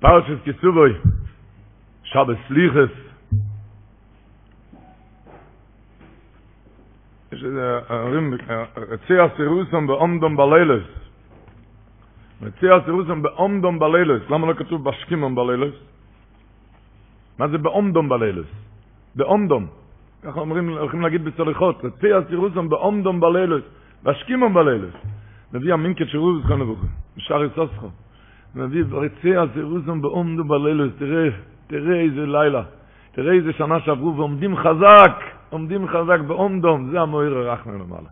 Parshas 0.00 0.40
Kisuvoi, 0.44 0.92
Shabbos 2.04 2.50
Liches. 2.50 3.04
יש 7.32 7.44
אומרים, 7.90 8.34
רציע 8.76 9.28
סירוסם 9.36 9.86
בעומדום 9.86 10.36
בלילס. 10.36 10.84
רציע 12.42 12.70
סירוסם 12.84 13.22
בעומדום 13.22 13.78
בלילס. 13.78 14.22
למה 14.30 14.46
לא 14.46 14.54
כתוב 14.54 14.84
בשכימום 14.84 15.34
בלילס? 15.34 15.74
מה 17.38 17.48
זה 17.48 17.58
בעומדום 17.58 18.08
בלילס? 18.08 18.46
בעומדום. 19.16 19.66
ככה 20.22 20.40
אומרים, 20.40 20.68
הולכים 20.68 21.00
להגיד 21.00 21.24
בסליחות. 21.24 21.84
רציע 21.84 22.18
סירוסם 22.28 22.68
בעומדום 22.68 23.20
בלילס. 23.20 23.64
בשכימום 24.02 24.54
בלילס. 24.54 24.94
מביא 25.52 25.72
המינקת 25.72 26.08
שירוז 26.08 26.46
כאן 26.48 26.60
לבוכם. 26.60 26.86
בשער 27.16 27.44
יסוסכו. 27.44 28.03
מביא 28.56 28.84
רציע 28.92 29.44
סירוסם 29.54 30.02
בעומדום 30.02 30.48
בלילס. 30.48 30.92
תראה, 30.98 31.28
תראה 31.66 32.00
איזה 32.00 32.26
לילה. 32.26 32.62
תראה 33.12 33.32
איזה 33.32 33.52
שנה 33.52 33.80
שעברו 33.80 34.16
ועומדים 34.16 34.56
חזק. 34.56 35.20
עומדים 35.50 35.88
חזק 35.88 36.20
בעומדום, 36.26 36.90
זה 36.90 37.00
המויר 37.00 37.38
הרחמן 37.38 37.74
למעלה. 37.74 38.08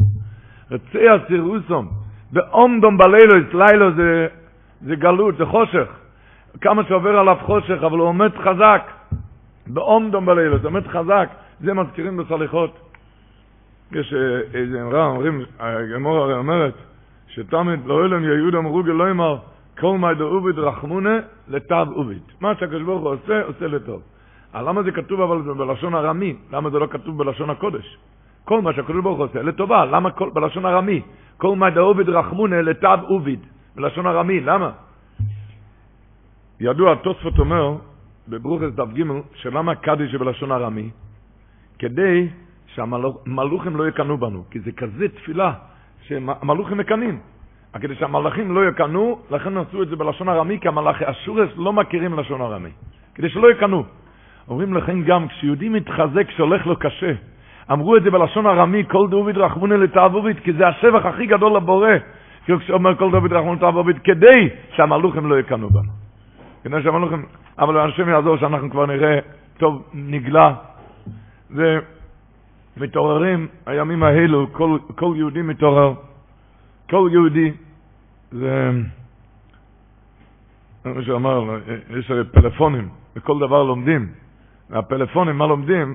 רציע 0.70 1.12
סירוסום, 1.28 1.88
בעומדום 2.32 2.98
בלילוס, 2.98 3.54
לילה 3.54 3.90
זה, 3.90 4.26
זה 4.80 4.96
גלות, 4.96 5.36
זה 5.36 5.44
חושך. 5.46 5.88
כמה 6.60 6.84
שעובר 6.84 7.18
עליו 7.18 7.36
חושך, 7.42 7.78
אבל 7.86 7.98
הוא 7.98 8.08
עומד 8.08 8.30
חזק. 8.36 8.90
בעומדום 9.66 10.26
בלילוס, 10.26 10.64
עומד 10.64 10.86
חזק. 10.86 11.28
זה 11.60 11.74
מזכירים 11.74 12.16
בסליחות. 12.16 12.78
יש 13.92 14.14
אה, 14.14 14.60
איזה 14.60 14.82
אמרה, 14.82 15.06
אומרים, 15.06 15.42
הגמרא 15.58 16.18
הרי 16.18 16.34
אומרת, 16.34 16.74
שתמיד 17.28 17.80
לעולם 17.86 18.04
יהא 18.04 18.24
אדם 18.24 18.54
אומר 18.54 18.82
כל 18.82 19.10
מאי 19.82 20.14
דעביד 20.18 20.58
רחמנא 20.58 21.18
לטב 21.48 21.86
עביד. 21.92 22.22
מה 22.40 22.54
שהקדוש 22.54 22.82
ברוך 22.82 23.02
הוא 23.02 23.10
עושה, 23.10 23.42
עושה 23.42 23.66
לטוב. 23.66 24.02
אז 24.52 24.66
למה 24.66 24.82
זה 24.82 24.92
כתוב 24.92 25.20
אבל 25.20 25.54
בלשון 25.54 25.94
ארמי? 25.94 26.36
למה 26.52 26.70
זה 26.70 26.78
לא 26.78 26.86
כתוב 26.86 27.18
בלשון 27.18 27.50
הקודש? 27.50 27.98
כל 28.44 28.62
מה 28.62 28.72
שהקדוש 28.72 29.02
ברוך 29.02 29.18
הוא 29.18 29.24
עושה 29.24 29.42
לטובה, 29.42 29.84
למה 29.84 30.10
כל, 30.10 30.30
בלשון 30.34 30.66
ארמי? 30.66 31.02
כל 31.36 31.56
מה 31.56 31.70
דעביד 31.70 32.08
רחמנא 32.08 32.62
לטב 32.62 32.98
עביד, 33.02 33.40
בלשון 33.76 34.06
ארמי, 34.06 34.40
למה? 34.40 34.70
ידוע, 36.60 36.94
תוספות 36.94 37.38
אומר, 37.38 37.76
בברכות 38.28 38.74
דף 38.74 38.88
ג', 38.94 39.02
שלמה 39.34 39.74
קדיש 39.74 40.14
בלשון 40.14 40.52
ארמי? 40.52 40.90
כדי 41.78 42.28
שהמלוכים 42.66 43.76
לא 43.76 43.88
יקנאו 43.88 44.18
בנו, 44.18 44.44
כי 44.50 44.60
זה 44.60 44.72
כזה 44.72 45.08
תפילה 45.08 45.52
שהמלוכים 46.02 46.78
מקנאים. 46.78 47.20
כדי 47.80 47.94
שהמלאכים 47.94 48.54
לא 48.54 48.68
יקנאו, 48.68 49.18
לכן 49.30 49.56
עשו 49.56 49.82
את 49.82 49.88
זה 49.88 49.96
בלשון 49.96 50.28
ארמי, 50.28 50.58
כי 50.60 50.68
המלאכי 50.68 51.04
אשורס 51.10 51.48
לא 51.56 51.72
מכירים 51.72 52.18
לשון 52.18 52.40
ארמי. 52.40 52.70
כדי 53.14 53.28
שלא 53.28 53.50
יקנאו. 53.50 53.84
אומרים 54.48 54.74
לכם 54.74 55.02
גם, 55.02 55.28
כשיהודי 55.28 55.68
מתחזק, 55.68 56.30
שהולך 56.30 56.66
לו 56.66 56.76
קשה, 56.76 57.12
אמרו 57.72 57.96
את 57.96 58.02
זה 58.02 58.10
בלשון 58.10 58.46
ארמי, 58.46 58.84
כל 58.88 59.08
דוד 59.10 59.38
רחמונה 59.38 59.76
לתעבורית, 59.76 60.40
כי 60.40 60.52
זה 60.52 60.68
השבח 60.68 61.06
הכי 61.06 61.26
גדול 61.26 61.56
לבורא, 61.56 61.88
כשאומר 62.46 62.94
כל 62.94 63.10
דוד 63.10 63.32
רחמונה 63.32 63.56
לתעבורית, 63.56 63.98
כדי 64.04 64.48
שהמלוכים 64.76 65.26
לא 65.26 65.38
יקנאו 65.38 65.70
בנו. 65.70 65.92
כדי 66.64 66.82
שהמלוכים, 66.82 67.24
אבל 67.58 67.78
השם 67.78 68.08
יעזור 68.08 68.36
שאנחנו 68.36 68.70
כבר 68.70 68.86
נראה 68.86 69.18
טוב 69.58 69.82
נגלה, 69.94 70.54
ומתעוררים 72.76 73.48
הימים 73.66 74.02
האלו, 74.02 74.46
כל, 74.52 74.78
כל 74.94 75.14
יהודי 75.16 75.42
מתעורר, 75.42 75.94
כל 76.92 77.08
יהודי, 77.12 77.52
זה, 78.30 78.70
מה 80.84 81.02
שאמר, 81.02 81.58
יש 81.98 82.10
הרי 82.10 82.24
פלאפונים, 82.24 82.88
וכל 83.16 83.38
דבר 83.38 83.62
לומדים. 83.62 84.08
והפלאפונים, 84.70 85.38
מה 85.38 85.46
לומדים? 85.46 85.94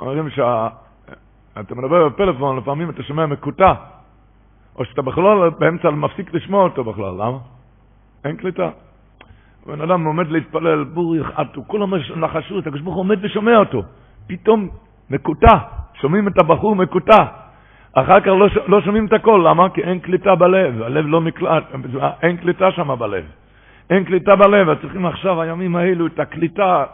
אומרים 0.00 0.30
שאתה 0.30 1.74
מדבר 1.74 2.08
בפלאפון, 2.08 2.56
לפעמים 2.56 2.90
אתה 2.90 3.02
שומע 3.02 3.26
מקוטע, 3.26 3.72
או 4.76 4.84
שאתה 4.84 5.02
בכלל 5.02 5.50
באמצע 5.50 5.90
מפסיק 5.90 6.34
לשמוע 6.34 6.64
אותו 6.64 6.84
בכלל, 6.84 7.14
למה? 7.14 7.38
אין 8.24 8.36
קליטה. 8.36 8.70
בן 9.66 9.80
אדם 9.80 10.04
עומד 10.04 10.28
להתפלל, 10.28 10.84
בוריך 10.84 11.30
עטו, 11.36 11.64
כולם 11.66 11.94
נחשו, 12.16 12.58
הקדוש 12.58 12.80
ברוך 12.80 12.94
הוא 12.94 13.00
עומד 13.00 13.24
ושומע 13.24 13.56
אותו. 13.56 13.82
פתאום 14.26 14.68
מקוטע, 15.10 15.58
שומעים 16.00 16.28
את 16.28 16.38
הבחור 16.38 16.76
מקוטע. 16.76 17.41
אחר 17.92 18.20
כך 18.20 18.26
לא, 18.26 18.48
לא 18.68 18.80
שומעים 18.80 19.06
את 19.06 19.12
הכל, 19.12 19.44
למה? 19.48 19.70
כי 19.70 19.82
אין 19.82 19.98
קליטה 19.98 20.34
בלב, 20.34 20.82
הלב 20.82 21.06
לא 21.06 21.20
נקלט, 21.20 21.64
אין 22.22 22.36
קליטה 22.36 22.72
שם 22.72 22.94
בלב. 22.98 23.24
אין 23.90 24.04
קליטה 24.04 24.36
בלב, 24.36 24.68
אז 24.68 24.76
צריכים 24.80 25.06
עכשיו, 25.06 25.42
הימים 25.42 25.76
האלו, 25.76 26.06
את 26.06 26.18
הקליטה, 26.20 26.84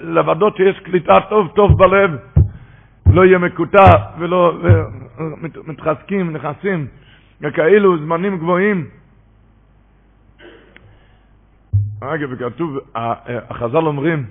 לוודות 0.00 0.56
שיש 0.56 0.80
קליטה 0.80 1.18
טוב 1.28 1.48
טוב 1.54 1.78
בלב, 1.78 2.10
לא 3.12 3.24
יהיה 3.24 3.38
מקוטע 3.38 3.92
ולא, 4.18 4.54
מתחזקים, 5.66 6.32
נכנסים, 6.32 6.86
וכאלו 7.40 7.98
זמנים 7.98 8.38
גבוהים. 8.38 8.86
אגב, 12.00 12.34
כתוב, 12.34 12.78
החז"ל 13.50 13.86
אומרים, 13.86 14.24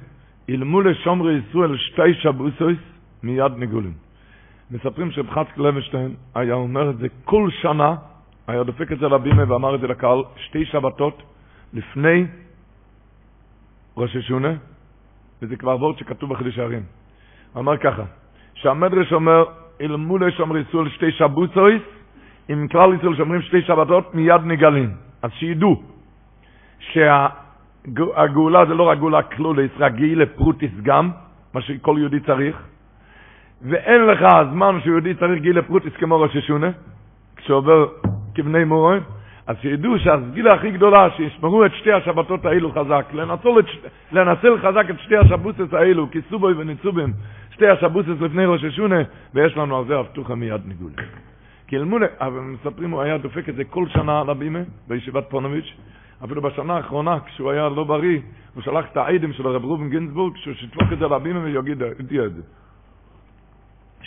אילמו 0.50 0.82
לשומרי 0.82 1.42
ישראל 1.50 1.78
שתי 1.78 2.14
שבוסויס 2.14 2.80
מיד 3.24 3.52
נגולים. 3.58 4.09
מספרים 4.72 5.12
שפחת 5.12 5.52
קלבשטיין 5.52 6.16
היה 6.36 6.54
אומר 6.54 6.90
את 6.90 6.98
זה 6.98 7.08
כל 7.26 7.50
שנה, 7.62 7.96
היה 8.48 8.64
דופק 8.64 8.92
את 8.92 9.00
זה 9.00 9.08
לבימה 9.08 9.44
ואמר 9.48 9.76
את 9.76 9.82
זה 9.82 9.88
לקהל, 9.88 10.24
שתי 10.36 10.66
שבתות, 10.66 11.24
לפני 11.74 12.26
ראש 13.98 14.16
השנה, 14.16 14.54
וזה 15.42 15.56
כבר 15.56 15.76
וורט 15.76 15.98
שכתוב 15.98 16.30
בחידושי 16.30 16.60
הרי"ם. 16.60 16.84
אמר 17.58 17.78
ככה, 17.78 18.04
שהמדרש 18.54 19.14
אומר, 19.14 19.44
אילמלא 19.80 20.32
שומר 20.32 20.58
ישראל 20.58 20.90
שתי 20.90 21.12
שבתות, 21.12 21.82
אם 22.50 22.68
כלל 22.68 22.94
ישראל 22.94 23.16
שומרים 23.16 23.42
שתי 23.42 23.62
שבתות, 23.62 24.16
מיד 24.16 24.42
נגאלים. 24.46 24.92
אז 25.22 25.32
שידעו 25.32 25.84
שהגאולה 26.80 28.66
זה 28.66 28.74
לא 28.74 28.84
רק 28.84 28.98
גאולה 28.98 29.24
כללית, 29.24 29.72
רק 29.80 29.94
גאולה 29.96 30.26
פרטית 30.26 30.72
גם, 30.84 31.12
מה 31.54 31.62
שכל 31.62 31.96
יהודי 32.00 32.20
צריך, 32.20 32.58
ואין 33.62 34.06
לך 34.06 34.28
זמן 34.52 34.80
שיהודי 34.84 35.14
צריך 35.14 35.42
גאולה 35.42 35.62
פרטית 35.62 35.94
כמו 35.94 36.20
ראש 36.20 36.36
השנה, 36.36 36.70
כשעובר 37.36 37.88
כבני 38.36 38.64
מרון, 38.64 39.00
אז 39.48 39.56
שידעו 39.62 40.00
שהסגילה 40.00 40.54
הכי 40.54 40.72
גדולה, 40.72 41.10
שישמרו 41.18 41.66
את 41.66 41.72
שתי 41.74 41.92
השבתות 41.92 42.46
האלו 42.46 42.72
חזק, 42.72 43.06
לנצל, 43.14 43.60
את, 43.60 43.66
לנצל 44.12 44.58
חזק 44.58 44.90
את 44.90 45.00
שתי 45.00 45.18
השבוסס 45.18 45.74
האלו, 45.74 46.12
כיסובוי 46.12 46.54
וניצובים, 46.54 47.14
שתי 47.52 47.68
השבוסס 47.68 48.22
לפני 48.22 48.46
ראש 48.46 48.64
השונה, 48.64 49.02
ויש 49.34 49.58
לנו 49.58 49.78
על 49.78 49.86
זה 49.88 49.98
הבטוחה 49.98 50.36
מיד 50.36 50.62
ניגול. 50.66 50.92
כי 51.68 51.78
אלמונה, 51.78 52.06
אבל 52.20 52.40
מספרים, 52.40 52.92
הוא 52.92 53.02
היה 53.02 53.18
דופק 53.18 53.50
את 53.50 53.56
זה 53.56 53.64
כל 53.64 53.88
שנה 53.88 54.22
על 54.22 54.30
הבימה, 54.30 54.60
בישיבת 54.88 55.30
פונוביץ', 55.30 55.74
אפילו 56.24 56.42
בשנה 56.42 56.78
האחרונה, 56.78 57.18
כשהוא 57.26 57.52
היה 57.52 57.70
לא 57.70 57.84
בריא, 57.84 58.20
הוא 58.56 58.64
שלח 58.64 58.86
את 58.92 58.98
העדים 58.98 59.34
של 59.34 59.48
הרב 59.48 59.64
רובן 59.64 59.90
גינזבורג, 59.90 60.38
שהוא 60.38 60.54
שיתפוק 60.54 60.94
את 60.94 61.00
זה 61.00 61.06
על 61.06 61.14
הבימה 61.14 61.40
ויגיד 61.44 61.82
את 61.82 61.98
זה. 62.36 62.42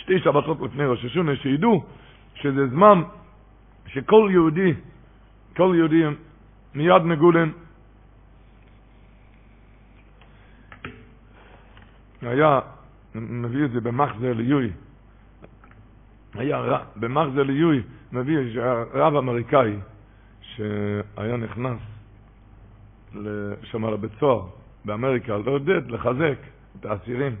שתי 0.03 0.19
שבתות 0.19 0.61
לפני 0.61 0.85
ראש 0.85 1.05
השונה, 1.05 1.35
שידעו 1.35 1.83
שזה 2.35 2.67
זמן 2.67 3.03
שכל 3.87 4.29
יהודי 4.31 4.73
כל 5.55 5.73
יהודי 5.77 6.03
מיד 6.75 7.01
נגולן. 7.05 7.49
היה, 12.21 12.59
מביא 13.15 13.65
את 13.65 13.71
זה 13.71 13.81
במחזר 13.81 14.33
ליוי, 14.33 14.69
היה 16.33 16.79
במחזר 16.95 17.43
ליוי, 17.43 17.81
מביא 18.11 18.37
רב 18.93 19.15
אמריקאי 19.15 19.75
שהיה 20.41 21.37
נכנס 21.37 21.79
שם 23.63 23.85
לבית 23.85 24.11
סוהר 24.19 24.47
באמריקה, 24.85 25.37
לעודד, 25.37 25.91
לחזק 25.91 26.37
את 26.79 26.85
האסירים. 26.85 27.35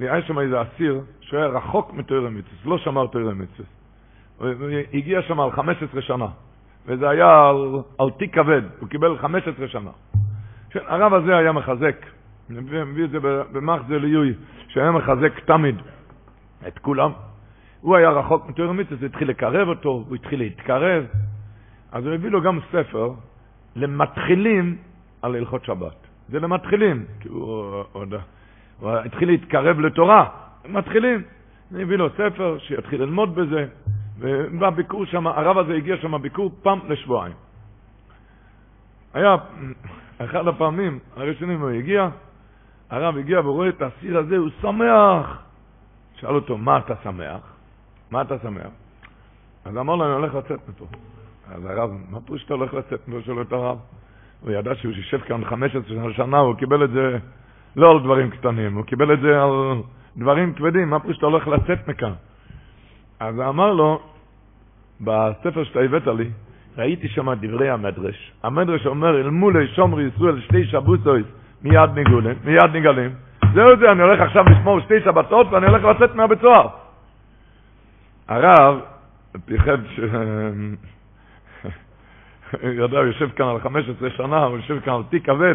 והיה 0.00 0.22
שם 0.22 0.38
איזה 0.38 0.62
אסיר 0.62 1.00
שהוא 1.20 1.40
היה 1.40 1.48
רחוק 1.48 1.92
מתוירה 1.94 2.30
מצווה, 2.30 2.56
לא 2.64 2.78
שמר 2.78 3.06
תוירה 3.06 3.34
מצווה. 3.34 3.68
הוא 4.38 4.48
הגיע 4.94 5.22
שם 5.22 5.40
על 5.40 5.52
15 5.52 6.02
שנה. 6.02 6.26
וזה 6.86 7.08
היה 7.08 7.48
על, 7.48 7.82
על 7.98 8.10
תיק 8.10 8.34
כבד, 8.34 8.62
הוא 8.80 8.88
קיבל 8.88 9.18
15 9.18 9.68
שנה. 9.68 9.90
כן, 10.70 10.80
הרב 10.86 11.14
הזה 11.14 11.36
היה 11.36 11.52
מחזק, 11.52 12.06
אני 12.50 12.60
מביא 12.60 13.04
את 13.04 13.10
זה 13.10 13.18
במחזה 13.52 13.98
ליוי, 13.98 14.34
שהיה 14.68 14.90
מחזק 14.90 15.40
תמיד 15.44 15.76
את 16.66 16.78
כולם. 16.78 17.12
הוא 17.80 17.96
היה 17.96 18.10
רחוק 18.10 18.48
מתור 18.48 18.72
מיצוס, 18.72 18.98
הוא 19.00 19.06
התחיל 19.06 19.28
לקרב 19.28 19.68
אותו, 19.68 20.04
הוא 20.08 20.16
התחיל 20.16 20.38
להתקרב. 20.38 21.04
אז 21.92 22.06
הוא 22.06 22.14
הביא 22.14 22.30
לו 22.30 22.42
גם 22.42 22.58
ספר 22.72 23.12
למתחילים 23.76 24.76
על 25.22 25.34
הלכות 25.34 25.64
שבת. 25.64 26.06
זה 26.28 26.40
למתחילים, 26.40 27.04
כי 27.20 27.28
הוא, 27.28 27.84
הוא, 27.92 28.04
הוא, 28.80 28.90
התחיל 28.90 29.28
להתקרב 29.28 29.80
לתורה, 29.80 30.28
מתחילים. 30.68 31.22
אני 31.72 31.82
הביא 31.82 31.96
לו 31.96 32.10
ספר 32.10 32.58
שיתחיל 32.58 33.02
ללמוד 33.02 33.34
בזה, 33.34 33.66
ובביקור 34.18 35.04
שם, 35.04 35.26
הרב 35.26 35.58
הזה 35.58 35.74
הגיע 35.74 35.96
שם 35.96 36.22
ביקור 36.22 36.50
פעם 36.62 36.78
לשבועיים. 36.88 37.34
היה 39.14 39.36
אחד 40.18 40.48
הפעמים 40.48 40.98
הראשונים 41.16 41.60
הוא 41.60 41.70
הגיע, 41.70 42.08
הרב 42.90 43.16
הגיע 43.16 43.40
ורואה 43.40 43.68
את 43.68 43.82
האסיר 43.82 44.18
הזה, 44.18 44.36
הוא 44.36 44.50
שמח. 44.60 45.42
שאל 46.14 46.34
אותו, 46.34 46.58
מה 46.58 46.78
אתה 46.78 46.94
שמח? 47.04 47.40
מה 48.10 48.22
אתה 48.22 48.38
שמח? 48.42 48.70
אז 49.64 49.76
אמר 49.76 49.96
לו, 49.96 50.04
אני 50.04 50.12
הולך 50.12 50.34
לצאת 50.34 50.68
מפה. 50.68 50.86
אז 51.52 51.64
הרב, 51.64 51.90
מה 52.10 52.20
פירוש 52.20 52.42
שאתה 52.42 52.54
הולך 52.54 52.74
לצאת 52.74 53.08
מפה? 53.08 53.22
שואל 53.26 53.42
את 53.42 53.52
הרב. 53.52 53.78
הוא 54.40 54.50
ידע 54.50 54.74
שהוא 54.74 54.92
שישב 54.92 55.18
כאן 55.18 55.44
15 55.44 56.12
שנה, 56.12 56.38
הוא 56.38 56.54
קיבל 56.54 56.84
את 56.84 56.90
זה 56.90 57.18
לא 57.76 57.90
על 57.90 58.00
דברים 58.00 58.30
קטנים, 58.30 58.74
הוא 58.74 58.84
קיבל 58.84 59.12
את 59.12 59.20
זה 59.20 59.42
על 59.42 59.50
דברים 60.16 60.52
כבדים, 60.52 60.90
מה 60.90 61.00
פירוש 61.00 61.16
שאתה 61.16 61.26
הולך 61.26 61.48
לצאת 61.48 61.88
מכאן? 61.88 62.12
אז 63.20 63.40
אמר 63.40 63.72
לו, 63.72 64.00
בספר 65.00 65.64
שאתה 65.64 65.80
הבאת 65.80 66.06
לי, 66.06 66.30
ראיתי 66.78 67.08
שם 67.08 67.32
דברי 67.40 67.70
המדרש. 67.70 68.32
המדרש 68.42 68.86
אומר, 68.86 69.20
אל 69.20 69.30
מולי 69.30 69.68
שומרי 69.68 70.04
ישראל 70.04 70.40
שתי 70.40 70.64
שבוסויס 70.64 71.26
מיד 71.62 71.90
ניגולים, 71.94 72.36
מיד 72.44 72.70
ניגלים. 72.72 73.10
זהו 73.54 73.76
זה, 73.76 73.92
אני 73.92 74.02
הולך 74.02 74.20
עכשיו 74.20 74.44
לשמור 74.44 74.80
שתי 74.80 75.00
שבתות 75.04 75.46
ואני 75.50 75.66
הולך 75.66 75.84
לצאת 75.84 76.14
מהבית 76.14 76.40
סוהר. 76.40 76.68
הרב 78.28 78.80
פיחד 79.44 79.78
ש... 79.86 80.00
יודע, 82.82 82.98
הוא 82.98 83.06
יושב 83.06 83.30
כאן 83.30 83.46
על 83.46 83.60
15 83.60 84.10
שנה, 84.10 84.44
הוא 84.44 84.56
יושב 84.56 84.80
כאן 84.80 84.92
על 84.92 85.02
תיק 85.10 85.26
כבד, 85.26 85.54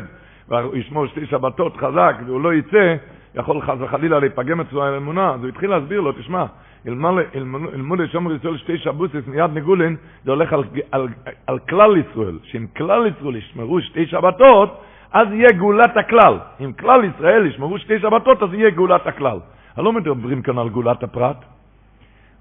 והוא 0.49 0.75
ישמור 0.75 1.07
שתי 1.07 1.25
שבתות 1.25 1.77
חזק, 1.77 2.15
והוא 2.25 2.41
לא 2.41 2.53
יצא, 2.53 2.95
יכול 3.35 3.61
חס 3.61 3.75
וחלילה 3.79 4.19
להיפגם 4.19 4.61
אצלו 4.61 4.83
על 4.83 4.95
אמונה. 4.95 5.33
אז 5.33 5.39
הוא 5.39 5.49
התחיל 5.49 5.69
להסביר 5.69 6.01
לו, 6.01 6.11
תשמע, 6.11 6.45
אלמול 6.87 8.03
לשומר 8.03 8.33
ישראל 8.35 8.57
שתי 8.57 8.77
שבוסס 8.77 9.27
מיד 9.27 9.51
ניגולין, 9.53 9.95
זה 10.23 10.31
הולך 10.31 10.53
על, 10.53 10.63
על, 10.91 11.07
על 11.47 11.59
כלל 11.59 11.97
ישראל, 11.97 12.39
שאם 12.43 12.65
כלל 12.77 13.07
ישראל 13.07 13.35
ישמרו 13.35 13.81
שתי 13.81 14.05
שבתות, 14.05 14.81
אז 15.13 15.27
יהיה 15.31 15.51
גאולת 15.51 15.97
הכלל. 15.97 16.37
אם 16.61 16.73
כלל 16.73 17.01
ישראל 17.03 17.45
ישמרו 17.45 17.79
שתי 17.79 17.99
שבתות, 17.99 18.43
אז 18.43 18.53
יהיה 18.53 18.69
גאולת 18.69 19.07
הכלל. 19.07 19.39
לא 19.77 19.93
מדברים 19.93 20.41
כאן 20.41 20.57
על 20.57 20.69
גאולת 20.69 21.03
הפרט. 21.03 21.37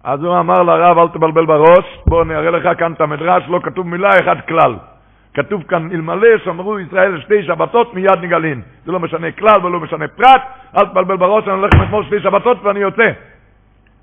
אז 0.05 0.25
הוא 0.25 0.39
אמר 0.39 0.63
לרב, 0.63 0.99
אל 0.99 1.09
תבלבל 1.09 1.47
בראש, 1.47 1.99
בוא 2.07 2.23
אני 2.23 2.37
אראה 2.37 2.51
לך 2.51 2.79
כאן 2.79 2.93
את 2.93 3.01
המדרש, 3.01 3.45
לא 3.49 3.61
כתוב 3.63 3.87
מילה 3.87 4.09
אחת 4.09 4.49
כלל. 4.49 4.75
כתוב 5.35 5.63
כאן, 5.63 5.91
אלמלא 5.93 6.39
שמרו 6.45 6.79
ישראל 6.79 7.21
שתי 7.21 7.43
שבתות, 7.43 7.95
מיד 7.95 8.19
נגלין. 8.23 8.63
זה 8.85 8.93
לא 8.93 9.01
משנה 9.01 9.33
כלל 9.33 9.67
ולא 9.67 9.81
משנה 9.81 10.09
פרט, 10.09 10.43
אל 10.77 10.87
תבלבל 10.87 11.17
בראש, 11.17 11.45
אני 11.45 11.53
הולך 11.53 11.75
לשמור 11.75 12.03
שתי 12.03 12.21
שבתות 12.21 12.59
ואני 12.63 12.81
יוצא. 12.81 13.13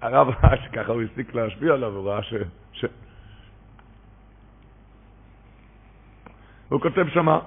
הרב 0.02 0.28
ראה 0.44 0.58
שככה 0.58 0.92
הוא 0.92 1.02
הספיק 1.02 1.36
להשפיע 1.36 1.74
עליו, 1.74 1.96
הוא 1.96 2.10
ראה 2.10 2.24
ש... 2.24 2.34
ש... 2.74 2.86
הוא 6.70 6.82
כותב 6.82 7.08
שמה, 7.10 7.40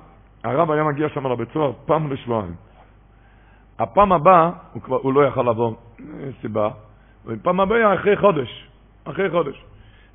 הרב 0.44 0.70
היה 0.70 0.84
מגיע 0.84 1.08
שם 1.08 1.26
לבית 1.26 1.48
סוהר 1.52 1.72
פעם 1.86 2.08
בשבועיים. 2.08 2.54
הפעם 3.78 4.12
הבאה, 4.12 4.50
הוא, 4.72 4.82
כבר, 4.82 4.96
הוא 4.96 5.12
לא 5.12 5.26
יכל 5.26 5.42
לבוא, 5.42 5.74
סיבה, 6.40 6.68
ופעם 7.26 7.60
הבאה 7.60 7.78
היה 7.78 7.94
אחרי 7.94 8.16
חודש, 8.16 8.68
אחרי 9.04 9.30
חודש. 9.30 9.64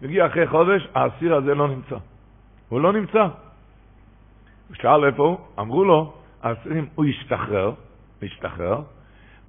הגיע 0.03 0.25
אחרי 0.25 0.47
חודש, 0.47 0.87
האסיר 0.95 1.35
הזה 1.35 1.55
לא 1.55 1.67
נמצא. 1.67 1.95
הוא 2.69 2.81
לא 2.81 2.93
נמצא. 2.93 3.27
הוא 4.69 4.75
שאל 4.75 5.05
איפה 5.05 5.23
הוא, 5.23 5.37
אמרו 5.59 5.83
לו, 5.83 6.13
האסירים, 6.43 6.85
הוא 6.95 7.05
השתחרר, 7.05 7.65
הוא 7.65 7.75
השתחרר, 8.23 8.81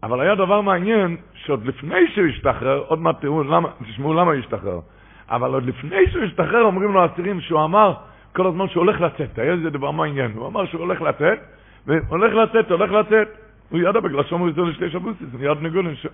אבל 0.03 0.21
היה 0.21 0.35
דבר 0.35 0.61
מעניין, 0.61 1.17
שעוד 1.35 1.67
לפני 1.67 2.09
שהוא 2.15 2.27
השתחרר, 2.27 2.79
עוד 2.79 2.99
מעט 2.99 3.21
תראו, 3.21 3.43
למה, 3.43 3.69
תשמעו 3.89 4.15
למה 4.15 4.31
הוא 4.33 4.41
השתחרר, 4.41 4.81
אבל 5.29 5.55
עוד 5.55 5.65
לפני 5.65 6.11
שהוא 6.11 6.25
השתחרר, 6.25 6.63
אומרים 6.63 6.93
לו 6.93 7.03
האסירים 7.03 7.41
שהוא 7.41 7.65
אמר 7.65 7.95
כל 8.33 8.47
הזמן 8.47 8.69
שהוא 8.69 8.85
הולך 8.85 9.01
לצאת, 9.01 9.39
היה 9.39 9.53
איזה 9.53 9.71
דבר 9.71 9.91
מעניין, 9.91 10.33
הוא 10.33 10.47
אמר 10.47 10.67
שהוא 10.67 10.81
הולך 10.81 11.01
לצאת, 11.01 11.39
והולך 11.87 12.35
לצאת, 12.35 12.71
הולך 12.71 12.91
לצאת, 12.93 13.29
הוא 13.71 13.79
ידע 13.79 14.01
בגלל 14.01 14.25
שאומר 14.25 14.53
זה 14.53 14.61
לשתי 14.61 14.91
שבוסיס, 14.91 15.29
מיד 15.39 15.59
נגולן 15.63 15.97
ש... 15.97 16.07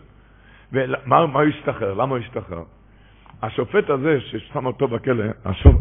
ומה 0.73 1.19
הוא 1.19 1.43
השתחרר? 1.43 1.95
למה 1.95 2.11
הוא 2.11 2.19
השתחרר? 2.19 2.63
השופט 3.43 3.91
הזה 3.91 4.21
ששם 4.21 4.67
אותו 4.67 4.89
בכלא, 4.89 5.25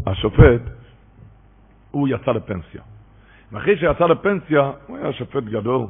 השופט, 0.06 0.60
הוא 1.90 2.08
יצא 2.08 2.30
לפנסיה. 2.30 2.95
ואחרי 3.52 3.76
שיצא 3.76 4.06
לפנסיה, 4.06 4.70
הוא 4.86 4.96
היה 4.96 5.12
שופט 5.12 5.42
גדול. 5.42 5.86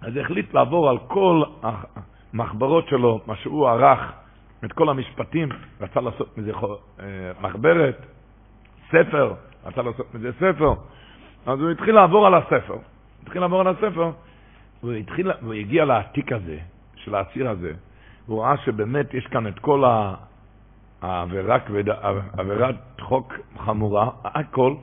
אז 0.00 0.16
החליט 0.16 0.54
לעבור 0.54 0.90
על 0.90 0.98
כל 0.98 1.42
המחברות 1.62 2.88
שלו, 2.88 3.20
מה 3.26 3.36
שהוא 3.36 3.68
ערך, 3.68 4.12
את 4.64 4.72
כל 4.72 4.88
המשפטים, 4.88 5.48
רצה 5.80 6.00
לעשות 6.00 6.38
מזה 6.38 6.52
אה, 7.00 7.04
מחברת, 7.40 8.06
ספר, 8.88 9.34
רצה 9.64 9.82
לעשות 9.82 10.14
מזה 10.14 10.32
ספר. 10.32 10.74
אז 11.46 11.60
הוא 11.60 11.70
התחיל 11.70 11.94
לעבור 11.94 12.26
על 12.26 12.34
הספר. 12.34 12.76
התחיל 13.22 13.40
לעבור 13.40 13.60
על 13.60 13.68
הספר, 13.68 14.10
והוא, 14.82 14.92
התחיל, 14.92 15.30
והוא 15.42 15.54
הגיע 15.54 15.84
לעתיק 15.84 16.32
הזה, 16.32 16.58
של 16.94 17.14
העציר 17.14 17.50
הזה, 17.50 17.72
הוא 18.26 18.42
ראה 18.42 18.56
שבאמת 18.56 19.14
יש 19.14 19.26
כאן 19.26 19.46
את 19.46 19.58
כל 19.58 19.84
העבירה 21.02 21.58
עבירת 22.38 22.76
חוק 23.00 23.34
חמורה, 23.58 24.10
הכל, 24.24 24.74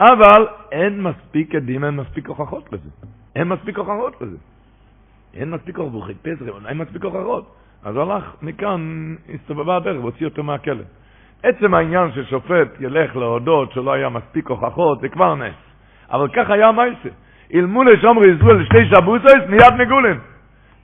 אבל 0.00 0.46
אין 0.72 1.02
מספיק 1.02 1.54
עדים, 1.54 1.84
אין 1.84 1.96
מספיק 1.96 2.28
הוכחות 2.28 2.72
לזה. 2.72 2.88
אין 3.36 3.48
מספיק 3.48 3.78
הוכחות 3.78 4.20
לזה. 4.20 4.36
אין 5.34 5.50
מספיק 5.50 5.78
הוכחות, 5.78 6.02
חיפש, 6.02 6.42
אין 6.68 6.78
מספיק 6.78 7.04
הוכחות. 7.04 7.54
אז 7.84 7.96
הלך 7.96 8.34
מכאן, 8.42 9.14
הסתובבה 9.34 9.76
הדרך 9.76 10.00
והוציא 10.00 10.26
אותו 10.26 10.42
מהכלא. 10.42 10.84
עצם 11.42 11.74
העניין 11.74 12.12
ששופט 12.12 12.80
ילך 12.80 13.16
להודות 13.16 13.72
שלא 13.72 13.92
היה 13.92 14.08
מספיק 14.08 14.48
הוכחות, 14.48 15.00
זה 15.00 15.08
כבר 15.08 15.34
נס. 15.34 15.54
אבל 16.10 16.28
כך 16.28 16.50
היה 16.50 16.72
מייסה. 16.72 17.08
אילמו 17.50 17.84
לשומרי 17.84 18.26
ישראל 18.36 18.64
שתי 18.64 18.84
שבוסויס, 18.86 19.44
מיד 19.48 19.72
נגולים. 19.78 20.18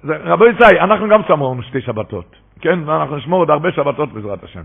רבו 0.04 0.46
יצאי, 0.46 0.80
אנחנו 0.80 1.08
גם 1.08 1.20
שמרנו 1.28 1.62
שתי 1.62 1.80
שבתות. 1.80 2.36
כן? 2.60 2.78
ואנחנו 2.84 3.16
נשמור 3.16 3.38
עוד 3.40 3.50
הרבה 3.50 3.72
שבתות 3.72 4.12
בעזרת 4.12 4.44
השם. 4.44 4.62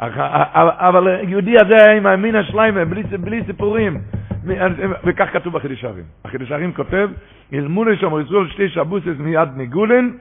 אבל 0.00 1.08
יהודי 1.28 1.54
הזה 1.58 1.92
עם 1.92 2.06
המין 2.06 2.36
השליימה, 2.36 2.84
בלי, 2.84 3.02
בלי 3.02 3.42
סיפורים. 3.46 4.00
וכך 5.04 5.32
כתוב 5.32 5.52
בחידש 5.52 5.84
הערים. 5.84 6.04
החידש 6.24 6.50
הערים 6.50 6.72
כותב, 6.72 7.10
אילמו 7.52 7.84
לשומרי 7.84 8.22
ישראל 8.22 8.48
שתי 8.48 8.68
שבוסויס 8.68 9.18
מיד 9.18 9.48
נגולים. 9.56 10.18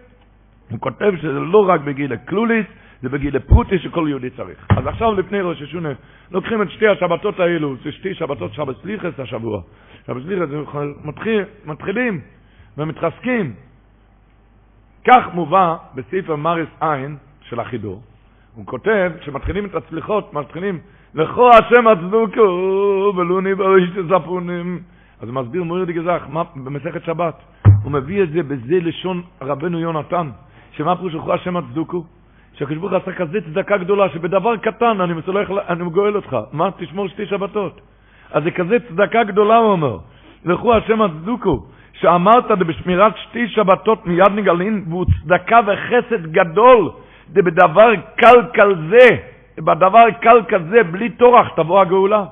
הוא 0.70 0.80
כותב 0.80 1.13
שזה 1.18 1.39
לא 1.39 1.70
רק 1.70 1.82
בגיל 1.82 2.13
הקלוליס, 2.13 2.65
זה 3.01 3.10
בגיל 3.10 3.38
הפרוטי 3.38 3.80
שכל 3.80 4.06
יהודי 4.10 4.30
צריך. 4.30 4.65
אז 4.70 4.88
עכשיו 4.88 5.13
לפני 5.13 5.42
ראש 5.42 5.62
השונה, 5.62 5.89
לוקחים 6.32 6.62
את 6.62 6.72
שתי 6.72 6.88
השבתות 6.88 7.39
האלו, 7.39 7.75
זה 7.84 7.92
שתי 7.92 8.13
שבתות 8.13 8.53
שבת 8.53 8.75
סליחס 8.82 9.20
השבוע. 9.20 9.62
שבת 10.08 10.24
סליחס, 10.24 10.48
מתחיל, 11.03 11.44
מתחילים 11.65 12.22
ומתחזקים. 12.77 13.53
כך 15.08 15.24
מובא 15.34 15.75
בספר 15.96 16.36
מריס 16.36 16.70
עין 16.82 17.18
של 17.42 17.60
החידור. 17.60 18.01
הוא 18.55 18.65
כותב 18.65 19.12
שמתחילים 19.22 19.65
את 19.65 19.75
הצליחות, 19.75 20.33
מתחילים 20.33 20.79
לכו 21.15 21.50
השם 21.50 21.88
הצדוקו 21.88 23.13
ולו 23.15 23.41
ניבאו 23.41 23.75
תספונים. 23.95 24.79
אז 25.22 25.29
הוא 25.29 25.36
מסביר 25.36 25.63
מורי 25.63 25.86
דגזך 25.86 26.24
במסכת 26.55 27.03
שבת. 27.03 27.36
הוא 27.83 27.91
מביא 27.91 28.24
את 28.24 28.29
זה 28.31 28.43
בזה 28.43 28.79
לשון 28.81 29.22
רבנו 29.41 29.79
יונתן, 29.79 30.29
שמה 30.72 30.95
פירוש 30.95 31.13
לכו 31.13 31.33
השם 31.33 31.57
הצדוקו? 31.57 32.03
שהקדוש 32.53 32.93
עשה 32.93 33.12
כזה 33.12 33.41
צדקה 33.41 33.77
גדולה, 33.77 34.10
שבדבר 34.10 34.57
קטן 34.57 35.01
אני, 35.01 35.13
מסולח, 35.13 35.50
אני 35.69 35.89
גואל 35.89 36.15
אותך. 36.15 36.38
מה? 36.51 36.69
תשמור 36.77 37.07
שתי 37.07 37.25
שבתות. 37.25 37.81
אז 38.31 38.43
זה 38.43 38.51
כזה 38.51 38.77
צדקה 38.89 39.24
גדולה, 39.24 39.57
הוא 39.57 39.72
אומר. 39.72 39.98
לכו 40.45 40.74
השם 40.74 41.01
הצדוקו, 41.01 41.65
שאמרת 41.93 42.51
בשמירת 42.60 43.13
שתי 43.17 43.48
שבתות 43.48 44.05
מיד 44.05 44.31
נגלין, 44.36 44.86
והוא 44.89 45.05
צדקה 45.05 45.60
וחסד 45.67 46.31
גדול, 46.31 46.91
בדבר 47.41 47.95
קל 48.15 48.41
כזה, 48.53 49.07
בדבר 49.57 50.05
קל 50.21 50.41
כזה, 50.47 50.83
בלי 50.83 51.09
טורח, 51.09 51.47
תבוא 51.55 51.81
הגאולה. 51.81 52.25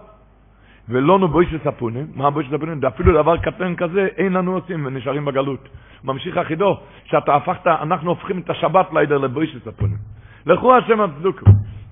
ולא 0.89 1.19
נו 1.19 1.27
בויש 1.27 1.55
ספונים, 1.63 2.07
מה 2.15 2.29
בויש 2.29 2.47
ספונים? 2.47 2.79
אפילו 2.87 3.13
דבר 3.13 3.37
קטן 3.37 3.75
כזה 3.75 4.07
אין 4.17 4.33
לנו 4.33 4.53
עושים 4.53 4.85
ונשארים 4.85 5.25
בגלות. 5.25 5.69
ממשיך 6.03 6.37
החידו, 6.37 6.77
שאתה 7.05 7.35
הפכת, 7.35 7.67
אנחנו 7.67 8.09
הופכים 8.09 8.39
את 8.39 8.49
השבת 8.49 8.93
לידר 8.93 9.17
לבויש 9.17 9.57
ספונים. 9.65 9.97
לכו 10.45 10.77
השם 10.77 11.01
הצדוקו. 11.01 11.45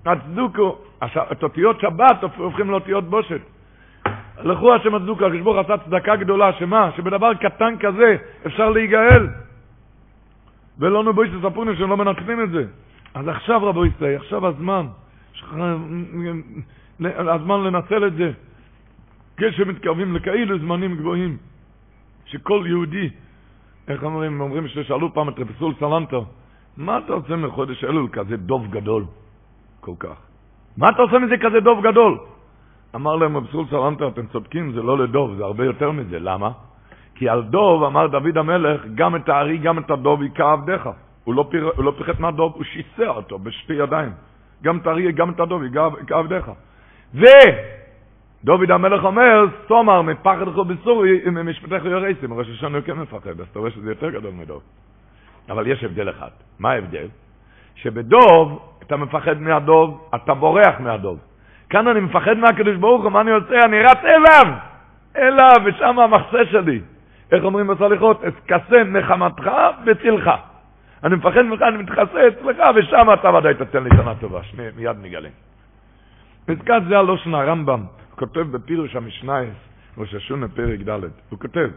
הצדוקו, 0.06 0.78
את 1.04 1.44
אותיות 1.44 1.80
שבת 1.82 2.24
הופכים 2.38 2.70
לאותיות 2.70 3.10
בושת. 3.10 3.42
לכו 4.44 4.76
השם 4.76 4.96
הצדוקו, 4.96 5.26
הקדוש 5.26 5.66
עשה 5.66 5.78
צדקה 5.78 6.16
גדולה, 6.16 6.54
שמה? 6.54 6.90
שבדבר 6.98 7.34
קטן 7.34 7.78
כזה 7.80 8.16
אפשר 8.46 8.70
להיגאל. 8.70 9.28
ולא 10.80 11.04
נבוא 11.04 11.26
תספרו 11.26 11.66
שלא 11.78 11.98
מנצלים 11.98 12.44
את 12.44 12.50
זה. 12.50 12.66
אז 13.14 13.28
עכשיו 13.28 13.64
רבו 13.64 13.86
ישראל, 13.86 14.16
עכשיו 14.16 14.48
הזמן, 14.48 14.86
הזמן 17.00 17.64
לנצל 17.64 18.08
את 18.08 18.14
זה. 18.14 18.32
כשמתקרבים 19.38 20.16
לכאילו 20.16 20.60
זמנים 20.60 20.98
גבוהים, 20.98 21.38
שכל 22.26 22.64
יהודי, 22.68 23.10
איך 23.88 24.04
אומרים, 24.04 24.42
אומרים 24.42 24.68
ששאלו 24.68 25.14
פעם 25.14 25.30
את 25.30 25.40
רב 25.40 25.48
ישראל 25.60 25.74
סלנטר, 25.80 26.24
מה 26.78 26.98
אתה 26.98 27.14
עושה 27.14 27.36
מחודש 27.36 27.84
אלול 27.84 28.08
כזה 28.12 28.38
דוב 28.38 28.68
גדול 28.72 29.06
כל 29.80 29.96
כך? 30.00 30.18
מה 30.78 30.88
אתה 30.90 31.02
עושה 31.02 31.20
מזה 31.20 31.38
כזה 31.38 31.60
דוב 31.60 31.88
גדול? 31.88 32.18
אמר 32.96 33.16
להם 33.16 33.38
רב 33.38 33.48
ישראל 33.52 33.66
סלנטר, 33.70 34.08
אתם 34.08 34.28
צודקים, 34.28 34.72
זה 34.72 34.82
לא 34.82 34.98
לדוב, 34.98 35.36
זה 35.36 35.44
הרבה 35.44 35.66
יותר 35.66 35.92
מזה. 35.92 36.20
למה? 36.20 36.52
כי 37.16 37.30
על 37.30 37.44
דוב 37.44 37.84
אמר 37.84 38.08
דוד 38.08 38.38
המלך, 38.38 38.82
גם 38.96 39.16
את 39.16 39.30
הארי, 39.30 39.58
גם 39.58 39.80
את 39.80 39.92
הדוב 39.92 40.24
היכה 40.24 40.52
עבדך. 40.52 40.90
הוא 41.30 41.36
לא, 41.36 41.46
פיר, 41.50 41.72
הוא 41.76 41.86
לא 41.86 41.94
פחד 41.98 42.20
מהדוב, 42.20 42.54
הוא 42.56 42.64
שיסע 42.64 43.08
אותו 43.08 43.40
בשתי 43.40 43.74
ידיים. 43.74 44.12
גם 44.64 44.78
את 44.78 44.88
הארי, 44.88 45.12
גם 45.12 45.30
את 45.30 45.40
הדוב 45.40 45.64
יקע 45.64 45.88
עבדיך. 46.10 46.52
ודוד 47.14 48.72
המלך 48.72 49.04
אומר, 49.04 49.46
סומר, 49.68 50.02
מפחד 50.02 50.48
לך 50.48 50.56
בסורי, 50.56 51.22
משפטך 51.44 51.86
יורסים, 51.86 52.34
ראש 52.34 52.50
השנה 52.50 52.82
כן 52.82 52.94
מפחד, 52.94 53.30
אז 53.30 53.48
אתה 53.52 53.60
רואה 53.60 53.72
שזה 53.72 53.90
יותר 53.90 54.10
גדול 54.10 54.32
מדוב. 54.32 54.62
אבל 55.50 55.68
יש 55.68 55.84
הבדל 55.84 56.10
אחד. 56.10 56.30
מה 56.60 56.72
ההבדל? 56.72 57.08
שבדוב, 57.76 58.74
אתה 58.84 58.98
מפחד 58.98 59.42
מהדוב, 59.42 60.10
אתה 60.16 60.34
בורח 60.34 60.80
מהדוב. 60.80 61.20
כאן 61.70 61.88
אני 61.88 62.00
מפחד 62.00 62.38
מהקדוש 62.38 62.76
ברוך 62.76 63.04
הוא, 63.04 63.12
מה 63.12 63.22
אני 63.22 63.32
עושה? 63.32 63.66
אני 63.66 63.82
רץ 63.82 64.04
אליו! 64.04 64.54
אליו, 65.18 65.56
ושם 65.66 66.00
המחסה 66.00 66.46
שלי. 66.52 66.82
איך 67.32 67.44
אומרים 67.44 67.68
בסליחות? 67.68 68.22
אתכסה 68.26 68.84
נחמתך 68.84 69.52
וצילך. 69.86 70.30
אני 71.04 71.16
מפחד 71.16 71.42
ממך, 71.42 71.62
אני 71.62 71.78
מתחסה 71.78 72.28
אצלך, 72.28 72.58
ושם 72.76 73.14
אתה 73.14 73.30
ודאי 73.30 73.54
תתן 73.54 73.84
לי 73.84 73.90
שנה 73.90 74.16
טובה. 74.16 74.44
שני, 74.44 74.64
מיד 74.76 74.98
נגלה. 75.02 75.30
פסקת 76.46 76.82
זה 76.90 76.98
הלושן 76.98 77.34
הרמב"ם, 77.34 77.80
הוא 77.80 78.18
כותב 78.18 78.40
בפירוש 78.40 78.96
המשנייס, 78.96 79.54
ראש 79.98 80.16
השונה 80.16 80.48
פרק 80.48 80.80
ד', 80.80 81.04
הוא 81.30 81.40
כותב, 81.40 81.70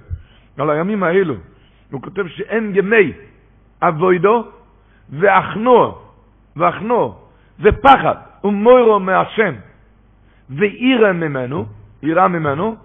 על 0.59 0.71
הימים 0.71 1.03
האלו, 1.03 1.35
הוא 1.91 2.03
כותב 2.03 2.29
שאין 2.29 2.73
ימי 2.75 3.13
אבוידו 3.83 4.45
ואחנו, 5.11 5.99
ואחנו, 6.57 7.15
ופחד, 7.61 8.15
ומוירו 8.45 9.01
מהשם, 9.01 9.55
ואירה 10.51 11.13
ממנו, 11.13 11.67
אירה 12.03 12.29
ממנו, 12.29 12.77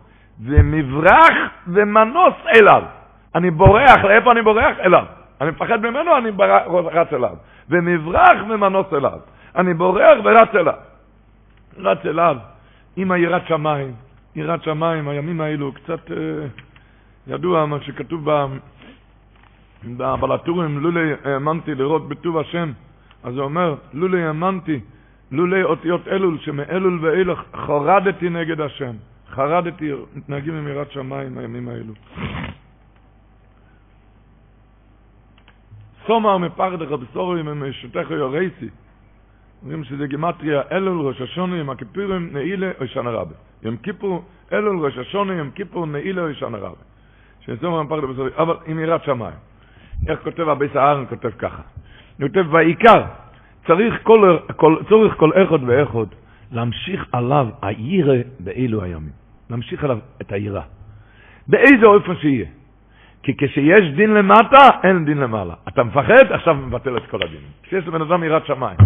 ומברח 0.43 1.35
ומנוס 1.67 2.35
אליו. 2.55 2.83
אני 3.35 3.51
בורח, 3.51 4.03
לאיפה 4.03 4.31
אני 4.31 4.41
בורח? 4.41 4.79
אליו. 4.79 5.16
אני 5.41 5.49
מפחד 5.49 5.85
ממנו, 5.85 6.17
אני 6.17 6.29
רץ 6.91 7.13
אליו. 7.13 7.35
ומברח 7.69 8.37
ומנוס 8.49 8.93
אליו. 8.93 9.19
אני 9.55 9.73
בורח 9.73 10.17
ורץ 10.23 10.55
אליו. 10.55 10.79
רץ 11.77 12.05
אליו 12.05 12.37
עם 12.95 13.11
היראת 13.11 13.47
שמיים. 13.47 13.93
יראת 14.35 14.63
שמיים, 14.63 15.07
הימים 15.07 15.41
האלו, 15.41 15.71
קצת 15.71 16.11
אה, 16.11 16.17
ידוע 17.27 17.65
מה 17.65 17.81
שכתוב 17.81 18.29
בבלטורים, 19.83 20.79
לולי 20.79 21.13
האמנתי 21.25 21.75
לראות 21.75 22.09
בטוב 22.09 22.37
השם. 22.37 22.71
אז 23.23 23.35
הוא 23.35 23.43
אומר, 23.43 23.75
לולי 23.93 24.23
האמנתי, 24.23 24.79
לולי 25.31 25.63
אותיות 25.63 26.07
אלול, 26.07 26.37
שמאלול 26.39 26.99
ואילך 27.01 27.41
חורדתי 27.65 28.29
נגד 28.29 28.61
השם. 28.61 28.95
חרדתי, 29.29 29.91
מתנהגים 30.15 30.53
עם 30.53 30.67
יראת 30.67 30.91
שמיים 30.91 31.37
הימים 31.37 31.69
האלו. 31.69 31.93
סומר 36.07 36.37
מפחדך 36.37 36.91
בסורי 36.91 37.41
ממשותך 37.41 38.11
יורייסי. 38.11 38.69
אומרים 39.63 39.83
שזה 39.83 40.07
גימטריה 40.07 40.61
אלול 40.71 41.07
ראש 41.07 41.21
השונה 41.21 41.59
עם 41.59 41.69
הכיפורים 41.69 42.29
נעילה 42.33 42.71
או 42.79 42.87
שנה 42.87 43.09
רבה. 43.09 43.35
יום 43.63 43.77
כיפור 43.77 44.23
אלול 44.53 44.85
ראש 44.85 44.97
השונה 44.97 45.39
עם 45.39 45.51
כיפור 45.51 45.85
נעילה 45.85 46.21
או 46.21 46.33
שנה 46.33 46.57
רבה. 46.57 46.81
שסומר 47.39 47.83
מפחדך 47.83 48.03
בסורי, 48.03 48.29
אבל 48.37 48.55
עם 48.65 48.79
יראת 48.79 49.03
שמיים. 49.03 49.37
איך 50.07 50.19
כותב 50.23 50.49
הביס 50.49 50.75
הארן? 50.75 51.05
כותב 51.09 51.29
ככה. 51.29 51.61
הוא 52.19 52.27
כותב 52.27 52.45
בעיקר, 52.51 53.03
צריך 53.67 53.93
כל, 54.03 54.37
כל, 54.55 54.75
צורך 54.89 55.13
כל 55.17 55.31
אחד 55.43 55.63
ואחד 55.67 56.07
להמשיך 56.51 57.05
עליו 57.11 57.47
הירא 57.61 58.15
באילו 58.39 58.83
הימים. 58.83 59.13
להמשיך 59.49 59.83
עליו 59.83 59.97
את 60.21 60.31
היראה. 60.31 60.63
באיזה 61.47 61.85
אופן 61.85 62.15
שיהיה. 62.15 62.45
כי 63.23 63.37
כשיש 63.37 63.95
דין 63.95 64.13
למטה, 64.13 64.69
אין 64.83 65.05
דין 65.05 65.17
למעלה. 65.17 65.53
אתה 65.67 65.83
מפחד, 65.83 66.31
עכשיו 66.31 66.55
מבטל 66.55 66.97
את 66.97 67.05
כל 67.09 67.23
הדינים. 67.23 67.49
כשיש 67.63 67.87
לבן 67.87 68.01
אדם 68.01 68.23
יראת 68.23 68.45
שמיים. 68.45 68.77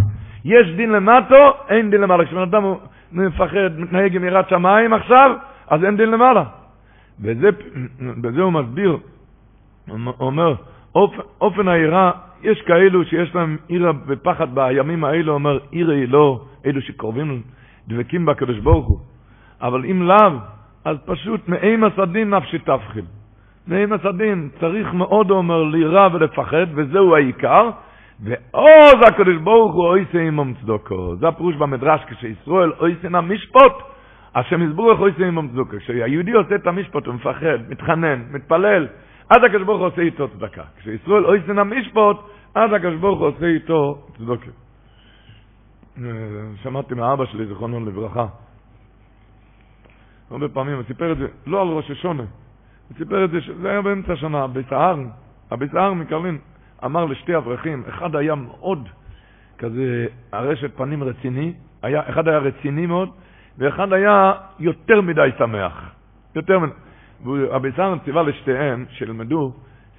יש 0.45 0.67
דין 0.75 0.91
למטה, 0.91 1.51
אין 1.69 1.89
דין 1.89 2.01
למעלה. 2.01 2.25
כשבן 2.25 2.41
אדם 2.41 2.63
מפחד, 3.11 3.77
מתנהג 3.77 4.15
עם 4.15 4.23
יראת 4.23 4.49
שמיים 4.49 4.93
עכשיו, 4.93 5.31
אז 5.67 5.83
אין 5.83 5.97
דין 5.97 6.11
למעלה. 6.11 6.43
וזה, 7.19 7.49
בזה 7.99 8.41
הוא 8.47 8.53
מסביר, 8.53 8.97
הוא 9.87 9.97
אומר, 10.19 10.55
אופ, 10.95 11.13
אופן 11.41 11.67
היראה, 11.67 12.11
יש 12.43 12.61
כאלו 12.61 13.05
שיש 13.05 13.35
להם 13.35 13.57
עירה 13.67 13.91
ופחד 14.07 14.55
בימים 14.55 15.03
האלו, 15.03 15.33
אומר, 15.33 15.59
עירה 15.71 15.93
היא 15.93 16.07
לא, 16.07 16.41
אלו 16.65 16.81
שקרובים, 16.81 17.41
דבקים 17.87 18.25
בקדוש 18.25 18.59
ברוך 18.59 18.87
הוא. 18.87 18.99
אבל 19.61 19.85
אם 19.85 20.01
לאו, 20.01 20.31
אז 20.85 20.97
פשוט 21.05 21.49
מאימא 21.49 21.87
סדין 21.97 22.29
נפשי 22.29 22.59
תבחיל. 22.59 23.05
מאימא 23.67 23.97
סדין, 23.97 24.49
צריך 24.59 24.93
מאוד, 24.93 25.31
אומר, 25.31 25.63
לירה 25.63 26.07
ולפחד, 26.13 26.65
וזהו 26.75 27.15
העיקר. 27.15 27.69
ועוז 28.23 28.95
הקדוש 29.07 29.37
ברוך 29.43 29.75
הוא 29.75 29.87
אוי 29.87 30.05
עמם 30.13 30.53
צדוקו. 30.61 31.15
זה 31.15 31.27
הפירוש 31.27 31.55
במדרש, 31.55 32.01
כשישראל 32.07 32.71
אוי 32.79 32.95
סינא 33.01 33.21
משפוט, 33.21 33.73
השם 34.35 34.61
יסבורך 34.61 34.99
אוי 34.99 35.11
עמם 35.27 35.47
צדוקו. 35.47 35.77
כשהיהודי 35.77 36.31
עושה 36.31 36.55
את 36.55 36.67
המשפוט, 36.67 37.05
הוא 37.05 37.15
מפחד, 37.15 37.57
מתחנן, 37.69 38.21
מתפלל, 38.31 38.87
אז 39.29 39.37
הקדוש 39.45 39.63
ברוך 39.63 39.79
הוא 39.79 39.87
עושה 39.87 40.01
איתו 40.01 40.27
צדקה. 40.27 40.63
כשישראל 40.77 41.25
אוי 41.25 41.41
סינא 41.45 41.63
משפוט, 41.63 42.17
אז 42.55 42.73
הקדוש 42.73 42.95
ברוך 42.95 43.19
הוא 43.19 43.27
עושה 43.27 43.45
איתו 43.45 44.07
צדוקה. 44.17 44.51
שמעתי 46.63 46.95
מאבא 46.95 47.25
שלי, 47.25 47.45
זיכרונו 47.45 47.85
לברכה, 47.85 48.25
הרבה 50.31 50.49
פעמים, 50.49 50.75
הוא 50.75 50.83
סיפר 50.87 51.11
את 51.11 51.17
זה, 51.17 51.27
לא 51.47 51.61
על 51.61 51.67
ראש 51.67 51.91
השונה, 51.91 52.23
הוא 52.91 52.97
סיפר 52.97 53.25
את 53.25 53.29
זה, 53.31 53.39
זה 53.61 53.69
היה 53.69 53.81
באמצע 53.81 54.13
השנה, 54.13 54.47
ביצהר, 54.47 54.95
הביצהר 55.51 55.93
מקרלין, 55.93 56.37
אמר 56.85 57.05
לשתי 57.05 57.37
אברכים, 57.37 57.83
אחד 57.89 58.15
היה 58.15 58.35
מאוד 58.35 58.89
כזה 59.57 60.05
ארשת 60.33 60.77
פנים 60.77 61.03
רציני, 61.03 61.53
היה, 61.81 62.09
אחד 62.09 62.27
היה 62.27 62.37
רציני 62.37 62.85
מאוד, 62.85 63.09
ואחד 63.57 63.93
היה 63.93 64.33
יותר 64.59 65.01
מדי 65.01 65.29
שמח. 65.37 65.93
יותר 66.35 66.59
מדי. 66.59 66.73
והביצהר 67.25 67.97
ציווה 68.05 68.23
לשתיהם, 68.23 68.85
שילמדו 68.89 69.53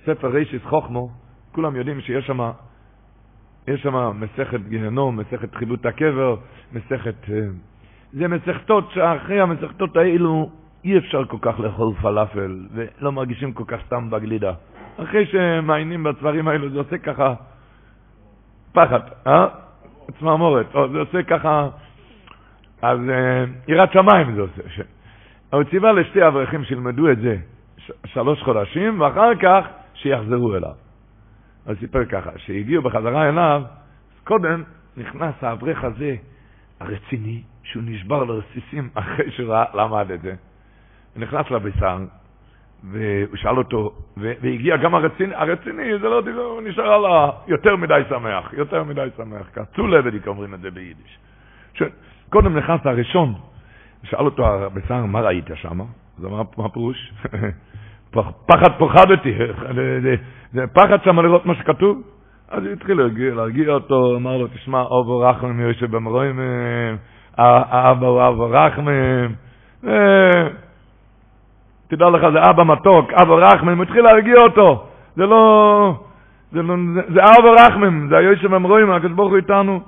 ספר 0.05 0.29
רישיס 0.29 0.63
חוכמו, 0.63 1.11
כולם 1.53 1.77
יודעים 1.77 2.01
שיש 2.01 2.27
שם 2.27 2.41
יש 3.69 3.83
שם 3.83 4.21
מסכת 4.21 4.61
גיהנום, 4.69 5.17
מסכת 5.17 5.55
חילות 5.55 5.87
הקבר, 5.87 6.37
מסכת... 6.73 7.15
אה, 7.31 7.41
זה 8.13 8.29
מסכתות 8.29 8.91
שאחרי 8.91 9.41
המסכתות 9.41 9.97
האלו 9.97 10.51
אי 10.85 10.99
אפשר 10.99 11.25
כל 11.25 11.37
כך 11.41 11.61
לאכול 11.61 11.95
פלאפל, 12.03 12.67
ולא 12.73 13.13
מרגישים 13.13 13.53
כל 13.53 13.65
כך 13.67 13.79
סתם 13.87 14.11
בגלידה. 14.11 14.53
אחרי 14.97 15.27
שמעיינים 15.27 16.03
בצברים 16.03 16.49
האלו 16.49 16.71
זה 16.71 16.79
עושה 16.79 16.99
ככה 16.99 17.35
פחד, 18.73 19.01
אה? 19.27 19.47
צמרמורת, 20.19 20.75
או 20.75 20.89
זה 20.89 20.99
עושה 20.99 21.23
ככה, 21.23 21.69
אז 22.83 22.99
אה, 23.11 23.45
יראת 23.69 23.93
שמיים 23.93 24.35
זה 24.35 24.41
עושה. 24.41 24.63
ש... 24.69 24.81
הוא 25.53 25.65
ציווה 25.65 25.93
לשתי 25.93 26.27
אברכים 26.27 26.65
שילמדו 26.65 27.11
את 27.11 27.19
זה 27.19 27.37
שלוש 28.07 28.43
חודשים, 28.43 29.01
ואחר 29.01 29.35
כך 29.35 29.67
שיחזרו 29.95 30.57
אליו. 30.57 30.75
אז 31.67 31.77
סיפר 31.81 32.05
ככה, 32.05 32.31
שהגיעו 32.37 32.83
בחזרה 32.83 33.29
אליו, 33.29 33.63
קודם 34.25 34.63
נכנס 34.97 35.35
האברך 35.41 35.85
הזה, 35.85 36.17
הרציני, 36.81 37.43
שהוא 37.63 37.83
נשבר 37.87 38.25
לרסיסים 38.25 38.89
אחרי 38.95 39.31
שהוא 39.31 39.55
למד 39.75 40.11
את 40.11 40.23
זה. 40.23 40.35
נכנס 41.17 41.51
לביסר, 41.51 41.99
והוא 42.91 43.37
שאל 43.37 43.59
אותו, 43.59 43.93
והגיע 44.17 44.77
גם 44.77 44.95
הרציני, 44.95 45.35
הרציני, 45.35 45.99
זה 45.99 46.09
לא, 46.09 46.23
הוא 46.37 46.63
נשאר 46.63 46.93
על 46.93 47.05
ה... 47.05 47.31
יותר 47.47 47.77
מדי 47.77 48.03
שמח, 48.09 48.53
יותר 48.53 48.85
מדי 48.85 49.09
שמח, 49.17 49.47
כצו 49.53 49.87
לבדיק 49.87 50.29
אומרים 50.29 50.55
את 50.55 50.61
זה 50.61 50.71
ביידיש. 50.71 51.19
קודם 52.31 52.57
נכנס 52.57 52.81
הראשון, 52.85 53.35
שאל 54.05 54.25
אותו 54.25 54.47
הביסר, 54.47 55.05
מה 55.05 55.21
ראית 55.21 55.45
שם? 55.55 55.81
אז 56.19 56.25
אמר, 56.25 56.43
מה 56.57 56.69
פירוש? 56.69 57.13
פחד 58.47 58.79
פוחדתי, 58.79 59.39
זה 60.53 60.67
פחד 60.73 61.05
שם 61.05 61.21
לראות 61.21 61.47
מה 61.47 61.55
שכתוב. 61.55 62.03
אז 62.49 62.65
הוא 62.65 62.73
התחיל 62.73 62.99
להרגיע, 62.99 63.35
להרגיע 63.35 63.69
אותו, 63.69 64.17
אמר 64.17 64.37
לו, 64.37 64.47
תשמע, 64.47 64.81
אובו 64.81 65.19
רחמם 65.19 65.61
יושב 65.61 65.97
במרואים, 65.97 66.41
האבא 67.37 68.07
הוא 68.07 68.29
אבו 68.29 68.51
רחמם, 68.51 69.35
תדע 71.93 72.11
לך, 72.11 72.23
זה 72.33 72.51
אבא 72.51 72.65
מתוק, 72.65 73.13
אבו 73.13 73.37
רחמם, 73.37 73.77
הוא 73.77 73.83
התחיל 73.83 74.03
להרגיע 74.05 74.37
אותו, 74.37 74.87
זה 75.17 75.27
לא, 75.27 75.95
זה, 76.53 76.63
לא, 76.63 76.75
זה, 76.95 77.01
זה 77.15 77.21
אבו 77.25 77.53
רחמם, 77.53 78.09
זה 78.09 78.17
היושב 78.17 78.55
במרואים, 78.55 78.91
הקדוש 78.91 79.13
ברוך 79.13 79.31
הוא 79.31 79.37
איתנו. 79.37 79.81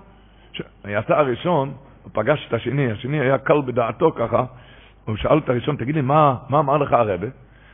יצא 0.88 1.18
הראשון, 1.18 1.72
הוא 2.02 2.10
פגש 2.12 2.46
את 2.48 2.54
השני, 2.54 2.92
השני 2.92 3.20
היה 3.20 3.38
קל 3.38 3.60
בדעתו 3.66 4.12
ככה, 4.12 4.44
הוא 5.04 5.16
שאל 5.16 5.38
את 5.38 5.48
הראשון, 5.48 5.76
תגיד 5.76 5.94
לי, 5.94 6.00
מה, 6.00 6.34
מה 6.48 6.58
אמר 6.58 6.76
לך 6.76 6.92
הרבה? 6.92 7.26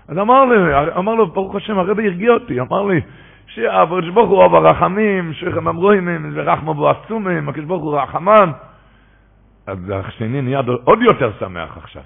אז 0.08 0.18
אמר 0.18 0.44
לי, 0.44 0.56
אמר 0.98 1.14
לו, 1.14 1.26
ברוך 1.26 1.54
השם, 1.54 1.78
הרבה 1.78 2.02
הרגיע 2.02 2.32
אותי, 2.32 2.60
אמר 2.60 2.82
לי, 2.82 3.00
שהקדוש 3.46 4.08
ברוך 4.08 4.30
הוא 4.30 4.44
אב 4.44 4.54
הרחמים, 4.54 5.32
שכם 5.32 5.68
אמרוימים, 5.68 6.32
ורחמה 6.34 6.72
בו 6.72 6.90
עצומים, 6.90 7.48
הקדוש 7.48 7.64
ברוך 7.64 7.82
הוא 7.82 8.00
רחמן. 8.00 8.50
אז 9.66 9.78
השני 9.90 10.42
נהיה 10.42 10.60
עוד 10.84 11.02
יותר 11.02 11.30
שמח 11.40 11.76
עכשיו. 11.76 12.02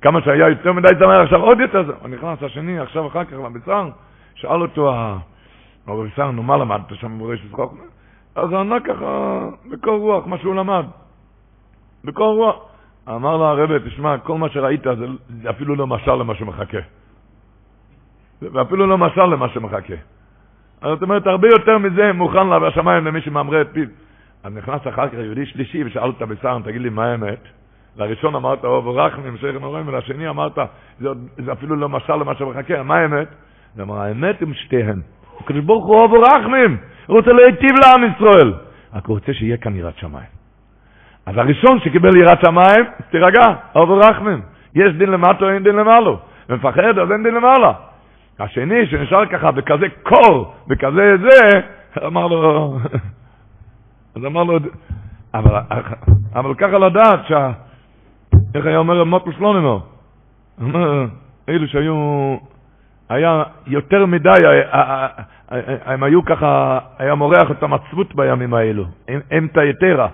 כמה 0.00 0.22
שהיה 0.22 0.48
יותר 0.48 0.72
מדי 0.72 0.88
שמח, 0.88 1.22
עכשיו 1.22 1.40
עוד 1.40 1.60
יותר 1.60 1.84
שמח. 1.84 2.04
נכנס 2.10 2.42
השני, 2.42 2.78
עכשיו 2.78 3.06
אחר 3.06 3.24
כך 3.24 3.32
לבשר, 3.32 3.88
שאל 4.34 4.62
אותו 4.62 4.94
הבשר, 5.86 6.30
נו 6.30 6.42
מה 6.42 6.56
למדת 6.56 6.94
שם 6.94 7.18
בראש 7.18 7.40
לצחוק? 7.44 7.74
אז 8.34 8.50
הוא 8.50 8.58
ענה 8.58 8.80
ככה, 8.80 9.38
בקור 9.70 9.98
רוח, 9.98 10.26
מה 10.26 10.38
שהוא 10.38 10.54
למד. 10.54 10.84
בקור 12.04 12.36
רוח. 12.36 12.56
אמר 13.08 13.36
לו 13.36 13.44
הרב, 13.44 13.78
תשמע, 13.78 14.18
כל 14.18 14.38
מה 14.38 14.48
שראית 14.48 14.84
זה 15.42 15.50
אפילו 15.50 15.74
לא 15.74 15.86
משל 15.86 16.14
למה 16.14 16.34
שמחכה. 16.34 16.78
ואפילו 18.42 18.86
לא 18.86 18.98
משל 18.98 19.26
למה 19.26 19.48
שמחכה. 19.48 19.94
זאת 20.82 21.02
אומרת, 21.02 21.26
הרבה 21.26 21.48
יותר 21.48 21.78
מזה 21.78 22.12
מוכן 22.12 22.46
לה 22.46 22.58
למי 23.00 23.20
שממרה 23.20 23.60
את 23.60 23.68
פיו. 23.72 23.88
אז 24.44 24.52
נכנס 24.54 24.80
אחר 24.88 25.08
כך 25.08 25.14
יהודי 25.14 25.46
שלישי 25.46 25.84
ושאל 25.84 26.10
את 26.10 26.22
הבשר, 26.22 26.58
תגיד 26.64 26.80
לי, 26.80 26.88
מה 26.88 27.12
האמת? 27.12 27.59
לראשון 27.96 28.34
אמרת, 28.34 28.64
אוב 28.64 28.88
רחמים, 28.88 29.36
שכם 29.36 29.64
אלוהים, 29.64 29.88
ולשני 29.88 30.28
אמרת, 30.28 30.58
זה, 30.98 31.08
אפילו 31.52 31.76
לא 31.76 31.88
משל 31.88 32.16
למה 32.16 32.34
שמחכה, 32.34 32.82
מה 32.82 32.96
האמת? 32.96 33.28
הוא 33.76 33.82
אמר, 33.82 34.00
האמת 34.00 34.42
עם 34.42 34.54
שתיהן. 34.54 35.00
הקדוש 35.40 35.64
ברוך 35.64 35.86
הוא 35.86 35.96
אוב 35.96 36.14
רחמים, 36.14 36.76
הוא 37.06 37.16
רוצה 37.16 37.32
להיטיב 37.32 37.70
לעם 37.70 38.12
ישראל. 38.12 38.54
רק 38.94 39.06
הוא 39.06 39.14
רוצה 39.14 39.34
שיהיה 39.34 39.56
כאן 39.56 39.76
יראת 39.76 39.98
שמיים. 39.98 40.30
אז 41.26 41.36
הראשון 41.36 41.80
שקיבל 41.80 42.16
יראת 42.16 42.38
שמיים, 42.44 42.84
תירגע, 43.10 43.46
אוב 43.74 43.90
רחמים. 43.90 44.40
יש 44.74 44.92
דין 44.92 45.10
למטו, 45.10 45.50
אין 45.50 45.62
דין 45.62 45.76
למעלו. 45.76 46.18
ומפחד, 46.48 46.98
אז 46.98 47.12
אין 47.12 47.22
דין 47.22 47.34
למעלה. 47.34 47.72
השני 48.38 48.86
שנשאר 48.86 49.26
ככה 49.26 49.50
בכזה 49.50 49.86
קור, 50.02 50.54
בכזה 50.66 51.16
זה, 51.20 51.60
אמר 52.06 52.26
לו, 52.26 52.76
אז 54.16 54.24
אמר 54.24 54.42
לו, 54.42 54.58
אבל, 55.34 55.60
אבל 56.34 56.54
ככה 56.54 56.78
לדעת 56.78 57.20
שה... 57.28 57.50
איך 58.54 58.66
היה 58.66 58.78
אומר 58.78 59.04
מוטל 59.04 59.32
שלונימו? 59.32 59.80
אלו 61.48 61.68
שהיו, 61.68 62.36
היה 63.08 63.42
יותר 63.66 64.06
מדי, 64.06 64.30
הם 65.84 66.02
היו 66.02 66.24
ככה, 66.24 66.78
היה 66.98 67.14
מורח 67.14 67.50
את 67.50 67.62
המצוות 67.62 68.14
בימים 68.14 68.54
האלו, 68.54 68.84
אמצע 69.38 69.64
יתרה. 69.64 70.08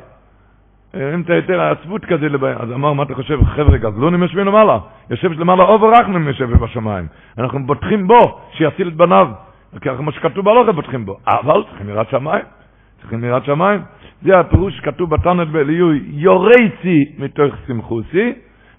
אמצע 1.15 1.35
יתרה, 1.35 1.71
עצבות 1.71 2.05
כזה. 2.05 2.27
אז 2.59 2.73
אמר, 2.73 2.93
מה 2.93 3.03
אתה 3.03 3.15
חושב, 3.15 3.45
חבר'ה, 3.45 3.79
גזלונים 3.79 4.23
יושבים 4.23 4.47
למעלה. 4.47 4.79
יושב 5.11 5.33
למעלה 5.33 5.63
אובר 5.63 5.91
רחמים 5.91 6.29
יושב 6.29 6.51
בשמיים. 6.51 7.07
אנחנו 7.39 7.67
בוטחים 7.67 8.07
בו, 8.07 8.41
שיציל 8.53 8.89
את 8.89 8.95
בניו. 8.95 9.29
מה 9.99 10.13
שכתוב 10.13 10.45
בהלוכה 10.45 10.73
בוטחים 10.73 11.07
בו. 11.07 11.17
אבל 11.27 11.63
צריכים 11.69 11.89
יראת 11.89 12.11
שמיים. 12.11 12.45
צריכים 13.01 13.25
יראת 13.25 13.45
שמיים. 13.45 13.83
זה 14.27 14.39
הפירוש 14.39 14.77
שכתוב 14.77 15.11
בתנת 15.11 15.49
באליהו, 15.49 15.93
יורייצי 15.95 17.05
מתוך 17.19 17.55
שמחוסי, 17.67 18.33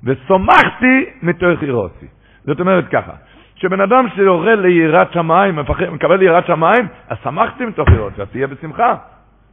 ושמחתי 0.04 1.06
מתוך 1.22 1.64
ירוסי. 1.64 2.08
זאת 2.44 2.60
אומרת 2.60 2.86
ככה, 2.92 3.14
שבן 3.56 3.82
אדם 3.82 4.06
שיורה 4.16 4.56
ליראת 4.56 5.14
שמיים, 5.14 5.60
מקבל 5.92 6.16
ליראת 6.16 6.46
שמיים, 6.46 6.88
אז 7.08 7.18
שמחתי 7.24 7.66
מתוך 7.66 7.90
ירוסי, 7.90 8.22
אז 8.22 8.30
תהיה 8.32 8.48
בשמחה. 8.48 8.96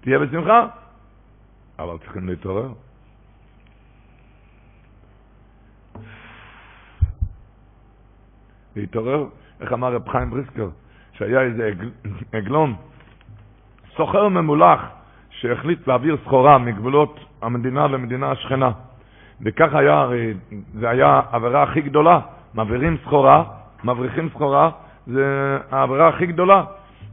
תהיה 0.01 0.19
בשמחה. 0.19 0.67
אבל 1.79 1.99
צריכים 1.99 2.29
להתעורר. 2.29 2.69
להתעורר, 8.77 9.27
איך 9.61 9.73
אמר 9.73 9.95
רב 9.95 10.09
חיים 10.09 10.31
בריסקר, 10.31 10.69
שהיה 11.13 11.41
איזה 11.41 11.71
עגלון, 12.33 12.75
סוחר 13.97 14.29
ממולח, 14.29 14.81
שהחליט 15.45 15.89
להעביר 15.89 16.17
סחורה 16.25 16.59
מגבולות 16.59 17.21
המדינה 17.43 17.87
למדינה 17.87 18.31
השכנה. 18.31 18.71
וכך 19.41 19.75
היה, 19.75 20.09
זה 20.75 20.91
היה 20.91 21.21
העבירה 21.31 21.63
הכי 21.63 21.81
גדולה, 21.81 22.21
מעבירים 22.55 22.97
סחורה, 23.05 23.45
מבריחים 23.85 24.29
סחורה, 24.29 24.71
זה 25.07 25.59
העבירה 25.71 26.09
הכי 26.09 26.27
גדולה. 26.27 26.65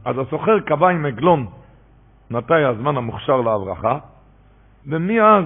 אז 0.04 0.18
הסוחר 0.18 0.60
קבע 0.60 0.88
עם 0.88 1.06
עגלון 1.06 1.46
מתי 2.30 2.64
הזמן 2.64 2.96
המוכשר 2.96 3.40
להברחה, 3.40 3.98
ומאז 4.86 5.44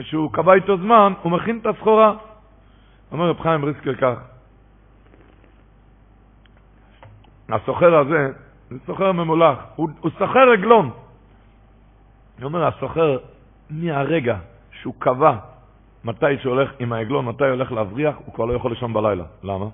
שהוא 0.00 0.32
קבע 0.32 0.54
איתו 0.54 0.76
זמן, 0.76 1.12
הוא 1.22 1.32
מכין 1.32 1.58
את 1.58 1.66
הסחורה. 1.66 2.12
אומר 3.12 3.30
רב 3.30 3.40
חיים 3.40 3.60
בריסקר 3.60 3.94
כך, 3.94 4.18
הסוחר 7.48 7.96
הזה, 7.96 8.32
זה 8.70 8.76
סוחר 8.86 9.12
ממולח, 9.12 9.58
הוא, 9.76 9.88
הוא 10.00 10.10
סוחר 10.18 10.50
עגלון. 10.52 10.90
אומר, 12.44 12.66
הסוחר, 12.66 13.18
מהרגע 13.70 14.36
שהוא 14.82 14.94
קבע 14.98 15.36
מתי 16.04 16.38
שהוא 16.42 16.54
הולך 16.54 16.70
עם 16.78 16.92
העגלון, 16.92 17.24
מתי 17.24 17.44
הולך 17.44 17.72
להבריח, 17.72 18.16
הוא 18.24 18.34
כבר 18.34 18.44
לא 18.44 18.52
יכול 18.52 18.70
לישון 18.70 18.92
בלילה. 18.92 19.24
למה? 19.42 19.66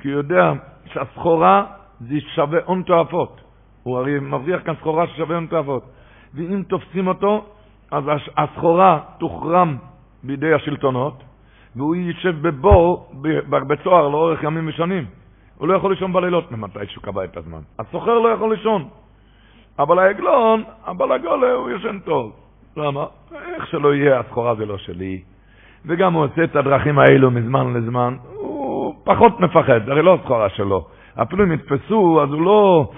כי 0.00 0.08
הוא 0.08 0.16
יודע 0.16 0.52
שהסחורה 0.92 1.64
זה 2.00 2.20
שווה 2.34 2.58
הון 2.64 2.82
תועפות. 2.82 3.40
הוא 3.82 3.98
הרי 3.98 4.20
מבריח 4.20 4.60
כאן 4.64 4.74
סחורה 4.80 5.06
ששווה 5.06 5.36
הון 5.36 5.46
תועפות. 5.46 5.82
ואם 6.34 6.62
תופסים 6.68 7.06
אותו, 7.06 7.44
אז 7.90 8.04
הסחורה 8.36 9.00
תוחרם 9.18 9.76
בידי 10.22 10.54
השלטונות, 10.54 11.22
והוא 11.76 11.94
יישב 11.94 12.48
בבור, 12.48 13.12
בצוהר, 13.50 14.08
לאורך 14.08 14.42
ימים 14.42 14.68
ושנים. 14.68 15.06
הוא 15.58 15.68
לא 15.68 15.76
יכול 15.76 15.90
לישון 15.92 16.12
בלילות 16.12 16.52
ממתי 16.52 16.86
שהוא 16.86 17.02
קבע 17.02 17.24
את 17.24 17.36
הזמן. 17.36 17.60
הסוחר 17.78 18.18
לא 18.18 18.28
יכול 18.28 18.54
לישון. 18.54 18.88
אבל 19.78 19.98
העגלון, 19.98 20.62
הבלגולה, 20.86 21.52
הוא 21.52 21.70
ישן 21.70 21.98
טוב. 21.98 22.32
למה? 22.76 23.04
איך 23.54 23.66
שלא 23.66 23.94
יהיה, 23.94 24.20
הסחורה 24.20 24.54
זה 24.54 24.66
לא 24.66 24.78
שלי. 24.78 25.22
וגם 25.86 26.12
הוא 26.12 26.24
עושה 26.24 26.44
את 26.44 26.56
הדרכים 26.56 26.98
האלו 26.98 27.30
מזמן 27.30 27.74
לזמן, 27.74 28.16
הוא 28.34 28.94
פחות 29.04 29.40
מפחד, 29.40 29.88
הרי 29.88 30.02
לא 30.02 30.14
הסחורה 30.14 30.48
שלו. 30.48 30.86
אפילו 31.22 31.44
אם 31.44 31.52
יתפסו, 31.52 32.22
אז 32.22 32.32
הוא 32.32 32.42
לא, 32.42 32.90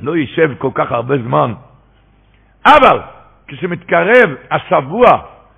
לא 0.00 0.16
יישב 0.16 0.50
כל 0.58 0.70
כך 0.74 0.92
הרבה 0.92 1.14
זמן. 1.18 1.52
אבל 2.66 3.00
כשמתקרב 3.46 4.30
השבוע 4.50 5.06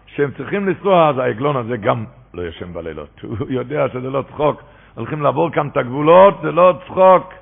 שהם 0.07 0.31
צריכים 0.37 0.67
לנסוע, 0.67 1.09
אז 1.09 1.19
העגלון 1.19 1.57
הזה 1.57 1.77
גם 1.77 2.05
לא 2.35 2.43
ישן 2.43 2.73
בלילות. 2.73 3.21
הוא 3.39 3.47
יודע 3.51 3.89
שזה 3.93 4.11
לא 4.11 4.23
צחוק. 4.23 4.63
הולכים 4.95 5.23
לעבור 5.23 5.51
כאן 5.51 5.69
את 5.69 5.77
הגבולות, 5.77 6.35
זה 6.43 6.53
לא 6.53 6.75
צחוק. 6.87 7.35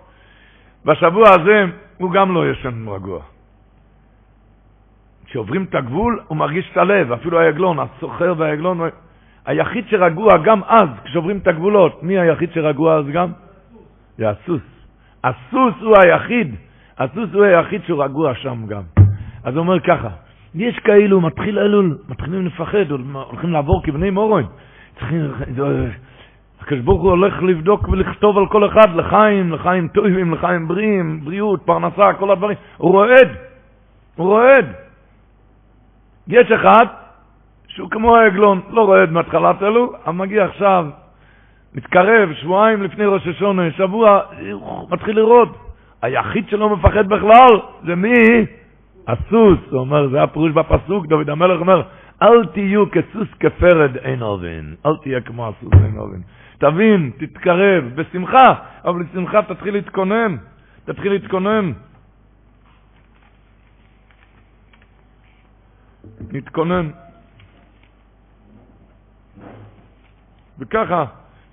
בשבוע 0.84 1.24
הזה 1.30 1.64
הוא 1.98 2.12
גם 2.12 2.34
לא 2.34 2.50
ישן 2.50 2.88
רגוע. 2.88 3.20
כשעוברים 5.26 5.64
את 5.64 5.74
הגבול 5.74 6.20
הוא 6.28 6.38
מרגיש 6.38 6.70
את 6.72 6.76
הלב, 6.76 7.12
אפילו 7.12 7.40
העגלון, 7.40 7.78
הסוחר 7.78 8.34
והעגלון, 8.36 8.80
היחיד 9.46 9.84
שרגוע 9.90 10.38
גם 10.44 10.60
אז, 10.66 10.88
כשעוברים 11.04 11.38
את 11.38 11.46
הגבולות, 11.46 12.02
מי 12.02 12.18
היחיד 12.18 12.52
שרגוע 12.52 12.96
אז 12.96 13.06
גם? 13.06 13.32
זה 14.18 14.30
הסוס. 14.30 14.62
הסוס 15.24 15.74
הוא 15.80 15.94
היחיד, 16.02 16.54
הסוס 16.98 17.28
הוא 17.32 17.44
היחיד 17.44 17.82
שהוא 17.86 18.04
רגוע 18.04 18.34
שם 18.34 18.66
גם. 18.66 18.82
אז 19.44 19.54
הוא 19.54 19.62
אומר 19.62 19.80
ככה, 19.80 20.08
יש 20.54 20.78
כאלו, 20.78 21.20
מתחיל 21.20 21.58
אלול, 21.58 21.98
מתחילים 22.08 22.46
לפחד, 22.46 22.90
הולכים 23.12 23.52
לעבור 23.52 23.82
כבני 23.84 24.10
מורון. 24.10 24.46
צריכים, 24.98 25.32
הקדוש 26.64 26.80
ברוך 26.80 27.02
הוא 27.02 27.10
הולך 27.10 27.42
לבדוק 27.42 27.88
ולכתוב 27.88 28.38
על 28.38 28.46
כל 28.46 28.66
אחד, 28.66 28.96
לחיים, 28.96 29.52
לחיים 29.52 29.88
טובים, 29.88 30.34
לחיים 30.34 30.68
בריאים, 30.68 31.20
בריאות, 31.24 31.62
פרנסה, 31.64 32.12
כל 32.12 32.30
הדברים. 32.30 32.56
הוא 32.76 32.92
רועד, 32.92 33.28
הוא 34.16 34.26
רועד. 34.26 34.66
יש 36.28 36.52
אחד 36.52 36.86
שהוא 37.68 37.90
כמו 37.90 38.16
העגלון, 38.16 38.60
לא 38.70 38.80
רועד 38.86 39.10
מהתחלת 39.10 39.62
אלו, 39.62 39.92
אבל 40.06 40.14
מגיע 40.14 40.44
עכשיו, 40.44 40.86
מתקרב, 41.74 42.32
שבועיים 42.32 42.82
לפני 42.82 43.04
ראש 43.04 43.26
השונה, 43.26 43.70
שבוע, 43.70 44.20
מתחיל 44.90 45.16
לראות. 45.16 45.48
היחיד 46.02 46.48
שלא 46.48 46.76
מפחד 46.76 47.08
בכלל 47.08 47.60
זה 47.86 47.94
מי? 47.94 48.12
הסוס, 49.08 49.58
הוא 49.70 49.80
אומר, 49.80 50.08
זה 50.08 50.22
הפירוש 50.22 50.52
בפסוק, 50.52 51.06
דוד 51.06 51.30
המלך 51.30 51.60
אומר, 51.60 51.82
אל 52.22 52.46
תהיו 52.46 52.90
כסוס 52.90 53.28
כפרד 53.40 53.96
אין 53.96 54.22
אובן, 54.22 54.74
אל 54.86 54.96
תהיה 55.02 55.20
כמו 55.20 55.48
הסוס 55.48 55.72
אין 55.84 55.98
אובן. 55.98 56.20
תבין, 56.58 57.10
תתקרב, 57.18 57.84
בשמחה, 57.94 58.54
אבל 58.84 59.02
בשמחה 59.02 59.42
תתחיל 59.42 59.74
להתכונן, 59.74 60.36
תתחיל 60.84 61.12
להתכונן. 61.12 61.72
נתכונן. 66.32 66.90
וככה 70.58 71.04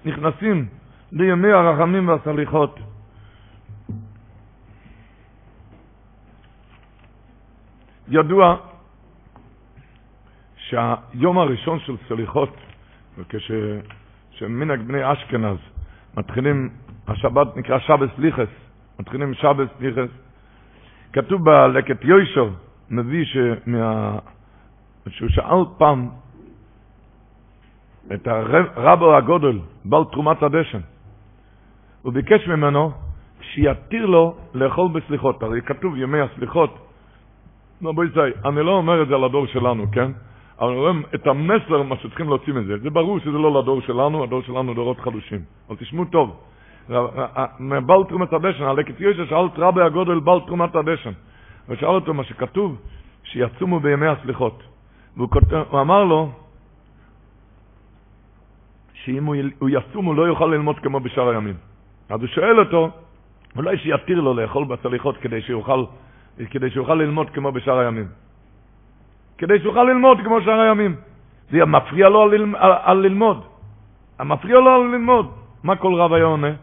נכנסים 0.06 0.68
לימי 1.12 1.52
הרחמים 1.52 2.08
והסליחות. 2.08 2.80
ידוע 8.08 8.58
שהיום 10.58 11.38
הראשון 11.38 11.80
של 11.80 11.96
סליחות, 12.08 12.56
וכש... 13.18 13.52
וכשמנהג 14.42 14.82
בני 14.82 15.14
אשכנז 15.14 15.58
מתחילים, 16.18 16.70
השבת 17.08 17.58
נקרא 17.58 17.80
שבס 17.80 18.10
ליכס, 18.18 18.50
מתחילים 19.00 19.34
שבס 19.34 19.68
ליכס, 19.80 20.10
כתוב 21.14 21.46
בלקט 21.46 22.04
יוישר, 22.04 22.50
מביא 22.90 23.26
שמה... 23.26 24.18
שהוא 25.08 25.30
שאל 25.30 25.64
פעם 25.78 26.10
את 28.14 28.28
הרבו 28.28 29.16
הגודל, 29.16 29.60
בעל 29.86 30.04
תרומת 30.12 30.44
הדשן, 30.44 30.80
הוא 32.02 32.14
ביקש 32.14 32.48
ממנו 32.48 32.92
שיתיר 33.42 34.06
לו 34.06 34.36
לאכול 34.54 34.90
בסליחות, 34.94 35.44
הרי 35.44 35.62
כתוב 35.62 35.98
ימי 35.98 36.22
הסליחות, 36.22 36.88
בואי 37.82 38.08
זי, 38.08 38.20
אני 38.46 38.66
לא 38.66 38.72
אומר 38.72 39.04
את 39.04 39.08
זה 39.08 39.18
לדור 39.18 39.46
שלנו, 39.48 39.92
כן? 39.92 40.12
אבל 40.62 40.74
רואה 40.74 40.92
את 41.16 41.28
המסר, 41.28 41.84
מה 41.84 41.96
שצריכים 41.98 42.28
להוציא 42.28 42.54
מזה. 42.54 42.78
זה 42.78 42.90
ברור 42.90 43.20
שזה 43.20 43.32
לא 43.32 43.60
לדור 43.60 43.82
שלנו, 43.82 44.24
הדור 44.24 44.42
שלנו 44.42 44.74
דורות 44.74 45.00
חדושים. 45.00 45.42
אבל 45.70 45.78
תשמעו 45.78 46.06
טוב, 46.06 46.40
בעל 47.60 48.04
תרומת 48.10 48.34
הדשן, 48.34 48.64
הלקט 48.64 49.00
יוישה 49.00 49.26
שאל 49.26 49.46
את 49.46 49.58
רבי 49.58 49.82
הגודל 49.82 50.20
בעל 50.20 50.40
תרומת 50.40 50.76
הדשן. 50.76 51.12
ושאל 51.70 51.88
אותו 51.90 52.14
מה 52.14 52.24
שכתוב, 52.24 52.78
שיצומו 53.24 53.80
בימי 53.80 54.08
הסליחות. 54.08 54.64
והוא 55.18 55.30
כותב, 55.30 55.64
הוא 55.70 55.82
אמר 55.82 56.04
לו, 56.04 56.32
שאם 58.94 59.26
הוא, 59.26 59.36
הוא 59.60 59.70
יצום 59.70 60.06
הוא 60.06 60.16
לא 60.16 60.24
יוכל 60.24 60.46
ללמוד 60.46 60.80
כמו 60.80 61.00
בשאר 61.00 61.30
הימים. 61.30 61.56
אז 62.10 62.20
הוא 62.20 62.28
שואל 62.28 62.60
אותו, 62.60 62.90
אולי 63.56 63.78
שיתיר 63.78 64.22
לו 64.22 64.34
לאכול 64.34 64.66
בסליחות 64.66 65.18
כדי 65.18 65.42
שיוכל, 65.42 65.86
כדי 66.50 66.70
שיוכל 66.70 66.96
ללמוד 66.96 67.30
כמו 67.30 67.52
בשאר 67.52 67.80
הימים. 67.80 68.08
כדי 69.42 69.60
שיוכל 69.60 69.84
ללמוד 69.84 70.18
כמו 70.24 70.42
שאר 70.42 70.60
הימים. 70.60 70.96
זה 71.50 71.66
מפריע 71.66 72.10
לו 72.10 72.22
על, 72.22 72.34
על, 72.56 72.72
על 72.84 72.98
ללמוד. 72.98 73.44
מפריע 74.20 74.60
לו 74.60 74.70
על 74.70 74.82
ללמוד. 74.82 75.32
מה 75.64 75.76
כל 75.76 75.94
רב 75.94 76.14
היה 76.14 76.26
עונה? 76.26 76.54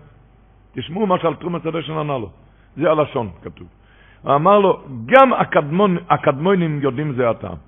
תשמעו 0.73 1.07
מה 1.07 1.19
שעל 1.19 1.35
תרומת 1.35 1.67
הדשן 1.67 1.93
ענה 1.93 2.19
לו. 2.19 2.31
זה 2.77 2.91
הלשון 2.91 3.31
כתוב. 3.43 3.67
הוא 4.23 4.35
אמר 4.35 4.59
לו, 4.59 4.81
גם 5.07 5.33
הקדמון, 5.33 5.97
הקדמונים 6.11 6.79
יודעים 6.83 7.13
זה 7.13 7.31
הטעם. 7.31 7.59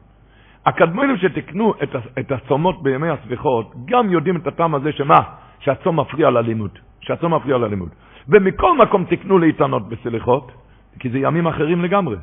הקדמונים 0.67 1.17
שתקנו 1.17 1.75
את, 1.83 1.91
את 2.19 2.33
הצומות 2.33 2.83
בימי 2.83 3.09
הסליחות, 3.11 3.75
גם 3.85 4.11
יודעים 4.11 4.37
את 4.37 4.47
הטעם 4.47 4.75
הזה 4.75 4.93
שמה? 4.93 5.19
שהצום 5.59 6.01
מפריע 6.01 6.31
ללימוד. 6.31 6.71
שהצום 7.01 7.35
מפריע 7.35 7.59
ללימוד. 7.59 7.89
ומכל 8.29 8.79
מקום 8.79 9.05
תקנו 9.05 9.39
להתענות 9.39 9.89
בסליחות, 9.89 10.53
כי 10.99 11.11
זה 11.11 11.19
ימים 11.19 11.47
אחרים 11.47 11.83
לגמרי. 11.83 12.17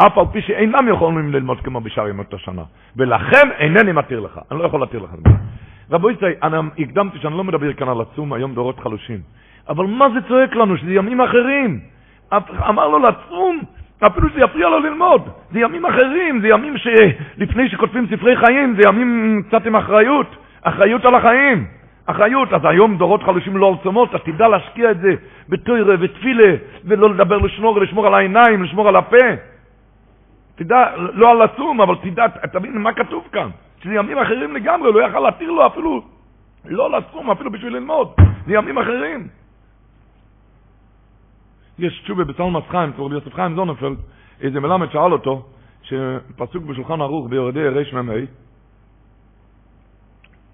אף 0.00 0.18
על 0.18 0.24
פי 0.32 0.42
שאינם 0.42 0.88
יכולים 0.88 1.32
ללמוד 1.32 1.60
כמו 1.60 1.80
בשאר 1.80 2.08
ימות 2.08 2.34
השנה. 2.34 2.62
ולכן 2.96 3.50
אינני 3.58 3.92
מתיר 3.92 4.20
לך. 4.20 4.40
אני 4.50 4.58
לא 4.58 4.64
יכול 4.64 4.80
להתיר 4.80 5.00
לך. 5.00 5.10
רבו 5.90 6.10
ישראל, 6.10 6.34
אני 6.42 6.56
הקדמתי 6.78 7.18
שאני 7.18 7.36
לא 7.36 7.44
מדבר 7.44 7.72
כאן 7.72 7.88
על 7.88 8.00
הצום, 8.00 8.32
היום 8.32 8.54
דורות 8.54 8.80
חלושים. 8.80 9.18
אבל 9.68 9.86
מה 9.86 10.06
זה 10.14 10.28
צועק 10.28 10.54
לנו? 10.54 10.76
שזה 10.76 10.92
ימים 10.92 11.20
אחרים. 11.20 11.80
אמר 12.68 12.88
לו 12.88 12.98
לצום, 12.98 13.60
אפילו 14.06 14.28
שזה 14.28 14.40
יפריע 14.40 14.68
לו 14.68 14.78
ללמוד. 14.78 15.28
זה 15.52 15.60
ימים 15.60 15.86
אחרים, 15.86 16.40
זה 16.40 16.48
ימים 16.48 16.74
שלפני 16.76 17.68
שכותבים 17.68 18.06
ספרי 18.06 18.36
חיים, 18.36 18.74
זה 18.76 18.88
ימים 18.88 19.42
קצת 19.48 19.66
עם 19.66 19.76
אחריות, 19.76 20.36
אחריות 20.62 21.04
על 21.04 21.14
החיים. 21.14 21.66
אחריות, 22.06 22.52
אז 22.52 22.60
היום 22.64 22.96
דורות 22.96 23.22
חלושים 23.22 23.56
לא 23.56 23.68
על 23.68 23.74
צומות, 23.82 24.14
אז 24.14 24.20
תדע 24.24 24.48
להשקיע 24.48 24.90
את 24.90 25.00
זה 25.00 25.14
בתוירה 25.48 25.94
ותפילה, 26.00 26.54
ולא 26.84 27.10
לדבר 27.10 27.38
לשמור, 27.38 27.80
לשמור 27.80 28.06
על 28.06 28.14
העיניים, 28.14 28.62
לשמור 28.62 28.88
על 28.88 28.96
הפה. 28.96 29.26
תדע, 30.58 30.96
לא 30.96 31.30
על 31.30 31.42
הצום, 31.42 31.80
אבל 31.80 31.94
תדע, 32.02 32.26
תבין 32.52 32.78
מה 32.78 32.92
כתוב 32.92 33.24
כאן. 33.32 33.50
שזה 33.82 33.94
ימים 33.94 34.18
אחרים 34.18 34.54
לגמרי, 34.54 34.92
לא 34.92 35.00
יכל 35.06 35.20
להתיר 35.20 35.50
לו 35.50 35.66
אפילו, 35.66 36.02
לא 36.64 36.98
לצום, 36.98 37.30
אפילו 37.30 37.50
בשביל 37.50 37.72
ללמוד. 37.72 38.08
זה 38.46 38.52
ימים 38.54 38.78
אחרים. 38.78 39.28
יש 41.78 42.00
תשובה 42.02 42.24
בסלמס 42.24 42.64
חיים, 42.68 42.90
אצל 42.90 43.12
יוסף 43.12 43.34
חיים 43.34 43.54
זונפלד, 43.54 43.96
איזה 44.40 44.60
מלמד 44.60 44.90
שאל 44.90 45.12
אותו, 45.12 45.46
שפסוק 45.82 46.64
בשולחן 46.64 47.00
ערוך 47.00 47.28
ביורדי 47.28 47.68
רמ"ה, 47.92 48.12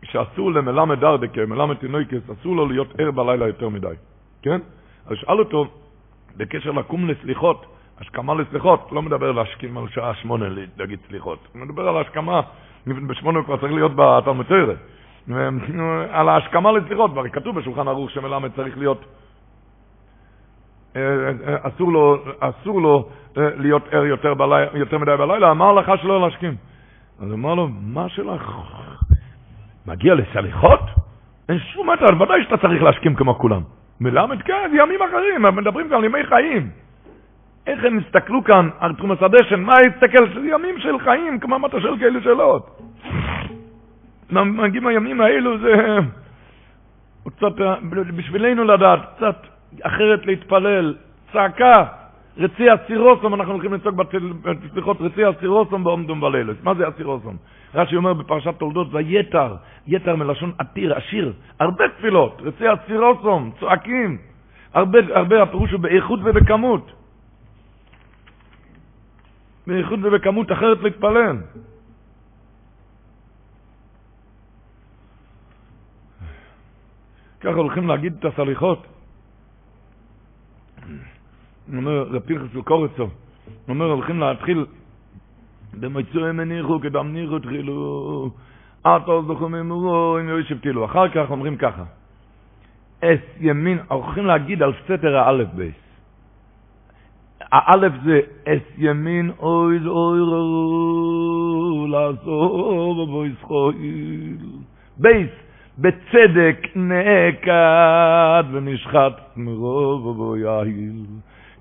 שאסור 0.02 0.52
למלמד 0.52 1.00
דרדקה, 1.00 1.46
מלמד 1.46 1.76
תינוקס, 1.76 2.30
אסור 2.32 2.56
לו 2.56 2.66
להיות 2.66 3.00
ער 3.00 3.10
בלילה 3.10 3.46
יותר 3.46 3.68
מדי, 3.68 3.94
כן? 4.42 4.60
אז 5.06 5.16
שאל 5.16 5.38
אותו, 5.38 5.66
בקשר 6.36 6.70
לקום 6.70 7.08
לסליחות, 7.08 7.73
השכמה 8.00 8.34
לסליחות, 8.34 8.88
לא 8.92 9.02
מדבר 9.02 9.32
להשכים 9.32 9.78
על 9.78 9.88
שעה 9.88 10.14
שמונה 10.14 10.46
להגיד 10.76 10.98
סליחות, 11.08 11.38
מדבר 11.54 11.88
על 11.88 11.96
השכמה, 11.96 12.40
בשמונה 12.86 13.38
הוא 13.38 13.44
כבר 13.44 13.56
צריך 13.56 13.72
להיות 13.72 13.92
בתלמוד 13.96 14.46
תרא, 14.46 14.74
על 16.10 16.28
ההשכמה 16.28 16.72
לסליחות, 16.72 17.10
והרי 17.14 17.30
כתוב 17.30 17.58
בשולחן 17.58 17.88
ערוך 17.88 18.10
שמלמד 18.10 18.50
צריך 18.56 18.78
להיות 18.78 19.04
אסור 21.62 21.92
לו, 21.92 22.16
אסור 22.40 22.80
לו 22.80 23.08
אה, 23.38 23.48
להיות 23.56 23.82
ער 23.92 24.04
יותר, 24.04 24.34
בלי, 24.34 24.64
יותר 24.74 24.98
מדי 24.98 25.16
בלילה, 25.18 25.50
אמר 25.50 25.72
לך 25.72 25.92
שלא 26.02 26.20
להשכים. 26.20 26.54
אז 27.20 27.26
הוא 27.26 27.34
אמר 27.34 27.54
לו, 27.54 27.68
מה 27.68 28.08
שלך? 28.08 28.50
מגיע 29.86 30.14
לסליחות? 30.14 30.80
אין 31.48 31.58
שום 31.58 31.90
מטר, 31.90 32.22
ודאי 32.22 32.44
שאתה 32.44 32.56
צריך 32.56 32.82
להשכים 32.82 33.14
כמו 33.14 33.34
כולם. 33.34 33.62
מלמד, 34.00 34.42
כן, 34.42 34.70
ימים 34.72 35.00
אחרים, 35.02 35.56
מדברים 35.56 35.88
כאן 35.88 35.96
על 35.96 36.04
ימי 36.04 36.24
חיים. 36.24 36.70
איך 37.66 37.84
הם 37.84 37.98
הסתכלו 37.98 38.44
כאן 38.44 38.68
על 38.78 38.94
תחום 38.94 39.12
השדה 39.12 39.38
מה 39.56 39.74
הסתכל? 39.74 40.34
זה 40.34 40.48
ימים 40.48 40.78
של 40.78 40.98
חיים, 40.98 41.40
כמו 41.40 41.58
מה 41.58 41.66
אתה 41.66 41.80
שואל 41.80 41.98
כאלה 41.98 42.20
שאלות. 42.22 42.80
מגיעים 44.30 44.86
הימים 44.86 45.20
האלו, 45.20 45.58
זה... 45.58 45.98
קצת, 47.36 47.60
אה, 47.60 47.74
בשבילנו 48.16 48.64
לדעת, 48.64 49.00
קצת 49.16 49.36
אחרת 49.82 50.26
להתפלל, 50.26 50.94
צעקה, 51.32 51.84
רצי 52.36 52.70
הסירוסום, 52.70 53.34
אנחנו 53.34 53.52
הולכים 53.52 53.74
לצעוק 53.74 53.94
בסליחות 53.94 54.96
רצי 55.00 55.24
הסירוסום 55.24 55.84
בעומדום 55.84 56.20
בלילוס. 56.20 56.56
מה 56.62 56.74
זה 56.74 56.88
הסירוסום? 56.88 57.36
רש"י 57.74 57.96
אומר 57.96 58.12
בפרשת 58.12 58.58
תולדות, 58.58 58.90
זה 58.90 59.00
יתר, 59.00 59.54
יתר 59.86 60.16
מלשון 60.16 60.52
עתיר, 60.58 60.94
עשיר, 60.94 61.32
הרבה 61.60 61.84
תפילות, 61.88 62.42
רצי 62.44 62.68
הסירוסום, 62.68 63.50
צועקים, 63.60 64.18
הרבה, 64.74 64.98
הרבה, 65.14 65.42
הפירוש 65.42 65.72
הוא 65.72 65.80
באיכות 65.80 66.20
ובכמות. 66.24 67.03
באיכות 69.66 69.98
ובכמות 70.02 70.52
אחרת 70.52 70.78
להתפלל. 70.82 71.36
ככה 77.40 77.54
הולכים 77.54 77.88
להגיד 77.88 78.14
את 78.18 78.24
הסליחות. 78.24 78.86
אומר, 81.76 82.02
רב 82.02 82.18
פנחס 82.18 82.52
של 82.52 82.62
קורצו, 82.62 83.02
הוא 83.02 83.10
אומר, 83.68 83.84
הולכים 83.84 84.20
להתחיל, 84.20 84.66
במצוי 85.80 86.32
מניחו 86.32 86.80
כדם 86.80 87.12
ניחו 87.12 87.38
תחילו, 87.38 88.30
עתו 88.84 89.22
זוכו 89.26 89.48
ממורו, 89.48 90.18
אם 90.20 90.28
יושב 90.28 90.58
תילו. 90.58 90.84
אחר 90.84 91.08
כך 91.08 91.30
אומרים 91.30 91.56
ככה, 91.56 91.84
אס 93.04 93.20
ימין, 93.40 93.78
הולכים 93.88 94.26
להגיד 94.26 94.62
על 94.62 94.72
סתר 94.84 95.16
האלף 95.16 95.48
בייס. 95.54 95.83
האלף 97.52 97.92
זה 98.04 98.20
אס 98.48 98.78
ימין 98.78 99.30
אוי 99.38 99.78
אוי 99.86 100.20
רו 100.20 101.86
לעזוב 101.88 102.98
ובוי 102.98 103.32
סחויל. 103.40 104.36
בייס 104.96 105.30
בצדק 105.78 106.66
נעקד 106.76 108.44
ונשחט 108.52 109.20
מרוב 109.36 110.06
ובו 110.06 110.36
יעיל. 110.36 111.04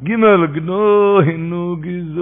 גימל 0.03 0.47
גנוינו 0.47 1.75
גיזוי, 1.81 2.19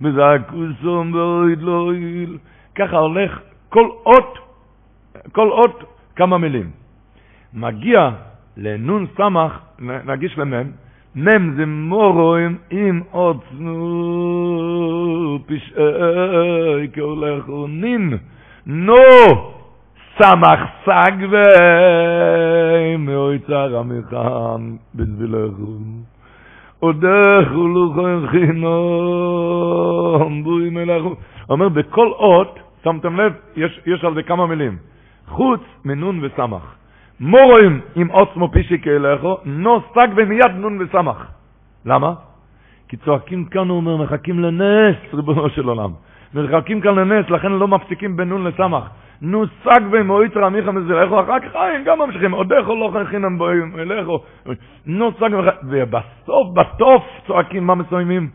וזעקוסום 0.00 1.14
ואויד 1.14 1.62
לא 1.62 1.92
איל. 1.92 2.38
ככה 2.74 2.96
הולך 2.96 3.40
כל 3.68 3.88
אות, 4.06 4.38
כל 5.32 5.50
אות 5.50 5.84
כמה 6.16 6.38
מילים. 6.38 6.70
מגיע 7.54 8.10
לנון 8.56 9.06
סמך, 9.16 9.58
נגיש 9.80 10.38
למם, 10.38 10.70
מם 11.18 11.54
זה 11.56 11.66
מורוים 11.66 12.56
עם 12.70 13.00
עוצנו 13.10 13.78
פשעי 15.46 16.88
כהולך 16.92 17.48
ונין. 17.48 18.12
נו! 18.66 18.94
סמך 20.22 20.60
סג 20.86 21.12
ומאוי 22.94 23.38
צר 23.38 23.78
המחם 23.78 24.76
בזבילכם. 24.94 25.82
עודך 26.78 27.52
ולוכן 27.52 28.26
חינום, 28.26 28.74
בוי 30.44 30.70
מלך. 30.70 31.02
אומר, 31.50 31.68
בכל 31.68 32.08
אות, 32.08 32.58
שמתם 32.84 33.20
לב, 33.20 33.32
יש, 33.56 33.80
יש 33.86 34.04
על 34.04 34.14
זה 34.14 34.22
כמה 34.22 34.46
מילים. 34.46 34.76
חוץ 35.28 35.60
מנון 35.84 36.20
וסמך. 36.24 36.74
מורוים 37.20 37.80
עם 37.96 38.08
עוצמו 38.08 38.48
פישי 38.48 38.78
כאלכו, 38.78 39.36
נו 39.44 39.80
סג 39.94 40.08
ומיד 40.16 40.52
נון 40.54 40.78
וסמך. 40.80 41.26
למה? 41.86 42.12
כי 42.88 42.96
צועקים 42.96 43.44
כאן, 43.44 43.68
הוא 43.68 43.76
אומר, 43.76 43.96
מחכים 43.96 44.40
לנס, 44.40 44.96
ריבונו 45.14 45.50
של 45.50 45.68
עולם. 45.68 45.90
מחכים 46.34 46.80
כאן 46.80 46.94
לנס, 46.94 47.30
לכן 47.30 47.52
לא 47.52 47.68
מפסיקים 47.68 48.16
בין 48.16 48.28
נון 48.28 48.46
לסמך. 48.46 48.84
נו 49.22 49.44
סג 49.64 49.80
ומועית 49.90 50.36
רמיך 50.36 50.68
מזרחו, 50.68 51.20
אחר 51.20 51.40
כך 51.40 51.52
חיים, 51.52 51.84
גם 51.84 51.98
ממשיכים, 51.98 52.32
עודךו 52.32 52.74
לא 52.74 53.04
חינם 53.10 53.38
בואים 53.38 53.72
אליכו. 53.78 54.20
נו 54.86 55.10
סג 55.20 55.30
ובסוף, 55.64 56.48
בסוף 56.54 57.04
צועקים, 57.26 57.66
מה 57.66 57.74
מסוימים? 57.74 58.28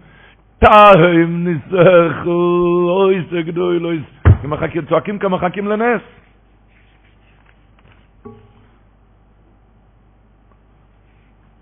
תאים 0.59 1.47
ניסחו, 1.47 2.31
אוי 2.89 3.23
סגדוי, 3.31 3.79
לא 3.79 3.93
יס... 3.93 4.03
צועקים 4.89 5.19
כמחכים 5.19 5.67
לנס. 5.67 6.01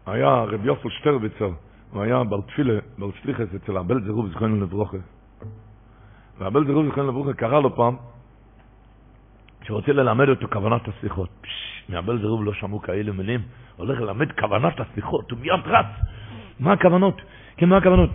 היה 0.05 0.43
רב 0.43 0.65
יוסל 0.65 0.89
שטרביצר, 0.89 1.49
הוא 1.91 2.01
היה 2.01 2.23
בר 2.23 2.41
תפילה, 2.41 2.79
בר 2.97 3.09
שליחס 3.21 3.55
אצל 3.55 3.77
ארבל 3.77 4.03
זירוב 4.03 4.27
זכרנו 4.27 4.61
לברוכה. 4.61 4.97
וארבל 6.39 6.65
זירוב 6.65 6.91
זכרנו 6.91 7.07
לברוכה 7.07 7.33
קרא 7.33 7.59
לו 7.59 7.75
פעם, 7.75 7.95
שרוצה 9.63 9.93
ללמד 9.93 10.29
אותו 10.29 10.47
כוונת 10.47 10.81
השיחות. 10.87 11.29
מארבל 11.89 12.19
זירוב 12.19 12.43
לא 12.43 12.53
שמעו 12.53 12.81
כאלה 12.81 13.11
מילים, 13.11 13.41
הולך 13.77 14.01
ללמד 14.01 14.31
כוונת 14.31 14.79
השיחות, 14.79 15.31
הוא 15.31 15.39
מיד 15.39 15.61
רץ. 15.65 15.85
מה 16.59 16.73
הכוונות? 16.73 17.21
כן, 17.57 17.69
מה 17.69 17.77
הכוונות? 17.77 18.09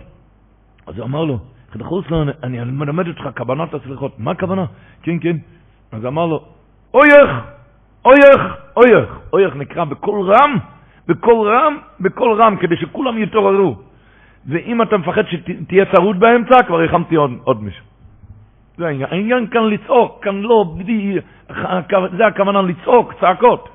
אז 0.87 0.97
הוא 0.97 1.05
אמר 1.05 1.23
לו, 1.23 1.39
חדחוס 1.71 2.05
לו, 2.09 2.23
אני 2.43 2.63
מלמד 2.63 3.07
אותך 3.07 3.37
כוונת 3.37 3.73
הסליחות. 3.73 4.19
מה 4.19 4.31
הכוונה? 4.31 4.65
כן, 5.01 5.19
כן. 5.19 5.37
אז 5.91 6.05
אמר 6.05 6.25
לו, 6.25 6.45
אויך, 6.93 7.31
אויך, 8.05 8.41
אויך. 8.77 9.09
אויך 9.33 9.55
נקרא 9.55 9.83
בקול 9.83 10.31
רם, 10.31 10.57
בקול 11.07 11.49
רם, 11.49 11.77
בקול 11.99 12.41
רם, 12.41 12.57
כדי 12.57 12.77
שכולם 12.77 13.17
יתעוררו. 13.17 13.75
ואם 14.45 14.81
אתה 14.81 14.97
מפחד 14.97 15.23
שתהיה 15.27 15.85
צרוד 15.95 16.19
באמצע, 16.19 16.63
כבר 16.67 16.81
החמתי 16.83 17.15
עוד, 17.15 17.31
עוד 17.43 17.63
מישהו. 17.63 17.85
זה 18.77 18.87
העניין. 18.87 19.09
העניין 19.11 19.47
כאן 19.47 19.63
לצעוק, 19.63 20.23
כאן 20.23 20.41
לא, 20.41 20.75
בדי, 20.77 21.15
זה 22.17 22.27
הכוונה 22.27 22.61
לצעוק, 22.61 23.13
צעקות. 23.19 23.69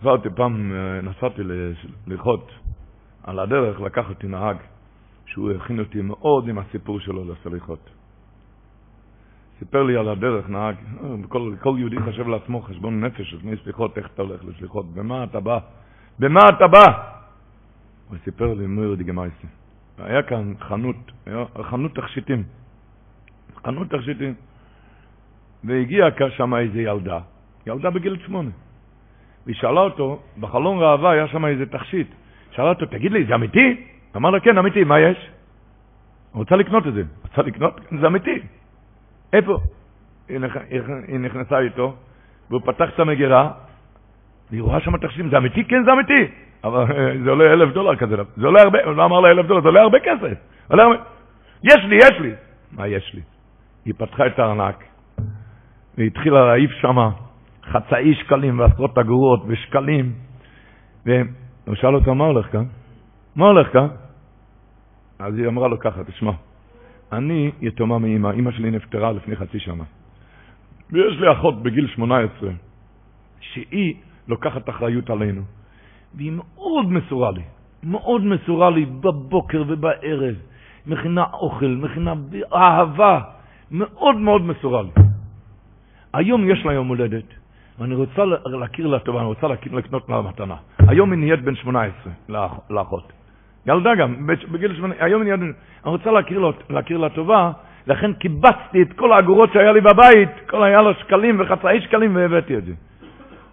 עברתי 0.00 0.28
פעם, 0.30 0.72
נסעתי 1.02 1.42
ללחוט 2.06 2.52
על 3.24 3.38
הדרך, 3.38 3.80
לקח 3.80 4.08
אותי 4.08 4.26
נהג, 4.26 4.56
שהוא 5.26 5.50
הכין 5.50 5.78
אותי 5.78 6.00
מאוד 6.02 6.48
עם 6.48 6.58
הסיפור 6.58 7.00
שלו 7.00 7.24
לסליחות. 7.32 7.97
סיפר 9.58 9.82
לי 9.82 9.96
על 9.96 10.08
הדרך, 10.08 10.48
נהג, 10.48 10.76
כל, 11.28 11.54
כל 11.60 11.74
יהודי 11.78 11.96
חושב 12.04 12.28
לעצמו 12.28 12.60
חשבון 12.60 13.04
נפש 13.04 13.34
לפני 13.34 13.56
סליחות, 13.64 13.98
איך 13.98 14.06
אתה 14.14 14.22
הולך 14.22 14.44
לסליחות, 14.44 14.94
במה 14.94 15.24
אתה 15.24 15.40
בא? 15.40 15.58
במה 16.18 16.40
אתה 16.48 16.66
בא? 16.66 16.84
הוא 18.08 18.16
סיפר 18.24 18.54
לי, 18.54 18.66
מויר 18.66 18.94
דיגמייסי. 18.94 19.46
היה 19.98 20.22
כאן 20.22 20.52
חנות, 20.60 20.96
היה 21.26 21.44
חנות 21.62 21.94
תכשיטים. 21.94 22.42
חנות 23.64 23.90
תכשיטים. 23.90 24.34
והגיעה 25.64 26.08
שם 26.36 26.54
איזו 26.54 26.78
ילדה, 26.78 27.18
ילדה 27.66 27.90
בגיל 27.90 28.18
שמונה. 28.26 28.50
והיא 29.46 29.56
שאלה 29.56 29.80
אותו, 29.80 30.22
בחלון 30.40 30.78
ראווה 30.78 31.10
היה 31.10 31.28
שם 31.28 31.44
איזה 31.46 31.66
תכשיט. 31.66 32.08
שאלה 32.50 32.68
אותו, 32.68 32.86
תגיד 32.86 33.12
לי, 33.12 33.24
זה 33.24 33.34
אמיתי? 33.34 33.84
אמר 34.16 34.30
לה, 34.30 34.40
כן, 34.40 34.58
אמיתי, 34.58 34.84
מה 34.84 35.00
יש? 35.00 35.30
רוצה 36.32 36.56
לקנות 36.56 36.86
את 36.86 36.94
זה. 36.94 37.02
רוצה 37.22 37.42
לקנות? 37.42 37.80
זה 38.00 38.06
אמיתי. 38.06 38.40
איפה? 39.32 39.58
היא 40.28 41.18
נכנסה 41.18 41.58
איתו, 41.58 41.94
והוא 42.50 42.60
פתח 42.64 42.88
את 42.94 43.00
המגירה, 43.00 43.50
והיא 44.50 44.62
רואה 44.62 44.80
שם 44.80 44.96
תכשיטים, 44.96 45.30
זה 45.30 45.36
אמיתי? 45.36 45.64
כן, 45.64 45.84
זה 45.84 45.92
אמיתי. 45.92 46.28
אבל 46.64 46.86
זה 47.24 47.30
עולה 47.30 47.52
אלף 47.52 47.74
דולר 47.74 47.96
כזה, 47.96 48.16
זה 48.36 48.46
עולה 48.46 48.62
הרבה, 48.62 48.84
הוא 48.84 48.92
לא 48.92 49.04
אמר 49.04 49.20
לה 49.20 49.30
אלף 49.30 49.46
דולר, 49.46 49.60
זה 49.60 49.68
עולה 49.68 49.80
הרבה 49.80 49.98
כסף. 50.00 50.38
יש 51.62 51.84
לי, 51.84 51.96
יש 51.96 52.20
לי. 52.20 52.32
מה 52.72 52.86
יש 52.88 53.14
לי? 53.14 53.20
היא 53.84 53.94
פתחה 53.96 54.26
את 54.26 54.38
הארנק, 54.38 54.84
והתחילה 55.98 56.46
להעיף 56.46 56.70
שם 56.70 56.96
חצאי 57.64 58.14
שקלים 58.14 58.58
ועשרות 58.58 58.98
אגורות 58.98 59.42
ושקלים, 59.46 60.12
והוא 61.06 61.74
שאל 61.74 61.94
אותה, 61.94 62.14
מה 62.14 62.24
הולך 62.24 62.52
כאן? 62.52 62.64
מה 63.36 63.46
הולך 63.46 63.72
כאן? 63.72 63.88
אז 65.18 65.34
היא 65.38 65.46
אמרה 65.46 65.68
לו 65.68 65.78
ככה, 65.78 66.04
תשמע, 66.04 66.32
אני 67.12 67.50
יתומה 67.60 67.98
מאמא, 67.98 68.30
אמא 68.32 68.50
שלי 68.50 68.70
נפטרה 68.70 69.12
לפני 69.12 69.36
חצי 69.36 69.58
שנה. 69.60 69.84
ויש 70.92 71.20
לי 71.20 71.32
אחות 71.32 71.62
בגיל 71.62 71.86
18, 71.86 72.50
שהיא 73.40 73.94
לוקחת 74.28 74.68
אחריות 74.68 75.10
עלינו. 75.10 75.42
והיא 76.14 76.32
מאוד 76.32 76.92
מסורה 76.92 77.30
לי, 77.30 77.42
מאוד 77.82 78.24
מסורה 78.24 78.70
לי 78.70 78.84
בבוקר 78.84 79.64
ובערב. 79.68 80.34
מכינה 80.86 81.24
אוכל, 81.32 81.66
מכינה 81.66 82.14
אהבה, 82.54 83.20
מאוד 83.70 84.16
מאוד 84.16 84.42
מסורה 84.42 84.82
לי. 84.82 84.90
היום 86.12 86.50
יש 86.50 86.64
לה 86.64 86.72
יום 86.72 86.88
הולדת, 86.88 87.24
ואני 87.78 87.94
רוצה 87.94 88.24
להכיר 88.46 88.86
לה 88.86 88.98
טובה, 88.98 89.18
אני 89.18 89.26
רוצה 89.26 89.46
לקנות 89.72 90.08
לה 90.08 90.22
מתנה. 90.22 90.56
היום 90.78 91.12
היא 91.12 91.18
נהיית 91.18 91.42
בן 91.42 91.54
18 91.54 92.12
לאחות. 92.70 93.12
ילדה 93.66 93.94
גם, 93.94 94.26
בגיל 94.26 94.74
8, 94.74 94.94
היום 94.98 95.24
בן... 95.24 95.40
אני 95.42 95.52
רוצה 95.84 96.10
להכיר, 96.10 96.38
לו, 96.38 96.52
להכיר 96.70 96.98
לה 96.98 97.08
טובה, 97.08 97.52
לכן 97.86 98.12
קיבצתי 98.12 98.82
את 98.82 98.92
כל 98.92 99.12
האגורות 99.12 99.52
שהיה 99.52 99.72
לי 99.72 99.80
בבית, 99.80 100.28
כל 100.50 100.62
היה 100.62 100.82
לו 100.82 100.94
שקלים 100.94 101.40
וחצאי 101.40 101.80
שקלים 101.80 102.16
והבאתי 102.16 102.56
את 102.56 102.64
זה. 102.64 102.72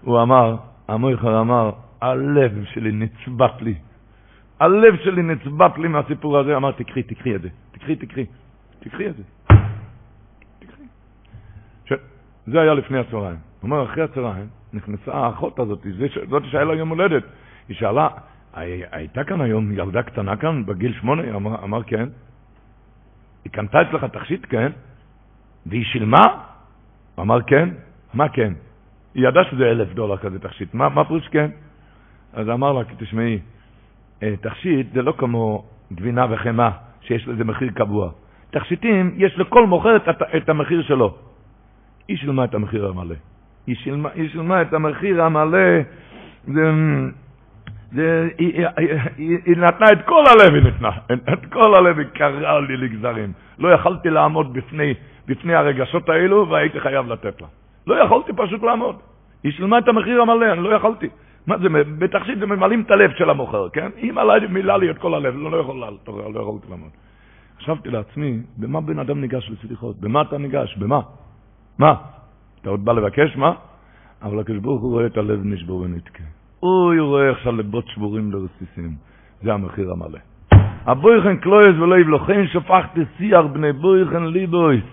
הוא 0.02 0.22
אמר, 0.22 0.56
המויכר 0.88 1.41
אמר, 1.41 1.72
הלב 2.02 2.63
שלי 2.74 2.91
נצבט 2.91 3.62
לי. 3.62 3.76
הלב 4.60 4.96
שלי 5.04 5.22
נצבט 5.22 5.78
לי 5.78 5.88
מהסיפור 5.88 6.38
הזה. 6.38 6.58
אמר, 6.58 6.72
תקחי, 6.72 7.04
תקחי 7.04 7.36
את 7.36 7.41
זה. 7.41 7.50
תקחי, 7.72 7.96
תקחי. 7.96 8.26
תקחי 8.80 9.08
את 9.08 9.15
זה. 9.15 9.24
ש... 11.86 11.94
זה 12.48 12.62
היה 12.62 12.74
לפני 12.74 13.00
הצהריים. 13.00 13.38
הוא 13.62 13.72
אומר, 13.72 13.84
אחרי 13.84 14.04
הצהריים, 14.04 14.48
נכנסה 14.74 15.13
האחות 15.13 15.60
הזאת, 15.60 15.86
זאת 16.30 16.44
שהיה 16.52 16.63
לה 16.63 16.76
יום 16.76 16.89
הולדת. 16.89 17.24
היא 17.68 17.78
שאלה, 17.78 18.08
הייתה 18.91 19.24
כאן 19.24 19.41
היום 19.41 19.72
ילדה 19.72 20.04
קטנה 20.04 20.36
כאן, 20.36 20.65
בגיל 20.65 20.94
שמונה? 20.94 21.36
אמר, 21.36 21.63
אמר 21.63 21.84
כן. 21.84 22.10
היא 23.44 23.52
קנתה 23.52 23.82
אצלך 23.82 24.04
תכשיט, 24.04 24.46
כן? 24.50 24.72
והיא 25.65 25.86
שילמה? 25.86 26.26
אמר 27.20 27.41
כן. 27.41 27.70
מה 28.13 28.30
כן? 28.30 28.54
היא 29.13 29.28
ידעה 29.28 29.44
שזה 29.44 29.63
אלף 29.63 29.94
דולר 29.94 30.18
כזה 30.18 30.39
תכשיט. 30.39 30.74
מה, 30.74 30.89
מה 30.89 31.06
פירוש 31.06 31.28
כן? 31.28 31.52
אז 32.34 32.50
אמר 32.50 32.74
לה, 32.74 32.82
תשמעי, 32.98 33.39
אה, 34.24 34.34
תכשיט 34.41 34.88
זה 34.94 35.02
לא 35.02 35.13
כמו 35.18 35.65
גבינה 35.94 36.26
וחמאה, 36.30 36.72
שיש 37.02 37.28
לזה 37.28 37.44
מחיר 37.44 37.70
קבוע. 37.76 38.12
תכשיטים, 38.52 39.13
יש 39.18 39.39
לכל 39.39 39.68
מוכר 39.68 39.96
את, 39.96 40.08
את 40.38 40.50
המחיר 40.50 40.82
שלו. 40.82 41.18
היא 42.08 42.18
שילמה 42.18 42.44
את 42.46 42.54
המחיר 42.56 42.88
המלא. 42.88 43.15
היא 43.68 43.76
שילמה, 43.76 44.10
היא 44.13 44.30
שילמה 44.30 44.62
את 44.62 44.74
המחיר 44.74 45.24
המלא, 45.24 45.82
זה, 46.48 46.62
זה, 47.95 48.29
היא, 48.38 48.67
היא, 48.77 48.88
היא, 49.17 49.38
היא 49.45 49.58
נתנה 49.58 49.91
את 49.91 50.05
כל 50.05 50.23
הלב, 50.27 50.53
היא 50.53 50.63
נתנה, 50.63 50.89
את 51.34 51.45
כל 51.45 51.75
הלב 51.75 51.99
היא 51.99 52.08
קרעה 52.08 52.60
לי 52.60 52.77
לגזרים. 52.77 53.34
לא 53.60 53.69
יכלתי 53.69 54.10
לעמוד 54.10 54.53
בפני, 54.53 54.93
בפני 55.27 55.53
הרגשות 55.55 56.10
האלו 56.10 56.49
והייתי 56.49 56.79
חייב 56.79 57.12
לתת 57.12 57.41
לה. 57.41 57.47
לא 57.88 57.95
יכולתי 58.03 58.31
פשוט 58.36 58.63
לעמוד. 58.63 58.95
היא 59.43 59.51
שילמה 59.51 59.77
את 59.77 59.88
המחיר 59.88 60.21
המלא, 60.21 60.53
אני 60.53 60.63
לא 60.63 60.75
יכולתי. 60.75 61.10
מה 61.47 61.58
זה, 61.58 61.67
בתכשיט 61.97 62.39
זה 62.39 62.45
ממלאים 62.45 62.81
את 62.81 62.91
הלב 62.91 63.12
של 63.17 63.29
המוכר, 63.29 63.69
כן? 63.69 63.89
היא 63.97 64.13
מילאה 64.49 64.77
לי 64.77 64.89
את 64.89 64.97
כל 64.97 65.13
הלב, 65.13 65.36
לא, 65.38 65.51
לא, 65.51 65.58
יכול, 65.58 65.75
לא, 66.08 66.34
לא 66.34 66.39
יכולתי 66.39 66.67
לעמוד. 66.69 66.89
חשבתי 67.60 67.89
לעצמי, 67.89 68.39
במה 68.58 68.81
בן 68.81 68.99
אדם 68.99 69.21
ניגש 69.21 69.51
לסליחות? 69.51 69.99
במה 69.99 70.21
אתה 70.21 70.38
ניגש? 70.38 70.77
במה? 70.77 71.01
מה? 71.77 71.93
אתה 72.62 72.69
עוד 72.69 72.86
בא 72.86 72.93
לבקש? 72.93 73.36
מה? 73.36 73.53
אבל 74.21 74.39
הקדוש 74.39 74.60
ברוך 74.60 74.81
הוא 74.81 74.91
רואה 74.91 75.05
את 75.05 75.17
הלב 75.17 75.39
נשבור 75.43 75.81
ונתקה. 75.81 76.23
אוי, 76.65 76.97
הוא 76.97 77.08
רואה 77.08 77.30
איך 77.30 77.39
שהלבות 77.43 77.88
שבורים 77.88 78.32
לרסיסים. 78.32 78.95
זה 79.41 79.54
המחיר 79.54 79.91
המלא. 79.91 80.19
הבויכן 80.86 81.38
קלויס 81.38 81.75
ולא 81.80 81.99
יבלוכן 81.99 82.47
שפכתי 82.47 83.01
שיח 83.17 83.45
בני 83.54 83.73
בויכן 83.73 84.23
ליבויס. 84.23 84.84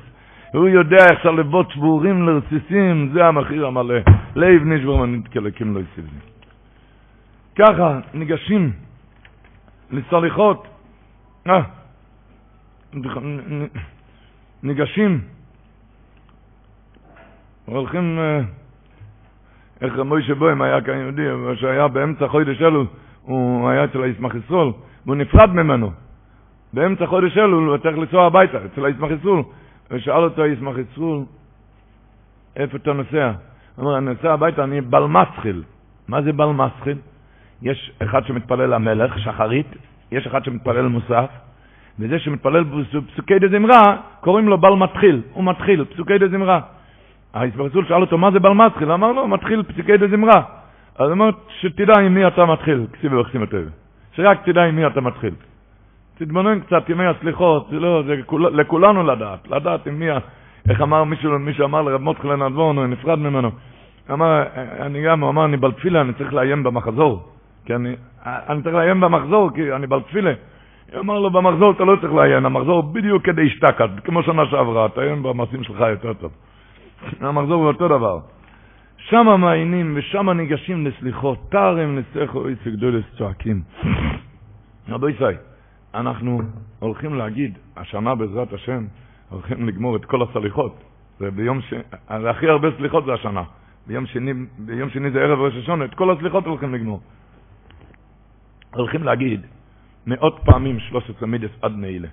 הוא 0.53 0.69
יודע 0.69 1.05
איך 1.11 1.23
שהלבות 1.23 1.71
שבורים 1.71 2.29
לרסיסים, 2.29 3.11
זה 3.13 3.25
המחיר 3.27 3.67
המלא. 3.67 3.95
לב 4.37 4.63
נשבור 4.65 4.99
ונתקה 4.99 5.41
לקים 5.41 5.75
לא 5.75 5.81
יסיב 5.81 6.05
לי. 6.05 6.21
ככה 7.55 8.01
ניגשים 8.15 8.73
לסליחות, 9.91 10.67
אה, 11.47 11.63
ניגשים, 14.63 15.21
הולכים, 17.65 18.19
איך 19.83 19.99
מוישה 19.99 20.35
בוים 20.35 20.63
היה 20.63 20.81
כאן 20.81 20.95
יהודי, 20.95 21.23
שהיה 21.57 21.89
באמצע 21.89 22.29
חודש 22.29 22.63
אלול, 22.63 22.87
הוא 23.23 23.69
היה 23.69 23.85
אצל 23.85 24.03
הישמח 24.03 24.35
ישראל, 24.35 24.69
והוא 25.07 25.17
נפרד 25.17 25.51
ממנו. 25.51 25.91
באמצע 26.73 27.07
חודש 27.07 27.39
אלול 27.39 27.69
הוא 27.69 27.77
צריך 27.77 27.99
לנסוע 27.99 28.27
הביתה, 28.27 28.59
אצל 28.65 28.85
הישמח 28.85 29.11
ישראל. 29.21 29.43
ושאל 29.91 30.25
אותו 30.25 30.43
הישמח 30.43 30.75
ישראל, 30.79 31.21
איפה 32.57 32.77
אתה 32.77 32.93
נוסע? 32.93 33.33
הוא 33.77 33.85
אומר, 33.87 33.99
אני 33.99 34.07
נוסע 34.07 34.33
הביתה, 34.33 34.65
אני 34.65 34.81
בלמצחיל. 34.81 35.63
מה 36.09 36.23
זה 36.23 36.33
בלמצחיל? 36.33 36.99
יש 37.63 37.93
אחד 38.03 38.27
שמתפלל 38.27 38.75
למלך, 38.75 39.19
שחרית, 39.19 39.67
יש 40.13 40.27
אחד 40.27 40.45
שמתפלל 40.45 40.89
מוסף, 40.89 41.31
וזה 41.99 42.19
שמתפלל 42.19 42.65
פסוקי 43.13 43.39
דזמרה, 43.39 43.97
קוראים 44.21 44.49
לו 44.49 44.59
בל 44.59 44.75
מתחיל, 44.75 45.23
הוא 45.33 45.45
מתחיל, 45.45 45.85
פסוקי 45.85 46.19
דזמרה. 46.19 46.61
ההסברצול 47.35 47.85
שאל 47.89 48.01
אותו, 48.01 48.19
מה 48.19 48.31
זה 48.31 48.41
בל 48.41 48.53
מתחיל? 48.53 48.93
אמר 48.93 49.13
לו, 49.13 49.29
מתחיל 49.29 49.63
פסוקי 49.63 49.97
דזמרה. 49.97 50.43
אז 50.99 51.05
הוא 51.05 51.11
אומר, 51.11 51.31
שתדע 51.49 51.99
עם 52.01 52.15
מי 52.15 52.27
אתה 52.27 52.47
מתחיל, 52.47 52.87
כסיבי 52.93 53.17
וחסים 53.17 53.43
הטוב. 53.43 53.61
שרק 54.13 54.45
תדע 54.45 54.63
עם 54.63 54.77
מי 54.77 54.87
אתה 54.87 55.01
מתחיל. 55.01 55.35
תתבונן 56.19 56.61
קצת 56.61 56.89
ימי 56.89 57.07
הסליחות, 57.07 57.69
זה 57.71 57.81
לא, 57.81 58.03
זה 58.07 58.17
כול, 58.27 58.61
לכולנו 58.61 59.03
לדעת, 59.03 59.51
לדעת 59.51 59.87
עם 59.87 59.99
מי, 59.99 60.07
איך 60.69 60.81
אמר 60.81 61.05
מישהו, 61.05 61.39
מישהו 61.39 61.65
אמר 61.65 61.83
לרב 61.83 62.01
מותחלן 62.01 62.43
אדבורן, 62.43 62.77
הוא 62.77 62.87
נפרד 62.87 63.19
ממנו. 63.19 63.51
אמר, 64.11 64.43
אני 64.81 65.03
גם, 65.03 65.21
הוא 65.21 65.31
אמר, 65.31 65.45
אני 65.45 65.57
בלתפילה, 65.57 66.01
אני 66.01 66.13
צריך 66.13 66.35
לאיים 66.35 66.63
במחזור. 66.63 67.29
כי 67.65 67.75
אני, 67.75 67.95
אני 68.27 68.63
צריך 68.63 68.75
לאיים 68.75 69.01
במחזור, 69.01 69.51
כי 69.55 69.73
אני 69.73 69.87
בלתפילה. 69.87 70.33
הוא 70.93 71.01
אמר 71.01 71.19
לו, 71.19 71.31
במחזור 71.31 71.71
אתה 71.71 71.85
לא 71.85 71.97
צריך 72.01 72.13
לעיין, 72.13 72.47
המחזור 72.47 72.83
בדיוק 72.83 73.25
כדי 73.25 73.47
אשתקד, 73.47 73.89
כמו 74.05 74.23
שנה 74.23 74.47
שעברה, 74.47 74.89
תעיין 74.89 75.23
במעשים 75.23 75.63
שלך 75.63 75.81
יותר 75.81 76.13
טוב. 76.13 76.31
המחזור 77.21 77.55
הוא 77.55 77.67
אותו 77.69 77.89
דבר. 77.89 78.21
שם 78.97 79.27
מעיינים 79.39 79.93
ושם 79.97 80.31
ניגשים 80.31 80.87
לסליחות, 80.87 81.39
תרם 81.51 81.99
נסכו 81.99 82.49
איסי 82.49 82.71
גדולס 82.71 83.05
צועקים. 83.19 83.63
רבו 84.89 85.09
ישראל, 85.09 85.37
אנחנו 85.95 86.41
הולכים 86.79 87.15
להגיד, 87.15 87.59
השנה 87.77 88.15
בעזרת 88.15 88.53
השם, 88.53 88.87
הולכים 89.29 89.69
לגמור 89.69 89.97
את 89.97 90.05
כל 90.05 90.23
הסליחות. 90.23 90.83
זה 91.19 91.31
ביום 91.31 91.61
ש... 91.61 91.75
הכי 92.09 92.49
הרבה 92.49 92.69
סליחות 92.79 93.05
זה 93.05 93.13
השנה. 93.13 93.43
ביום 93.87 94.07
שני, 94.07 94.33
ביום 94.59 94.91
שני 94.91 95.11
זה 95.11 95.21
ערב 95.21 95.39
ראש 95.39 95.55
השונה, 95.57 95.85
את 95.85 95.95
כל 95.95 96.11
הסליחות 96.11 96.47
הולכים 96.47 96.75
לגמור. 96.75 97.01
הולכים 98.75 99.03
להגיד 99.03 99.41
מאות 100.07 100.41
פעמים 100.45 100.81
13 100.81 101.29
מידס 101.29 101.51
עד 101.63 101.73
נעילה. 101.77 102.09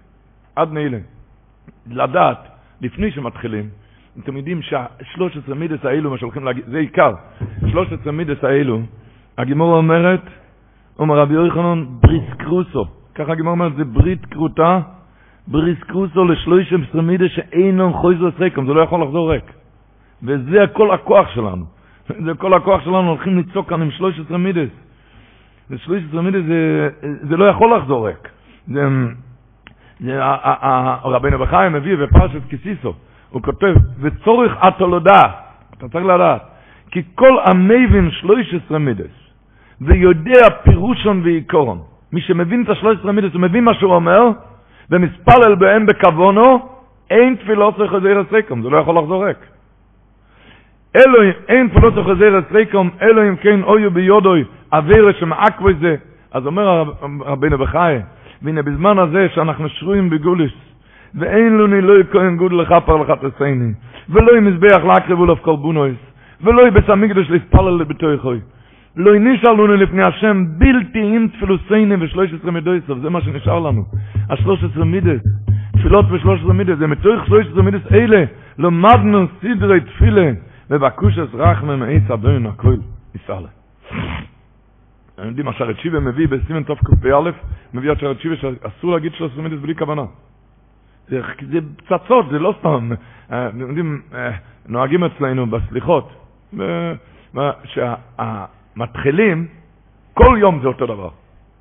עד 0.55 0.71
נעילה. 0.71 0.97
לדעת, 1.87 2.47
לפני 2.81 3.11
שמתחילים, 3.11 3.69
אתם 4.23 4.37
יודעים 4.37 4.61
שה-13 4.61 5.53
מידס 5.53 5.85
האלו, 5.85 6.11
מה 6.11 6.17
שהולכים 6.17 6.43
להגיד, 6.45 6.63
זה 6.67 6.77
עיקר. 6.77 7.13
13 7.71 8.11
מידס 8.11 8.43
האלו, 8.43 8.81
הגימור 9.37 9.77
אומרת, 9.77 10.21
אומר 10.99 11.19
רבי 11.19 11.33
יוחנן, 11.33 11.85
בריס 11.89 12.23
קרוסו. 12.37 12.85
ככה 13.15 13.31
הגימור 13.31 13.51
אומרת, 13.51 13.75
זה 13.75 13.85
ברית 13.85 14.25
קרוטה, 14.25 14.79
בריס 15.47 15.83
קרוסו 15.83 16.25
ל-13 16.25 17.01
מידס 17.01 17.31
שאינם 17.35 17.93
חויזו 17.93 18.31
סריקום, 18.37 18.67
זה 18.67 18.73
לא 18.73 18.81
יכול 18.81 19.03
לחזור 19.03 19.31
ריק. 19.33 19.53
וזה 20.23 20.65
כל 20.73 20.93
הכוח 20.93 21.29
שלנו. 21.29 21.65
זה 22.25 22.33
כל 22.37 22.53
הכוח 22.53 22.83
שלנו, 22.83 23.09
הולכים 23.09 23.39
לצעוק 23.39 23.69
כאן 23.69 23.81
עם 23.81 23.91
13 23.91 24.37
מידס. 24.37 24.69
ו-13 25.69 26.21
מידס 26.21 26.41
זה, 26.47 26.89
זה 27.01 27.37
לא 27.37 27.45
יכול 27.45 27.77
לחזור 27.77 28.07
ריק. 28.07 28.29
זה, 28.67 28.87
רבינו 31.03 31.39
בחיים 31.39 31.73
מביא 31.73 31.95
בפרשת 31.95 32.41
כסיסו. 32.49 32.93
הוא 33.29 33.41
כותב, 33.41 33.75
וצורך 33.99 34.51
התולדה, 34.61 35.21
אתה 35.77 35.89
צריך 35.89 36.05
לדעת, 36.05 36.41
כי 36.91 37.01
כל 37.15 37.37
המבין 37.45 38.11
13 38.11 38.79
מידס, 38.79 39.29
ויודע 39.81 40.49
פירושון 40.63 41.21
ועיקרון, 41.23 41.81
מי 42.11 42.21
שמבין 42.21 42.63
את 42.63 42.69
ה-13 42.69 43.11
מידס, 43.11 43.33
הוא 43.33 43.41
מבין 43.41 43.63
מה 43.63 43.73
שהוא 43.73 43.93
אומר, 43.93 44.21
ומספלל 44.89 45.55
בהם 45.55 45.85
בכוונו, 45.85 46.69
אין 47.09 47.35
תפילות 47.35 47.75
חזיר 47.89 48.19
הסריקום, 48.19 48.61
זה 48.61 48.69
לא 48.69 48.77
יכול 48.77 48.97
לחזור 48.97 49.25
ריק. 49.25 49.37
אלוהים, 50.95 51.33
אין 51.47 51.67
תפילות 51.67 51.93
חזיר 51.93 52.37
הסריקום, 52.37 52.89
אלוהים 53.01 53.35
כן 53.35 53.63
אויו 53.63 53.91
ביודוי, 53.91 54.43
אוויר 54.73 55.11
שמעקבו 55.19 55.67
זה. 55.79 55.95
אז 56.31 56.45
אומר 56.45 56.83
רבינו 57.25 57.57
בחי, 57.57 57.97
והנה 58.41 58.61
בזמן 58.61 58.99
הזה 58.99 59.27
שאנחנו 59.35 59.69
שרויים 59.69 60.09
בגוליס, 60.09 60.51
ואין 61.15 61.57
לנו 61.57 61.81
לא 61.81 61.99
יכהן 61.99 62.37
גוד 62.37 62.51
לכפר 62.53 62.95
לחתסני, 62.95 63.73
ולא 64.09 64.37
עם 64.37 64.45
מזבח 64.45 64.83
להקריבו 64.87 65.25
לו 65.25 65.37
קורבונויס, 65.37 65.97
ולא 66.43 66.67
יבס 66.67 66.89
המקדוש 66.89 67.29
להתפלל 67.29 67.77
לבתוכוי. 67.79 68.39
לא 68.95 69.19
נשאר 69.19 69.53
לנו 69.53 69.67
לפני 69.67 70.03
השם 70.03 70.45
בלתי 70.57 70.99
עם 71.15 71.27
תפילוסייני 71.27 71.95
ושלוש 71.99 72.33
עשרה 72.33 72.51
מדויסוף, 72.51 72.99
זה 72.99 73.09
מה 73.09 73.21
שנשאר 73.21 73.59
לנו. 73.59 73.83
השלוש 74.29 74.63
עשרה 74.63 74.85
מידס, 74.85 75.21
תפילות 75.71 76.05
ושלוש 76.11 76.39
עשרה 76.39 76.53
מידס, 76.53 76.77
זה 76.77 76.87
מתוך 76.87 77.25
שלוש 77.25 77.47
עשרה 77.51 77.63
מידס 77.63 77.91
אלה, 77.91 78.23
למדנו 78.57 79.25
סדרי 79.41 79.79
תפילה, 79.79 80.31
ובקושס 80.69 81.27
רחמם 81.33 81.79
מעץ 81.79 82.03
הבן 82.09 82.45
הכל 82.45 82.75
יסעלה. 83.15 83.47
אתם 85.15 85.27
יודעים, 85.27 85.47
השרת 85.47 85.79
שיבה 85.79 85.99
מביא 85.99 86.27
בסימן 86.27 86.63
תוף 86.63 86.79
קפ"א, 86.79 87.29
מביא 87.73 87.91
השרת 87.91 88.19
שיבה 88.19 88.35
שאסור 88.35 88.91
להגיד 88.91 89.13
שלוש 89.13 89.31
עשרה 89.31 89.43
מידס 89.43 89.59
בלי 89.61 89.75
כוונה. 89.75 90.03
זה, 91.09 91.21
זה 91.51 91.59
פצצות, 91.77 92.25
זה 92.31 92.39
לא 92.39 92.53
סתם. 92.59 92.89
אתם 93.25 93.61
יודעים, 93.61 94.01
נוהגים 94.67 95.03
אצלנו 95.03 95.45
בסליחות, 95.45 96.09
שהמתחילים, 97.63 99.47
כל 100.13 100.37
יום 100.39 100.59
זה 100.61 100.67
אותו 100.67 100.85
דבר. 100.85 101.09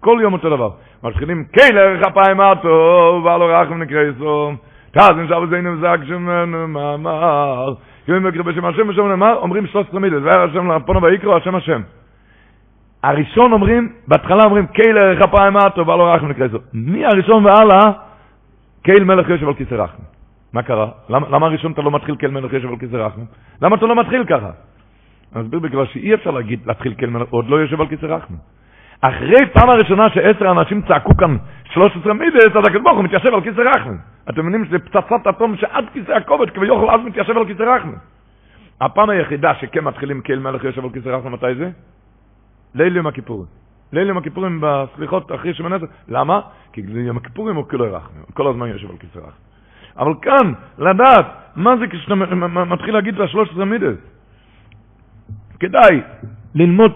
כל 0.00 0.18
יום 0.22 0.32
אותו 0.32 0.50
דבר. 0.50 0.70
מתחילים, 1.02 1.44
כן, 1.52 1.74
לערך 1.74 2.06
אפיים 2.06 2.40
אטו, 2.40 3.20
ועלו 3.24 3.46
רחם 3.46 3.82
נקרא 3.82 4.02
יסום, 4.02 4.56
תזן 4.92 5.26
שב 5.28 5.50
זינו 5.50 5.76
זק 5.80 5.98
שמנו 6.08 6.68
מאמר, 6.68 7.74
כאילו 8.04 8.20
מקרא 8.20 8.42
בשם 8.42 8.64
השם 8.64 8.88
ושם 8.88 9.08
נאמר, 9.08 9.36
אומרים 9.36 9.66
13 9.66 10.00
מידס, 10.00 10.18
והיה 10.22 10.44
השם 10.44 10.70
לפונו 10.72 11.02
ויקרו 11.02 11.36
השם 11.36 11.54
השם. 11.54 11.80
הראשון 13.02 13.52
אומרים, 13.52 13.92
בהתחלה 14.08 14.44
אומרים, 14.44 14.66
כן, 14.66 14.94
לערך 14.94 15.22
אפיים 15.22 15.56
אטו, 15.56 15.86
ועלו 15.86 16.04
רחם 16.04 16.28
נקרא 16.28 16.46
יסום. 16.46 16.60
מי 16.74 17.06
הראשון 17.06 17.44
והלאה? 17.44 18.07
קהל 18.82 19.04
מלך 19.04 19.28
יושב 19.28 19.48
על 19.48 19.54
כיסא 19.54 19.74
רחם. 19.74 20.02
מה 20.52 20.62
קרה? 20.62 20.90
למה, 21.08 21.28
למה 21.28 21.46
הראשון 21.46 21.72
אתה 21.72 21.82
לא 21.82 21.90
מתחיל 21.90 22.16
קהל 22.16 22.30
מלך 22.30 22.52
יושב 22.52 22.68
על 22.68 22.76
כיסא 22.76 22.96
רחם? 22.96 23.20
למה 23.62 23.76
אתה 23.76 23.86
לא 23.86 24.00
מתחיל 24.00 24.24
ככה? 24.24 24.50
אני 25.36 25.42
אסביר 25.42 25.60
בגלל 25.60 25.86
שאי 25.86 26.14
אפשר 26.14 26.30
להגיד, 26.30 26.60
להתחיל 26.66 26.94
קהל 26.94 27.10
מלך, 27.10 27.28
עוד 27.30 27.48
לא 27.48 27.56
יושב 27.56 27.80
על 27.80 27.86
כיסא 27.88 28.06
רחם. 28.06 28.34
אחרי 29.00 29.46
פעם 29.52 29.70
הראשונה 29.70 30.10
שעשר 30.10 30.50
אנשים 30.50 30.82
צעקו 30.82 31.16
כאן 31.16 31.36
13 31.64 32.12
מידס, 32.14 32.56
אז 32.56 32.66
הקדוש 32.66 32.82
ברוך 32.82 32.96
הוא 32.96 33.04
מתיישב 33.04 33.34
על 33.34 33.40
כיסא 33.40 33.60
רחם. 33.60 33.96
אתם 34.30 34.40
מבינים 34.40 34.64
שזה 34.64 34.78
פצצת 34.78 35.26
אטום 35.28 35.56
שעד 35.56 35.84
כיסא 35.92 36.12
הכובד 36.12 36.50
כביכול 36.50 36.90
אז 36.90 37.00
מתיישב 37.06 37.36
על 37.36 37.46
כיסא 37.46 37.62
רחם. 37.62 37.92
הפעם 38.80 39.10
היחידה 39.10 39.54
שכן 39.54 39.84
מתחילים 39.84 40.20
קהל 40.20 40.38
מלך 40.38 40.64
יושב 40.64 40.84
על 40.84 40.90
כיסא 40.90 41.08
רחם, 41.08 41.32
מתי 41.32 41.54
זה? 41.54 41.70
ליל 42.74 42.96
יום 42.96 43.06
הכיפורים. 43.06 43.46
ליל 43.92 44.08
יום 44.08 44.18
הכיפורים 44.18 44.60
בסליחות 44.62 45.32
אחרי 45.34 45.54
שמונה 45.54 45.76
למה? 46.08 46.40
כי 46.72 46.82
יום 46.88 47.16
הכיפורים 47.16 47.56
הוא 47.56 47.64
כולו 47.70 47.84
רחמים, 47.94 48.22
כל 48.34 48.48
הזמן 48.48 48.68
יושב 48.68 48.90
על 48.90 48.96
כיסא 48.96 49.18
רחם. 49.18 49.48
אבל 49.98 50.12
כאן, 50.22 50.52
לדעת, 50.78 51.26
מה 51.56 51.76
זה 51.76 51.86
כשאתה 51.86 52.14
מתחיל 52.64 52.94
להגיד 52.94 53.14
את 53.14 53.20
השלוש 53.20 53.48
עשרה 53.52 53.64
מידס? 53.64 53.96
כדאי 55.60 56.00
ללמוד, 56.54 56.92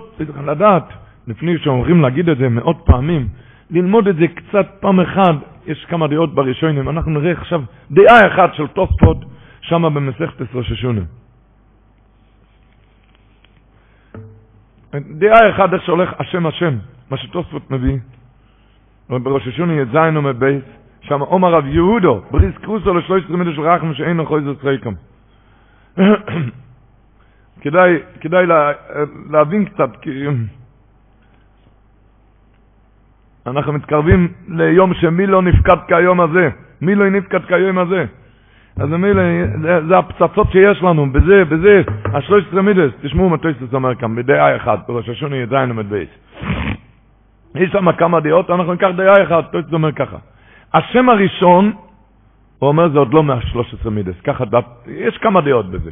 לדעת, 0.47 0.89
לפני 1.27 1.59
שאומרים 1.59 2.01
להגיד 2.01 2.29
את 2.29 2.39
זה 2.39 2.49
מאות 2.49 2.83
פעמים, 2.85 3.29
ללמוד 3.71 4.09
את 4.09 4.17
זה 4.17 4.27
קצת 4.35 4.67
פעם 4.81 5.01
אחת, 5.01 5.35
יש 5.67 5.85
כמה 5.85 6.07
דעות 6.07 6.35
בראשונים, 6.35 6.89
אנחנו 6.89 7.11
נראה 7.11 7.33
עכשיו 7.33 7.63
דעה 7.91 8.27
אחת 8.27 8.55
של 8.55 8.67
תוספות 8.67 9.25
שמה 9.61 9.91
במסכת 9.91 10.41
עשרה 10.41 10.63
ששונים. 10.63 11.22
דעה 15.01 15.51
אחת 15.51 15.73
איך 15.73 15.83
שהולך 15.83 16.11
השם 16.19 16.47
השם, 16.47 16.75
מה 17.11 17.17
שתוספות 17.17 17.71
מביא. 17.71 17.99
בראש 19.09 19.49
השני 19.49 19.73
י"ז 19.73 19.97
עומד 20.17 20.37
בייס, 20.41 20.63
שם 21.01 21.21
עומר 21.21 21.55
רב 21.55 21.67
יהודו, 21.67 22.23
בריס 22.31 22.59
קרוסו 22.63 22.95
לשלוש 22.95 23.25
עשרה 23.25 23.37
מידע 23.37 23.51
של 23.53 23.61
רחם 23.61 23.95
שאין 23.95 24.17
לו 24.17 24.27
חוי 24.27 24.43
זאת 24.43 24.65
ריקם. 24.65 24.93
כדאי, 27.61 27.99
כדאי 28.21 28.47
לה, 28.47 28.73
להבין 29.31 29.65
קצת, 29.65 29.91
כי 30.01 30.25
אנחנו 33.47 33.73
מתקרבים 33.73 34.33
ליום 34.49 34.95
שמי 34.95 35.27
לא 35.27 35.43
נפקד 35.43 35.77
כיום 35.89 36.21
הזה, 36.21 36.49
מי 36.81 36.95
לא 36.95 37.11
נפקד 37.11 37.45
כיום 37.45 37.79
הזה. 37.79 38.05
אז 38.77 38.89
מילא, 38.91 39.23
זה, 39.63 39.87
זה 39.89 39.99
הפצצות 39.99 40.53
שיש 40.53 40.83
לנו, 40.83 41.13
בזה, 41.13 41.45
בזה, 41.45 41.83
השלוש 42.05 42.45
עשרה 42.49 42.63
מידס, 42.63 42.91
תשמעו 43.03 43.29
מה 43.29 43.39
טויסטס 43.39 43.75
אומר 43.75 43.95
כאן, 43.95 44.15
בדעה 44.17 44.57
אחת, 44.57 44.89
בראש 44.89 45.09
השני 45.09 45.37
י"ז 45.37 45.53
עומד 45.53 45.91
בייס. 45.91 46.09
יש 47.55 47.71
שם 47.73 47.93
כמה 47.93 48.21
דעות, 48.21 48.51
אנחנו 48.51 48.73
ניקח 48.73 48.89
דעה 48.97 49.23
אחת, 49.23 49.53
טויסטס 49.53 49.73
אומר 49.73 49.93
ככה. 49.93 50.17
השם 50.75 51.09
הראשון, 51.09 51.73
הוא 52.59 52.69
אומר 52.69 52.89
זה 52.89 52.99
עוד 52.99 53.15
לא 53.15 53.23
מהשלוש 53.23 53.75
עשרה 53.75 53.91
מידס, 53.91 54.21
ככה, 54.25 54.45
יש 54.87 55.19
כמה 55.19 55.41
דעות 55.41 55.71
בזה. 55.71 55.91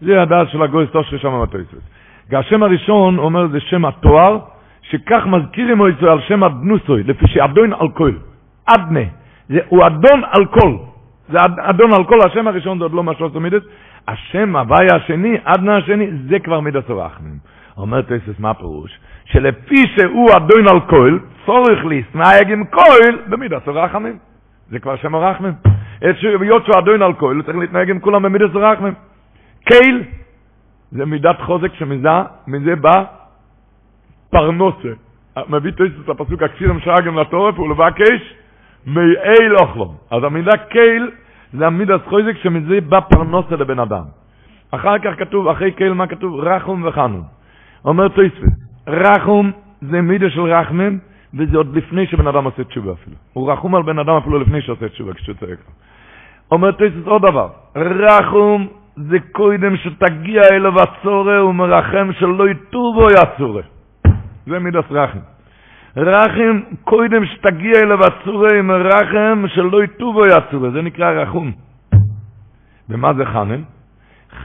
זה 0.00 0.22
הדעת 0.22 0.50
של 0.50 0.62
הגוי 0.62 0.86
סטושר 0.86 1.18
שם 1.18 1.42
בטויסטס. 1.42 1.88
השם 2.32 2.62
הראשון 2.62 3.18
אומר 3.18 3.48
זה 3.48 3.60
שם 3.60 3.84
התואר, 3.84 4.38
שכך 4.82 5.26
מזכירים 5.26 5.78
לו 5.78 6.10
על 6.10 6.20
שם 6.20 6.42
הדנוסוי, 6.42 7.02
לפי 7.02 7.26
שאדון 7.26 7.72
על 7.72 7.88
כל. 7.88 8.12
אדנה. 8.66 9.00
הוא 9.68 9.86
אדון 9.86 10.22
על 10.30 10.46
כל. 10.46 10.91
זה 11.32 11.38
אדון 11.60 11.92
על 11.92 12.04
כל, 12.04 12.18
השם 12.26 12.48
הראשון 12.48 12.78
זה 12.78 12.84
עוד 12.84 12.92
לא 12.92 13.02
משהו 13.02 13.40
מידס. 13.40 13.62
השם 14.08 14.56
הוויה 14.56 14.96
השני, 14.96 15.36
אדנה 15.44 15.76
השני, 15.76 16.10
זה 16.28 16.38
כבר 16.38 16.60
מידס 16.60 16.90
הרחמים. 16.90 17.36
אומר 17.76 18.02
תסס, 18.02 18.38
מה 18.38 18.50
הפירוש? 18.50 18.98
שלפי 19.24 19.82
שהוא 19.96 20.30
אדון 20.36 20.68
על 20.68 20.80
כל, 20.80 21.18
צורך 21.46 21.84
להסנאייג 21.84 22.52
עם 22.52 22.64
כל 22.64 23.16
במידס 23.28 23.68
הרחמים. 23.68 24.18
זה 24.70 24.78
כבר 24.78 24.96
שם 24.96 25.14
הרחמים. 25.14 25.52
היות 26.40 26.64
שהוא 26.66 26.78
אדון 26.78 27.02
על 27.02 27.12
כל, 27.12 27.40
צריך 27.46 27.56
להתנהג 27.56 27.90
עם 27.90 27.98
כולם 27.98 28.22
במידס 28.22 28.54
הרחמים. 28.54 28.94
קייל, 29.64 30.02
זה 30.92 31.06
מידת 31.06 31.40
חוזק 31.40 31.74
שמזה 31.74 32.08
מזה 32.46 32.76
בא 32.76 33.04
פרנוסה. 34.30 34.88
מביא 35.48 35.70
תויסט 35.70 35.94
את 36.04 36.08
הפסוק 36.08 36.42
הכפיר 36.42 36.72
משאגם 36.72 37.18
לטורף 37.18 37.58
ולבקש 37.58 38.34
מאיל 38.86 39.56
אוכלום. 39.60 39.96
אז 40.10 40.24
המידה 40.24 40.56
קייל 40.56 41.10
זה 41.52 41.66
המידת 41.66 42.00
חוזק 42.06 42.36
שמזה 42.42 42.80
בא 42.80 43.00
פרנוסה 43.00 43.56
לבן 43.56 43.78
אדם. 43.78 44.04
אחר 44.70 44.98
כך 44.98 45.18
כתוב, 45.18 45.48
אחרי 45.48 45.72
קייל 45.72 45.92
מה 45.92 46.06
כתוב? 46.06 46.40
רחום 46.40 46.84
וחנון. 46.86 47.22
אומר 47.84 48.08
תויסט, 48.08 48.36
רחום 48.86 49.52
זה 49.80 50.00
מידה 50.00 50.30
של 50.30 50.40
רחמים, 50.40 50.98
וזה 51.34 51.56
עוד 51.56 51.76
לפני 51.76 52.06
שבן 52.06 52.26
אדם 52.26 52.44
עושה 52.44 52.64
תשובה 52.64 52.92
אפילו. 52.92 53.16
הוא 53.32 53.52
רחום 53.52 53.74
על 53.74 53.82
בן 53.82 53.98
אדם 53.98 54.16
אפילו 54.16 54.38
לפני 54.38 54.62
שעושה 54.62 54.88
תשובה, 54.88 55.14
כשהוא 55.14 55.36
צועק 55.40 55.58
לו. 55.58 55.72
אומר 56.52 56.70
תויסט 56.70 57.06
עוד 57.06 57.22
דבר, 57.22 57.48
רחום 57.76 58.68
זה 58.96 59.16
קודם 59.32 59.76
שתגיע 59.76 60.42
אליו 60.52 60.72
הצורה 60.82 61.44
ומרחם 61.46 62.10
שלא 62.18 62.48
יטובו 62.48 63.06
יצורה. 63.10 63.62
זה 64.46 64.58
מידס 64.58 64.84
רחם. 64.90 65.31
רחם 65.96 66.60
קודם 66.84 67.26
שתגיע 67.26 67.80
אליו 67.80 67.98
הצורה 68.04 68.58
עם 68.58 68.70
רחם 68.70 69.44
שלא 69.48 69.84
יטובו 69.84 70.26
יצורה. 70.26 70.70
זה 70.70 70.82
נקרא 70.82 71.10
רחום. 71.10 71.52
ומה 72.88 73.14
זה 73.14 73.24
חנן? 73.24 73.62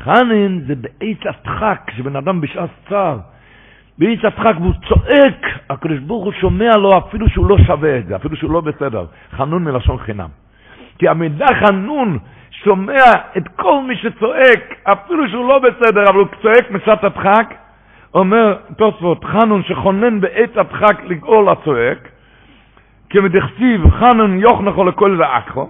חנן 0.04 0.60
זה 0.68 0.74
בעץ 0.76 1.18
הדחק, 1.26 1.92
שבן 1.98 2.16
אדם 2.16 2.42
בשעת 2.42 2.70
צער. 2.90 3.20
בעץ 3.98 4.20
הדחק 4.24 4.54
והוא 4.60 4.74
צועק, 4.88 5.46
הקדוש 5.70 6.00
ברוך 6.00 6.26
הוא 6.26 6.34
שומע 6.34 6.78
לו 6.78 6.98
אפילו 6.98 7.30
שהוא 7.30 7.50
לא 7.50 7.58
שווה 7.58 7.98
את 7.98 8.08
זה, 8.08 8.16
אפילו 8.16 8.36
שהוא 8.36 8.52
לא 8.52 8.62
בסדר. 8.62 9.06
חנון 9.32 9.64
מלשון 9.64 9.98
חינם. 9.98 10.30
כי 11.00 11.08
המידע 11.08 11.48
חנון 11.60 12.18
שומע 12.64 13.04
את 13.38 13.48
כל 13.48 13.82
מי 13.88 13.96
שצועק, 13.96 14.76
אפילו 14.84 15.30
שהוא 15.30 15.48
לא 15.48 15.60
בסדר, 15.60 16.04
אבל 16.10 16.20
הוא 16.20 16.28
צועק 16.42 16.72
משעת 16.72 17.04
הדחק, 17.04 17.54
אומר 18.18 18.58
תוספות, 18.78 19.24
חנון 19.24 19.64
שכונן 19.64 20.22
בעת 20.22 20.58
הדחק 20.58 21.02
לגאול 21.04 21.50
הצועק, 21.50 22.10
כמדכתיב 23.10 23.90
חנון 23.90 24.40
יוכנחו 24.40 24.84
לכל 24.84 25.16
ועכו, 25.20 25.70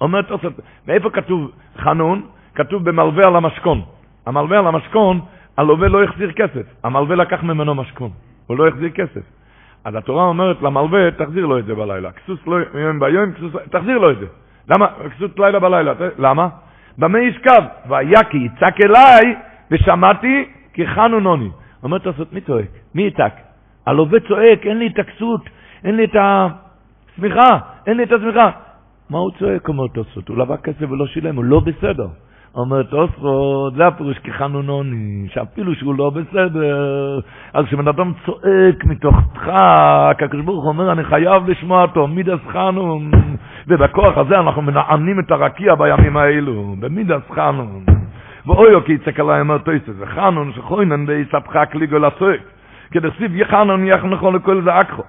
אומר 0.00 0.22
תוספות, 0.22 0.52
מאיפה 0.88 1.10
כתוב 1.10 1.50
חנון? 1.78 2.22
כתוב 2.54 2.84
במלווה 2.84 3.26
על 3.26 3.36
המשכון. 3.36 3.82
המלווה 4.26 4.58
על 4.58 4.66
המשכון, 4.66 5.20
הלווה 5.56 5.88
לא 5.88 6.04
החזיר 6.04 6.32
כסף, 6.32 6.66
המלווה 6.84 7.16
לקח 7.16 7.42
ממנו 7.42 7.74
משכון, 7.74 8.10
הוא 8.46 8.58
לא 8.58 8.68
החזיר 8.68 8.90
כסף. 8.90 9.22
אז 9.84 9.94
התורה 9.94 10.24
אומרת 10.24 10.62
למלווה, 10.62 11.10
תחזיר 11.10 11.46
לו 11.46 11.58
את 11.58 11.64
זה 11.64 11.74
בלילה. 11.74 12.12
כסוס 12.12 12.46
לא 12.46 12.56
יום 12.74 13.00
ביום, 13.00 13.32
כסוס, 13.32 13.52
תחזיר 13.70 13.98
לו 13.98 14.10
את 14.10 14.18
זה. 14.18 14.26
למה? 14.68 14.86
כסות 15.16 15.38
לילה 15.38 15.58
בלילה. 15.58 15.92
למה? 16.18 16.48
במה 16.98 17.20
ישכב? 17.20 17.62
והיה 17.88 18.24
כי 18.30 18.38
יצעק 18.38 18.80
אליי, 18.80 19.34
ושמעתי 19.70 20.44
כי 20.72 20.86
חנון 20.86 21.24
עוני. 21.26 21.50
אומר 21.82 21.98
תעשות, 21.98 22.32
מי 22.32 22.40
צועק? 22.40 22.68
מי 22.94 23.02
יצעק? 23.02 23.40
הלווה 23.86 24.20
צועק, 24.28 24.66
אין 24.66 24.78
לי 24.78 24.86
את 24.86 24.98
הכסות, 24.98 25.40
אין 25.84 25.96
לי 25.96 26.04
את 26.04 26.16
השמיכה, 26.16 27.58
אין 27.86 27.96
לי 27.96 28.02
את 28.02 28.12
השמיכה. 28.12 28.50
מה 29.10 29.18
הוא 29.18 29.30
צועק? 29.38 29.68
אומר 29.68 29.86
תוספות, 29.94 30.28
הוא 30.28 30.38
לבא 30.38 30.56
כסף 30.56 30.90
ולא 30.90 31.06
שילם, 31.06 31.36
הוא 31.36 31.44
לא 31.44 31.60
בסדר. 31.60 32.06
אומר 32.54 32.82
תוספות, 32.82 33.74
זה 33.74 33.86
הפירוש 33.86 34.18
כחנונוני, 34.18 35.26
שאפילו 35.28 35.74
שהוא 35.74 35.94
לא 35.94 36.10
בסדר, 36.10 37.20
אז 37.52 37.64
כשבן 37.66 37.88
אדם 37.88 38.12
צועק 38.26 38.84
מתוך 38.84 39.14
דחק, 39.34 40.22
הקדוש 40.24 40.44
ברוך 40.44 40.64
אומר, 40.64 40.92
אני 40.92 41.04
חייב 41.04 41.48
לשמוע 41.50 41.82
אותו, 41.82 42.06
מידס 42.06 42.40
חנון, 42.52 43.10
ובכוח 43.68 44.18
הזה 44.18 44.38
אנחנו 44.38 44.62
מנענים 44.62 45.20
את 45.20 45.30
הרקיע 45.30 45.74
בימים 45.74 46.16
האלו, 46.16 46.74
במידס 46.80 47.22
חנון. 47.34 48.01
ואויו 48.46 48.84
כי 48.84 48.92
יצק 48.92 49.20
עליי 49.20 49.40
אומר 49.40 49.58
תויסס, 49.58 49.92
וחנון 49.98 50.52
שחוינן 50.52 51.04
ויספחק 51.08 51.74
ליגו 51.74 51.98
לצועק, 51.98 52.40
כדי 52.90 53.08
סיב 53.18 53.36
יחנון 53.36 53.86
יחנכו 53.86 54.30
לכל 54.30 54.62
זעקחו. 54.64 55.02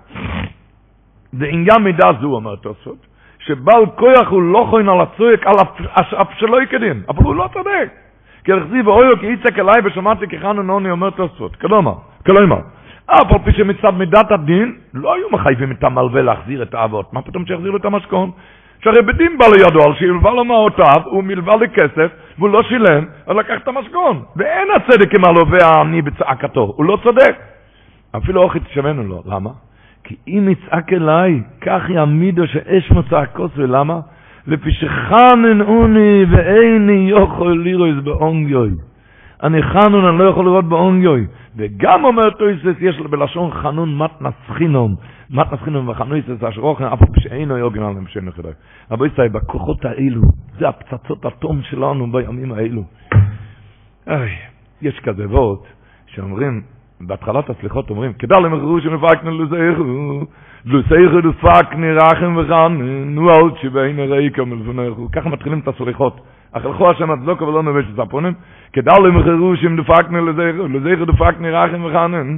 זה 1.33 1.45
עניין 1.45 1.83
מידה 1.83 2.07
זו, 2.21 2.27
אומר 2.27 2.55
תוספות. 2.55 3.13
שבעל 3.39 3.85
כוח 3.95 4.27
הוא 4.27 4.41
לא 4.41 4.67
חוין 4.69 4.89
על 4.89 5.01
הצועק, 5.01 5.47
על 5.47 5.55
אף 6.21 6.27
שלא 6.37 6.63
יקדין, 6.63 7.01
אבל 7.09 7.23
הוא 7.23 7.35
לא 7.35 7.49
צודק. 7.53 7.89
כי 8.43 8.51
הרחזיב 8.51 8.87
אויו 8.87 9.19
כי 9.19 9.25
יצק 9.25 9.59
אליי 9.59 9.81
ושמעתי 9.83 10.27
כחנו 10.27 10.63
נוני 10.63 10.91
אומר 10.91 11.09
תוספות. 11.09 11.55
כלומר, 11.55 11.93
כלומר, 12.25 12.59
אף 13.05 13.31
על 13.31 13.39
פי 13.45 13.51
שמצד 13.51 13.89
מידת 13.89 14.31
הדין, 14.31 14.75
לא 14.93 15.15
היו 15.15 15.29
מחייבים 15.31 15.71
את 15.71 15.83
המלווה 15.83 16.21
להחזיר 16.21 16.63
את 16.63 16.73
האבות. 16.73 17.13
מה 17.13 17.21
פתאום 17.21 17.45
שיחזיר 17.45 17.71
לו 17.71 17.77
את 17.77 17.85
המשכון? 17.85 18.31
שהרי 18.83 19.01
בדין 19.01 19.37
בא 19.37 19.45
לידו 19.47 19.83
על 19.83 19.93
שילבה 19.95 20.31
לו 20.31 20.45
מהותיו, 20.45 21.01
הוא 21.05 21.23
מלווה 21.23 21.55
לי 21.55 21.69
כסף, 21.69 22.11
והוא 22.37 22.49
לא 22.49 22.63
שילם, 22.63 23.05
אז 23.27 23.35
לקח 23.35 23.53
את 23.63 23.67
המשכון. 23.67 24.23
ואין 24.35 24.67
הצדק 24.75 25.15
עם 25.15 25.25
הלווה 25.25 25.67
העני 25.67 26.01
בצעקתו, 26.01 26.73
הוא 26.77 26.85
לא 26.85 26.97
צודק. 27.03 27.35
אפילו 28.17 28.43
אוכי 28.43 28.59
תשמענו 28.59 29.03
לו, 29.03 29.23
למה? 29.25 29.49
כי 30.03 30.15
אם 30.27 30.49
יצעק 30.49 30.93
אליי, 30.93 31.41
כך 31.61 31.89
יעמידו 31.89 32.47
שאש 32.47 32.91
מצעקות, 32.91 33.51
ולמה? 33.55 33.99
לפי 34.47 34.71
שחנן 34.71 35.61
אוני 35.61 36.25
ואיני 36.29 37.11
יכול 37.11 37.63
לראות 37.63 38.03
באונגיוי. 38.03 38.71
אני 39.43 39.63
חנון, 39.63 40.05
אני 40.05 40.19
לא 40.19 40.23
יכול 40.23 40.45
לראות 40.45 40.65
באונגיוי. 40.65 41.25
וגם 41.57 42.05
אומר 42.05 42.29
טויסס, 42.29 42.75
יש 42.79 42.99
בלשון 42.99 43.51
חנון 43.51 43.97
מתנס. 43.97 44.33
מתנס 45.33 45.59
חינום 45.59 45.89
וחנויסס 45.89 46.43
אשר 46.43 46.61
אוכן, 46.61 46.83
אף 46.83 46.99
פעם 46.99 47.19
שאינו 47.19 47.57
יוגן 47.57 47.83
על 47.83 47.97
המשנה 47.97 48.31
חדש. 48.31 48.53
רבו 48.91 49.05
ישראל, 49.05 49.29
בכוחות 49.29 49.85
האלו, 49.85 50.21
זה 50.59 50.69
הפצצות 50.69 51.25
התום 51.25 51.61
שלנו 51.63 52.11
בימים 52.11 52.51
האלו. 52.51 52.83
אוי, 54.07 54.31
יש 54.81 54.99
כזה 54.99 55.27
וורט 55.27 55.59
שאומרים, 56.07 56.61
בהתחלת 57.01 57.49
הסליחות 57.49 57.89
אומרים, 57.89 58.13
כדאי 58.13 58.43
למחרו 58.43 58.81
שנפקנו 58.81 59.43
לזייכו, 59.43 60.25
לזייכו 60.65 61.21
דפקני 61.21 61.91
רחם 61.93 62.37
וחן, 62.37 62.77
נו 63.05 63.29
עוד 63.29 63.57
שבין 63.61 63.99
הרעיקה 63.99 64.45
מלפונכו. 64.45 65.11
ככה 65.11 65.29
מתחילים 65.29 65.59
את 65.59 65.67
הסליחות. 65.67 66.21
אכלכו 66.51 66.91
השם 66.91 67.11
הצדוקה 67.11 67.45
ולא 67.45 67.63
נבש 67.63 67.85
את 67.93 67.99
הפונים, 67.99 68.33
כדאי 68.73 68.97
למחרו 69.03 69.55
שנפקנו 69.55 70.25
לזייכו, 70.25 70.67
לזייכו 70.67 71.05
דפקני 71.05 71.51
רחם 71.51 71.83
וחן. 71.83 72.37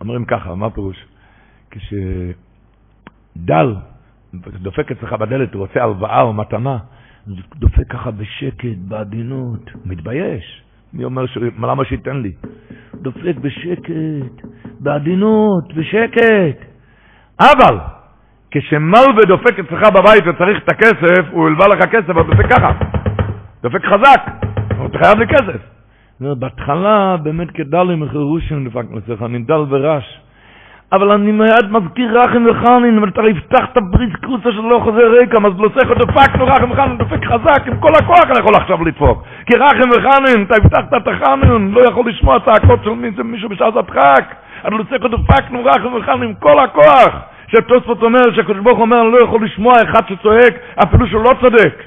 אומרים 0.00 0.24
ככה, 0.24 0.54
מה 0.54 0.70
פירוש? 0.70 1.11
כשדל 1.72 3.74
דופק 4.36 4.90
אצלך 4.90 5.12
בדלת, 5.12 5.54
הוא 5.54 5.60
רוצה 5.60 5.82
הלוואה 5.82 6.22
או 6.22 6.32
מתנה, 6.32 6.78
דופק 7.56 7.92
ככה 7.92 8.10
בשקט, 8.10 8.78
בעדינות, 8.88 9.70
מתבייש. 9.84 10.62
מי 10.92 11.04
אומר, 11.04 11.26
ש... 11.26 11.38
למה 11.62 11.84
שייתן 11.84 12.16
לי? 12.16 12.32
דופק 12.94 13.36
בשקט, 13.40 14.46
בעדינות, 14.80 15.74
בשקט. 15.74 16.58
אבל, 17.40 17.78
כשמלווה 18.50 19.22
דופק 19.28 19.58
אצלך 19.58 19.82
בבית 19.82 20.26
וצריך 20.26 20.64
את 20.64 20.72
הכסף, 20.72 21.24
הוא 21.30 21.46
הלווה 21.46 21.68
לך 21.68 21.80
כסף, 21.90 22.16
הוא 22.16 22.22
דופק 22.22 22.52
ככה. 22.52 22.72
דופק 23.62 23.84
חזק, 23.84 24.22
אתה 24.86 24.98
חייב 24.98 25.18
לי 25.18 25.26
כסף. 25.26 25.60
בהתחלה 26.20 27.16
באמת 27.16 27.50
כדל 27.50 27.90
עם 27.90 28.08
חירושים 28.08 28.68
דפק 28.68 28.84
אצלך, 28.98 29.24
דל 29.46 29.64
ורש. 29.68 30.21
אבל 30.92 31.12
אני 31.12 31.32
מיד 31.32 31.70
מזכיר 31.70 32.20
רחם 32.20 32.46
וחנין, 32.50 32.98
אבל 32.98 33.08
אתה 33.08 33.22
הבטח 33.22 33.64
את 33.72 33.76
הברית 33.76 34.16
קרוסה 34.16 34.52
שלא 34.52 34.80
חוזר 34.84 35.10
ריקם, 35.18 35.46
אז 35.46 35.52
לוסך 35.58 35.90
אותו 35.90 36.06
פקנו 36.06 36.46
רחם 36.46 36.70
וחנין, 36.70 36.98
דופק 36.98 37.24
חזק, 37.24 37.66
עם 37.66 37.80
כל 37.80 37.92
הכוח 38.02 38.24
אני 38.30 38.38
יכול 38.38 38.54
עכשיו 38.54 38.84
לדפוק. 38.84 39.24
כי 39.46 39.56
רחם 39.56 39.90
וחנין, 39.90 40.42
אתה 40.42 40.56
הבטחת 40.56 40.94
את 40.94 41.08
החנין, 41.08 41.70
לא 41.72 41.80
יכול 41.80 42.10
לשמוע 42.10 42.38
צעקות 42.40 42.80
של 42.84 43.22
מישהו 43.22 43.48
בשעת 43.48 43.76
הדחק, 43.76 44.34
אז 44.64 44.72
לוסך 44.72 45.04
אותו 45.04 45.16
פקנו 45.26 45.64
רחם 45.64 45.94
וחנין, 45.94 46.22
עם 46.22 46.34
כל 46.34 46.58
הכוח. 46.58 47.14
שתוספות 47.48 48.02
אומר, 48.02 48.20
שהקדוש 48.34 48.58
ברוך 48.58 48.78
אומר, 48.78 49.00
אני 49.00 49.12
לא 49.12 49.22
יכול 49.22 49.44
לשמוע 49.44 49.74
אחד 49.82 50.00
שצועק, 50.08 50.54
אפילו 50.82 51.06
שהוא 51.06 51.22
לא 51.24 51.30
צודק. 51.40 51.82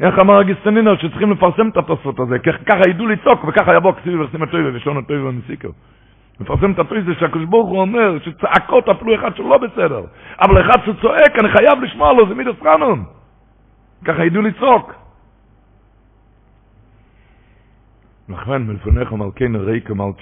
איך 0.00 0.18
אמר 0.18 0.38
הגיסטנינר 0.38 0.96
שצריכים 0.96 1.30
לפרסם 1.30 1.68
את 1.68 1.76
התוספות 1.76 2.20
הזה, 2.20 2.38
ככה 2.38 2.90
ידעו 2.90 3.06
לצעוק 3.06 3.44
וככה 3.44 3.74
יבוא 3.74 3.92
כסיבי 3.92 4.16
וחסימת 4.16 4.50
טויבה 4.50 4.68
ושון 4.74 4.96
הטויבה 4.96 5.28
ומסיקו. 5.28 5.68
מפרסם 6.40 6.72
את 6.72 6.78
הטויזה 6.78 7.14
שהקדוש 7.14 7.44
ברוך 7.44 7.68
הוא 7.68 7.80
אומר 7.80 8.18
שצעקות 8.18 8.88
אפילו 8.88 9.14
אחד 9.14 9.36
שלא 9.36 9.58
בסדר, 9.58 10.02
אבל 10.40 10.60
אחד 10.60 10.78
שצועק 10.86 11.38
אני 11.38 11.48
חייב 11.48 11.82
לשמוע 11.82 12.12
לו, 12.12 12.28
זה 12.28 12.34
מידס 12.34 12.60
חנון. 12.62 13.04
ככה 14.04 14.24
ידעו 14.24 14.42
לצעוק. 14.42 14.94
נכון, 18.28 18.66
מלפונך 18.66 19.12
מלכנו 19.12 19.58
ריקו 19.60 19.94
מל 19.94 20.12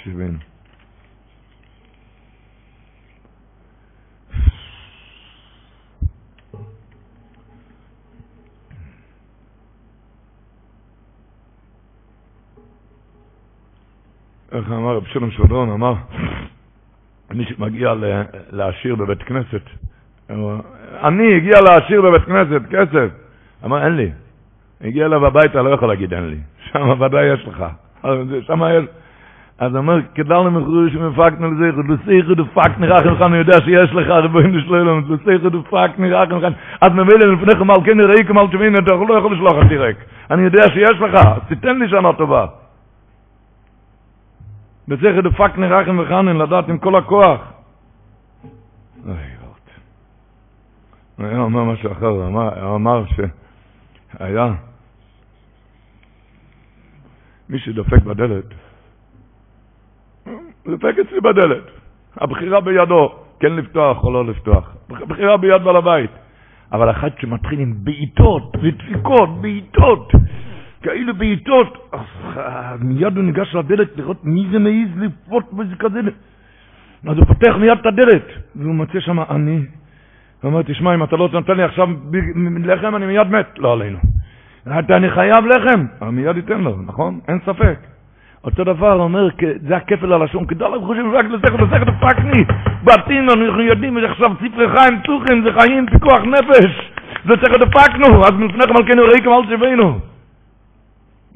איך 14.53 14.73
אמר 14.73 14.97
רב 14.97 15.05
שלום 15.05 15.31
שרדון, 15.31 15.71
אמר, 15.71 15.95
מי 17.35 17.45
שמגיע 17.45 17.95
לעשיר 18.53 18.95
בבית 18.95 19.23
כנסת, 19.23 19.63
אני 21.05 21.37
הגיע 21.37 21.57
לעשיר 21.61 22.03
בבית 22.03 22.25
כנסת, 22.25 22.61
כסף. 22.71 23.09
אמר, 23.65 23.85
אין 23.85 23.97
לי. 23.97 24.11
הגיע 24.85 25.07
אליו 25.07 25.27
הביתה, 25.27 25.63
לא 25.63 25.71
יכול 25.71 25.89
להגיד 25.89 26.15
אין 26.15 26.29
לי. 26.29 26.37
שם 26.73 27.01
ודאי 27.01 27.25
יש 27.25 27.49
לך. 27.49 27.65
שם 28.47 28.63
יש... 28.79 28.85
אז 29.59 29.75
הוא 29.75 29.79
אומר, 29.79 30.01
כדלנו 30.15 30.51
מחורי 30.51 30.91
שמפקנו 30.91 31.51
לזכר, 31.51 31.81
לסייכו 31.89 32.35
דפק 32.35 32.79
נרח 32.79 33.07
ממך, 33.07 33.23
אני 33.23 33.37
יודע 33.37 33.61
שיש 33.65 33.93
לך 33.93 34.09
רבוין 34.09 34.55
לשלולם, 34.55 35.03
לסייכו 35.09 35.49
דפק 35.49 35.91
נרח 35.99 36.29
ממך, 36.29 36.45
אז 36.81 36.93
ממילא 36.93 37.33
לפניך 37.33 37.61
מלכני 37.61 38.03
ראי 38.03 38.25
כמל 38.25 38.47
תבין, 38.53 38.75
אתה 38.75 38.95
לא 38.95 39.19
יכול 39.19 39.33
לשלוח 39.33 39.53
אותי 39.53 39.77
ריק. 39.77 39.97
אני 40.31 40.43
יודע 40.43 40.63
שיש 40.69 41.01
לך, 41.01 41.21
תיתן 41.49 41.79
לי 41.79 41.89
שנה 41.89 42.13
טובה. 42.13 42.47
לסייכו 44.89 45.21
דפק 45.21 45.59
נרח 45.59 45.89
ממך, 45.89 46.11
לדעת 46.11 46.69
עם 46.69 46.79
כל 46.79 46.97
הכוח. 46.97 47.41
אוי, 49.07 49.15
הוא 51.17 51.27
היה 51.27 51.39
אומר 51.39 51.65
משהו 51.65 51.93
אחר, 51.93 52.07
הוא 52.07 52.77
אמר 52.77 53.05
שהיה 53.07 54.55
מי 57.49 57.59
שדופק 57.59 58.03
בדלת, 58.03 58.45
דופק 60.67 60.95
אצלי 61.07 61.21
בדלת, 61.21 61.65
הבחירה 62.17 62.61
בידו, 62.61 63.15
כן 63.41 63.53
לפתוח 63.53 64.05
או 64.05 64.13
לא 64.13 64.27
לפתוח, 64.27 64.75
הבחירה 64.91 65.37
ביד 65.37 65.63
בעל 65.65 65.77
הבית. 65.77 66.11
אבל 66.73 66.91
אחד 66.91 67.09
שמתחיל 67.21 67.61
עם 67.61 67.75
בעיטות 67.85 68.57
ודפיקות, 68.63 69.41
בעיטות, 69.41 70.13
כאילו 70.83 71.15
בעיטות, 71.15 71.91
מיד 72.81 73.17
הוא 73.17 73.25
ניגש 73.25 73.55
לדלת 73.55 73.97
לראות 73.97 74.25
מי 74.25 74.47
זה 74.51 74.59
מעז 74.59 74.89
לפרוט 74.97 75.53
בזה 75.53 75.77
כזה. 75.77 76.01
אז 77.09 77.17
הוא 77.17 77.27
פותח 77.27 77.57
מיד 77.61 77.79
את 77.81 77.87
הדלת, 77.87 78.27
והוא 78.57 78.75
מוצא 78.75 79.01
שם 79.01 79.21
אני. 79.21 79.57
הוא 79.57 80.51
אומר, 80.51 80.63
תשמע, 80.63 80.95
אם 80.95 81.03
אתה 81.03 81.17
לא 81.17 81.29
נותן 81.33 81.57
לי 81.57 81.63
עכשיו 81.63 81.89
לחם, 82.65 82.97
אני 82.97 83.07
מיד 83.07 83.27
מת. 83.31 83.59
לא 83.59 83.73
עלינו. 83.73 83.99
אני 84.67 85.11
חייב 85.11 85.47
לחם. 85.47 85.87
הוא 85.99 86.11
מיד 86.11 86.37
ייתן 86.37 86.61
לו, 86.61 86.77
נכון? 86.87 87.21
אין 87.29 87.39
ספק. 87.47 87.79
אותו 88.45 88.65
דבר 88.65 89.01
אומר, 89.01 89.29
זה 89.69 89.77
הכפל 89.77 90.13
הלשון, 90.13 90.47
כדאי 90.47 90.69
לך 90.71 90.83
חושבים 90.83 91.15
רק 91.15 91.27
לסכת, 91.27 91.61
לסכת 91.61 91.89
הפקני. 91.89 92.45
בתים, 92.85 93.31
אנחנו 93.31 93.63
יודעים, 93.63 93.97
עכשיו 93.97 94.31
ספרי 94.37 94.69
חיים 94.77 95.01
פתוחים, 95.03 95.45
זה 95.45 95.51
חיים, 95.61 95.87
פיקוח 95.87 96.21
נפש. 96.21 96.93
זה 97.25 97.35
סכת 97.43 97.63
הפקנו, 97.63 98.25
אז 98.25 98.33
מלפני 98.33 98.65
מלכנו 98.73 99.03
ראיכם 99.03 99.31
אל 99.31 99.47
תשבנו. 99.47 100.08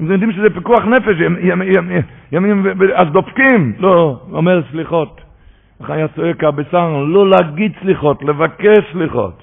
הם 0.03 0.11
יודעים 0.11 0.32
שזה 0.32 0.50
פיקוח 0.55 0.84
נפש, 0.84 1.16
ימים, 2.32 2.66
אז 2.94 3.09
דופקים. 3.12 3.72
לא, 3.78 4.20
אומר 4.32 4.62
סליחות. 4.70 5.20
היה 5.88 6.09
צועק 6.09 6.44
הבשר, 6.44 7.05
לא 7.07 7.28
להגיד 7.28 7.72
סליחות, 7.80 8.22
לבקש 8.22 8.78
סליחות. 8.92 9.42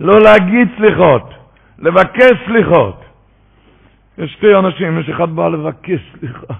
לא 0.00 0.20
להגיד 0.20 0.68
סליחות, 0.76 1.34
לבקש 1.78 2.32
סליחות. 2.46 3.04
יש 4.18 4.32
שתי 4.32 4.54
אנשים, 4.54 4.98
יש 4.98 5.08
אחד 5.08 5.30
בא 5.30 5.48
לבקש 5.48 6.16
סליחה. 6.18 6.54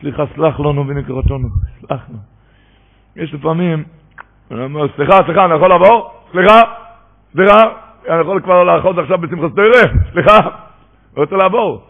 סליחה, 0.00 0.24
סלח 0.34 0.60
לנו 0.60 0.86
ונקרותנו, 0.88 1.48
סלח 1.80 2.00
לנו. 2.08 2.18
יש 3.16 3.34
לפעמים, 3.34 3.84
אני 4.50 4.64
אומר, 4.64 4.86
סליחה, 4.96 5.12
סליחה, 5.26 5.44
אני 5.44 5.54
יכול 5.54 5.68
לעבור? 5.68 6.10
סליחה, 6.32 6.60
סליחה, 7.32 7.62
אני 8.08 8.20
יכול 8.20 8.40
כבר 8.40 8.64
לאחוז 8.64 8.98
עכשיו 8.98 9.18
בשמחת 9.18 9.56
תראה, 9.56 9.82
סליחה, 10.12 10.65
אני 11.16 11.24
רוצה 11.24 11.36
לעבור. 11.36 11.82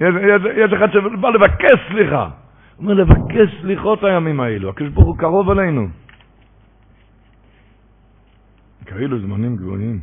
יש, 0.00 0.72
אחד 0.76 0.92
שבא 0.92 1.28
לבקש 1.28 1.78
סליחה. 1.88 2.28
אומר 2.78 2.94
לבקש 2.94 3.60
סליחות 3.60 4.04
הימים 4.04 4.40
האלו, 4.40 4.70
הקדוש 4.70 4.88
ברוך 4.88 5.06
הוא 5.06 5.18
קרוב 5.18 5.50
אלינו. 5.50 5.88
כאלו 8.86 9.18
זמנים 9.18 9.56
גבוהים. 9.56 10.00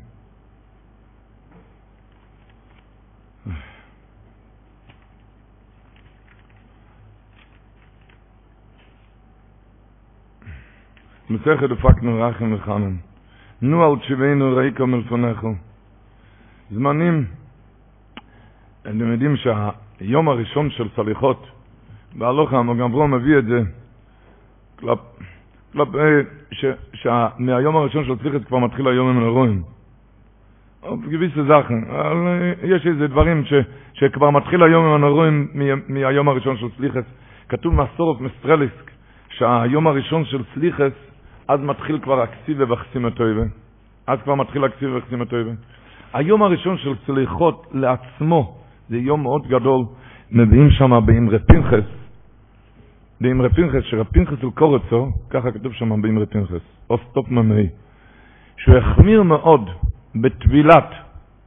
מסכת 11.29 11.69
דפקנו 11.69 12.21
רחם 12.21 12.53
וחנן. 12.53 12.95
נו 13.61 13.83
על 13.83 13.99
תשיבנו 13.99 14.55
ריקו 14.55 14.87
מלפונכו. 14.87 15.53
זמנים, 16.71 17.25
אתם 18.87 19.11
יודעים 19.11 19.35
שהיום 19.35 20.29
הראשון 20.29 20.69
של 20.69 20.87
סליחות, 20.95 21.47
בהלוכה, 22.15 22.59
אברום 22.59 23.13
מביא 23.13 23.37
את 23.37 23.45
זה, 23.45 23.61
כלפ, 24.79 24.99
כלפ, 25.73 25.87
שמהיום 26.93 27.75
הראשון 27.75 28.05
של 28.05 28.17
צליחת 28.17 28.45
כבר 28.47 28.57
מתחיל 28.57 28.87
היום 28.87 29.09
עם 29.09 29.23
הרואים. 29.23 29.63
גביס 31.09 31.31
לזכן, 31.35 31.79
יש 32.63 32.87
איזה 32.87 33.07
דברים 33.07 33.45
ש, 33.45 33.53
שכבר 33.93 34.29
מתחיל 34.29 34.63
היום 34.63 34.85
עם 34.85 34.93
הנרואים 34.93 35.47
מהיום 35.87 36.29
הראשון 36.29 36.57
של 36.57 36.67
סליחס. 36.77 37.03
כתוב 37.49 37.73
מסורת 37.73 38.21
מסטרליסק, 38.21 38.91
שהיום 39.29 39.87
הראשון 39.87 40.25
של 40.25 40.43
סליחס, 40.53 40.91
אז 41.47 41.59
מתחיל 41.61 41.99
כבר 41.99 42.21
הקסיבה 42.21 42.73
וחסימתויבה. 42.73 43.43
אז 44.07 44.19
כבר 44.23 44.35
מתחיל 44.35 44.63
הקסיבה 44.63 44.97
וחסימתויבה. 44.97 45.51
היום 46.13 46.43
הראשון 46.43 46.77
של 46.77 46.93
סליחות 47.05 47.67
לעצמו, 47.71 48.57
זה 48.89 48.97
יום 48.97 49.23
מאוד 49.23 49.47
גדול, 49.47 49.85
מביאים 50.31 50.69
שם 50.71 51.05
באמרי 51.05 51.39
פנחס, 51.39 51.87
באמרי 53.21 53.49
פנחס, 53.49 53.83
שרב 53.83 54.07
פנחס 54.13 54.41
הוא 54.41 54.53
קורצו, 54.53 55.11
ככה 55.29 55.51
כתוב 55.51 55.73
שם 55.73 56.01
באמרי 56.01 56.25
פנחס, 56.25 56.61
או 56.89 56.97
סטופ 56.97 57.29
ממאי, 57.29 57.69
שהוא 58.57 58.75
החמיר 58.75 59.23
מאוד 59.23 59.69
בטבילת, 60.15 60.89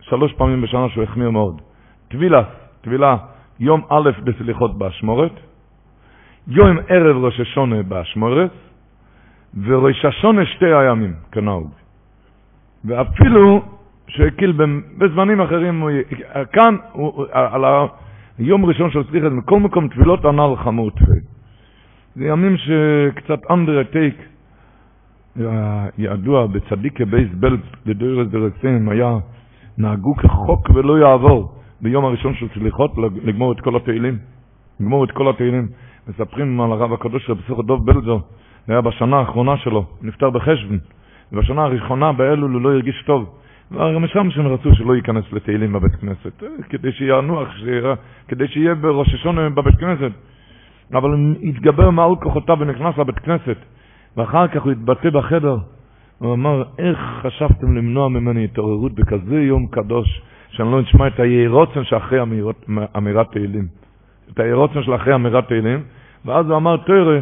שלוש 0.00 0.32
פעמים 0.32 0.62
בשנה 0.62 0.88
שהוא 0.88 1.04
החמיר 1.04 1.30
מאוד, 1.30 1.60
טבילה, 2.08 2.42
טבילה 2.80 3.16
יום 3.60 3.80
א' 3.88 4.10
בסליחות 4.24 4.78
באשמורת, 4.78 5.32
יום 6.48 6.78
ערב 6.88 7.24
ראש 7.24 7.40
השונה 7.40 7.82
באשמורת, 7.82 8.50
וראש 9.64 10.04
השונה 10.04 10.46
שתי 10.46 10.74
הימים, 10.74 11.14
כנהוג. 11.32 11.70
ואפילו 12.84 13.62
שהקיל 14.10 14.52
בזמנים 14.98 15.40
אחרים, 15.40 15.84
כאן, 16.52 16.76
הוא, 16.92 17.24
על 17.32 17.64
היום 18.38 18.64
ראשון 18.64 18.90
של 18.90 19.02
סליחת, 19.10 19.32
מכל 19.32 19.60
מקום 19.60 19.88
תפילות 19.88 20.24
הנ"ל 20.24 20.56
חמור 20.56 20.90
תפיל. 20.90 21.22
זה 22.16 22.24
ימים 22.24 22.56
שקצת 22.56 23.50
אנדר 23.50 23.82
טייק, 23.82 24.14
ידוע 25.98 26.46
בצדיקי 26.46 27.04
בייס 27.04 27.28
בלט 27.34 27.60
לדוירס 27.86 28.28
דרקסים, 28.28 28.88
היה 28.88 29.18
נהגו 29.78 30.14
כחוק 30.16 30.70
ולא 30.74 30.98
יעבור 30.98 31.54
ביום 31.80 32.04
הראשון 32.04 32.34
של 32.34 32.46
סליחות 32.54 32.92
לגמור 33.24 33.52
את 33.52 33.60
כל 33.60 33.76
התהילים, 33.76 34.18
לגמור 34.80 35.04
את 35.04 35.10
כל 35.10 35.30
התהילים. 35.30 35.68
מספרים 36.08 36.60
על 36.60 36.72
הרב 36.72 36.92
הקדוש 36.92 37.30
רבי 37.30 37.42
סוכר 37.48 37.62
דוב 37.62 37.86
בלזר, 37.86 38.18
זה 38.66 38.72
היה 38.72 38.80
בשנה 38.80 39.16
האחרונה 39.18 39.56
שלו, 39.56 39.84
נפטר 40.02 40.30
בחשבון, 40.30 40.78
ובשנה 41.32 41.62
הראשונה 41.62 42.12
באלול 42.12 42.52
הוא 42.52 42.60
לא 42.60 42.72
הרגיש 42.72 43.02
טוב. 43.06 43.30
שהם 43.70 44.46
רצו 44.46 44.74
שלא 44.74 44.96
ייכנס 44.96 45.24
לתהילים 45.32 45.72
בבית 45.72 45.94
כנסת, 45.94 46.42
כדי 46.68 46.92
שיענוח, 46.92 47.48
כדי 48.28 48.48
שיהיה 48.48 48.74
בראש 48.74 49.14
השונה 49.14 49.50
בבית 49.50 49.74
כנסת. 49.74 50.12
אבל 50.94 51.10
הוא 51.10 51.18
התגבר 51.42 51.90
מעל 51.90 52.16
כוחותיו 52.22 52.56
ונכנס 52.60 52.98
לבית 52.98 53.18
כנסת, 53.18 53.56
ואחר 54.16 54.48
כך 54.48 54.62
הוא 54.62 54.72
התבטא 54.72 55.10
בחדר, 55.10 55.56
הוא 56.18 56.34
אמר, 56.34 56.62
איך 56.78 56.98
חשבתם 57.22 57.76
למנוע 57.76 58.08
ממני 58.08 58.44
התעוררות 58.44 58.92
בכזה 58.92 59.40
יום 59.40 59.66
קדוש, 59.66 60.22
שאני 60.50 60.72
לא 60.72 60.80
אשמע 60.80 61.06
את 61.06 61.20
הירוצן 61.20 61.84
שאחרי 61.84 62.18
אמירת 62.96 63.32
תהילים. 63.32 63.66
את 64.32 64.40
הירוצן 64.40 64.82
של 64.82 64.94
אחרי 64.94 65.14
אמירת 65.14 65.48
תהילים, 65.48 65.82
ואז 66.24 66.46
הוא 66.46 66.56
אמר, 66.56 66.76
תראה, 66.76 67.20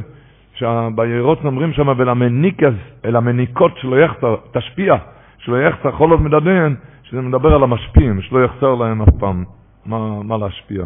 שבירוצן 0.55 1.47
אומרים 1.47 1.73
שם, 1.73 1.89
ולמניקס, 1.97 2.75
אל 3.05 3.17
המניקות 3.17 3.73
שלא 3.77 3.97
יחסר, 3.97 4.37
תשפיע. 4.53 4.97
שלא 5.39 5.57
יחסר 5.57 5.93
חולוב 5.93 6.23
מדדן, 6.23 6.75
שזה 7.03 7.21
מדבר 7.21 7.55
על 7.55 7.63
המשפיעים, 7.63 8.23
שלא 8.23 8.45
יחסר 8.45 8.75
להם 8.75 9.03
אף 9.03 9.09
פעם 9.19 9.45
מה, 9.87 10.23
מה 10.23 10.37
להשפיע. 10.37 10.85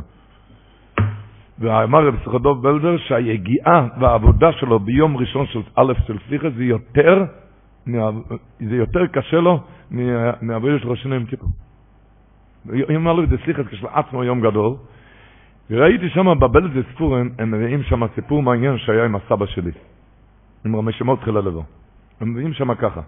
ואמר 1.59 2.07
רב 2.07 2.17
סחדוב 2.25 2.63
בלדר 2.63 2.97
שהיגיעה 2.99 3.87
והעבודה 4.01 4.53
שלו 4.53 4.79
ביום 4.81 5.17
ראשון 5.17 5.47
של 5.47 5.61
א' 5.77 5.93
של 6.07 6.19
סליחה 6.29 6.51
זה 6.51 6.65
יותר, 6.65 7.25
זה 8.61 8.77
יותר 8.77 9.07
קשה 9.07 9.37
לו 9.37 9.61
מהעבודה 10.41 10.79
של 10.79 10.89
ראשינו 10.89 11.15
עם 11.15 11.27
כיפור. 11.27 11.49
יום 12.67 13.09
א' 13.09 13.27
זה 13.31 13.37
סליחה 13.45 13.65
כשלעצמו 13.65 14.25
יום 14.25 14.41
גדול, 14.41 14.75
וראיתי 15.71 16.09
שם 16.09 16.39
בבלד 16.39 16.71
וספורם, 16.77 17.29
הם 17.39 17.51
מביאים 17.51 17.83
שם 17.83 18.03
סיפור 18.15 18.43
מעניין 18.43 18.79
שהיה 18.79 19.05
עם 19.05 19.17
הסבא 19.17 19.47
שלי, 19.47 19.71
עם 20.65 20.77
רמי 20.77 20.93
שמות 20.93 21.21
חללבר. 21.23 21.61
הם 22.21 22.33
מביאים 22.33 22.53
שם 22.53 22.75
ככה, 22.75 23.01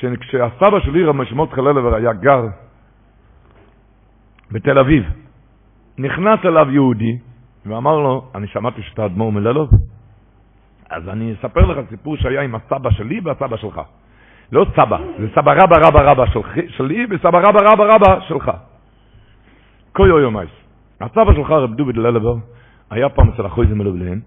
שכשהסבא 0.00 0.80
שלי, 0.80 1.04
רמי 1.04 1.26
שמות 1.26 1.52
חללבר, 1.52 1.94
היה 1.94 2.12
גר 2.12 2.46
בתל 4.50 4.78
אביב, 4.78 5.04
נכנס 5.98 6.38
אליו 6.44 6.70
יהודי 6.70 7.18
ואמר 7.66 7.96
לו, 7.96 8.30
אני 8.34 8.46
שמעתי 8.46 8.82
שאתה 8.82 9.06
אדמו"ר 9.06 9.32
מללוב, 9.32 9.70
אז 10.90 11.08
אני 11.08 11.34
אספר 11.34 11.60
לך 11.60 11.88
סיפור 11.88 12.16
שהיה 12.16 12.42
עם 12.42 12.54
הסבא 12.54 12.90
שלי 12.90 13.20
והסבא 13.24 13.56
שלך. 13.56 13.80
לא 14.52 14.66
סבא, 14.72 14.98
זה 15.18 15.26
סבא 15.34 15.52
רבא 15.52 15.76
רבא 15.86 16.10
רבא 16.10 16.24
שלי 16.68 17.06
וסבא 17.10 17.38
רבא 17.38 17.60
רבא 17.72 17.84
רבא 17.94 18.20
שלך. 18.28 18.50
כה 19.94 20.02
יומייס. 20.06 20.50
הסבא 21.00 21.34
שלך, 21.34 21.50
רב 21.50 21.74
דוביד 21.74 21.96
ללבר, 21.96 22.34
היה 22.90 23.08
פעם 23.08 23.28
אצל 23.28 23.46
החויזם 23.46 23.78
מלובלין, 23.78 24.20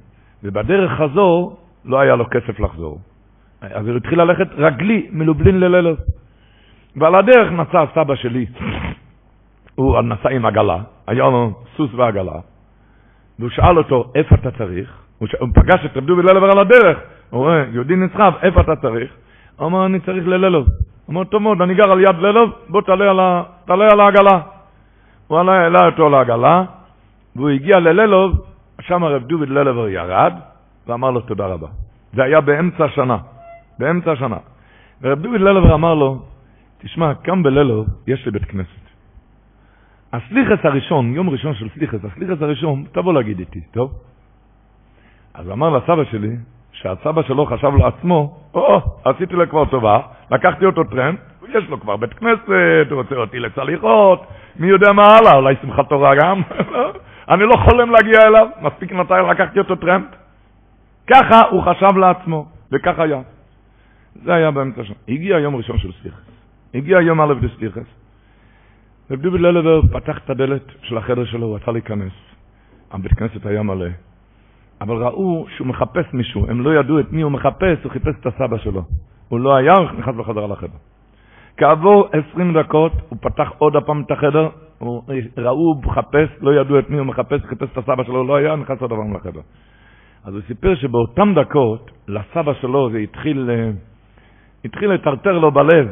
ובדרך 0.43 0.91
חזור 0.91 1.57
לא 1.85 1.99
היה 1.99 2.15
לו 2.15 2.25
כסף 2.29 2.59
לחזור. 2.59 2.99
אז 3.61 3.87
הוא 3.87 3.97
התחיל 3.97 4.21
ללכת 4.21 4.47
רגלי 4.57 5.07
מלובלין 5.11 5.59
לללב. 5.59 5.95
ועל 6.95 7.15
הדרך 7.15 7.51
נסע 7.51 7.81
הסבא 7.81 8.15
שלי, 8.15 8.45
הוא 9.75 10.01
נסע 10.01 10.29
עם 10.29 10.45
עגלה, 10.45 10.77
היה 11.07 11.23
לו 11.23 11.53
סוס 11.75 11.93
ועגלה, 11.93 12.39
והוא 13.39 13.49
שאל 13.49 13.77
אותו, 13.77 14.11
איפה 14.15 14.35
אתה 14.35 14.51
צריך? 14.51 15.01
הוא, 15.17 15.27
ש... 15.27 15.35
הוא 15.39 15.49
פגש 15.53 15.85
את 15.85 15.97
רב 15.97 16.05
דוביד 16.05 16.25
ללבר 16.25 16.51
על 16.51 16.59
הדרך, 16.59 16.97
הוא 17.29 17.43
רואה, 17.43 17.63
יהודי 17.73 17.95
נסחב, 17.95 18.33
איפה 18.41 18.61
אתה 18.61 18.75
צריך? 18.75 19.11
הוא 19.57 19.67
אמר, 19.67 19.85
אני 19.85 19.99
צריך 19.99 20.27
לללוב. 20.27 20.67
הוא 21.05 21.13
אמר, 21.13 21.23
טוב 21.23 21.41
מאוד, 21.41 21.61
אני 21.61 21.73
גר 21.73 21.91
על 21.91 21.99
יד 21.99 22.15
ללוב, 22.19 22.51
בוא 22.69 22.81
תעלה 22.81 23.09
על, 23.09 23.19
ה... 23.19 23.43
תעלה 23.65 23.87
על 23.91 23.99
העגלה. 23.99 24.39
הוא 25.27 25.39
עלה, 25.39 25.53
העלה 25.53 25.85
אותו 25.85 26.09
לעגלה, 26.09 26.63
והוא 27.35 27.49
הגיע 27.49 27.79
לללוב, 27.79 28.45
שם 28.81 29.03
הרב 29.03 29.23
דוד 29.23 29.49
ללבר 29.49 29.87
ירד, 29.89 30.33
ואמר 30.87 31.11
לו 31.11 31.21
תודה 31.21 31.45
רבה. 31.45 31.67
זה 32.13 32.23
היה 32.23 32.41
באמצע 32.41 32.85
השנה, 32.85 33.17
באמצע 33.81 34.11
השנה. 34.11 34.37
ורב 35.01 35.19
דוד 35.19 35.41
ללבר 35.41 35.73
אמר 35.73 35.93
לו, 35.93 36.21
תשמע, 36.81 37.13
כאן 37.23 37.43
בללוב 37.43 37.87
יש 38.07 38.25
לי 38.25 38.31
בית 38.31 38.45
כנסת. 38.45 38.85
הסליחס 40.13 40.65
הראשון, 40.65 41.13
יום 41.13 41.29
ראשון 41.29 41.53
של 41.53 41.69
סליחס, 41.69 42.05
הסליחס 42.05 42.41
הראשון, 42.41 42.83
תבוא 42.91 43.13
להגיד 43.13 43.39
איתי, 43.39 43.61
טוב? 43.71 43.91
אז 45.33 45.51
אמר 45.51 45.69
לסבא 45.69 46.03
שלי, 46.11 46.35
שהסבא 46.71 47.21
שלו 47.23 47.45
חשב 47.45 47.71
לעצמו, 47.75 48.37
או, 48.53 48.81
עשיתי 49.05 49.33
לו 49.33 49.49
כבר 49.49 49.65
טובה, 49.65 49.99
לקחתי 50.31 50.65
אותו 50.65 50.83
טרמפ, 50.83 51.17
יש 51.49 51.69
לו 51.69 51.79
כבר 51.79 51.97
בית 51.97 52.13
כנסת, 52.13 52.91
הוא 52.91 53.01
רוצה 53.01 53.15
אותי 53.15 53.39
לסליחות, 53.39 54.27
מי 54.55 54.67
יודע 54.67 54.91
מה 54.93 55.03
הלאה, 55.03 55.35
אולי 55.35 55.55
שמחת 55.61 55.89
תורה 55.89 56.15
גם. 56.15 56.41
אני 57.31 57.43
לא 57.43 57.55
חולם 57.65 57.89
להגיע 57.91 58.19
אליו, 58.27 58.47
מספיק 58.61 58.91
מתי 58.91 59.13
לקחתי 59.31 59.59
אותו 59.59 59.75
טרמפ. 59.75 60.05
ככה 61.07 61.41
הוא 61.49 61.63
חשב 61.63 61.97
לעצמו, 61.97 62.45
וכך 62.71 62.99
היה. 62.99 63.21
זה 64.15 64.33
היה 64.33 64.51
באמצע 64.51 64.83
שם. 64.83 64.93
הגיע 65.07 65.39
יום 65.39 65.55
ראשון 65.55 65.77
של 65.77 65.91
סליחס. 66.01 66.31
הגיע 66.73 67.01
יום 67.01 67.21
א' 67.21 67.33
דסליחס. 67.33 67.87
ודובי 69.09 69.37
ללבר 69.37 69.81
פתח 69.91 70.17
את 70.25 70.29
הדלת 70.29 70.65
של 70.81 70.97
החדר 70.97 71.25
שלו, 71.25 71.47
הוא 71.47 71.55
רצה 71.55 71.71
להיכנס. 71.71 72.13
הבית 72.91 73.13
כנסת 73.13 73.45
היה 73.45 73.63
מלא. 73.63 73.89
אבל 74.81 74.95
ראו 74.95 75.45
שהוא 75.49 75.67
מחפש 75.67 76.13
מישהו, 76.13 76.45
הם 76.49 76.61
לא 76.61 76.79
ידעו 76.79 76.99
את 76.99 77.11
מי 77.11 77.21
הוא 77.21 77.31
מחפש, 77.31 77.83
הוא 77.83 77.91
חיפש 77.91 78.15
את 78.19 78.25
הסבא 78.25 78.57
שלו. 78.57 78.83
הוא 79.29 79.39
לא 79.39 79.55
היה, 79.55 79.73
הוא 79.73 79.99
נכנס 79.99 80.15
בחזרה 80.15 80.47
לחדר. 80.47 80.77
כעבור 81.57 82.07
עשרים 82.11 82.57
דקות 82.57 82.91
הוא 83.09 83.17
פתח 83.21 83.51
עוד 83.57 83.75
הפעם 83.75 84.01
את 84.01 84.11
החדר, 84.11 84.49
הוא, 84.77 85.03
ראו, 85.37 85.81
מחפש, 85.83 86.29
לא 86.41 86.61
ידעו 86.61 86.79
את 86.79 86.89
מי 86.89 86.97
הוא 86.97 87.05
מחפש, 87.05 87.41
חיפש 87.45 87.67
את 87.71 87.77
הסבא 87.77 88.03
שלו, 88.03 88.27
לא 88.27 88.35
היה, 88.35 88.55
נכנס 88.55 88.81
עוד 88.81 88.91
הפעם 88.91 89.15
לחדר. 89.15 89.41
אז 90.23 90.33
הוא 90.33 90.41
סיפר 90.47 90.75
שבאותן 90.75 91.33
דקות, 91.33 91.91
לסבא 92.07 92.53
שלו 92.53 92.89
זה 92.91 92.97
התחיל, 92.97 93.49
אה, 93.49 93.71
התחיל 94.65 94.91
לטרטר 94.91 95.37
לו 95.37 95.51
בלב. 95.51 95.87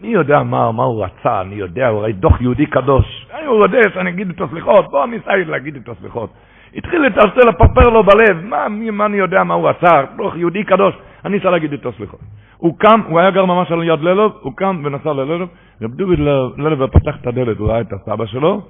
מי 0.00 0.08
יודע 0.08 0.42
מה, 0.42 0.72
מה 0.72 0.82
הוא 0.82 1.04
רצה, 1.04 1.40
אני 1.40 1.54
יודע, 1.54 1.88
הוא 1.88 2.02
ראי 2.02 2.12
דוח 2.12 2.40
יהודי 2.40 2.66
קדוש. 2.66 3.26
הוא 3.46 3.62
יודע 3.62 3.78
שאני 3.94 4.10
אגיד 4.10 4.30
את 4.30 4.40
הסליחות, 4.40 4.90
בוא 4.90 5.04
אסייד 5.04 5.48
להגיד 5.48 5.76
את 5.76 5.88
הסליחות. 5.88 6.30
התחיל 6.74 7.02
לטרטר, 7.02 7.40
לפרפר 7.48 7.88
לו 7.88 8.04
בלב, 8.04 8.44
מה, 8.44 8.68
מי, 8.68 8.90
מה 8.90 9.06
אני 9.06 9.16
יודע 9.16 9.44
מה 9.44 9.54
הוא 9.54 9.68
רצה, 9.68 10.02
דוח 10.16 10.36
יהודי 10.36 10.64
קדוש, 10.64 10.94
אני 11.24 11.38
אסייד 11.38 11.52
להגיד 11.52 11.72
את 11.72 11.86
הסליחות. 11.86 12.20
הוא 12.56 12.78
קם, 12.78 13.00
הוא 13.08 13.20
היה 13.20 13.30
גר 13.30 13.44
ממש 13.44 13.72
על 13.72 13.82
יד 13.82 14.00
ללוב, 14.00 14.32
הוא 14.40 14.52
קם 14.56 14.82
ונסע 14.84 15.12
לללוב, 15.12 15.48
רב 15.82 15.94
דוד 15.94 16.18
ללוב 16.56 16.86
פתח 16.86 17.16
את 17.20 17.26
הדלת, 17.26 17.58
הוא 17.58 17.68
ראה 17.68 17.80
את 17.80 17.92
הסבא 17.92 18.26
שלו, 18.26 18.62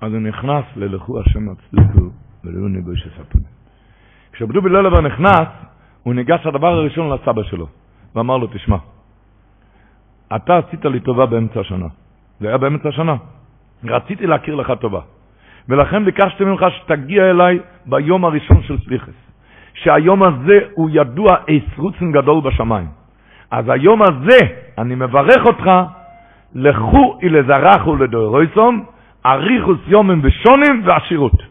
אז 0.00 0.12
הוא 0.12 0.20
נכנס 0.20 0.64
ללכו 0.76 1.20
השם 1.20 1.48
הצליחו 1.48 2.06
ולאו 2.44 2.68
ניגוי 2.68 2.96
שספוני. 2.96 3.44
כשרב 4.32 4.52
דוד 4.52 4.70
ללוב 4.70 5.00
נכנס, 5.00 5.48
הוא 6.02 6.14
ניגש 6.14 6.46
הדבר 6.46 6.68
הראשון 6.68 7.12
לסבא 7.12 7.42
שלו, 7.42 7.66
ואמר 8.14 8.36
לו, 8.36 8.46
תשמע, 8.46 8.76
אתה 10.36 10.58
עשית 10.58 10.84
לי 10.84 11.00
טובה 11.00 11.26
באמצע 11.26 11.60
השנה. 11.60 11.86
זה 12.40 12.48
היה 12.48 12.58
באמצע 12.58 12.88
השנה. 12.88 13.16
רציתי 13.84 14.26
להכיר 14.26 14.54
לך 14.54 14.72
טובה. 14.80 15.00
ולכן 15.68 16.04
ביקשתי 16.04 16.44
ממך 16.44 16.64
שתגיע 16.70 17.30
אליי 17.30 17.58
ביום 17.86 18.24
הראשון 18.24 18.62
של 18.62 18.78
סליחס. 18.78 19.24
שהיום 19.74 20.22
הזה 20.22 20.58
הוא 20.74 20.90
ידוע 20.92 21.36
אסרוצן 21.50 22.12
גדול 22.12 22.40
בשמיים. 22.40 22.86
אז 23.50 23.64
היום 23.68 24.02
הזה 24.02 24.38
אני 24.78 24.94
מברך 24.94 25.46
אותך, 25.46 25.70
לכו 26.54 27.18
אלזרחו 27.22 27.96
לדוירויסום, 27.96 28.84
אריכוס 29.26 29.78
יומים 29.86 30.20
ושונים 30.22 30.82
ועשירות. 30.84 31.42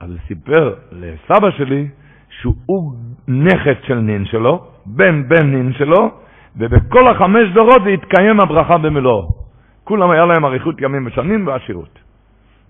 אז 0.00 0.10
הוא 0.10 0.18
סיפר 0.28 0.74
לסבא 0.92 1.50
שלי 1.50 1.88
שהוא 2.30 2.94
נכד 3.30 3.74
של 3.86 3.94
נין 3.94 4.24
שלו, 4.24 4.64
בן 4.86 5.28
בן 5.28 5.50
נין 5.50 5.72
שלו, 5.72 6.10
ובכל 6.56 7.08
החמש 7.08 7.48
דורות 7.54 7.82
זה 7.84 7.90
התקיים 7.90 8.40
הברכה 8.40 8.78
במלואו. 8.78 9.28
כולם 9.84 10.10
היה 10.10 10.26
להם 10.26 10.44
אריכות 10.44 10.80
ימים 10.80 11.06
ושנים 11.06 11.46
ועשירות. 11.46 11.98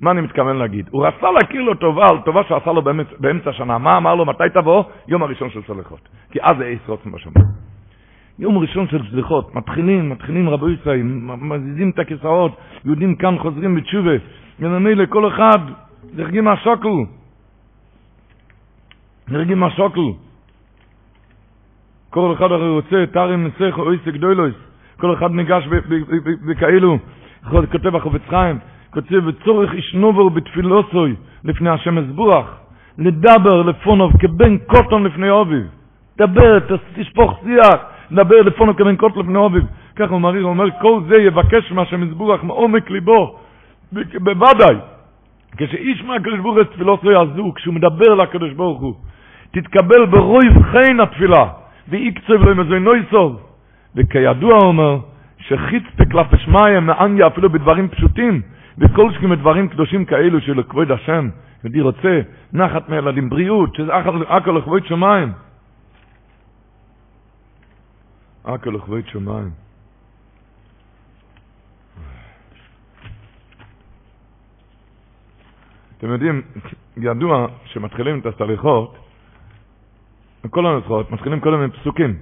מה 0.00 0.10
אני 0.10 0.20
מתכוון 0.20 0.56
להגיד? 0.56 0.88
הוא 0.90 1.06
רצה 1.06 1.30
להכיר 1.30 1.62
לו 1.62 1.74
טובה 1.74 2.06
על 2.10 2.18
טובה 2.24 2.42
שעשה 2.48 2.72
לו 2.72 2.82
באמצע, 2.82 3.10
באמצע 3.18 3.50
השנה. 3.50 3.78
מה 3.78 3.96
אמר 3.96 4.14
לו? 4.14 4.26
מתי 4.26 4.44
תבוא? 4.54 4.84
יום 5.08 5.22
הראשון 5.22 5.50
של 5.50 5.60
סליחות. 5.66 6.08
כי 6.30 6.38
אז 6.42 6.56
זה 6.58 6.64
עשר 6.64 6.92
רוצים 6.92 7.12
בשמיים. 7.12 7.46
יום 8.38 8.58
ראשון 8.58 8.88
של 8.88 9.10
סליחות, 9.10 9.54
מתחילים, 9.54 10.10
מתחילים 10.10 10.48
רבו 10.48 10.68
ישראל, 10.68 11.02
מזיזים 11.02 11.90
את 11.90 11.98
הכיסאות, 11.98 12.56
יהודים 12.84 13.14
כאן 13.14 13.38
חוזרים 13.38 13.74
בתשובה. 13.74 14.12
ונמי 14.60 14.94
לכל 14.94 15.28
אחד, 15.28 15.58
נרגים 16.14 16.44
מהשוקל. 16.44 16.88
נרגים 19.28 19.60
מהשוקל. 19.60 20.29
כל 22.10 22.32
אחד 22.32 22.52
הרי 22.52 22.68
רוצה, 22.68 23.04
תארים 23.12 23.46
נסך 23.46 23.78
או 23.78 23.92
איסק 23.92 24.14
דוילויס. 24.14 24.54
כל 25.00 25.14
אחד 25.14 25.30
ניגש 25.30 25.64
בכאלו, 26.46 26.98
כותב 27.50 27.96
החופץ 27.96 28.22
חיים. 28.28 28.58
כותב, 28.90 29.26
וצורך 29.26 29.74
ישנובר 29.74 30.28
בתפילוסוי 30.28 31.14
לפני 31.44 31.70
השם 31.70 31.98
אזבוח, 31.98 32.56
לדבר 32.98 33.62
לפונוב 33.62 34.12
כבן 34.18 34.58
קוטון 34.58 35.04
לפני 35.04 35.30
אוביב. 35.30 35.66
דבר, 36.18 36.58
תשפוך 36.94 37.40
שיח, 37.44 37.80
דבר 38.12 38.42
לפונוב 38.42 38.76
כבן 38.76 38.96
קוטון 38.96 39.22
לפני 39.22 39.38
אוביב. 39.38 39.64
ככה 39.96 40.12
הוא 40.12 40.20
מריר, 40.20 40.42
הוא 40.42 40.50
אומר, 40.50 40.64
כל 40.80 41.00
זה 41.08 41.16
יבקש 41.16 41.72
מהשם 41.72 42.02
אזבוח 42.02 42.42
מעומק 42.42 42.90
ליבו, 42.90 43.38
בוודאי. 43.92 44.76
כשאיש 45.56 46.04
מהקדוש 46.04 46.40
ברוך 46.40 46.56
הוא 46.56 46.64
תפילוסוי 46.64 47.16
הזו, 47.16 47.52
כשהוא 47.54 47.74
מדבר 47.74 48.14
לקדוש 48.14 48.52
ברוך 48.52 48.80
הוא, 48.80 48.94
תתקבל 49.50 50.06
ברויב 50.06 50.62
חן 50.62 51.00
התפילה, 51.00 51.48
ואיקצב 51.90 52.32
לו 52.32 52.62
איזה 52.62 52.78
נויסוב. 52.78 53.40
וכידוע 53.94 54.58
אומר, 54.58 54.98
שחיץ 55.38 55.82
תקלף 55.96 56.26
שמיים 56.36 56.86
מאנגיה 56.86 57.26
אפילו 57.26 57.50
בדברים 57.50 57.88
פשוטים, 57.88 58.42
וכל 58.78 59.12
שכם 59.12 59.34
דברים 59.34 59.68
קדושים 59.68 60.04
כאלו 60.04 60.40
של 60.40 60.62
כבוד 60.62 60.90
השם, 60.90 61.28
יהודי 61.64 61.80
רוצה 61.80 62.20
נחת 62.52 62.88
מילדים, 62.88 63.28
בריאות, 63.30 63.74
שזה 63.74 63.94
הכל 64.28 64.50
לכבוד 64.58 64.86
שמיים. 64.86 65.32
הכל 68.44 68.70
לכבוד 68.70 69.08
שמיים. 69.08 69.50
אתם 75.98 76.08
יודעים, 76.08 76.42
ידוע 76.96 77.46
שמתחילים 77.64 78.18
את 78.18 78.26
הסליחות, 78.26 79.09
כל 80.48 80.66
הנוסחות, 80.66 81.10
מתחילים 81.10 81.40
קודם 81.40 81.60
עם 81.60 81.70
פסוקים. 81.70 82.16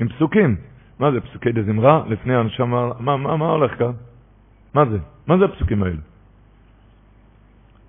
עם 0.00 0.08
פסוקים. 0.08 0.56
מה 0.98 1.12
זה, 1.12 1.20
פסוקי 1.20 1.52
דזמרה? 1.52 2.02
לפני 2.06 2.36
הנשמה, 2.36 2.90
מה, 3.00 3.16
מה, 3.16 3.36
מה 3.36 3.46
הולך 3.46 3.78
כאן? 3.78 3.92
מה 4.74 4.84
זה? 4.84 4.98
מה 5.26 5.38
זה 5.38 5.44
הפסוקים 5.44 5.82
האלה? 5.82 5.96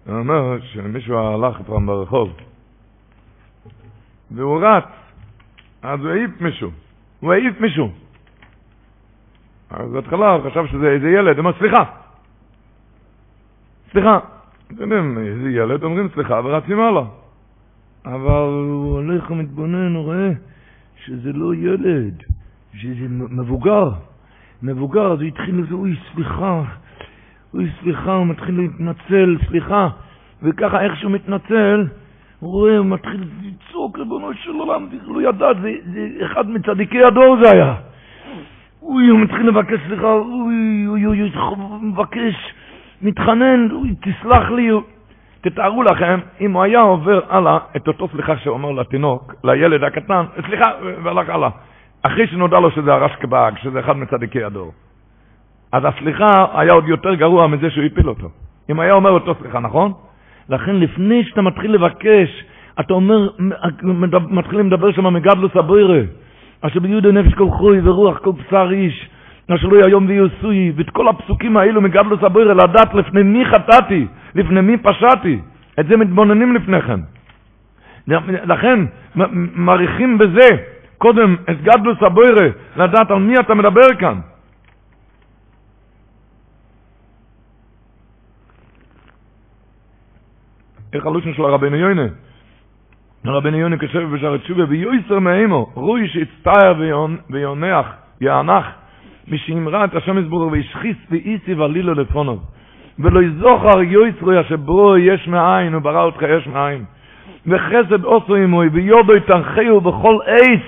הוא 0.05 0.15
אומר 0.19 0.61
שמישהו 0.61 1.17
הלך 1.17 1.61
פעם 1.65 1.85
ברחוב 1.85 2.33
והוא 4.31 4.61
רץ, 4.61 4.83
אז 5.81 5.99
הוא 5.99 6.09
העיף 6.09 6.41
מישהו, 6.41 6.71
הוא 7.19 7.33
העיף 7.33 7.61
מישהו. 7.61 7.91
אז 9.69 9.91
בהתחלה 9.91 10.31
הוא 10.31 10.49
חשב 10.49 10.65
שזה 10.67 10.87
איזה 10.87 11.09
ילד, 11.09 11.37
הוא 11.37 11.45
אומר 11.45 11.59
סליחה. 11.59 11.83
סליחה, 13.91 14.19
אתם 14.67 14.81
יודעים, 14.81 15.17
איזה 15.17 15.49
ילד 15.49 15.83
אומרים 15.83 16.09
סליחה 16.13 16.41
ורצים 16.43 16.79
הלאה. 16.79 17.03
אבל 18.05 18.49
הוא 18.69 18.93
הולך 18.93 19.31
ומתבונן, 19.31 19.95
הוא 19.95 20.03
רואה 20.03 20.29
שזה 21.05 21.33
לא 21.33 21.55
ילד, 21.55 22.23
שזה 22.73 23.05
מבוגר. 23.09 23.89
מבוגר, 24.63 25.11
אז 25.11 25.19
הוא 25.19 25.27
התחיל 25.27 25.59
לזה, 25.59 25.73
אוי, 25.73 25.95
סליחה, 26.13 26.63
אוי, 27.53 27.69
סליחה, 27.81 28.15
הוא 28.15 28.27
מתחיל 28.27 28.57
להתנצל, 28.57 29.37
סליחה. 29.47 29.89
וככה, 30.43 30.81
איך 30.81 30.99
שהוא 30.99 31.11
מתנצל, 31.11 31.87
הוא 32.39 32.51
רואה, 32.51 32.77
הוא 32.77 32.85
מתחיל 32.85 33.23
לצעוק, 33.41 33.97
ריבונו 33.97 34.33
של 34.33 34.51
עולם, 34.51 34.87
לא 35.07 35.29
ידע, 35.29 35.47
זה, 35.61 35.71
זה 35.93 36.25
אחד 36.25 36.49
מצדיקי 36.49 37.03
הדור 37.03 37.37
זה 37.43 37.51
היה. 37.51 37.75
אוי, 38.81 39.07
הוא 39.07 39.19
מתחיל 39.19 39.47
לבקש 39.47 39.79
סליחה, 39.87 40.13
אוי, 40.13 40.87
אוי, 40.87 41.05
אוי, 41.05 41.31
הוא 41.35 41.81
מבקש, 41.81 42.53
מתחנן, 43.01 43.71
אוי, 43.71 43.95
תסלח 44.01 44.51
לי. 44.51 44.69
תתארו 45.43 45.83
לכם, 45.83 46.19
אם 46.41 46.51
הוא 46.51 46.63
היה 46.63 46.81
עובר 46.81 47.19
הלאה 47.29 47.57
את 47.75 47.87
אותו 47.87 48.07
סליחה 48.07 48.37
שהוא 48.37 48.53
אומר 48.53 48.71
לתינוק, 48.71 49.35
לילד 49.43 49.83
הקטן, 49.83 50.25
סליחה, 50.45 50.65
והלך 51.03 51.29
הלאה. 51.29 51.49
אחרי 52.03 52.27
שנודע 52.27 52.59
לו 52.59 52.71
שזה 52.71 52.93
הרש 52.93 53.11
כבאג, 53.15 53.57
שזה 53.57 53.79
אחד 53.79 53.97
מצדיקי 53.97 54.43
הדור. 54.43 54.71
אז 55.71 55.83
הסליחה 55.85 56.45
היה 56.53 56.73
עוד 56.73 56.87
יותר 56.87 57.13
גרוע 57.13 57.47
מזה 57.47 57.69
שהוא 57.69 57.85
הפיל 57.85 58.09
אותו. 58.09 58.29
אם 58.69 58.79
היה 58.79 58.93
אומר 58.93 59.09
אותו 59.09 59.35
סליחה, 59.41 59.59
נכון? 59.59 59.93
לכן 60.49 60.75
לפני 60.75 61.23
שאתה 61.23 61.41
מתחיל 61.41 61.71
לבקש, 61.71 62.43
אתה 62.79 62.93
אומר, 62.93 63.29
מתחילים 64.29 64.67
לדבר 64.67 64.91
שם 64.91 65.13
מגדלוס 65.13 65.55
הבוירה, 65.55 66.01
אשר 66.61 66.79
ביהודה 66.79 67.11
נפש 67.11 67.33
כל 67.33 67.49
חוי 67.49 67.79
ורוח 67.83 68.17
כל 68.17 68.31
בשר 68.31 68.69
איש, 68.71 69.09
אשר 69.51 69.67
לא 69.67 69.85
יום 69.87 70.05
ויוסוי, 70.07 70.71
ואת 70.75 70.89
כל 70.89 71.07
הפסוקים 71.07 71.57
האלו 71.57 71.81
מגדלוס 71.81 72.23
הבוירה, 72.23 72.53
לדעת 72.53 72.93
לפני 72.93 73.23
מי 73.23 73.45
חטאתי, 73.45 74.07
לפני 74.35 74.61
מי 74.61 74.77
פשעתי. 74.77 75.39
את 75.79 75.87
זה 75.87 75.97
מתבוננים 75.97 76.55
לפניכם. 76.55 76.99
לכן 78.07 78.79
מעריכים 79.55 80.17
בזה 80.17 80.47
קודם 80.97 81.35
את 81.49 81.61
גדלוס 81.61 81.97
הבוירה, 82.01 82.47
לדעת 82.75 83.11
על 83.11 83.19
מי 83.19 83.39
אתה 83.39 83.53
מדבר 83.53 83.95
כאן. 83.99 84.19
איך 90.93 91.05
הלושן 91.05 91.33
של 91.33 91.43
הרבנו 91.43 91.75
יוינה? 91.75 92.07
הרבנו 93.25 93.57
יוינה 93.57 93.77
כושב 93.77 94.09
בשער 94.13 94.37
תשובה, 94.37 94.63
ויועסר 94.69 95.19
מאימו, 95.19 95.71
רוי 95.73 96.07
שיצטער 96.07 96.73
ויונח, 97.29 97.85
יענח, 98.21 98.65
מי 99.27 99.37
שאמרה 99.37 99.85
את 99.85 99.95
השם 99.95 100.17
יסבור 100.17 100.49
וישחיס 100.51 100.97
ואיסי 101.11 101.53
ועלילו 101.53 101.93
לפונו. 101.93 102.37
ולא 102.99 103.23
יזוכר 103.23 103.81
יויסרוי 103.81 104.41
אשר 104.41 104.55
ברו 104.55 104.97
יש 104.97 105.27
מאין, 105.27 105.75
וברא 105.75 106.03
אותך 106.03 106.21
יש 106.21 106.47
מאין. 106.47 106.83
וחסד 107.47 108.03
עושו 108.03 108.35
עמוי, 108.35 108.67
ויודו 108.67 109.15
יתנחהו 109.15 109.81
בכל 109.81 110.17
עץ, 110.25 110.61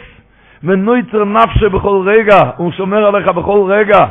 ונויצר 0.63 1.23
נפשה 1.23 1.69
בכל 1.69 2.03
רגע, 2.05 2.37
הוא 2.57 2.71
שומר 2.71 3.05
עליך 3.05 3.27
בכל 3.27 3.71
רגע. 3.71 4.05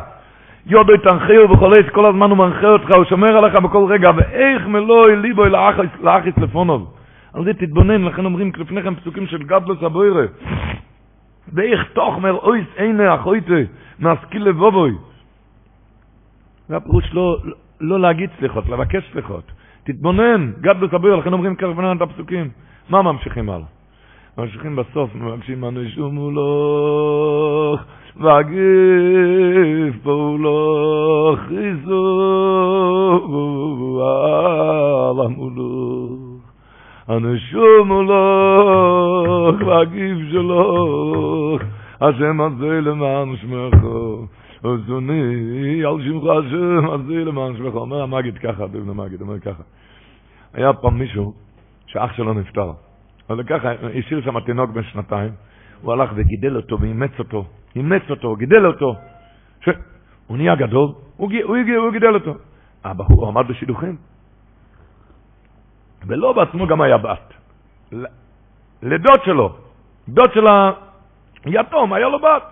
יודו 0.66 0.95
יתנחהו 0.95 1.49
בכל 1.49 1.72
עץ, 1.78 1.86
כל 1.92 2.07
הזמן 2.07 2.30
הוא 2.30 2.38
מנחה 2.38 2.66
אותך, 2.66 2.97
הוא 2.97 3.05
שומר 3.05 3.36
עליך 3.36 3.55
בכל 3.55 3.84
רגע, 3.88 4.11
ואיך 4.16 4.66
מלואי 4.66 5.16
ליבוי 5.16 5.51
לאחיס 6.03 6.38
לפונוב. 6.38 6.95
על 7.34 7.45
זה 7.45 7.55
תתבונן, 7.55 8.05
לכן 8.05 8.24
אומרים 8.24 8.53
לפניכם 8.59 8.95
פסוקים 8.95 9.26
של 9.26 9.42
גדלוס 9.42 9.82
הבוירה. 9.82 10.24
ואיך 11.53 11.80
תוכמר 11.92 12.32
אויס 12.32 12.66
עיני 12.76 13.14
אחויטה, 13.14 13.55
מהשכיל 13.99 14.49
לבובוי. 14.49 14.92
זה 16.68 16.76
הפירוש 16.76 17.05
לא, 17.12 17.36
לא 17.80 18.01
להגיד 18.01 18.30
סליחות, 18.38 18.68
לבקש 18.68 19.12
סליחות. 19.12 19.53
תתבונן, 19.84 20.53
גדלוס 20.61 20.92
הבוירה, 20.92 21.16
לכן 21.16 21.32
אומרים 21.32 21.57
כרבנן 21.57 21.97
את 21.97 22.03
הפסוקים. 22.03 22.51
מה 22.88 23.03
ממשיכים 23.03 23.51
הלאה? 23.51 23.66
ממשיכים 24.38 24.76
בסוף, 24.76 25.14
מבקשים 25.14 25.64
אנו 25.64 25.80
שום 25.95 26.14
מולוך, 26.14 27.80
וגיף 28.16 30.03
פעולוך, 30.03 31.40
חיזו 31.40 32.05
על 34.01 35.26
המולוך. 35.26 36.14
אנו 37.09 37.39
שום 37.39 37.89
מולוך, 37.89 39.57
וגיף 39.61 40.19
שלוך, 40.33 41.63
השם 42.01 42.41
הזה 42.41 42.81
למען 42.81 43.37
שמחו. 43.37 44.27
וזוני 44.65 45.85
על 45.85 46.03
שמך 46.05 46.25
השם 46.25 46.91
הזה 46.91 47.25
למען 47.25 47.57
שמחו. 47.57 47.79
אומר 47.79 48.03
המגיד 48.03 48.39
ככה, 48.39 48.67
דבן 48.67 48.89
המגיד, 48.89 49.21
אומר 49.21 49.39
ככה. 49.39 49.63
היה 50.55 50.73
פעם 50.73 50.99
מישהו 50.99 51.33
שאח 51.87 52.13
שלו 52.13 52.35
נפטר. 52.35 52.73
אז 53.29 53.39
ככה, 53.47 53.73
השאיר 53.99 54.21
שם 54.25 54.41
תינוק 54.41 54.71
בן 54.71 54.83
שנתיים, 54.83 55.33
הוא 55.83 55.93
הלך 55.93 56.11
וגידל 56.15 56.57
אותו 56.57 56.81
ואימץ 56.81 57.19
אותו, 57.19 57.45
אימץ 57.77 58.03
אותו, 58.11 58.37
גידל 58.37 58.67
אותו. 58.67 58.95
ש... 59.61 59.69
הוא 60.27 60.37
נהיה 60.37 60.55
גדול, 60.55 60.89
הוא, 61.17 61.31
הוא, 61.45 61.57
הוא 61.77 61.93
גידל 61.93 62.15
אותו. 62.15 62.35
הבחור 62.85 63.29
עמד 63.29 63.49
בשידוכים, 63.49 63.97
ולא 66.07 66.33
בעצמו 66.33 66.67
גם 66.67 66.81
היה 66.81 66.99
בת. 66.99 67.33
לדוד 68.83 69.21
שלו, 69.25 69.57
דוד 70.09 70.33
של 70.35 70.47
היתום, 71.45 71.93
היה 71.93 72.09
לו 72.09 72.19
בת. 72.19 72.43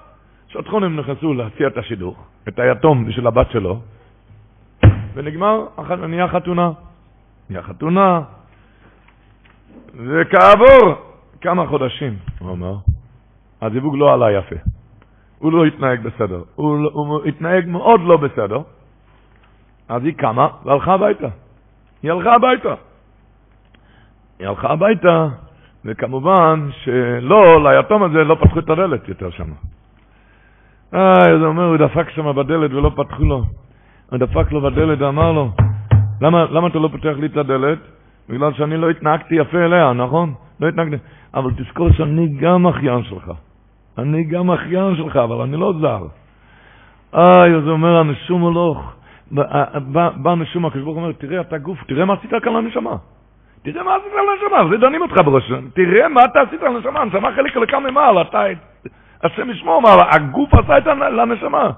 שטחונים 0.49 0.97
נכנסו 0.97 1.35
להציע 1.35 1.67
את 1.67 1.77
השידוך, 1.79 2.27
את 2.49 2.59
היתום 2.59 3.11
של 3.11 3.27
הבת 3.27 3.51
שלו, 3.51 3.81
ונגמר, 5.15 5.67
נהיה 6.09 6.29
חתונה. 6.29 6.71
נהיה 7.51 7.63
חתונה, 7.63 8.21
וכעבור 9.95 10.95
כמה 11.41 11.67
חודשים, 11.67 12.17
הוא 12.39 12.53
אמר, 12.53 12.75
הזיווג 13.63 13.97
לא 13.97 14.13
עלה 14.15 14.33
יפה. 14.33 14.57
הוא 15.39 15.53
לא 15.53 15.65
התנהג 15.65 16.01
בסדר. 16.01 16.43
הוא, 16.55 16.79
לא- 16.85 16.91
הוא 16.93 17.25
התנהג 17.25 17.69
מאוד 17.69 18.01
לא 18.05 18.17
בסדר. 18.17 18.61
אז 19.89 20.05
היא 20.05 20.15
קמה 20.15 20.49
והלכה 20.65 20.95
הביתה. 20.95 21.29
היא 22.03 22.13
הלכה 22.13 22.35
הביתה. 22.35 22.75
היא 24.43 24.49
הלכה 24.49 24.69
הביתה, 24.69 25.29
וכמובן 25.85 26.69
שלא, 26.73 27.71
ליתום 27.71 28.03
הזה 28.03 28.25
לא 28.25 28.35
פתחו 28.35 28.59
את 28.59 28.71
הדלת 28.71 29.09
יותר 29.09 29.31
שם. 29.31 29.45
אה, 30.95 31.39
זה 31.41 31.47
אומר, 31.47 31.65
הוא 31.65 31.77
דפק 31.77 32.11
שם 32.11 32.37
בדלת 32.37 32.71
ולא 32.73 32.91
פתחו 32.97 33.25
לו. 33.25 33.43
הוא 34.11 34.19
דפק 34.19 34.53
לו 34.53 34.61
בדלת 34.61 35.01
ואמר 35.01 35.33
לו, 35.33 35.51
למה, 36.21 36.45
למה 36.45 36.69
אתה 36.69 36.79
לא 36.79 36.89
פותח 36.89 37.15
לי 37.21 37.27
את 37.27 37.37
הדלת? 37.37 37.79
בגלל 38.29 38.53
שאני 38.53 38.77
לא 38.77 38.91
התנהגתי 38.91 39.35
יפה 39.35 39.59
אליה, 39.65 39.93
נכון? 39.93 40.35
לא 40.61 40.69
התנהגתי. 40.69 40.97
אבל 41.35 41.51
תזכור 41.57 41.93
שאני 41.93 42.29
גם 42.41 42.67
אחיין 42.67 43.03
שלך. 43.03 43.31
אני 43.99 44.25
גם 44.25 44.51
אחיין 44.51 44.97
שלך, 44.97 45.17
אבל 45.17 45.41
אני 45.41 45.57
לא 45.57 45.73
זר. 45.81 46.03
איי, 47.15 47.55
אז 47.57 47.63
הוא 47.63 47.73
אומר, 47.73 47.97
הנשום 47.97 48.41
הולוך. 48.41 48.93
בא 49.93 50.31
הנשום, 50.31 50.67
הקדוש 50.67 50.85
ברוך 50.85 50.97
הוא 50.97 51.03
אומר, 51.03 51.13
תראה, 51.13 51.41
אתה 51.41 51.59
גוף, 51.59 51.85
תראה 51.87 52.05
מה 52.05 52.15
עשית 52.15 52.31
כאן 52.43 52.53
לנשמה. 52.53 52.97
תראה 53.65 53.83
מה 53.83 53.95
עשית 53.95 54.13
לנשמה, 54.13 54.71
זה 54.71 54.77
דנים 54.77 55.03
אותך 55.03 55.17
בראש. 55.25 55.53
תראה 55.75 56.09
מה 56.09 56.25
אתה 56.25 56.41
עשית 56.41 56.63
לנשמה, 56.63 57.01
הנשמה 57.01 57.33
חלק 57.33 57.57
לכאן 57.57 57.83
ממעל, 57.83 58.21
אתה, 58.23 58.43
השם 59.25 59.51
ישמור 59.51 59.83
מעל, 59.83 59.99
הגוף 60.11 60.55
עשה 60.55 60.79
את 60.79 60.87
לנשמה. 60.87 61.71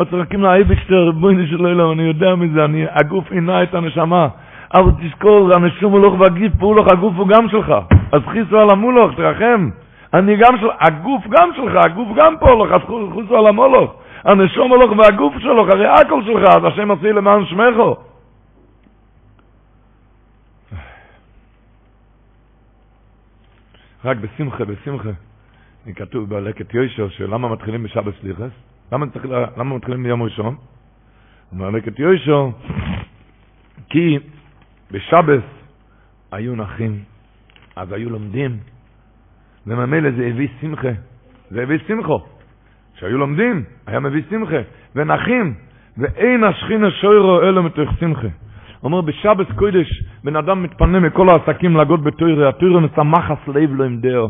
וצוחקים 0.00 0.42
לאייבשטר, 0.42 1.10
בואי 1.10 1.46
של 1.50 1.66
עולם, 1.66 1.92
אני 1.92 2.02
יודע 2.02 2.34
מזה, 2.34 2.60
הגוף 2.90 3.32
עינה 3.32 3.62
את 3.62 3.74
הנשמה. 3.74 4.28
אבל 4.74 4.90
תזכור, 5.02 5.54
הנשום 5.54 5.92
הולך 5.92 6.20
והגיף, 6.20 6.52
פעולך, 6.58 6.92
הגוף 6.92 7.14
הוא 7.16 7.28
גם 7.28 7.48
שלך. 7.48 7.74
אז 8.12 8.20
חיסו 8.28 8.58
על 8.58 8.70
המולוך, 8.70 9.16
תרחם. 9.16 9.70
אני 10.14 10.36
גם 10.36 10.58
של... 10.60 10.68
הגוף 10.80 11.26
גם 11.30 11.50
שלך, 11.56 11.84
הגוף 11.84 12.08
גם 12.16 12.36
פה 12.40 12.64
לך, 12.64 12.72
אז 12.72 12.80
חוסו 13.12 13.36
על 13.38 13.46
המולוך. 13.46 13.94
הנשום 14.24 14.70
הולך 14.70 14.90
והגוף 14.98 15.34
שלך, 15.38 15.68
הרי 15.74 15.86
הכל 15.86 16.22
שלך, 16.24 16.42
אז 16.42 16.64
השם 16.64 16.90
עשי 16.90 17.12
למען 17.12 17.44
שמךו. 17.46 17.96
רק 24.04 24.16
בשמחה, 24.16 24.64
בשמחה. 24.64 25.10
כתוב 25.96 26.30
בלקט 26.30 26.74
יוישו, 26.74 27.10
שלמה 27.10 27.48
מתחילים 27.48 27.82
בשבת 27.82 28.14
סליחס? 28.20 28.50
למה, 28.92 29.06
למה 29.56 29.76
מתחילים 29.76 30.02
ביום 30.02 30.22
ראשון? 30.22 30.56
אומר 31.52 31.70
לקט 31.70 32.00
כי 33.88 34.18
בשבס 34.90 35.42
היו 36.32 36.56
נחים, 36.56 37.02
אז 37.76 37.92
היו 37.92 38.10
לומדים, 38.10 38.56
וממילא 39.66 40.10
זה 40.10 40.26
הביא 40.26 40.48
שמחה, 40.60 40.88
זה 41.50 41.62
הביא 41.62 41.78
שמחו. 41.88 42.20
כשהיו 42.96 43.18
לומדים, 43.18 43.64
היה 43.86 44.00
מביא 44.00 44.22
שמחה, 44.30 44.56
ונחים, 44.96 45.54
ואין 45.98 46.44
השכינה 46.44 46.90
שוירו 46.90 47.42
אלו 47.42 47.62
מתוך 47.62 47.90
שמחה. 48.00 48.28
אומר 48.82 49.00
בשבס 49.00 49.46
קודש, 49.56 50.04
בן 50.24 50.36
אדם 50.36 50.62
מתפנה 50.62 51.00
מכל 51.00 51.28
העסקים 51.28 51.76
לגוד 51.76 52.04
בתוירה, 52.04 52.48
התוירה 52.48 52.80
משמחס 52.80 53.48
לב 53.48 53.74
לא 53.74 53.86
דעו. 54.00 54.28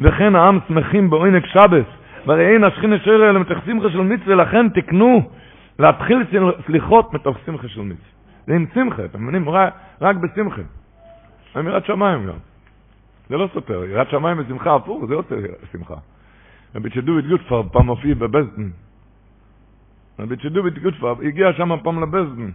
וכן 0.00 0.34
העם 0.36 0.58
שמחים 0.68 1.10
בעונג 1.10 1.46
שבס, 1.46 1.86
והרי 2.26 2.46
אין 2.46 2.64
השכינה 2.64 2.98
שוירו 2.98 3.24
אלו 3.24 3.40
מתוך 3.40 3.58
שמחה 3.66 3.90
של 3.90 4.00
מצווה, 4.00 4.34
לכן 4.34 4.68
תקנו 4.68 5.30
להתחיל 5.78 6.18
סליחות 6.66 7.14
מתוך 7.14 7.36
שמחה 7.46 7.68
של 7.68 7.80
מצווה. 7.80 8.08
זה 8.46 8.54
עם 8.54 8.66
שמחה, 8.74 9.04
אתם 9.04 9.22
מבינים? 9.22 9.48
רק 10.00 10.16
בשמחה. 10.16 10.62
הם 11.54 11.66
יראת 11.66 11.86
שמיים 11.86 12.26
גם. 12.26 12.38
זה 13.28 13.36
לא 13.36 13.48
סותר, 13.54 13.84
יראת 13.84 14.10
שמיים 14.10 14.38
ושמחה 14.40 14.74
הפוך, 14.74 15.04
זה 15.08 15.14
יותר 15.14 15.36
שמחה. 15.72 15.94
רבי 16.74 16.90
שדוביט 16.90 17.24
גוטפר 17.26 17.62
פעם 17.72 17.86
הופיע 17.86 18.14
בבזדן. 18.14 18.70
רבי 20.18 20.34
שדוביט 20.38 20.78
גוטפר 20.78 21.14
הגיע 21.22 21.52
שם 21.52 21.76
פעם 21.82 22.02
לבזדן. 22.02 22.50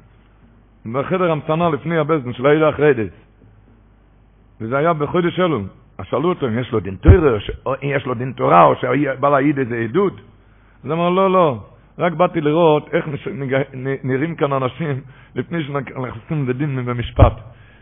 בחדר 0.92 1.32
המתנה 1.32 1.70
לפני 1.70 1.98
הבזדן 1.98 2.34
של 2.34 2.46
העיר 2.46 2.68
החרדס. 2.68 3.12
וזה 4.62 4.78
היה 4.78 4.94
בחודש 4.94 5.40
אלול. 5.40 5.64
אז 5.98 6.06
שאלו 6.06 6.30
אותו 6.30 6.48
אם 6.48 6.60
יש 6.60 6.72
לו 6.72 6.80
דין 6.80 6.96
תורה, 6.96 7.16
או 7.66 7.74
יש 7.82 8.06
לו 8.06 8.14
דין 8.14 8.32
תורה, 8.32 8.64
או 8.64 8.76
שבא 8.76 9.30
להעיד 9.30 9.60
איזה 9.60 9.76
עדות. 9.76 10.14
אז 10.84 10.92
אמר, 10.92 11.10
לא, 11.10 11.32
לא, 11.32 11.58
רק 11.98 12.14
באתי 12.14 12.42
לראות 12.42 12.90
איך 12.94 13.06
נראים 14.04 14.36
כאן 14.36 14.54
אנשים 14.54 15.02
לפני 15.36 15.64
שנכנסים 15.64 16.50
לדין 16.50 16.86
במשפט. 16.86 17.34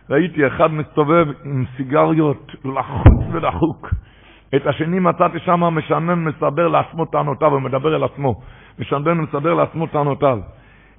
ראיתי 0.09 0.47
אחד 0.47 0.73
מסתובב 0.73 1.27
עם 1.45 1.65
סיגריות 1.77 2.51
לחוץ 2.65 3.23
ולחוק. 3.31 3.93
את 4.55 4.67
השני 4.67 4.99
מצאתי 4.99 5.39
שם 5.39 5.59
משנן 5.59 6.23
מסבר 6.23 6.67
לעצמו 6.67 7.05
טענותיו, 7.05 7.51
הוא 7.51 7.59
מדבר 7.59 7.95
אל 7.95 8.03
עצמו. 8.03 8.41
משנן 8.79 9.17
מסבר 9.17 9.53
לעצמו 9.53 9.87
טענותיו. 9.87 10.39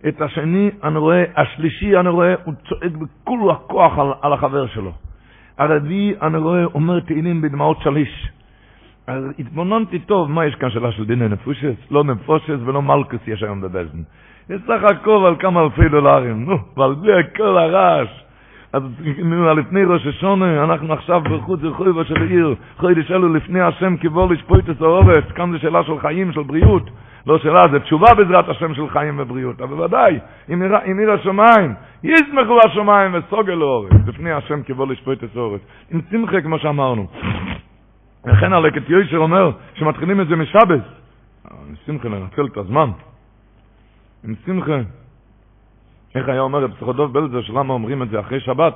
את 0.08 0.20
השני 0.20 0.70
אני 0.82 0.98
רואה, 0.98 1.24
השלישי 1.36 1.96
אני 1.96 2.08
רואה, 2.08 2.34
הוא 2.44 2.54
צועק 2.68 2.92
בכל 2.92 3.50
הכוח 3.50 3.98
על, 3.98 4.12
על 4.22 4.32
החבר 4.32 4.66
שלו. 4.66 4.92
הרביעי 5.58 6.14
אני 6.22 6.38
רואה, 6.38 6.64
אומר 6.64 7.00
תהילים 7.00 7.40
בדמעות 7.42 7.76
שליש. 7.82 8.28
אז 9.06 9.24
התבוננתי 9.38 9.98
טוב, 9.98 10.30
מה 10.30 10.46
יש 10.46 10.54
כאן 10.54 10.70
שאלה 10.70 10.92
של 10.92 11.04
דיני 11.04 11.28
נפושס? 11.28 11.74
לא 11.90 12.04
נפושס 12.04 12.58
ולא 12.64 12.82
מלכוס 12.82 13.20
יש 13.26 13.42
היום 13.42 13.60
בבזן. 13.60 14.02
יש 14.50 14.60
סך 14.66 14.82
הכל 14.84 15.24
על 15.26 15.36
כמה 15.38 15.60
אלפי 15.60 15.88
דולרים, 15.88 16.44
נו, 16.44 16.56
ועל 16.76 16.94
בלי 16.94 17.12
כל 17.36 17.58
הרעש. 17.58 18.21
אז 18.72 18.82
לפני 19.56 19.84
ראש 19.84 20.06
השונה, 20.06 20.64
אנחנו 20.64 20.92
עכשיו 20.92 21.20
בחוץ 21.20 21.60
רחובה 21.62 22.04
של 22.04 22.22
עיר, 22.22 22.54
חודש 22.76 23.10
אלו 23.10 23.34
לפני 23.34 23.60
השם 23.60 23.96
כבוא 23.96 24.32
לשפוט 24.32 24.70
את 24.70 24.80
האורץ, 24.80 25.24
כאן 25.34 25.52
זו 25.52 25.58
שאלה 25.58 25.84
של 25.84 25.98
חיים, 25.98 26.32
של 26.32 26.42
בריאות, 26.42 26.90
לא 27.26 27.38
שאלה, 27.38 27.62
זה 27.72 27.80
תשובה 27.80 28.14
בעזרת 28.14 28.48
השם 28.48 28.74
של 28.74 28.88
חיים 28.88 29.14
ובריאות, 29.18 29.60
אבל 29.60 29.80
ודאי, 29.80 30.18
אם 30.52 30.62
עיר 30.98 31.12
השמיים, 31.12 31.74
ישמחו 32.02 32.58
השמיים 32.66 33.14
וסוגל 33.14 33.52
לאורץ, 33.52 33.92
לפני 34.06 34.32
השם 34.32 34.62
כבוא 34.62 34.86
לשפוט 34.86 35.24
את 35.24 35.36
האורץ, 35.36 35.60
עם 35.90 36.00
שמחה 36.10 36.40
כמו 36.40 36.58
שאמרנו. 36.58 37.06
לכן 38.26 38.52
הלקט 38.52 38.88
יושר 38.88 39.18
אומר 39.18 39.50
שמתחילים 39.74 40.20
את 40.20 40.28
זה 40.28 40.36
משבס, 40.36 40.84
עם 41.68 41.74
שמחה 41.86 42.08
לנצל 42.08 42.46
את 42.46 42.56
הזמן, 42.56 42.90
עם 44.24 44.34
שמחה. 44.46 45.01
איך 46.14 46.28
היה 46.28 46.40
אומר 46.40 46.68
פסיכודוב 46.68 47.12
בלזר, 47.12 47.42
שלמה 47.42 47.74
אומרים 47.74 48.02
את 48.02 48.08
זה 48.10 48.20
אחרי 48.20 48.40
שבת, 48.40 48.74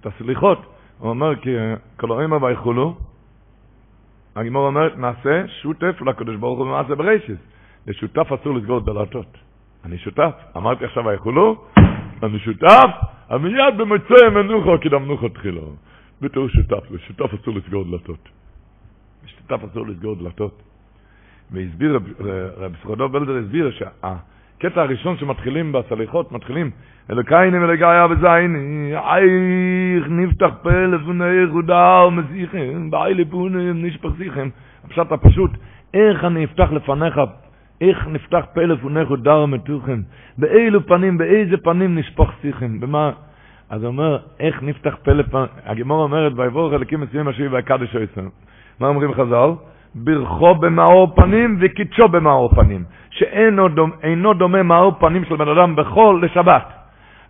את 0.00 0.06
הסליחות, 0.06 0.58
הוא 0.98 1.10
אומר 1.10 1.36
כי 1.36 1.50
כל 1.96 2.20
אימא 2.20 2.34
ויכולו, 2.34 2.96
הגימור 4.36 4.66
אומרת, 4.66 4.96
נעשה 4.98 5.48
שותף 5.48 6.02
לקדוש 6.06 6.36
ברוך 6.36 6.58
הוא 6.58 6.66
במעשה 6.66 6.94
ברשת. 6.94 7.36
לשותף 7.86 8.32
אסור 8.32 8.54
לסגור 8.54 8.80
דלתות. 8.80 9.38
אני 9.84 9.98
שותף, 9.98 10.32
אמרתי 10.56 10.84
עכשיו 10.84 11.04
ויכולו, 11.04 11.64
אני 12.22 12.38
שותף, 12.38 12.90
אבל 13.30 13.38
מיד 13.38 13.78
במצוי 13.78 14.28
מנוחו 14.34 14.80
קדמנוחו 14.80 15.28
תחילו. 15.28 15.72
בתור 16.20 16.48
שותף, 16.48 16.90
לשותף 16.90 17.34
אסור 17.34 17.54
לסגור 17.54 17.84
דלתות. 17.84 18.28
לשותף 19.24 19.64
אסור 19.70 19.86
לסגור 19.86 20.14
דלתות. 20.14 20.62
והסביר, 21.50 21.98
רב 22.56 22.72
סחודוב 22.80 23.12
בלדר 23.12 23.36
הסביר 23.36 23.70
שה... 23.70 24.16
הקטע 24.64 24.82
הראשון 24.82 25.16
שמתחילים 25.16 25.72
בסליחות, 25.72 26.32
מתחילים 26.32 26.70
אלוקיינים 27.10 27.64
אלוקאי 27.64 28.04
וזין, 28.10 28.56
אייך 28.94 30.06
נפתח 30.08 30.50
פה 30.62 30.86
לפני 30.86 31.24
יחודה 31.44 32.04
ומזיכם, 32.08 32.90
באי 32.90 33.14
לפונים 33.14 33.84
נשפך 33.84 34.08
זיכם. 34.18 34.48
הפשט 34.84 35.12
הפשוט, 35.12 35.50
איך 35.94 36.24
אני 36.24 36.44
אפתח 36.44 36.72
לפניך, 36.72 37.20
איך 37.80 38.08
נפתח 38.08 38.44
פה 38.54 38.62
לפניך 38.62 39.08
דר 39.22 39.46
מתוכם, 39.46 40.00
באילו 40.38 40.86
פנים, 40.86 41.18
באיזה 41.18 41.56
פנים 41.56 41.98
נשפוך 41.98 42.30
שיכם, 42.42 42.80
במה... 42.80 43.10
אז 43.70 43.82
הוא 43.82 43.88
אומר, 43.88 44.18
איך 44.40 44.62
נפתח 44.62 44.96
פה 45.04 45.12
לפניך, 45.12 45.50
הגמור 45.64 46.02
אומרת, 46.02 46.32
ויבור 46.36 46.70
חלקים 46.70 47.00
מסוימים 47.00 47.28
השבי 47.28 47.48
והקדש 47.48 47.96
הישראל. 47.96 48.28
מה 48.80 48.88
אומרים 48.88 49.14
חז"ל? 49.14 49.50
ברכו 49.94 50.54
במאור 50.54 51.14
פנים 51.16 51.56
וקידשו 51.60 52.08
במאור 52.08 52.54
פנים, 52.54 52.84
שאינו 53.10 53.68
דומה, 53.68 54.34
דומה 54.38 54.62
מאור 54.62 54.92
פנים 54.98 55.24
של 55.24 55.36
בן 55.36 55.48
אדם 55.48 55.76
בחול 55.76 56.24
לשבת. 56.24 56.66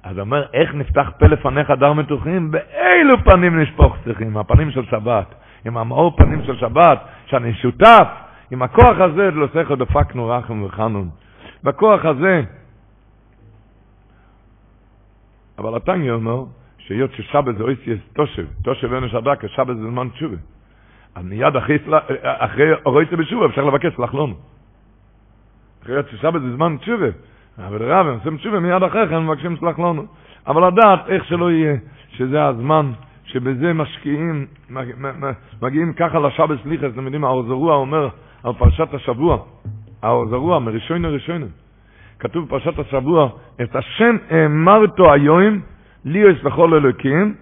אז 0.02 0.18
אומר, 0.18 0.46
איך 0.52 0.74
נפתח 0.74 1.10
פה 1.18 1.26
לפניך 1.26 1.70
דר 1.70 1.92
מתוחים? 1.92 2.50
באילו 2.50 3.24
פנים 3.24 3.60
נשפוך 3.60 3.96
צריכים? 4.04 4.36
הפנים 4.36 4.70
של 4.70 4.84
שבת, 4.84 5.34
עם 5.64 5.76
המאור 5.76 6.16
פנים 6.16 6.44
של 6.44 6.56
שבת, 6.56 6.98
שאני 7.26 7.54
שותף, 7.54 8.08
עם 8.50 8.62
הכוח 8.62 8.98
הזה, 8.98 9.30
לא 9.30 9.46
שכל 9.54 9.76
דפקנו 9.76 10.28
רחם 10.28 10.62
וחנון. 10.62 11.08
בכוח 11.64 12.04
הזה, 12.04 12.42
אבל 15.58 15.76
התניא 15.76 16.12
אומר, 16.12 16.44
שהיות 16.78 17.12
ששבת 17.12 17.56
זה 17.56 17.62
אויסי 17.62 17.96
תושב, 18.12 18.46
תושב 18.62 18.92
אין 18.94 19.08
שדק, 19.08 19.46
שבת 19.46 19.76
זה 19.76 19.82
זמן 19.90 20.08
תשובה. 20.08 20.36
אז 21.14 21.24
מיד 21.24 21.56
אחרי, 21.56 21.78
אחרי 22.22 22.72
רויצה 22.84 23.16
בשובה 23.16 23.46
אפשר 23.46 23.64
לבקש 23.64 23.98
לחלון. 23.98 24.34
אחרי 25.82 26.02
שבת 26.20 26.42
זה 26.42 26.56
זמן 26.56 26.76
תשובה. 26.76 27.06
אבל 27.58 27.92
רב, 27.92 28.06
הם 28.06 28.14
עושים 28.14 28.36
תשובה 28.36 28.60
מיד 28.60 28.82
אחרי 28.82 29.08
כן 29.08 29.18
מבקשים 29.18 29.56
סלח 29.56 29.78
לנו. 29.78 30.06
אבל 30.46 30.68
לדעת 30.68 31.08
איך 31.08 31.24
שלא 31.24 31.50
יהיה, 31.50 31.76
שזה 32.08 32.44
הזמן 32.44 32.92
שבזה 33.24 33.72
משקיעים, 33.72 34.46
מגיעים 35.62 35.92
ככה 35.92 36.18
לשבת 36.18 36.62
סליחה, 36.62 36.86
אתם 36.86 37.04
יודעים, 37.04 37.24
האור 37.24 37.42
זרוע 37.42 37.76
אומר 37.76 38.08
על 38.44 38.52
פרשת 38.58 38.94
השבוע, 38.94 39.38
האור 40.02 40.26
זרוע 40.28 40.58
מראשון 40.58 41.02
לראשון. 41.02 41.42
כתוב 42.18 42.46
בפרשת 42.46 42.78
השבוע, 42.78 43.28
את 43.62 43.76
השם 43.76 44.16
האמרתו 44.30 45.12
היום, 45.12 45.60
לי 46.04 46.18
יש 46.18 46.44
לכל 46.44 46.74
אלוקים, 46.74 47.34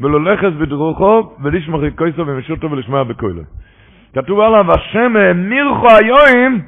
ולא 0.00 0.24
לכס 0.24 0.52
בדרוכו, 0.58 1.32
ולשמח 1.42 1.80
יקויסו 1.82 2.26
ומשותו 2.26 2.70
ולשמע 2.70 3.02
בקוילו. 3.02 3.42
כתוב 4.14 4.40
עליו, 4.40 4.72
השם 4.72 5.16
האמירכו 5.16 5.86
היום, 5.90 6.58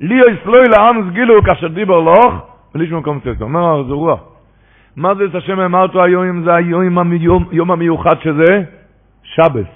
לי 0.00 0.14
יסלוי 0.14 0.64
לעם 0.70 1.10
סגילו 1.10 1.42
כאשר 1.42 1.68
דיבר 1.68 2.00
לוך, 2.00 2.34
ולשמע 2.74 3.02
קומצסו. 3.02 3.44
אומר 3.44 3.60
הר 3.60 3.82
זרוע, 3.82 4.16
מה 4.96 5.14
זה 5.14 5.24
את 5.24 5.34
השם 5.34 5.58
האמרתו 5.58 6.04
היום? 6.04 6.44
זה 6.44 6.54
היום 6.54 6.98
יום 7.52 7.70
המיוחד 7.70 8.14
שזה 8.22 8.62
שבס. 9.22 9.66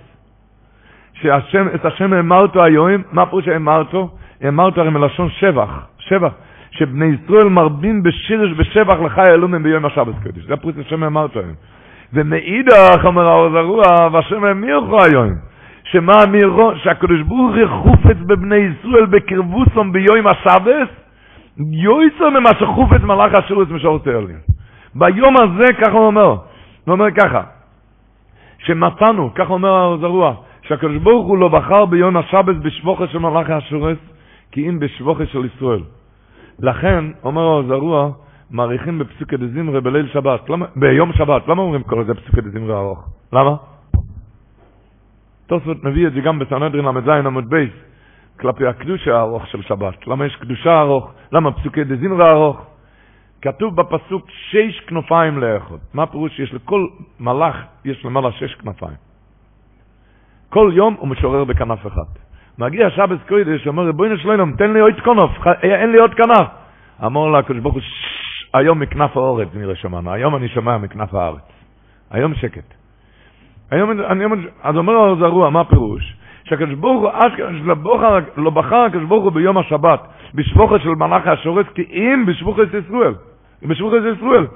שהשם, 1.12 1.66
את 1.74 1.84
השם 1.84 2.12
האמרתו 2.12 2.64
היום, 2.64 3.03
מה 3.12 3.26
פירוש 3.26 3.48
האמרתו? 3.48 4.11
האמרתו 4.40 4.80
הרי 4.80 4.90
מלשון 4.90 5.28
שבח, 5.30 5.86
שבח. 5.98 6.32
שבני 6.70 7.07
ישראל 7.07 7.48
מרבים 7.48 8.03
בשירש 8.03 8.51
ושבח 8.57 8.96
לחי 9.05 9.30
אלומים 9.30 9.62
ביום 9.62 9.84
השבס 9.84 10.14
קודש. 10.22 10.44
זה 10.44 10.57
פירוש 10.57 10.74
השם 10.86 11.03
האמרתו 11.03 11.40
היום. 11.40 11.55
ומאידך, 12.12 13.04
אומר 13.04 13.28
האור 13.28 13.50
זרוע, 13.50 14.08
והשם 14.12 14.44
האמירכו 14.44 15.02
היום. 15.02 15.34
שמה 15.84 16.12
אמירו? 16.24 16.72
שהקדוש 16.76 17.20
ברוך 17.20 17.54
חופץ 17.82 18.16
בבני 18.26 18.56
ישראל 18.56 19.06
בקרבוסום 19.06 19.92
ביום 19.92 20.26
השבס, 20.26 20.88
יויסו 21.56 22.30
ממה 22.30 22.50
שחופץ 22.61 23.02
מלאך 23.02 23.34
השירות 23.34 23.70
משורתי 23.70 24.11
עליין. 24.11 24.38
ביום 24.94 25.34
הזה, 25.36 25.72
ככה 25.72 25.92
הוא 25.92 26.06
אומר, 26.06 26.26
הוא 26.26 26.38
אומר 26.88 27.11
ככה, 27.11 27.42
שמצאנו, 28.58 29.30
ככה 29.34 29.52
אומר 29.52 29.68
האור 29.68 29.98
זרוע, 29.98 30.34
שהקדוש 30.62 30.96
ברוך 30.96 31.26
הוא 31.26 31.38
לא 31.38 31.48
בחר 31.48 31.84
ביום 31.86 32.16
השבס 32.16 32.56
בשבוכה 32.62 33.06
של 33.06 33.18
מלאך 33.18 33.50
השירות, 33.50 33.98
כי 34.52 34.68
אם 34.68 34.78
בשבוכה 34.78 35.26
של 35.26 35.44
ישראל. 35.54 35.80
לכן, 36.58 37.04
אומר 37.24 37.42
האור 37.42 37.62
זרוע, 37.62 38.11
מעריכים 38.51 38.98
בפסוקי 38.98 39.36
דזמרה 39.36 39.80
בליל 39.80 40.09
שבת, 40.09 40.51
למה, 40.51 40.66
ביום 40.76 41.12
שבת, 41.12 41.48
למה 41.48 41.62
אומרים 41.62 41.82
כל 41.82 42.05
זה 42.05 42.14
פסוקי 42.14 42.40
דזמרה 42.40 42.78
ארוך? 42.78 43.09
למה? 43.32 43.57
תוספות 45.46 45.84
מביא 45.84 46.07
את 46.07 46.12
זה 46.12 46.20
גם 46.20 46.38
בסנהדרין 46.38 46.84
ל"ז 46.84 47.09
עמוד 47.09 47.51
בייס, 47.51 47.72
כלפי 48.40 48.66
הקדושה 48.66 49.16
הארוך 49.16 49.46
של 49.46 49.62
שבת. 49.62 50.07
למה 50.07 50.26
יש 50.26 50.36
קדושה 50.36 50.80
ארוך? 50.80 51.12
למה 51.32 51.53
פסוקי 51.53 51.84
דזמרה 51.84 52.30
ארוך? 52.30 52.66
כתוב 53.42 53.76
בפסוק 53.76 54.30
שש 54.30 54.80
כנופיים 54.86 55.38
לאחד. 55.38 55.76
מה 55.94 56.03
הפירוש 56.03 56.36
שיש 56.36 56.55
לכל 56.55 56.86
מלאך, 57.20 57.57
יש 57.84 58.05
למעלה 58.05 58.32
שש 58.32 58.55
כנפיים. 58.55 58.96
כל 60.48 60.72
יום 60.74 60.96
הוא 60.98 61.09
משורר 61.09 61.44
בכנף 61.44 61.86
אחד. 61.86 62.11
מגיע 62.59 62.90
שבס 62.90 63.18
קוידש, 63.28 63.66
אומר, 63.66 63.82
ריבונו 63.82 64.18
שלנו, 64.18 64.46
תן 64.59 64.72
לי 64.72 64.80
עוד 64.80 65.01
כנף, 65.01 65.46
אין 65.62 65.92
לי 65.92 65.98
עוד 65.98 66.14
כנף. 66.14 66.48
אמר 67.07 67.26
לה 67.26 67.38
הקדוש 67.38 67.61
ברוך 67.61 67.74
הוא, 67.74 67.82
היום 68.55 68.80
מכנף 68.80 69.16
האורץ 69.16 69.48
נראה 69.55 69.74
שמענו, 69.74 70.12
היום 70.12 70.36
אני 70.36 70.48
שומע 70.48 70.78
מכנף 70.78 71.14
הארץ. 71.14 71.42
היום 72.11 72.34
שקט. 72.34 72.74
היום, 73.70 73.90
אני, 73.90 74.24
אז 74.62 74.76
אומר 74.76 74.92
לו 74.92 75.16
זרוע, 75.16 75.51
מה 75.51 75.61
הפירוש? 75.61 76.16
שהקדוש 76.44 76.74
ברוך 76.74 77.03
הוא, 77.03 78.20
לא 78.36 78.51
בחר 78.51 78.76
הקדוש 78.76 79.05
ברוך 79.05 79.24
הוא 79.24 79.32
ביום 79.32 79.59
השבת, 79.59 80.01
בשבוכת 80.34 80.80
של 80.80 80.88
מלאך 80.88 81.26
השורץ, 81.26 81.66
כי 81.74 81.82
אם 81.90 82.24
בשבוכת 82.26 82.68
ישראל. 82.84 83.14
בשבוכת 83.62 83.96
ישראל. 84.16 84.46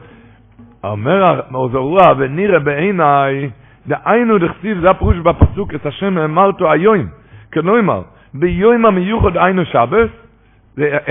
אומר 0.85 1.41
מוזרוע 1.51 2.03
ונראה 2.19 2.59
בעיניי, 2.59 3.51
דהיינו 3.87 4.39
דכתיב, 4.39 4.81
זה 4.81 4.91
הפירוש 4.91 5.17
בפסוק, 5.17 5.75
את 5.75 5.87
השם 5.87 6.19
אמרתו 6.19 6.73
היום, 6.73 7.07
כנאמר, 7.53 8.03
ביום 8.35 8.87
המיוחד 8.87 9.37
היינו 9.37 9.63
שבס, 9.65 10.11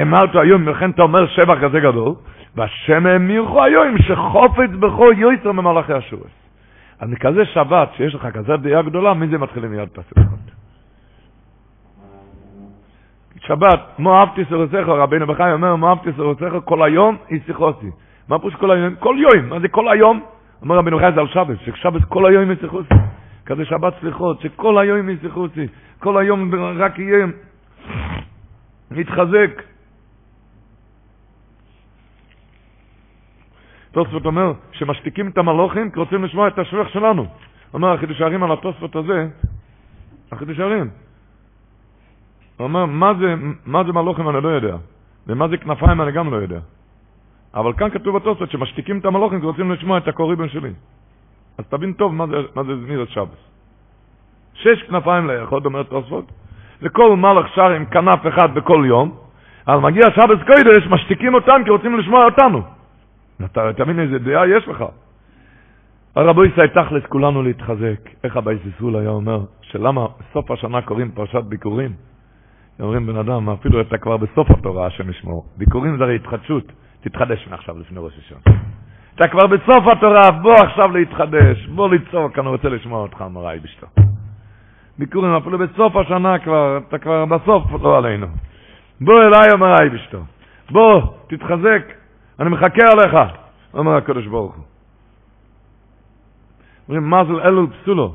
אמרתו 0.02 0.42
היום, 0.42 0.68
ולכן 0.68 0.90
אתה 0.90 1.02
אומר 1.02 1.28
שבח 1.28 1.58
כזה 1.62 1.80
גדול, 1.80 2.14
והשם 2.56 3.06
האמירכו 3.06 3.64
היום, 3.64 3.98
שחופץ 3.98 4.70
בכו 4.80 5.12
יויצר 5.12 5.52
ממלאכי 5.52 5.94
השורש. 5.94 6.32
אז 7.00 7.10
מכזה 7.10 7.46
שבת, 7.46 7.90
שיש 7.98 8.16
לך 8.16 8.28
כזה 8.34 8.58
דעה 8.58 8.82
גדולה, 8.82 9.14
מי 9.14 9.28
זה 9.28 9.38
מתחילים 9.38 9.72
מיד 9.72 9.90
פסוק? 9.90 10.18
שבת, 13.40 14.00
מו 14.00 14.16
אהבתי 14.20 14.46
סרוסך, 14.50 14.84
רבינו 14.88 15.28
בחי 15.28 15.52
אומר, 15.52 15.76
מו 15.76 15.90
אהבתי 15.90 16.10
סרוסך, 16.16 16.54
כל 16.66 16.84
היום 16.84 17.18
ישיחוסי. 17.30 17.90
מה 18.30 18.40
פירוש 18.40 18.56
כל 18.56 18.72
היום? 18.72 18.96
כל 18.96 19.16
יום, 19.20 19.50
מה 19.50 19.60
זה 19.60 19.68
כל 19.68 19.90
היום? 19.90 20.22
אומר 20.62 20.76
רבינו 20.76 21.00
חי 21.00 21.12
זה 21.16 21.20
על 21.20 21.28
שבת, 21.28 21.58
ששבת 21.60 22.04
כל 22.06 22.26
היום 22.26 22.52
ישיחוסי. 22.52 22.94
כזה 23.46 23.66
שבת 23.66 23.94
סליחות, 24.02 24.42
שכל 24.42 24.78
היום 24.78 25.10
ישיחוסי. 25.10 25.68
כל 26.00 26.18
היום 26.18 26.52
רק 26.56 27.00
יהיה 27.00 27.26
מתחזק. 28.92 29.73
תוספות 33.94 34.26
אומר 34.26 34.54
שמשתיקים 34.72 35.28
את 35.28 35.38
המלוכים 35.38 35.92
כי 35.92 36.00
רוצים 36.00 36.24
לשמוע 36.24 36.48
את 36.48 36.60
השבח 36.60 36.88
שלנו. 36.88 37.26
אומר 37.74 37.94
החידוש 37.94 38.22
הערים 38.22 38.44
על 38.44 38.52
התוספות 38.52 38.96
הזה, 38.96 39.28
החידוש 40.32 40.60
הערים. 40.60 40.90
הוא 42.58 42.64
אומר, 42.64 42.86
מה 42.86 43.14
זה, 43.20 43.36
מה 43.66 43.84
זה 43.84 43.94
מלוכים 43.94 44.30
אני 44.30 44.44
לא 44.44 44.50
יודע, 44.50 44.76
ומה 45.28 45.48
זה 45.48 45.58
כנפיים 45.58 46.02
אני 46.02 46.12
גם 46.12 46.32
לא 46.32 46.38
יודע. 46.38 46.60
אבל 47.54 47.74
כאן 47.74 47.90
כתוב 47.90 48.16
בתוספות 48.16 48.52
שמשתיקים 48.52 49.00
את 49.00 49.06
המלוכים 49.06 49.40
כי 49.40 49.46
רוצים 49.46 49.72
לשמוע 49.72 49.98
את 49.98 50.08
הקוריבן 50.08 50.50
שלי. 50.50 50.74
אז 51.58 51.66
תבין 51.66 51.94
טוב 51.94 52.14
מה 52.14 52.28
זה, 52.28 52.36
מה 52.56 52.64
זה 52.64 52.76
זמירת 52.78 53.10
שבס. 53.10 53.42
שש 54.54 54.84
כנפיים 54.84 55.28
ליחוד, 55.28 55.66
אומר 55.66 55.84
תוספות, 55.84 56.32
וכל 56.82 57.16
מלך 57.16 57.48
שר 57.56 57.72
עם 57.72 57.86
כנף 57.86 58.28
אחד 58.28 58.54
בכל 58.54 58.84
יום, 58.88 59.16
אז 59.66 59.80
מגיע 59.80 60.06
שבס 60.12 60.44
קוידש, 60.48 60.88
משתיקים 60.90 61.34
אותם 61.34 61.62
כי 61.64 61.70
רוצים 61.70 62.00
לשמוע 62.00 62.26
אותנו. 62.26 62.62
אתה 63.46 63.74
תבין 63.74 64.00
איזה 64.00 64.20
דעה 64.20 64.48
יש 64.48 64.68
לך. 64.68 64.86
הרבו 66.16 66.46
ישראל 66.46 66.68
תכלס 66.68 67.04
כולנו 67.10 67.44
להתחזק. 67.44 68.10
איך 68.24 68.38
הבייס 68.38 68.62
ישראל 68.76 68.96
היה 68.96 69.10
אומר, 69.10 69.42
שלמה 69.62 70.06
סוף 70.34 70.52
השנה 70.52 70.82
קוראים 70.82 71.12
פרשת 71.12 71.44
ביקורים? 71.44 71.92
אומרים 72.80 73.08
בן 73.08 73.18
אדם, 73.18 73.50
אפילו 73.50 73.82
אתה 73.82 73.98
כבר 73.98 74.18
בסוף 74.18 74.52
התורה, 74.52 74.88
השם 74.88 75.10
ישמור. 75.10 75.46
ביקורים 75.58 75.98
זה 75.98 76.04
הרי 76.04 76.16
התחדשות. 76.16 76.72
תתחדש 77.02 77.48
מעכשיו 77.48 77.80
לפני 77.80 78.00
ראש 78.00 78.14
השנה. 78.18 78.56
אתה 79.16 79.28
כבר 79.28 79.48
בסוף 79.48 79.88
התורה, 79.88 80.32
בוא 80.32 80.54
עכשיו 80.54 80.92
להתחדש, 80.92 81.68
בוא 81.68 81.90
לצעוק, 81.90 82.40
אני 82.40 82.48
רוצה 82.48 82.70
לשמוע 82.70 83.02
אותך, 83.02 83.22
אמרה 83.22 83.52
בשתו. 83.64 83.88
ביקורים 85.00 85.34
אפילו 85.34 85.58
בסוף 85.58 85.96
השנה 85.96 86.40
כבר, 86.40 86.80
אתה 86.88 86.98
כבר 86.98 87.26
בסוף, 87.26 87.64
לא 87.82 87.98
עלינו. 87.98 88.28
בוא 89.02 89.22
אליי, 89.22 89.52
אמרה 89.54 89.76
בשתו. 89.94 90.20
בוא, 90.72 91.02
תתחזק, 91.28 91.84
אני 92.44 92.52
מחכה 92.52 92.84
עליך, 92.92 93.18
אומר 93.74 93.96
הקדוש 93.96 94.28
ברוך 94.28 94.56
הוא. 94.56 94.64
אומרים, 96.88 97.10
מזל 97.10 97.40
אלול 97.40 97.68
פסולו. 97.68 98.14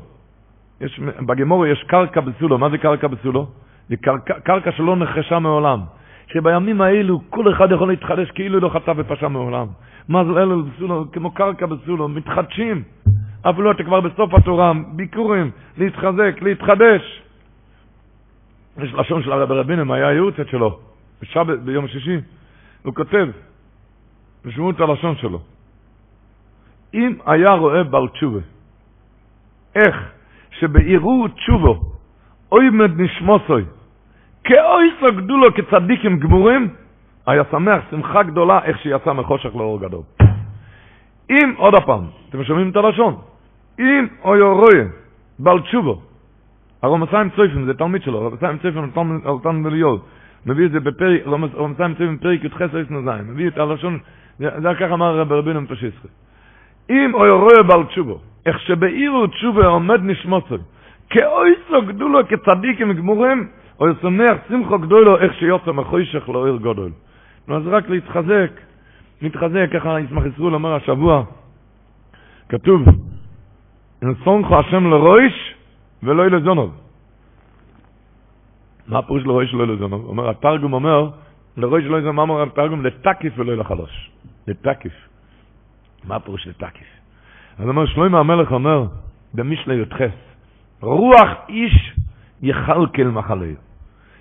יש, 0.81 0.99
בגמור 0.99 1.67
יש 1.67 1.83
קרקע 1.83 2.21
בסולו. 2.21 2.57
מה 2.57 2.69
זה 2.69 2.77
קרקע 2.77 3.07
בסולו? 3.07 3.47
זה 3.89 3.97
קרקע, 3.97 4.39
קרקע 4.39 4.71
שלא 4.71 4.95
נחשה 4.95 5.39
מעולם. 5.39 5.79
שבימים 6.27 6.81
האלו 6.81 7.21
כל 7.29 7.53
אחד 7.53 7.71
יכול 7.71 7.87
להתחדש 7.87 8.31
כאילו 8.31 8.59
לא 8.59 8.69
חטא 8.69 8.93
ופשע 8.97 9.27
מעולם. 9.27 9.67
מזל 10.09 10.37
אלול 10.37 10.63
פסולו, 10.75 11.05
כמו 11.11 11.31
קרקע 11.31 11.65
בסולו, 11.65 12.07
מתחדשים. 12.07 12.83
אפילו 13.41 13.71
אתה 13.71 13.83
כבר 13.83 14.01
בסוף 14.01 14.33
התורה, 14.33 14.71
ביקורים, 14.95 15.51
להתחזק, 15.77 16.35
להתחדש. 16.41 17.21
יש 18.77 18.93
לשון 18.93 19.23
של 19.23 19.31
הרב 19.31 19.51
רבינם, 19.51 19.91
היה 19.91 20.07
הייעוצת 20.07 20.47
שלו, 20.47 20.79
בשבת, 21.21 21.59
ביום 21.59 21.87
שישי, 21.87 22.17
הוא 22.83 22.93
כותב, 22.93 23.27
תשמעו 24.47 24.69
את 24.69 24.79
הלשון 24.79 25.15
שלו. 25.15 25.39
אם 26.93 27.13
היה 27.25 27.51
רואה 27.51 27.83
בל 27.83 28.07
תשובה, 28.07 28.39
איך 29.75 29.95
שבעירו 30.59 31.27
תשובו, 31.27 31.81
אוי 32.51 32.69
מד 32.69 33.01
נשמוסוי, 33.01 33.63
כאוי 34.43 34.91
סוגדו 34.99 35.37
לו 35.37 35.53
כצדיקים 35.53 36.19
גמורים, 36.19 36.69
היה 37.25 37.43
שמח 37.51 37.83
שמחה 37.91 38.23
גדולה 38.23 38.59
איך 38.63 38.77
שיצא 38.79 39.13
מחושך 39.13 39.55
לאור 39.55 39.81
גדול. 39.81 40.01
אם, 41.29 41.53
עוד 41.57 41.73
הפעם, 41.75 42.05
אתם 42.29 42.43
שומעים 42.43 42.69
את 42.69 42.75
הלשון, 42.75 43.15
אם 43.79 44.07
אוי 44.23 44.41
רואה 44.41 44.83
בל 45.39 45.61
תשובו, 45.61 46.01
הרומסיים 46.81 47.29
צויפים, 47.29 47.65
זה 47.65 47.73
תלמיד 47.73 48.01
שלו, 48.01 48.17
הרומסיים 48.17 48.57
צויפים 48.57 48.91
על 49.25 49.35
תן 49.43 49.63
בליול, 49.63 49.97
מביא 50.45 50.65
את 50.65 50.71
זה 50.71 50.79
בפרק, 50.79 51.21
רומסיים 51.53 51.95
צויפים 51.95 52.17
פרק 52.17 52.43
י"ח 52.43 52.61
מביא 53.25 53.47
את 53.47 53.57
הלשון 53.57 53.99
זה 54.39 54.69
ככה 54.79 54.93
אמר 54.93 55.19
רב 55.19 55.33
רבינו 55.33 55.61
מפשיסחי. 55.61 56.07
אם 56.89 57.11
אוי 57.13 57.29
רואה 57.29 57.63
בעל 57.63 57.83
תשובו, 57.83 58.19
איך 58.45 58.59
שבעירו 58.59 59.27
תשובה 59.27 59.67
עומד 59.67 60.03
נשמוצוי, 60.03 60.57
כאוי 61.09 61.53
סוגדו 61.67 62.07
לו 62.07 62.19
כצדיקים 62.27 62.93
גמורים, 62.93 63.47
או 63.79 63.89
ישמח 63.89 64.37
שמחו 64.49 64.79
גדולו 64.79 65.17
איך 65.17 65.33
שיוצא 65.33 65.71
מחוישך 65.71 66.29
לאויר 66.29 66.57
גדול. 66.57 66.91
אז 67.47 67.67
רק 67.67 67.89
להתחזק, 67.89 68.51
להתחזק, 69.21 69.69
ככה 69.73 69.99
ישמח 69.99 70.23
ישראל 70.25 70.53
אומר 70.53 70.75
השבוע, 70.75 71.23
כתוב, 72.49 72.81
נסונכו 74.01 74.59
השם 74.59 74.89
לרויש 74.89 75.55
ולא 76.03 76.27
לזונוב. 76.27 76.71
מה 78.87 79.01
פירוש 79.01 79.23
לרויש 79.23 79.53
ולא 79.53 79.67
לזונוב? 79.67 80.05
אומר, 80.05 80.29
התרגום 80.29 80.73
אומר, 80.73 81.09
לרויש 81.57 81.85
ולא 81.85 81.97
לזונוב, 81.97 82.15
מה 82.15 82.21
אומר 82.21 82.43
התרגום? 82.43 82.85
לתקיף 82.85 83.33
ולא 83.37 83.57
לחלוש. 83.57 84.11
לתקיף. 84.49 84.93
מה 86.03 86.15
הפירוש 86.15 86.47
לתקיף? 86.47 86.87
אז 87.59 87.67
אומר, 87.67 87.85
שלמה 87.85 88.19
המלך 88.19 88.51
אומר, 88.51 88.85
במשלי 89.33 89.75
י"ח, 89.75 90.01
רוח 90.81 91.29
איש 91.49 91.95
יכלכל 92.41 93.03
מחלהו. 93.03 93.55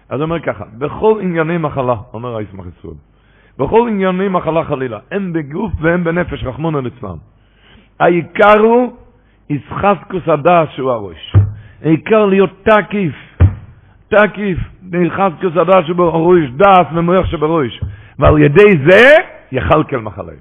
אז 0.09 0.21
אומר 0.21 0.41
ככה, 0.41 0.65
בכל 0.79 1.19
ענייני 1.23 1.59
מחלה, 1.59 1.97
אומר 2.13 2.37
הישמח 2.37 2.65
ישראל, 2.79 2.95
בכל 3.59 3.89
ענייני 3.89 4.29
מחלה 4.29 4.65
חלילה, 4.65 4.99
הם 5.11 5.33
בגוף 5.33 5.73
והם 5.81 6.05
בנפש, 6.05 6.45
רחמונו 6.45 6.81
ליצלן. 6.81 7.17
העיקר 8.01 8.61
הוא 8.61 8.97
ישחזקוס 9.51 10.23
הדס 10.27 10.69
שהוא 10.75 10.91
הראש. 10.91 11.37
העיקר 11.83 12.27
להיות 12.27 12.51
תקיף, 12.63 13.15
תקיף, 14.09 14.59
ישחזקוס 14.93 15.57
הדס 15.57 15.87
שהוא 15.87 16.05
הראש, 16.05 16.51
דס 16.57 16.87
ומוח 16.95 17.27
שבראש. 17.27 17.81
ועל 18.19 18.39
ידי 18.39 18.91
זה 18.91 19.15
יחלקל 19.53 19.97
מחלה. 19.97 20.33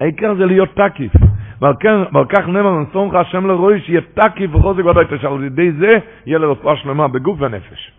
העיקר 0.00 0.34
זה 0.34 0.46
להיות 0.46 0.68
תקיף. 0.74 1.12
ועל, 1.60 1.74
כן, 1.80 1.96
כך 2.28 2.48
נאמר, 2.48 2.78
נסונך 2.78 3.14
השם 3.14 3.46
לרואי 3.46 3.80
שיהיה 3.80 4.00
תקיף 4.14 4.54
וחוזק 4.54 4.84
ודאי 4.84 5.04
תשאל. 5.04 5.32
על 5.32 5.44
ידי 5.44 5.72
זה 5.72 5.98
יהיה 6.26 6.38
לרפואה 6.38 6.76
שלמה 6.76 7.08
בגוף 7.08 7.40
ונפש. 7.40 7.92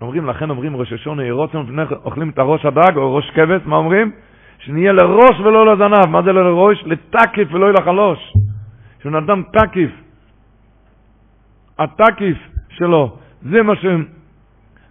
אומרים, 0.00 0.26
לכן 0.26 0.50
אומרים 0.50 0.76
ראש 0.76 0.92
השונה, 0.92 1.24
ירוצם 1.24 1.58
לפני 1.60 1.82
אוכלים 2.04 2.30
את 2.30 2.38
הראש 2.38 2.66
הדג 2.66 2.96
או 2.96 3.16
ראש 3.16 3.30
כבש, 3.30 3.60
מה 3.66 3.76
אומרים? 3.76 4.12
שנהיה 4.58 4.92
לראש 4.92 5.40
ולא 5.40 5.72
לזנב. 5.72 6.06
מה 6.06 6.22
זה 6.22 6.32
לראש? 6.32 6.84
לתקיף 6.86 7.54
ולא 7.54 7.72
לחלוש. 7.72 8.32
שהוא 9.02 9.18
אדם 9.18 9.42
תקיף. 9.52 9.90
התקיף 11.78 12.38
שלו, 12.68 13.16
זה 13.42 13.62
מה 13.62 13.76
שהם, 13.76 14.04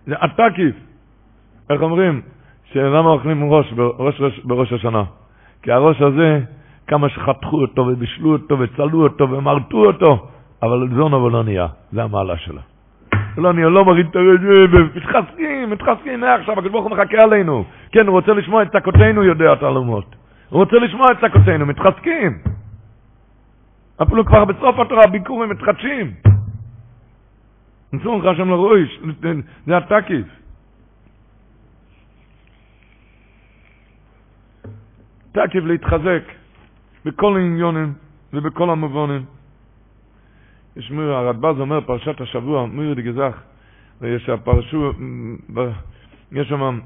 זה 0.06 0.16
התקיף. 0.22 0.76
איך 1.70 1.82
אומרים? 1.82 2.22
שלמה 2.74 3.10
אוכלים 3.10 3.54
ראש 3.54 3.74
בראש, 3.74 4.40
בראש 4.44 4.74
השנה? 4.74 5.04
כי 5.62 5.72
הראש 5.72 6.02
הזה, 6.02 6.40
כמה 6.88 7.10
שחתכו 7.10 7.62
אותו 7.62 7.82
ובישלו 7.82 8.32
אותו 8.32 8.60
וצלו 8.60 9.04
אותו 9.04 9.30
ומרטו 9.32 9.86
אותו, 9.86 10.28
אבל 10.64 10.88
זונו 10.96 11.30
לא 11.30 11.44
נהיה, 11.44 11.68
זה 11.92 12.04
המעלה 12.04 12.38
שלו. 12.38 12.62
לא 13.38 13.54
נהיה, 13.54 13.70
לא 13.70 13.86
מראים 13.86 14.06
את 14.10 14.16
הראש, 14.16 14.40
מתחזקים, 14.96 15.70
מתחזקים, 15.70 16.20
מעכשיו, 16.20 16.54
הקדוש 16.54 16.72
ברוך 16.72 16.86
הוא 16.86 16.92
מחכה 16.92 17.24
עלינו. 17.24 17.64
כן, 17.92 18.08
הוא 18.08 18.16
רוצה 18.16 18.34
לשמוע 18.34 18.64
את 18.64 18.72
צעקותינו, 18.72 19.24
יודע 19.24 19.54
התעלומות. 19.54 20.16
הוא 20.50 20.60
רוצה 20.60 20.76
לשמוע 20.76 21.08
את 21.12 21.20
צעקותינו, 21.22 21.66
מתחזקים. 21.66 22.38
אפילו 24.02 24.26
כבר 24.26 24.46
בסוף 24.46 24.80
התורה 24.80 25.04
הביקורים 25.04 25.50
מתחדשים. 25.50 26.12
נצאו 27.94 28.20
לך 28.20 28.38
שם 28.38 28.50
לראש, 28.50 29.00
זה 29.66 29.78
התקיף. 29.78 30.39
תקיף 35.32 35.64
להתחזק 35.64 36.24
בכל 37.06 37.36
העניונים 37.38 37.94
ובכל 38.34 38.70
המובנים. 38.70 39.26
יש 40.76 40.92
מיר, 40.92 41.14
הרדב"ז 41.14 41.60
אומר, 41.60 41.82
פרשת 41.82 42.22
השבוע, 42.22 42.66
מיר 42.66 42.94
דגזך, 42.94 43.38
ויש 44.02 44.30
הפרשו, 44.30 44.92
יש 46.32 46.48
שם, 46.50 46.80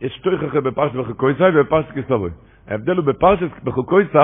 יש 0.00 0.22
אחרי 0.48 0.60
בפרשת 0.60 0.94
וחקויסאי 0.96 1.50
ובפרשת 1.54 1.90
כסלוי. 1.90 2.30
ההבדל 2.68 2.96
הוא 2.96 3.04
בפרשת, 3.04 3.48
בחוקוי 3.64 4.04
צי, 4.12 4.18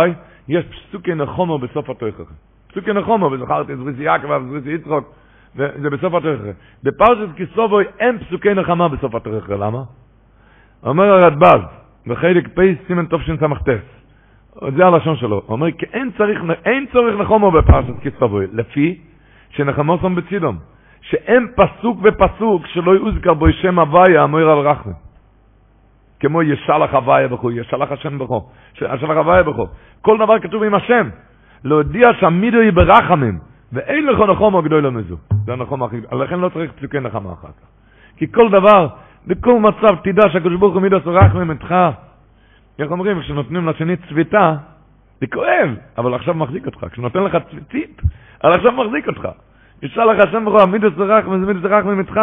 יש 0.49 0.65
פסוקי 0.65 1.15
נחומו 1.15 1.59
בסוף 1.59 1.91
התוכך. 1.91 2.31
פסוקי 2.69 2.93
נחומו, 2.93 3.27
וזכרתי 3.33 3.77
זריסי 3.77 4.03
יעקב 4.03 4.31
וזריסי 4.31 4.73
יצחוק, 4.73 5.13
וזה 5.57 5.91
בסוף 5.91 6.15
התוכך. 6.15 6.43
בפרשת 6.83 7.37
כיסובוי 7.37 7.85
אין 7.99 8.19
פסוקי 8.19 8.55
נחמה 8.55 8.89
בסוף 8.89 9.15
התוכך, 9.15 9.51
למה? 9.51 9.83
אומר 10.83 11.05
הרדב"ז, 11.05 11.61
בחלק 12.09 12.49
פ' 12.55 12.61
סימן 12.87 13.05
תשס"ט, 13.07 13.69
זה 14.77 14.87
הלשון 14.87 15.17
שלו, 15.17 15.37
הוא 15.37 15.53
אומר, 15.53 15.71
כי 15.71 15.87
אין 15.93 16.11
צריך, 16.19 16.41
אין 16.65 16.87
צורך 16.93 17.21
נחומו 17.21 17.51
בפרשת 17.51 18.01
כיסובוי, 18.03 18.47
לפי 18.53 18.99
שנחמוסום 19.51 20.15
בצידום, 20.15 20.59
שאין 21.01 21.49
פסוק 21.57 21.99
ופסוק 22.03 22.67
שלא 22.67 22.93
יוזכר 22.93 23.35
בו 23.35 23.53
שם 23.53 23.79
הוויה 23.79 24.23
המויר 24.23 24.51
על 24.51 24.59
רחמה. 24.59 24.93
כמו 26.21 26.43
ישלח 26.43 26.95
הוויה 26.95 27.29
בכו, 27.29 27.51
ישלח 27.51 27.93
השם 27.93 28.19
בכו, 28.19 28.49
ישלח 28.77 29.17
הוויה 29.17 29.43
בכו. 29.43 29.67
כל 30.03 30.19
דבר 30.19 30.39
כתוב 30.39 30.63
עם 30.63 30.75
השם. 30.75 31.09
להודיע 31.65 32.09
שהמידו 32.21 32.59
היא 32.59 32.73
ברחמים, 32.73 33.39
ואין 33.73 34.07
לך 34.07 34.21
נחום 34.21 34.61
גדול 34.61 34.87
למזו. 34.87 35.17
זה 35.45 35.53
הנחום 35.53 35.83
הכי 35.83 36.01
גדול. 36.01 36.23
לכן 36.23 36.41
לא 36.41 36.49
צריך 36.49 36.73
פסוקי 36.73 37.01
נחמה 37.01 37.33
אחר 37.33 37.49
כך. 37.49 37.67
כי 38.17 38.33
כל 38.33 38.51
דבר, 38.51 38.89
בכל 39.29 39.61
מצב 39.61 39.97
תדע 40.05 40.23
שהקדוש 40.33 40.59
ברוך 40.59 40.75
הוא 40.75 40.83
מידו 40.83 40.99
רחמים 41.07 41.51
איתך. 41.51 41.75
איך 42.79 42.91
אומרים, 42.91 43.21
כשנותנים 43.21 43.69
לשני 43.69 43.97
צביתה, 43.97 44.55
זה 45.21 45.27
כואב, 45.27 45.75
אבל 45.99 46.15
עכשיו 46.15 46.35
מחזיק 46.35 46.67
אותך. 46.67 46.87
כשנותן 46.93 47.23
לך 47.23 47.37
צביתית, 47.51 48.03
אבל 48.45 48.53
עכשיו 48.53 48.73
מחזיק 48.73 49.09
אותך. 49.09 49.29
ישלח 49.83 50.27
השם 50.29 50.45
בכו, 50.45 50.61
המידו 50.61 50.89
רחמים, 50.97 51.45
זה 51.45 51.53
מידו 51.53 51.69
רחמים 51.71 51.99
איתך. 51.99 52.21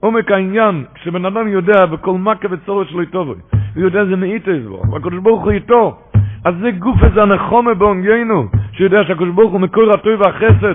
עומק 0.00 0.30
העניין, 0.30 0.84
כשבן 0.94 1.24
אדם 1.24 1.48
יודע 1.48 1.86
בכל 1.86 2.12
מכה 2.12 2.48
וצורך 2.50 2.88
שלו 2.88 3.00
איתו, 3.00 3.24
הוא 3.24 3.36
יודע 3.76 4.04
זה 4.04 4.16
מאיתו 4.16 4.50
יסבור, 4.50 4.84
והקדוש 4.92 5.20
ברוך 5.22 5.42
הוא 5.42 5.50
איתו, 5.50 5.98
אז 6.44 6.54
זה 6.60 6.70
גוף 6.70 7.04
איזה 7.04 7.22
הנחומה 7.22 7.74
בעונגיינו, 7.74 8.48
שיודע 8.72 9.04
שהקדוש 9.04 9.30
ברוך 9.34 9.52
הוא 9.52 9.60
מקור 9.60 9.90
הטוב 9.94 10.20
והחסד, 10.20 10.74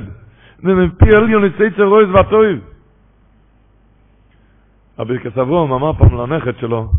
ומפי 0.64 1.16
עליון 1.16 1.46
יצייצר 1.46 1.84
רויז 1.84 2.10
והטוב. 2.10 2.73
הברכס 4.98 5.38
אברום 5.38 5.74
אמר 5.74 5.94
פעם 5.94 6.18
לנכד 6.18 6.58
שלו, 6.58 6.92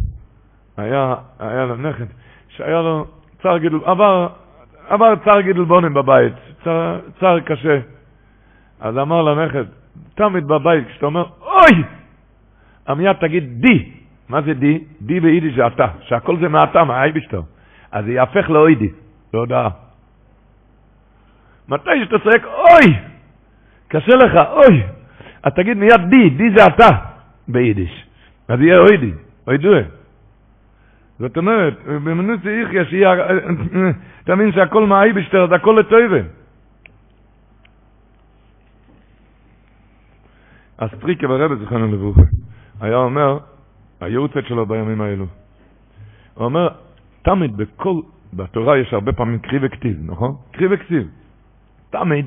היה, 0.77 1.15
היה 1.39 1.65
לנכד, 1.65 2.05
שהיה 2.49 2.83
לו 2.83 3.07
צער 3.43 3.59
גידול, 3.59 3.81
עבר, 3.85 4.29
עבר 4.89 5.15
צער 5.25 5.41
גידול 5.41 5.65
בונים 5.65 5.95
בבית, 5.95 6.33
צער, 6.65 7.01
צער 7.21 7.41
קשה. 7.41 7.81
אז 8.81 8.99
אמר 8.99 9.23
לנכד, 9.23 9.65
תמיד 10.15 10.47
בבית, 10.47 10.89
כשאתה 10.89 11.07
אומר, 11.07 11.25
אוי! 11.41 11.85
מיד 12.97 13.17
תגיד 13.17 13.61
די. 13.61 13.93
מה 14.29 14.43
זה 14.43 14.55
די? 14.55 14.85
די 15.01 15.21
ביידיש 15.21 15.55
זה 15.55 15.67
אתה, 15.67 15.87
שהכל 16.01 16.37
זה 16.41 16.49
מעתה, 16.49 16.85
מהאייבשטר. 16.85 17.41
אז 17.93 18.05
זה 18.05 18.13
יהפך 18.13 18.51
לאוידי, 18.51 18.89
להודעה. 19.35 19.69
מתי 21.69 21.91
שאתה 22.05 22.19
צועק 22.19 22.45
אוי, 22.45 22.97
קשה 23.89 24.15
לך, 24.17 24.49
אוי, 24.53 24.83
אז 25.43 25.53
תגיד 25.53 25.77
מיד 25.77 26.01
די, 26.11 26.31
די 26.31 26.51
זה 26.57 26.67
אתה 26.67 27.14
ביידיש. 27.49 28.07
אז 28.49 28.61
יהיה 28.61 28.79
אוידי, 28.79 29.13
אוידוה. 29.47 29.81
זאת 31.19 31.37
אומרת, 31.37 31.75
במנוסי 31.87 32.63
יחיה 32.63 32.85
שיהיה, 32.85 33.13
אתה 34.25 34.35
מבין 34.35 34.53
שהכל 34.53 34.87
מהאייבשטר, 34.87 35.47
זה 35.49 35.55
הכל 35.55 35.77
לטויבה. 35.81 36.29
אז 40.79 40.89
טריקה 41.01 41.27
ברבא 41.27 41.55
זכרנו 41.65 41.93
לברוכה. 41.93 42.23
היה 42.81 42.97
אומר, 42.97 43.39
היורצת 44.01 44.47
שלו 44.47 44.67
בימים 44.67 45.01
האלו, 45.01 45.27
הוא 46.35 46.45
אומר, 46.45 46.69
תמיד 47.23 47.57
בכל, 47.57 48.01
בתורה 48.33 48.79
יש 48.79 48.93
הרבה 48.93 49.13
פעמים 49.13 49.39
קרי 49.39 49.59
וכתיב, 49.63 49.97
נכון? 50.03 50.37
קרי 50.53 50.67
וכתיב. 50.71 51.09
תמיד. 51.91 52.27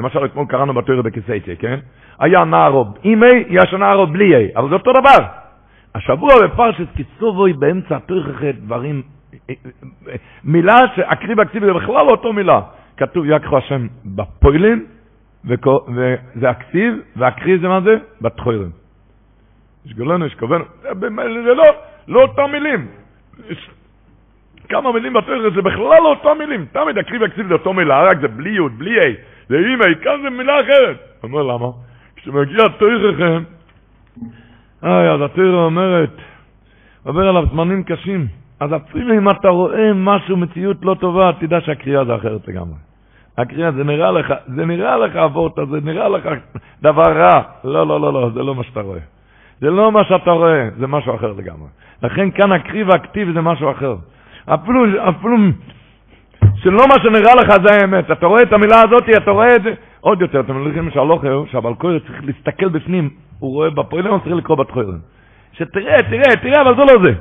למשל 0.00 0.24
אתמול 0.24 0.46
קראנו 0.46 0.74
בתורה 0.74 1.02
בכסייצ'ה, 1.02 1.56
כן? 1.58 1.80
היה 2.22 2.44
נערו 2.44 2.84
עם 3.02 3.22
A, 3.22 3.26
יש 3.48 3.74
נערו 3.74 4.06
בלי 4.06 4.34
A, 4.34 4.58
אבל 4.58 4.68
זה 4.68 4.74
אותו 4.74 4.92
דבר. 4.92 5.26
השבוע 5.94 6.30
בפרשת 6.44 6.86
כיסובוי 6.96 7.52
באמצע 7.52 7.96
התורכת 7.96 8.54
דברים, 8.54 9.02
מילה 10.44 10.76
שהקרי 10.96 11.34
והכתיב 11.34 11.64
זה 11.64 11.72
בכלל 11.72 12.06
לא 12.06 12.10
אותו 12.10 12.32
מילה. 12.32 12.60
כתוב 12.96 13.24
יקחו 13.26 13.58
השם 13.58 13.86
בפוילין, 14.04 14.84
וזה 15.44 16.50
הכתיב, 16.50 16.94
והקרי 17.16 17.58
זה 17.58 17.68
מה 17.68 17.80
זה? 17.80 17.96
בתחוירים. 18.20 18.70
יש 19.86 19.94
גולנו, 19.94 20.26
יש 20.26 20.34
כוונו, 20.34 20.64
זה 21.44 21.54
לא, 21.54 21.64
לא 22.08 22.22
אותם 22.22 22.52
מילים. 22.52 22.86
כמה 24.68 24.92
מילים 24.92 25.12
בתורה, 25.12 25.50
זה 25.54 25.62
בכלל 25.62 26.02
לא 26.02 26.08
אותם 26.08 26.38
מילים. 26.38 26.66
תמיד 26.72 26.98
הקריב 26.98 27.22
יקציב 27.22 27.48
זה 27.48 27.54
אותו 27.54 27.72
מילה, 27.72 28.02
רק 28.02 28.20
זה 28.20 28.28
בלי 28.28 28.50
יוד, 28.50 28.72
בלי 28.78 29.00
אי. 29.00 29.14
זה 29.48 29.56
אימא, 29.56 29.84
כאן 30.02 30.22
זה 30.22 30.30
מילה 30.30 30.60
אחרת. 30.60 30.96
אומר 31.22 31.42
למה? 31.42 31.66
כשמגיע 32.22 32.68
תויככם, 32.78 33.42
איי, 34.82 35.10
אז 35.10 35.20
התוירה 35.20 35.64
אומרת, 35.64 36.16
עובר 37.04 37.28
עליו 37.28 37.46
זמנים 37.52 37.82
קשים. 37.82 38.26
אז 38.60 38.70
אפילו 38.76 39.14
אם 39.14 39.30
אתה 39.30 39.48
רואה 39.48 39.92
משהו, 39.94 40.36
מציאות 40.36 40.76
לא 40.82 40.94
טובה, 41.00 41.30
תדע 41.40 41.60
שהקריאה 41.60 42.04
זה 42.04 42.14
אחרת 42.14 42.48
לגמרי. 42.48 42.74
הקריאה, 43.38 43.72
זה 43.72 43.84
נראה 43.84 44.10
לך, 44.10 44.34
זה 44.46 44.66
נראה 44.66 44.96
לך 44.96 45.16
אבות, 45.16 45.58
זה 45.70 45.78
נראה 45.84 46.08
לך 46.08 46.28
דבר 46.82 47.12
רע. 47.12 47.42
לא, 47.64 47.86
לא, 47.86 48.00
לא, 48.00 48.12
לא, 48.12 48.30
זה 48.34 48.42
לא 48.42 48.54
מה 48.54 48.64
שאתה 48.64 48.80
רואה. 48.80 49.00
זה 49.60 49.70
לא 49.70 49.92
מה 49.92 50.04
שאתה 50.04 50.30
רואה, 50.30 50.68
זה 50.78 50.86
משהו 50.86 51.14
אחר 51.14 51.32
לגמרי. 51.32 51.68
לכן 52.02 52.30
כאן 52.30 52.52
הקריב 52.52 52.88
והכתיב 52.88 53.32
זה 53.34 53.40
משהו 53.40 53.70
אחר. 53.70 53.96
אפילו, 54.54 55.08
אפילו 55.08 55.36
שלא 56.56 56.82
מה 56.88 56.94
שנראה 57.02 57.34
לך 57.34 57.48
זה 57.66 57.74
האמת. 57.74 58.10
אתה 58.10 58.26
רואה 58.26 58.42
את 58.42 58.52
המילה 58.52 58.76
הזאת, 58.84 59.08
אתה 59.16 59.30
רואה 59.30 59.56
את 59.56 59.62
זה. 59.62 59.74
עוד 60.02 60.20
יותר, 60.20 60.40
אתם 60.40 60.56
מלכים 60.56 60.90
שהלוכר, 60.90 61.44
שהבעל 61.46 61.74
קורא 61.74 61.98
צריך 61.98 62.24
להסתכל 62.24 62.68
בפנים, 62.68 63.10
הוא 63.38 63.50
רואה 63.50 63.70
בפועלים, 63.70 64.12
הוא 64.12 64.20
צריך 64.20 64.34
לקרוא 64.36 64.56
בתחוירים. 64.56 64.98
שתראה, 65.52 66.02
תראה, 66.02 66.36
תראה, 66.42 66.60
אבל 66.62 66.74
זה 66.76 66.82
לא 66.92 67.02
זה. 67.02 67.20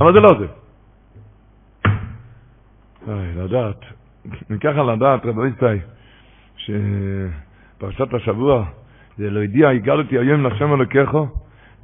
אבל 0.00 0.12
זה 0.12 0.20
לא 0.20 0.30
זה. 0.38 0.46
אוי, 3.08 3.44
לדעת, 3.44 3.80
מככה 4.50 4.82
לדעת, 4.82 5.26
רבי 5.26 5.48
יצאי, 5.48 5.78
שפרשת 6.56 8.14
השבוע, 8.14 8.64
זה 9.18 9.30
לא 9.30 9.40
ידיע, 9.40 9.68
הגלתי 9.68 10.18
היום 10.18 10.46
לשם 10.46 10.74
אלוקיכו, 10.74 11.28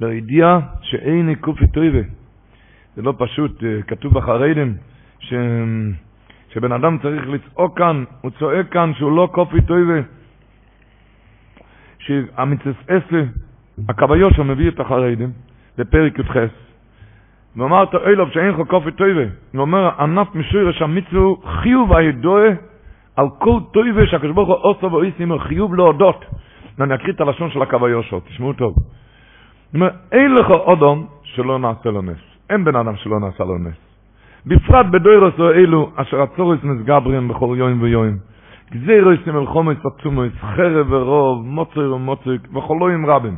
לא 0.01 0.13
ידיע 0.13 0.59
שאין 0.81 1.35
קופי 1.35 1.67
טויבה. 1.67 2.07
זה 2.95 3.01
לא 3.01 3.13
פשוט, 3.17 3.63
כתוב 3.87 4.13
בחרדים, 4.13 4.75
ש... 5.19 5.33
שבן 6.53 6.71
אדם 6.71 6.97
צריך 7.01 7.29
לצעוק 7.29 7.77
כאן, 7.77 8.03
הוא 8.21 8.31
צועק 8.39 8.69
כאן 8.69 8.91
שהוא 8.93 9.11
לא 9.17 9.29
קופי 9.31 9.61
טויבה. 9.61 9.99
שהמצססה, 11.99 13.23
הקוויושו 13.89 14.43
מביא 14.43 14.69
את 14.69 14.79
החרדים, 14.79 15.31
בפרק 15.77 16.19
י"ח, 16.19 16.35
ואמרת 17.55 17.95
אילוב 17.95 18.29
שאין 18.29 18.47
לך 18.47 18.67
קופי 18.67 18.91
טויבה. 18.91 19.21
הוא 19.53 19.61
אומר, 19.61 19.89
ענף 19.99 20.35
משורש 20.35 20.81
המצווה 20.81 21.35
חיוב 21.45 21.93
הידועה 21.93 22.49
על 23.15 23.27
כל 23.39 23.59
טויבה 23.73 24.07
שהקדוש 24.07 24.31
ברוך 24.31 24.49
הוא 24.49 24.57
עושה 24.61 24.85
ואיסים 24.85 25.39
חיוב 25.39 25.75
להודות. 25.75 26.25
ואני 26.77 26.95
אקריא 26.95 27.13
את 27.13 27.21
הלשון 27.21 27.51
של 27.51 27.61
הקו 27.61 27.85
היושר, 27.85 28.19
תשמעו 28.19 28.53
טוב. 28.53 28.73
הוא 28.73 28.83
אומר, 29.73 29.89
אין 30.11 30.35
לך 30.35 30.49
אודום 30.49 31.07
שלא 31.23 31.59
נעשה 31.59 31.89
לו 31.89 32.01
נס. 32.01 32.21
אין 32.49 32.63
בן 32.63 32.75
אדם 32.75 32.95
שלא 32.95 33.19
נעשה 33.19 33.43
לו 33.43 33.57
נס. 33.57 33.90
בפרט 34.45 34.85
בדוירוס 34.85 35.33
אלו, 35.39 35.89
אשר 35.95 36.21
הצוריס 36.21 36.63
נסגברים 36.63 37.27
בכל 37.27 37.55
יום 37.57 37.81
ויום. 37.81 38.15
גזירוס 38.71 39.27
מלחומס 39.27 39.77
עצומוס, 39.85 40.33
חרב 40.55 40.91
ורוב, 40.91 41.45
מוצר 41.45 41.93
ומוצר, 41.95 42.31
וחולוים 42.53 43.05
רבים. 43.05 43.35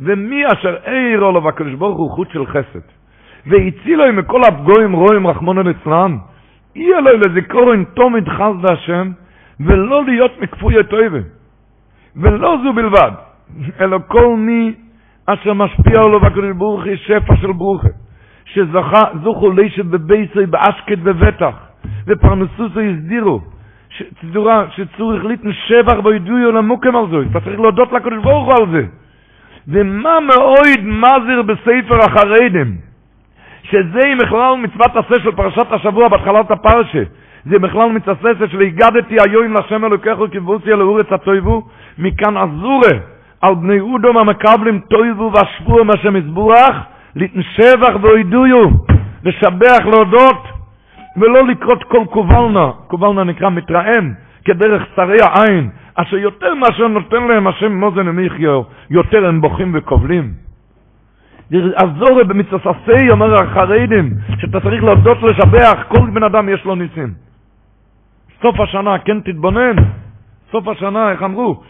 ומי 0.00 0.42
אשר 0.46 0.76
אירו 0.86 1.32
לו 1.32 1.42
והקדוש 1.42 1.74
ברוך 1.74 1.98
הוא 1.98 2.10
חוט 2.10 2.30
של 2.32 2.46
חסד. 2.46 2.86
והצילו 3.46 4.12
מכל 4.12 4.40
הפגועים 4.48 4.92
רואים 4.92 5.26
רחמונו 5.26 5.62
ליצלן. 5.62 6.16
יהיה 6.74 7.00
לו 7.00 7.10
לזיכורן 7.18 7.84
תומד 7.84 8.28
חס 8.28 8.70
להשם, 8.70 9.10
ולא 9.60 10.04
להיות 10.04 10.32
מכפוי 10.40 10.80
הטויבה. 10.80 11.18
ולא 12.16 12.56
זו 12.64 12.72
בלבד, 12.72 13.10
אלא 13.80 13.98
כל 14.06 14.36
מי 14.36 14.74
אשר 15.26 15.54
משפיע 15.54 16.00
עליו 16.04 16.26
הקדוש 16.26 16.52
ברוך 16.56 16.84
הוא 16.84 16.96
שפע 16.96 17.36
של 17.36 17.52
ברוכה, 17.52 17.88
שזכה, 18.52 19.02
זוכו 19.22 19.50
לישת 19.50 19.84
בבייסוי 19.84 20.46
באשקט 20.46 20.98
בבטח, 20.98 21.54
ופרנסוסו 22.06 22.80
הסדירו, 22.80 23.40
שצדורה, 23.88 24.64
שצורך 24.70 25.24
ליתן 25.24 25.52
שבח 25.52 26.00
בידוי 26.04 26.52
למוקם 26.52 26.96
על 26.96 27.04
זה, 27.10 27.16
אתה 27.30 27.40
צריך 27.40 27.60
להודות 27.60 27.92
לקדוש 27.92 28.22
ברוך 28.22 28.46
הוא 28.46 28.54
על 28.54 28.70
זה. 28.72 28.86
ומה 29.68 30.18
מאויד 30.20 30.84
מזיר 30.84 31.42
בספר 31.42 31.98
החרדים, 31.98 32.76
שזה 33.62 34.00
עם 34.08 34.18
בכלל 34.18 34.54
מצוות 34.54 34.96
עשה 34.96 35.22
של 35.22 35.32
פרשת 35.32 35.66
השבוע 35.72 36.08
בהתחלת 36.08 36.50
הפרשה, 36.50 37.02
זה 37.44 37.58
בכלל 37.58 37.92
מתעססת 37.92 38.50
של 38.50 38.60
הגדתי 38.60 39.16
היום 39.26 39.54
לשם 39.54 39.84
אלוקיך 39.84 40.20
וכיבוסי 40.20 40.72
אל 40.72 40.80
אורץ 40.82 41.12
הטויבו, 41.12 41.62
מכאן 41.98 42.36
עזורה 42.36 42.98
על 43.40 43.54
בני 43.54 43.80
אודום 43.80 44.18
המקבלים 44.18 44.80
טויבו 44.80 45.30
והשבוע 45.34 45.84
מהשם 45.84 46.16
יזבוח, 46.16 46.76
ליתן 47.18 47.42
שבח 47.42 47.94
ואוידויו. 48.02 48.68
לשבח, 49.24 49.86
להודות, 49.86 50.42
ולא 51.16 51.46
לקרות 51.46 51.84
כל 51.84 52.04
קובלנה, 52.10 52.70
קובלנה 52.86 53.24
נקרא 53.24 53.50
מתרעם, 53.50 54.14
כדרך 54.44 54.82
שרי 54.96 55.16
העין, 55.22 55.70
אשר 55.94 56.16
יותר 56.16 56.54
מאשר 56.54 56.88
נותן 56.88 57.22
להם 57.22 57.46
השם 57.46 57.72
מוזן 57.72 58.08
ומיחיו, 58.08 58.62
יותר 58.90 59.26
הם 59.26 59.40
בוכים 59.40 59.70
וקובלים. 59.74 60.32
עזור 61.74 62.22
במצטסי, 62.22 63.10
אומר 63.10 63.34
החרדים, 63.34 64.10
שאתה 64.40 64.60
צריך 64.60 64.84
להודות 64.84 65.22
לשבח, 65.22 65.78
כל 65.88 66.10
בן 66.12 66.22
אדם 66.22 66.48
יש 66.48 66.64
לו 66.64 66.74
ניסים. 66.74 67.12
סוף 68.42 68.60
השנה, 68.60 68.98
כן 68.98 69.20
תתבונן, 69.20 69.76
סוף 70.52 70.68
השנה, 70.68 71.10
איך 71.10 71.22
אמרו, 71.22 71.62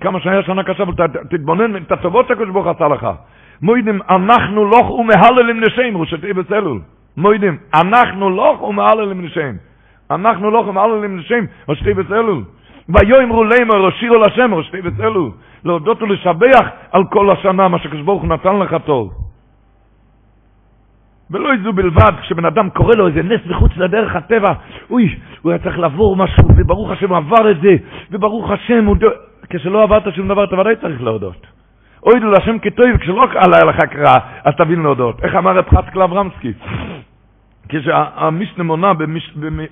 כמה 0.00 0.20
שהיה 0.20 0.42
שנה 0.42 0.62
קשה, 0.62 0.82
אבל 0.82 1.06
תתבונן 1.30 1.76
את 1.76 1.92
הטובות 1.92 2.28
שהקדוש 2.28 2.50
ברוך 2.50 2.66
עשה 2.66 2.88
לך. 2.88 3.06
מוידים, 3.62 4.00
אנחנו 4.10 4.64
לוך 4.64 4.90
ומהללים 4.90 5.64
נשם, 5.64 5.96
ראשתי 5.96 6.32
בסלול. 6.32 6.80
מוידים, 7.16 7.56
אנחנו 7.74 8.30
לוך 8.30 8.62
ומהללים 8.62 9.24
נשם. 9.24 9.52
אנחנו 10.10 10.50
לוך 10.50 10.66
ומהללים 10.66 11.16
נשם, 11.16 11.44
ראשתי 11.68 11.94
בסלול. 11.94 12.44
ויאמרו 12.88 13.44
לימר, 13.44 13.76
הושירו 13.76 14.16
לשם, 14.16 14.54
ראשתי 14.54 14.82
בסלול. 14.82 15.30
להודות 15.64 16.02
ולשבח 16.02 16.68
על 16.92 17.04
כל 17.04 17.30
השנה, 17.30 17.68
מה 17.68 17.78
הוא 18.06 18.26
נתן 18.26 18.56
לך 18.56 18.76
טוב. 18.84 19.12
ולא 21.30 21.50
זו 21.62 21.72
בלבד, 21.72 22.12
כשבן 22.20 22.44
אדם 22.44 22.70
קורא 22.70 22.94
לו 22.94 23.06
איזה 23.06 23.22
נס 23.22 23.40
מחוץ 23.46 23.72
לדרך 23.76 24.16
הטבע, 24.16 24.52
אוי, 24.90 25.16
הוא 25.42 25.52
היה 25.52 25.58
צריך 25.58 25.78
לעבור 25.78 26.16
משהו, 26.16 26.48
וברוך 26.56 26.90
השם 26.90 27.08
הוא 27.08 27.16
עבר 27.16 27.50
את 27.50 27.60
זה, 27.60 27.76
וברוך 28.10 28.50
השם 28.50 28.84
הוא... 28.84 28.96
כשלא 29.50 29.82
עברת 29.82 30.14
שום 30.14 30.28
דבר, 30.28 30.44
אתה 30.44 30.60
ודאי 30.60 30.76
צריך 30.76 31.02
להודות. 31.02 31.55
אוי 32.06 32.20
לו 32.20 32.30
להשם 32.30 32.58
כטוב, 32.58 32.96
כשלא 33.00 33.26
עלה 33.34 33.64
לך 33.70 33.84
קרא, 33.84 34.14
אז 34.44 34.54
תבין 34.56 34.82
להודות. 34.82 35.24
איך 35.24 35.34
אמר 35.34 35.56
רב 35.56 35.64
חסקל 35.68 36.02
אברמסקי? 36.02 36.52
כשהמשנה 37.68 38.64
מונה 38.64 38.92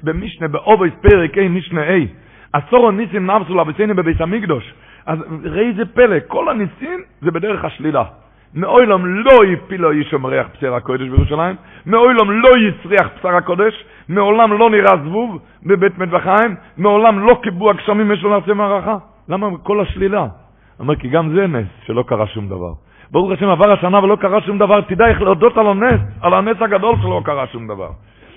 במשנה, 0.02 0.48
באובויס 0.48 0.94
פרק 1.02 1.38
A, 1.38 1.40
משנה 1.50 1.82
A, 1.88 1.92
עשור 2.52 2.88
הניסים 2.88 3.30
נבסו 3.30 3.54
לבסינו 3.54 3.94
בבית 3.94 4.20
המקדוש. 4.20 4.74
אז 5.06 5.18
ראי 5.44 5.72
זה 5.76 5.84
פלא, 5.84 6.16
כל 6.28 6.48
הניסים 6.48 7.02
זה 7.22 7.30
בדרך 7.30 7.64
השלילה. 7.64 8.04
מאוילום 8.54 9.06
לא 9.06 9.44
יפילו 9.44 9.90
איש 9.90 10.14
ריח 10.24 10.46
בשר 10.56 10.74
הקודש 10.74 11.08
בירושלים, 11.08 11.56
מאוילום 11.86 12.30
לא 12.30 12.50
יצריח 12.58 13.08
בשר 13.18 13.36
הקודש, 13.36 13.84
מעולם 14.08 14.52
לא 14.52 14.70
נראה 14.70 14.96
זבוב 15.04 15.38
בבית 15.62 15.98
מטבחיים, 15.98 16.56
מעולם 16.76 17.26
לא 17.26 17.40
קיבו 17.42 17.70
הגשמים 17.70 18.12
יש 18.12 18.22
לו 18.22 18.38
נעשה 18.38 18.54
מערכה. 18.54 18.96
למה 19.28 19.46
כל 19.62 19.80
השלילה? 19.80 20.26
אומר, 20.80 20.96
כי 20.96 21.08
גם 21.08 21.34
זה 21.34 21.46
נס, 21.46 21.66
שלא 21.86 22.02
קרה 22.02 22.26
שום 22.26 22.48
דבר. 22.48 22.72
ברוך 23.10 23.32
השם 23.32 23.48
עבר 23.48 23.72
השנה 23.72 24.04
ולא 24.04 24.16
קרה 24.16 24.40
שום 24.40 24.58
דבר, 24.58 24.80
תדע 24.80 25.06
איך 25.06 25.20
להודות 25.22 25.58
על 25.58 25.66
הנס, 25.66 26.00
על 26.20 26.34
הנס 26.34 26.56
הגדול 26.60 26.96
שלא 27.02 27.22
קרה 27.24 27.46
שום 27.46 27.66
דבר. 27.66 27.90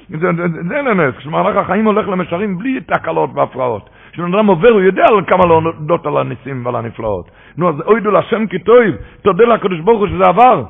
זה, 0.10 0.18
זה, 0.18 0.44
זה 0.70 0.82
לנס, 0.82 1.16
כשמהלך 1.18 1.58
החיים 1.58 1.86
הולך 1.86 2.08
למשרים 2.08 2.58
בלי 2.58 2.82
תקלות 2.82 3.30
והפרעות. 3.34 3.90
כשבן 4.12 4.34
אדם 4.34 4.48
עובר, 4.48 4.70
הוא 4.70 4.82
יודע 4.82 5.04
על 5.08 5.26
כמה 5.28 5.46
להודות 5.46 6.06
על 6.06 6.18
הניסים 6.18 6.66
ועל 6.66 6.76
הנפלאות. 6.76 7.32
נו, 7.58 7.70
אז 7.70 7.76
אוידו 7.82 8.12
להשם 8.12 8.48
כי 8.48 8.60
טוב, 8.60 8.78
תודה 9.22 9.46
לקדוש 9.46 9.80
ברוך 9.80 10.00
הוא 10.00 10.08
שזה 10.08 10.24
עבר. 10.24 10.64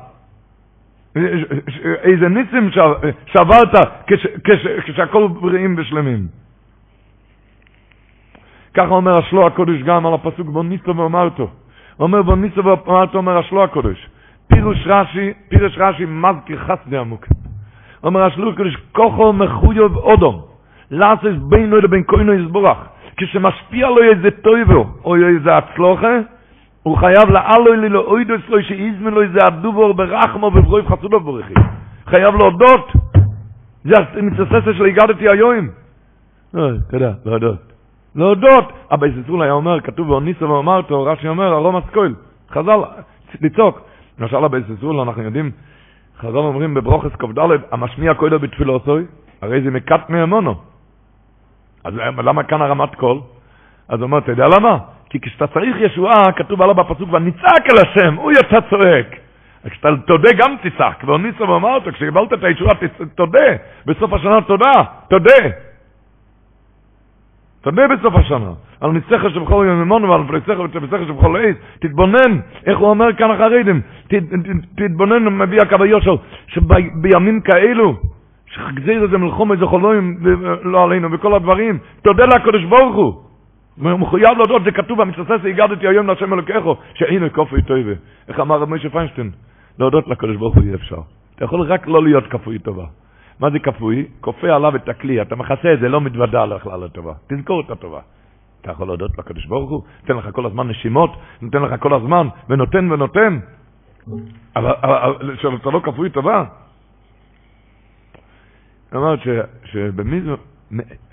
איזה 2.02 2.28
ניסים 2.28 2.70
שעברת 3.26 3.74
כשהכל 4.84 5.28
בריאים 5.28 5.74
ושלמים. 5.78 6.47
ככה 8.78 8.94
אומר 8.94 9.18
השלו 9.18 9.46
הקודש 9.46 9.82
גם 9.82 10.06
על 10.06 10.14
הפסוק 10.14 10.48
בו 10.48 10.62
ניסו 10.62 10.96
ואמרתו. 10.96 11.48
אומר 12.00 12.22
בו 12.22 12.36
ניסו 12.36 12.64
ואמרתו 12.64 13.18
אומר 13.18 13.38
השלו 13.38 13.64
הקודש. 13.64 14.08
פירוש 14.46 14.78
רש"י, 14.86 15.32
פירוש 15.48 15.78
רש"י 15.78 16.04
מזכיר 16.08 16.58
חסדי 16.58 16.96
עמוק. 16.96 17.26
אומר 18.02 18.22
השלו 18.22 18.50
הקודש, 18.50 18.76
כוחו 18.92 19.32
מחויב 19.32 19.96
אודום. 19.96 20.42
לעשות 20.90 21.48
בינו 21.48 21.76
לבין 21.76 22.02
כהנו 22.06 22.34
יסבורך. 22.34 22.78
כשמשפיע 23.16 23.88
לו 23.88 24.02
איזה 24.02 24.30
טויבו 24.30 24.86
או 25.04 25.16
איזה 25.16 25.56
הצלוחה, 25.56 26.16
הוא 26.82 26.96
חייב 26.96 27.30
לאלוי 27.30 27.76
לי 27.76 27.88
לאוידו 27.88 28.34
אצלו 28.34 28.62
שאיזמן 28.62 29.10
לו 29.14 29.22
איזה 29.22 29.38
אדובור 29.48 29.94
ברחמו 29.94 30.46
וברויב 30.46 30.88
חסודו 30.88 31.20
ברכי. 31.20 31.54
חייב 32.06 32.34
להודות. 32.34 32.92
זה 33.84 33.94
המצססה 34.14 34.74
של 34.78 34.84
הגדתי 34.84 35.28
היום. 35.28 35.68
תודה, 36.90 37.12
להודות. 37.24 37.67
להודות. 38.18 38.72
אבא 38.92 39.06
יססול 39.06 39.42
היה 39.42 39.52
אומר, 39.52 39.80
כתוב 39.80 40.08
באוניסו 40.08 40.50
ואמרתו, 40.50 41.04
רש"י 41.04 41.28
אומר, 41.28 41.52
ארום 41.52 41.76
אסקויל, 41.76 42.14
חז"ל, 42.50 42.80
לצעוק. 43.40 43.80
למשל 44.18 44.36
אבא 44.36 44.58
יססול, 44.58 45.00
אנחנו 45.00 45.22
יודעים, 45.22 45.50
חז"ל 46.18 46.36
אומרים 46.36 46.74
בברוכס 46.74 47.16
ק"ד, 47.16 47.38
המשמיע 47.70 48.14
כהלו 48.14 48.38
בתפילוסוי, 48.38 49.04
הרי 49.42 49.62
זה 49.62 49.70
מקט 49.70 50.10
מאמונו. 50.10 50.54
אז 51.84 51.94
למה 52.18 52.42
כאן 52.42 52.62
הרמת 52.62 52.94
קול? 52.94 53.20
אז 53.88 53.98
הוא 53.98 54.02
אומר, 54.02 54.18
אתה 54.18 54.32
יודע 54.32 54.44
למה? 54.58 54.78
כי 55.10 55.20
כשאתה 55.20 55.46
צריך 55.46 55.76
ישועה, 55.80 56.32
כתוב 56.36 56.62
עליו 56.62 56.74
בפסוק, 56.74 57.12
ונצעק 57.12 57.64
אל 57.70 57.78
השם, 57.86 58.14
הוא 58.14 58.32
יצא 58.32 58.60
צועק. 58.70 59.06
כשאתה 59.70 59.88
תודה 60.06 60.30
גם 60.36 60.54
תצעק, 60.62 61.04
ואוניסו 61.06 61.48
ואמר 61.48 61.74
אותו, 61.74 61.92
כשקיבלת 61.92 62.32
את 62.32 62.44
הישועה, 62.44 62.74
תודה, 63.14 63.46
בסוף 63.86 64.12
השנה 64.12 64.40
תודה, 64.40 64.72
תודה. 65.08 65.67
תודה 67.60 67.88
בסוף 67.88 68.14
השנה. 68.14 68.52
על 68.80 68.90
ניצחה 68.90 69.30
שבכל 69.30 69.64
יום 69.68 69.80
אמונו 69.80 70.08
ועל 70.08 70.20
ניצחה 70.80 71.04
שבכל 71.06 71.36
עץ, 71.36 71.56
תתבונן, 71.78 72.40
איך 72.66 72.78
הוא 72.78 72.88
אומר 72.88 73.12
כאן 73.12 73.30
החרדים, 73.30 73.80
תתבונן, 74.76 75.28
מביא 75.28 75.60
הקו 75.60 75.82
היושר, 75.82 76.16
שבימים 76.46 77.40
כאלו, 77.40 77.94
שחגזיר 78.46 79.02
איזה 79.02 79.18
מלחום 79.18 79.52
איזה 79.52 79.66
חולוים 79.66 80.16
לא 80.62 80.84
עלינו 80.84 81.12
וכל 81.12 81.34
הדברים, 81.34 81.78
תודה 82.02 82.24
לקדוש 82.24 82.64
ברוך 82.64 82.96
הוא. 82.96 83.22
הוא 83.82 84.00
מחויב 84.00 84.38
להודות, 84.38 84.64
זה 84.64 84.70
כתוב 84.70 85.00
במצטט, 85.02 85.44
הגדתי 85.44 85.88
היום 85.88 86.06
להשם 86.06 86.32
אלוקיכו, 86.32 86.76
שהנה 86.94 87.28
כפוי 87.28 87.62
טובה. 87.62 87.92
איך 88.28 88.40
אמר 88.40 88.60
רב 88.60 88.70
משה 88.70 88.90
פיינשטיין? 88.90 89.30
להודות 89.78 90.08
לקדוש 90.08 90.36
ברוך 90.36 90.54
הוא 90.54 90.64
אי 90.64 90.74
אפשר. 90.74 91.00
אתה 91.36 91.44
יכול 91.44 91.60
רק 91.60 91.88
לא 91.88 92.02
להיות 92.02 92.26
כפוי 92.26 92.58
טובה. 92.58 92.84
מה 93.40 93.50
זה 93.50 93.58
כפוי? 93.58 94.06
כופה 94.20 94.46
עליו 94.54 94.76
את 94.76 94.88
הכלי, 94.88 95.22
אתה 95.22 95.36
מכסה 95.36 95.72
את 95.72 95.80
זה, 95.80 95.88
לא 95.88 96.00
מתוודה 96.00 96.44
לך 96.44 96.66
על 96.66 96.84
הטובה. 96.84 97.12
תזכור 97.26 97.60
את 97.60 97.70
הטובה. 97.70 98.00
אתה 98.60 98.70
יכול 98.70 98.86
להודות 98.86 99.18
לקדוש 99.18 99.46
ברוך 99.46 99.70
הוא, 99.70 99.82
נותן 100.02 100.16
לך 100.16 100.34
כל 100.34 100.46
הזמן 100.46 100.68
נשימות, 100.68 101.10
נותן 101.42 101.62
לך 101.62 101.82
כל 101.82 101.94
הזמן, 101.94 102.28
ונותן 102.48 102.92
ונותן. 102.92 103.38
אבל 104.56 104.74
שאתה 105.42 105.70
לא 105.70 105.80
כפוי 105.84 106.10
טובה. 106.10 106.44
אמרת 108.94 109.18
שבמיזו, 109.64 110.36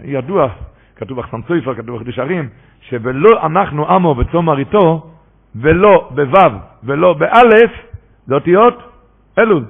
ידוע, 0.04 0.48
כתוב 0.96 1.18
בחסם 1.18 1.42
סופר, 1.42 1.76
כתוב 1.76 1.96
בחידוש 1.96 2.20
ערים, 2.20 2.50
שבלא 2.82 3.46
אנחנו 3.46 3.88
עמו 3.88 4.16
בצום 4.16 4.46
מריתו, 4.46 5.12
ולא 5.56 6.10
בו' 6.16 6.60
ולא 6.84 7.14
באלף, 7.14 7.72
זה 8.28 8.36
אותיות 8.36 8.74
אלול. 9.40 9.66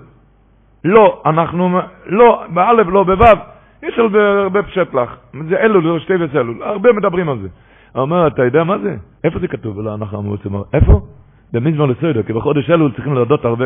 לא, 0.86 1.22
אנחנו, 1.26 1.80
לא, 2.06 2.44
באלף, 2.50 2.88
לא 2.88 3.04
בו', 3.04 3.26
יש 3.84 4.00
על 4.00 4.12
זה 4.12 4.42
הרבה 4.44 4.64
פשט 4.64 4.94
לך. 4.94 5.16
זה 5.50 5.58
אלול, 5.58 6.00
שתי 6.00 6.14
וסלול, 6.20 6.64
הרבה 6.64 6.94
מדברים 6.94 7.30
על 7.30 7.38
זה. 7.42 7.48
הוא 7.94 8.02
אומר, 8.02 8.28
אתה 8.28 8.46
יודע 8.46 8.64
מה 8.64 8.78
זה? 8.78 8.96
איפה 9.24 9.40
זה 9.40 9.48
כתוב? 9.48 9.82
לא, 9.82 9.96
אנחנו 9.96 10.20
אמרו, 10.20 10.36
איפה? 10.74 11.02
במזמור 11.54 11.88
לסוידו, 11.88 12.20
כי 12.26 12.34
בחודש 12.34 12.70
אלול 12.70 12.92
צריכים 12.92 13.14
להודות 13.14 13.46
הרבה. 13.46 13.66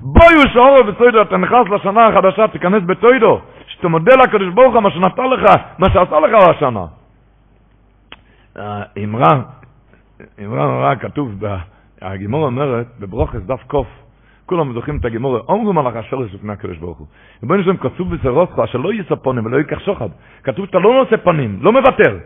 בואי 0.00 0.34
ושאורו 0.44 0.92
בסוידו, 0.92 1.22
אתה 1.22 1.36
נכנס 1.36 1.68
לשנה 1.68 2.04
החדשה, 2.04 2.48
תיכנס 2.48 2.82
בתוידו, 2.86 3.40
שאתה 3.66 3.88
מודה 3.88 4.12
לקדוש 4.24 4.54
ברוך 4.54 4.74
הוא 4.74 4.80
מה 4.80 4.90
שנתן 4.90 5.26
לך, 5.30 5.50
מה 5.78 5.86
שעשה 5.92 6.20
לך 6.20 6.48
השנה. 6.48 6.86
אמרה, 9.04 9.42
אמרה 10.44 10.66
נורא 10.66 10.94
כתוב, 10.94 11.42
הגימור 12.02 12.46
אומרת, 12.46 12.86
בברוכס 13.00 13.40
דף 13.46 13.62
קוף, 13.66 13.86
כולם 14.46 14.72
זוכרים 14.72 14.98
את 14.98 15.04
הגימור, 15.04 15.38
אומרו 15.48 15.72
מלאך 15.72 15.96
השורש 15.96 16.34
לפני 16.34 16.52
הקדוש 16.52 16.78
ברוך 16.78 16.98
הוא. 16.98 17.06
ובואי 17.42 17.60
נשאר 17.60 17.76
כתוב 17.76 18.14
בסרוסך, 18.14 18.58
אשר 18.58 18.78
לא 18.78 18.92
יישא 18.92 19.14
פונים 19.14 19.46
ולא 19.46 19.56
ייקח 19.56 19.78
שוחד. 19.78 20.08
כתוב 20.44 20.66
שאתה 20.66 20.78
לא 20.78 20.94
נושא 20.94 21.16
פנים, 21.16 21.58
לא 21.60 21.72
מוותר. 21.72 22.18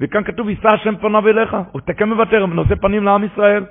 וכאן 0.00 0.22
כתוב, 0.24 0.48
יישא 0.48 0.68
השם 0.68 0.96
פניו 0.96 1.28
אליך, 1.28 1.56
הוא 1.72 1.80
תקן 1.80 2.08
מוותר, 2.08 2.46
נושא 2.46 2.74
פנים 2.74 3.04
לעם 3.04 3.24
ישראל. 3.24 3.64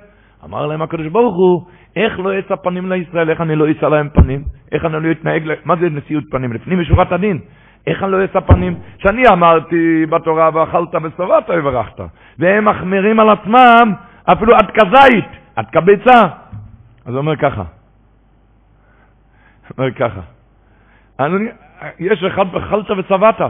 אמר 0.44 0.66
להם 0.66 0.82
הקדוש 0.82 1.06
ברוך 1.06 1.36
הוא, 1.36 1.66
איך 1.96 2.18
לא 2.18 2.38
אשא 2.38 2.56
פנים 2.56 2.92
לישראל, 2.92 3.30
איך 3.30 3.40
אני 3.40 3.56
לא 3.56 3.70
אשא 3.70 3.86
להם 3.86 4.08
פנים? 4.08 4.42
איך 4.72 4.84
אני 4.84 5.06
לא 5.06 5.10
אתנהג, 5.10 5.42
מה 5.64 5.76
זה 5.76 5.88
נשיאות 5.90 6.24
פנים? 6.30 6.52
לפנים 6.52 6.80
משורת 6.80 7.12
הדין. 7.12 7.38
איך 7.86 8.02
אני 8.02 8.12
לא 8.12 8.24
אשא 8.24 8.40
פנים? 8.40 8.74
שאני 8.98 9.22
אמרתי 9.28 10.06
בתורה 10.10 10.50
ואכלת 10.54 10.94
ושבעת 10.94 11.50
וברכת. 11.58 12.00
והם 12.38 12.64
מחמירים 12.64 13.20
על 13.20 13.30
עצמם 13.30 13.92
אפילו 14.24 14.54
עד 14.54 14.70
כזית, 14.70 15.24
עד 15.56 15.66
כביצה. 15.70 16.22
אז 17.06 17.14
הוא 17.14 17.18
אומר 17.18 17.36
ככה, 17.36 17.62
אומר 19.78 19.90
ככה, 19.90 20.20
יש 21.98 22.24
אחד 22.24 22.54
אכלת 22.56 22.90
ושבעת, 22.90 23.40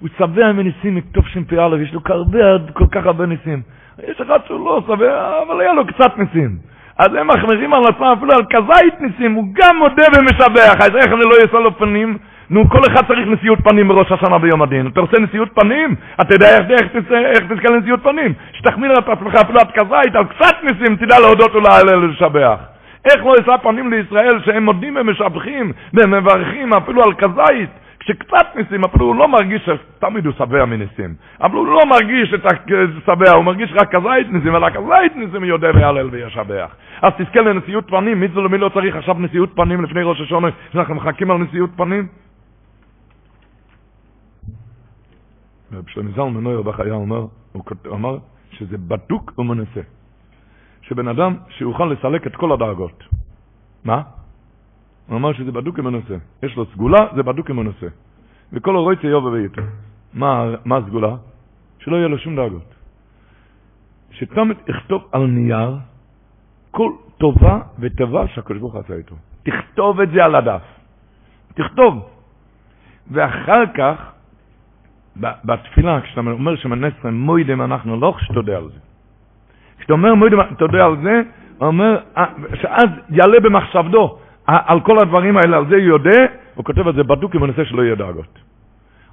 הוא 0.00 0.08
שבע 0.18 0.52
מניסים 0.52 0.94
מכתוב 0.94 1.26
שמפ"א, 1.26 1.76
יש 1.82 1.94
לו 1.94 2.00
הרבה, 2.06 2.38
כל 2.72 2.86
כך 2.90 3.06
הרבה 3.06 3.26
ניסים. 3.26 3.62
יש 4.08 4.20
אחד 4.20 4.38
שהוא 4.46 4.66
לא 4.66 4.80
שבע, 4.86 5.42
אבל 5.46 5.60
היה 5.60 5.72
לו 5.72 5.86
קצת 5.86 6.18
ניסים. 6.18 6.56
אז 6.98 7.14
הם 7.14 7.26
מחמירים 7.26 7.74
על 7.74 7.82
עצמם 7.88 8.14
אפילו 8.18 8.32
על 8.32 8.44
כזית 8.50 9.00
ניסים, 9.00 9.32
הוא 9.32 9.44
גם 9.52 9.76
מודה 9.78 10.04
ומשבח, 10.18 10.74
אז 10.80 10.96
איך 10.96 11.12
אני 11.12 11.22
לא 11.24 11.34
אעשה 11.42 11.58
לו 11.58 11.78
פנים 11.78 12.18
נו, 12.50 12.68
כל 12.68 12.80
אחד 12.92 13.06
צריך 13.06 13.28
נשיאות 13.28 13.58
פנים 13.64 13.88
בראש 13.88 14.12
השנה 14.12 14.38
ביום 14.38 14.62
הדין. 14.62 14.86
אתה 14.86 15.00
רוצה 15.00 15.18
נשיאות 15.20 15.48
פנים? 15.54 15.94
אתה 16.20 16.34
יודע 16.34 16.46
איך, 16.46 16.70
איך, 16.70 17.12
איך, 17.12 17.52
תזכה 17.52 17.70
לנשיאות 17.70 18.02
פנים? 18.02 18.32
שתחמיר 18.52 18.92
את 18.92 19.08
עצמך 19.08 19.34
אפילו 19.34 19.60
עד 19.60 19.70
כזית, 19.70 20.14
על 20.14 20.24
קצת 20.24 20.56
ניסים 20.62 20.96
תדע 20.96 21.18
להודות 21.20 21.54
ולשבח. 21.54 22.75
איך 23.06 23.24
לא 23.24 23.34
אשא 23.40 23.56
פנים 23.62 23.90
לישראל 23.90 24.42
שהם 24.44 24.64
מודים 24.64 24.96
ומשבחים 24.96 25.72
ומברכים 25.94 26.72
אפילו 26.72 27.02
על 27.02 27.14
כזית? 27.14 27.70
כשקצת 28.06 28.56
ניסים, 28.56 28.84
אפילו 28.84 29.06
הוא 29.06 29.16
לא 29.16 29.28
מרגיש, 29.28 29.68
תמיד 29.98 30.26
הוא 30.26 30.34
שבע 30.38 30.64
מניסים, 30.64 31.14
אבל 31.40 31.54
הוא 31.54 31.66
לא 31.66 31.80
מרגיש 31.86 32.34
את 32.34 32.46
השבע, 32.46 33.30
הוא 33.36 33.44
מרגיש 33.44 33.72
רק 33.72 33.94
כזית 33.94 34.32
ניסים, 34.32 34.52
ועל 34.52 34.64
הכזית 34.64 35.16
ניסים 35.16 35.44
יודע 35.44 35.68
ויהלל 35.74 36.08
וישבח. 36.12 36.76
אז 37.02 37.12
תזכה 37.18 37.40
לנשיאות 37.40 37.90
פנים, 37.90 38.20
מי 38.20 38.28
למי 38.28 38.58
לא 38.58 38.68
צריך 38.68 38.96
עכשיו 38.96 39.14
נשיאות 39.18 39.50
פנים 39.56 39.84
לפני 39.84 40.02
ראש 40.02 40.20
השונה, 40.20 40.48
שאנחנו 40.72 40.94
מחכים 40.94 41.30
על 41.30 41.38
נשיאות 41.38 41.70
פנים? 41.76 42.06
רב 45.72 45.84
שלמה 45.88 46.10
זלמן 46.10 46.42
נויר 46.42 46.62
בחייה 46.62 46.94
אומר, 46.94 47.26
הוא 47.52 47.64
אמר 47.92 48.18
שזה 48.50 48.78
בדוק 48.78 49.32
ומנסה. 49.38 49.80
שבן 50.88 51.08
אדם 51.08 51.36
שיוכל 51.48 51.84
לסלק 51.84 52.26
את 52.26 52.36
כל 52.36 52.52
הדאגות. 52.52 53.04
מה? 53.84 54.02
הוא 55.06 55.16
אמר 55.16 55.32
שזה 55.32 55.52
בדוק 55.52 55.78
ומנסה. 55.78 56.16
יש 56.42 56.56
לו 56.56 56.66
סגולה, 56.66 56.98
זה 57.14 57.22
בדוק 57.22 57.50
ומנסה. 57.50 57.86
וכל 58.52 58.76
הרויצה 58.76 59.06
יובה 59.06 59.30
ואיתו. 59.30 59.62
מה, 60.14 60.44
מה 60.64 60.76
הסגולה? 60.76 61.16
שלא 61.78 61.96
יהיה 61.96 62.08
לו 62.08 62.18
שום 62.18 62.36
דאגות. 62.36 62.74
שתמיד 64.10 64.56
יכתוב 64.68 65.08
על 65.12 65.26
נייר 65.26 65.76
כל 66.70 66.92
טובה 67.18 67.60
וטובה 67.78 68.28
שהקדוש 68.28 68.58
ברוך 68.58 68.76
עשה 68.76 68.94
איתו. 68.94 69.14
תכתוב 69.42 70.00
את 70.00 70.10
זה 70.10 70.24
על 70.24 70.34
הדף. 70.34 70.62
תכתוב. 71.54 72.08
ואחר 73.10 73.62
כך 73.74 73.96
בתפילה, 75.16 76.00
כשאתה 76.00 76.20
אומר 76.20 76.56
שמנסר 76.56 77.10
מוידם 77.10 77.62
אנחנו 77.62 78.00
לא 78.00 78.14
שתודה 78.18 78.56
על 78.56 78.68
זה. 78.68 78.85
כשאתה 79.78 79.92
אומר 79.92 80.14
מוידם 80.14 80.38
תודה 80.58 80.84
על 80.84 80.96
זה, 81.02 81.22
הוא 81.58 81.66
אומר, 81.66 81.98
אה, 82.16 82.24
שאז 82.62 82.88
יעלה 83.10 83.40
במחשבתו 83.40 84.18
על 84.46 84.80
כל 84.80 84.98
הדברים 84.98 85.36
האלה, 85.36 85.56
על 85.56 85.64
זה 85.68 85.74
הוא 85.74 85.84
יודע, 85.84 86.26
הוא 86.54 86.64
כותב 86.64 86.88
את 86.88 86.94
זה 86.94 87.02
בדוק 87.02 87.34
עם 87.34 87.42
הנושא 87.42 87.64
שלא 87.64 87.82
יהיה 87.82 87.94
דאגות. 87.94 88.38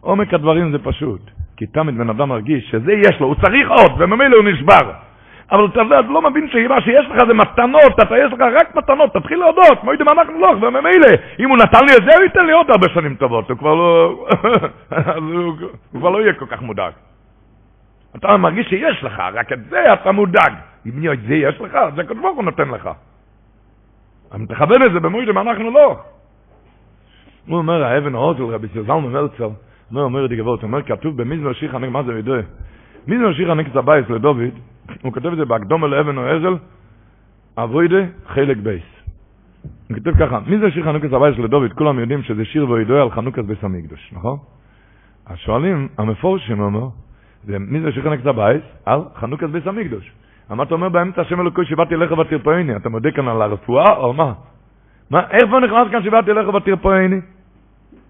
עומק 0.01 0.33
הדברים 0.33 0.71
זה 0.71 0.77
פשוט, 0.83 1.21
כי 1.57 1.65
תמיד 1.65 1.97
בן 1.97 2.09
אדם 2.09 2.29
מרגיש 2.29 2.69
שזה 2.71 2.93
יש 2.93 3.19
לו, 3.19 3.27
הוא 3.27 3.35
צריך 3.35 3.69
עוד, 3.69 3.91
וממילא 3.97 4.35
הוא 4.35 4.45
נשבר. 4.45 4.91
אבל 5.51 5.65
אתה 5.65 5.81
לא 6.09 6.21
מבין 6.21 6.49
שמה 6.49 6.81
שיש 6.81 7.05
לך 7.09 7.27
זה 7.27 7.33
מתנות, 7.33 7.93
אתה 8.01 8.17
יש 8.17 8.33
לך 8.33 8.39
רק 8.39 8.75
מתנות, 8.75 9.13
תתחיל 9.13 9.39
להודות, 9.39 9.83
מה 9.83 9.91
יודעים 9.91 10.09
אנחנו 10.09 10.39
לא, 10.39 10.55
וממילא, 10.61 11.07
אם 11.39 11.49
הוא 11.49 11.57
נתן 11.57 11.85
לי 11.85 11.93
את 11.97 12.03
זה, 12.05 12.15
הוא 12.15 12.23
ייתן 12.23 12.45
לי 12.45 12.51
עוד 12.51 12.69
הרבה 12.69 12.87
שנים 12.93 13.15
טובות, 13.15 13.49
הוא 13.49 13.57
כבר 13.57 13.75
לא, 13.75 14.15
הוא 15.93 15.99
כבר 15.99 16.09
לא 16.09 16.21
יהיה 16.21 16.33
כל 16.33 16.45
כך 16.45 16.61
מודאג. 16.61 16.93
אתה 18.15 18.37
מרגיש 18.37 18.67
שיש 18.67 19.03
לך, 19.03 19.19
רק 19.33 19.51
את 19.51 19.59
זה 19.69 19.93
אתה 19.93 20.11
מודאג. 20.11 20.53
אם 20.85 21.11
את 21.13 21.21
זה 21.27 21.35
יש 21.35 21.61
לך, 21.61 21.77
זה 21.95 22.03
כתבו 22.03 22.27
הוא 22.27 22.43
נותן 22.43 22.67
לך. 22.67 22.89
אבל 24.31 24.45
תכוון 24.45 24.83
את 24.83 24.91
זה 24.93 24.99
במוידים, 24.99 25.37
אנחנו 25.37 25.71
לא. 25.71 25.99
הוא 27.47 27.57
אומר, 27.57 27.83
האבן 27.83 28.15
העוזל, 28.15 28.43
רבי 28.43 28.67
סילזלמן 28.73 29.11
מלצר, 29.11 29.49
אומר, 29.91 30.01
אומר 30.01 30.27
לי 30.27 30.35
גבות, 30.37 30.63
אומר, 30.63 30.81
כתוב 30.81 31.21
במזמר 31.21 31.53
שיחה, 31.53 31.77
מה 31.79 32.03
זה 32.03 32.11
יודע? 32.13 32.47
מזמר 33.07 33.33
שיחה 33.33 33.53
נקצה 33.53 33.81
בייס 33.81 34.09
לדוד, 34.09 34.37
הוא 35.01 35.13
כותב 35.13 35.27
את 35.27 35.37
זה 35.37 35.45
בהקדומה 35.45 35.87
לאבן 35.87 36.17
או 36.17 36.25
עזל, 36.25 36.55
אבוידה 37.57 37.97
חלק 38.27 38.57
בייס. 38.57 38.83
הוא 39.89 39.97
כותב 39.97 40.17
ככה, 40.19 40.39
מי 40.45 40.57
זה 40.57 40.71
שיר 40.71 40.83
חנוכס 40.83 41.13
הבית? 41.13 41.73
כולם 41.73 41.99
יודעים 41.99 42.23
שזה 42.23 42.45
שיר 42.45 42.69
ואידוי 42.69 43.01
על 43.01 43.11
חנוכס 43.11 43.43
ביס 43.43 43.63
המקדוש, 43.63 44.13
נכון? 44.13 44.37
אז 45.25 45.37
שואלים, 45.37 45.87
המפורשים 45.97 46.59
אומר, 46.59 46.87
מי 47.47 47.81
זה 47.81 47.91
שיר 47.91 48.03
חנוכס 48.03 48.25
הבית? 48.25 48.61
על 48.85 49.01
חנוכס 49.15 49.49
ביס 49.49 49.67
המקדוש. 49.67 50.11
מה 50.49 50.63
אתה 50.63 50.73
אומר 50.73 50.89
באמצע 50.89 51.21
השם 51.21 51.41
אלוקוי 51.41 51.65
שבאתי 51.65 51.95
אליך 51.95 52.11
ותרפאיני? 52.11 52.75
אתה 52.75 52.89
מודה 52.89 53.11
כאן 53.11 53.27
על 53.27 53.41
הרפואה 53.41 53.95
או 53.95 54.13
מה? 54.13 54.33
מה, 55.09 55.29
איפה 55.29 55.59
נכנס 55.59 55.87
כאן 55.91 56.03
שבאתי 56.03 56.31
אליך 56.31 56.47
ותרפאיני? 56.53 57.21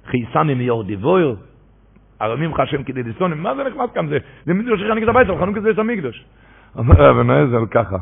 חייסני 0.05 0.53
מיור 0.53 0.83
דיבויר, 0.83 1.35
ארמים 2.21 2.51
לך 2.51 2.59
השם 2.59 2.83
כדי 2.83 3.03
לסונים, 3.03 3.43
מה 3.43 3.55
זה 3.55 3.63
נכנס 3.63 3.89
כאן? 3.93 4.07
זה, 4.07 4.53
מי 4.53 4.63
זה 4.63 4.69
שיר 4.77 4.93
חנוכס 4.93 5.07
הבית 5.07 5.29
על 5.29 5.37
חנוכס 5.37 5.61
ביס 5.61 5.79
המקדוש. 5.79 6.25
אומר 6.75 7.11
אבן 7.11 7.29
העזר 7.29 7.65
ככה, 7.71 7.97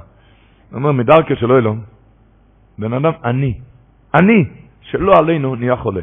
אומר 0.73 0.91
מדרכי 0.91 1.35
של 1.35 1.51
אילון, 1.51 1.81
בן 2.79 2.93
אדם 2.93 3.11
עני, 3.23 3.59
עני, 4.15 4.45
שלא 4.81 5.13
עלינו 5.19 5.55
נהיה 5.55 5.75
חולה. 5.75 6.01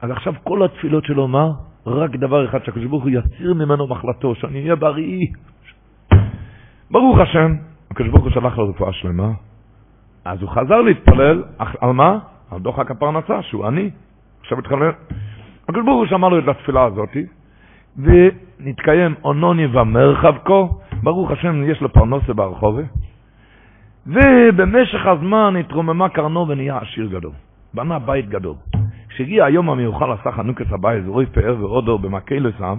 אז 0.00 0.10
עכשיו 0.10 0.34
כל 0.44 0.64
התפילות 0.64 1.04
שלו, 1.04 1.28
מה? 1.28 1.50
רק 1.86 2.10
דבר 2.16 2.44
אחד, 2.44 2.64
שהקדוש 2.64 2.84
ברוך 2.84 3.02
הוא 3.02 3.10
יסיר 3.10 3.54
ממנו 3.54 3.86
מחלתו, 3.86 4.34
שאני 4.34 4.62
אהיה 4.62 4.76
בריא. 4.76 5.26
ברוך 6.90 7.18
השם, 7.18 7.54
הקדוש 7.90 8.10
ברוך 8.10 8.24
הוא 8.24 8.32
שלח 8.32 8.58
לו 8.58 8.68
רפואה 8.68 8.92
שלמה, 8.92 9.32
אז 10.24 10.42
הוא 10.42 10.50
חזר 10.50 10.80
להתפלל, 10.80 11.42
על 11.80 11.92
מה? 11.92 12.18
על 12.50 12.58
דוחק 12.58 12.90
הפרנסה, 12.90 13.42
שהוא 13.42 13.66
עני. 13.66 13.90
עכשיו 14.40 14.58
התחלל. 14.58 14.92
הקדוש 15.62 15.84
ברוך 15.84 15.96
הוא 15.98 16.06
שמע 16.06 16.28
לו 16.28 16.38
את 16.38 16.48
התפילה 16.48 16.84
הזאתי, 16.84 17.26
ונתקיים 17.96 19.14
אונוני 19.24 19.66
ומרחב 19.66 20.34
כה, 20.44 20.64
ברוך 21.02 21.30
השם 21.30 21.70
יש 21.70 21.80
לו 21.80 21.92
פרנסה 21.92 22.32
ברחובה, 22.34 22.82
ובמשך 24.06 25.06
הזמן 25.06 25.56
התרוממה 25.60 26.08
קרנו 26.08 26.48
ונהיה 26.48 26.78
עשיר 26.78 27.06
גדול. 27.06 27.32
בנה 27.74 27.98
בית 27.98 28.28
גדול. 28.28 28.54
כשהגיע 29.14 29.44
היום 29.44 29.70
המיוחל 29.70 30.12
עשה 30.12 30.32
חנוכס 30.32 30.72
הבית, 30.72 31.02
רוי 31.06 31.26
פאר 31.26 31.56
ואודו 31.60 31.98
במקהלו 31.98 32.50
שם, 32.58 32.78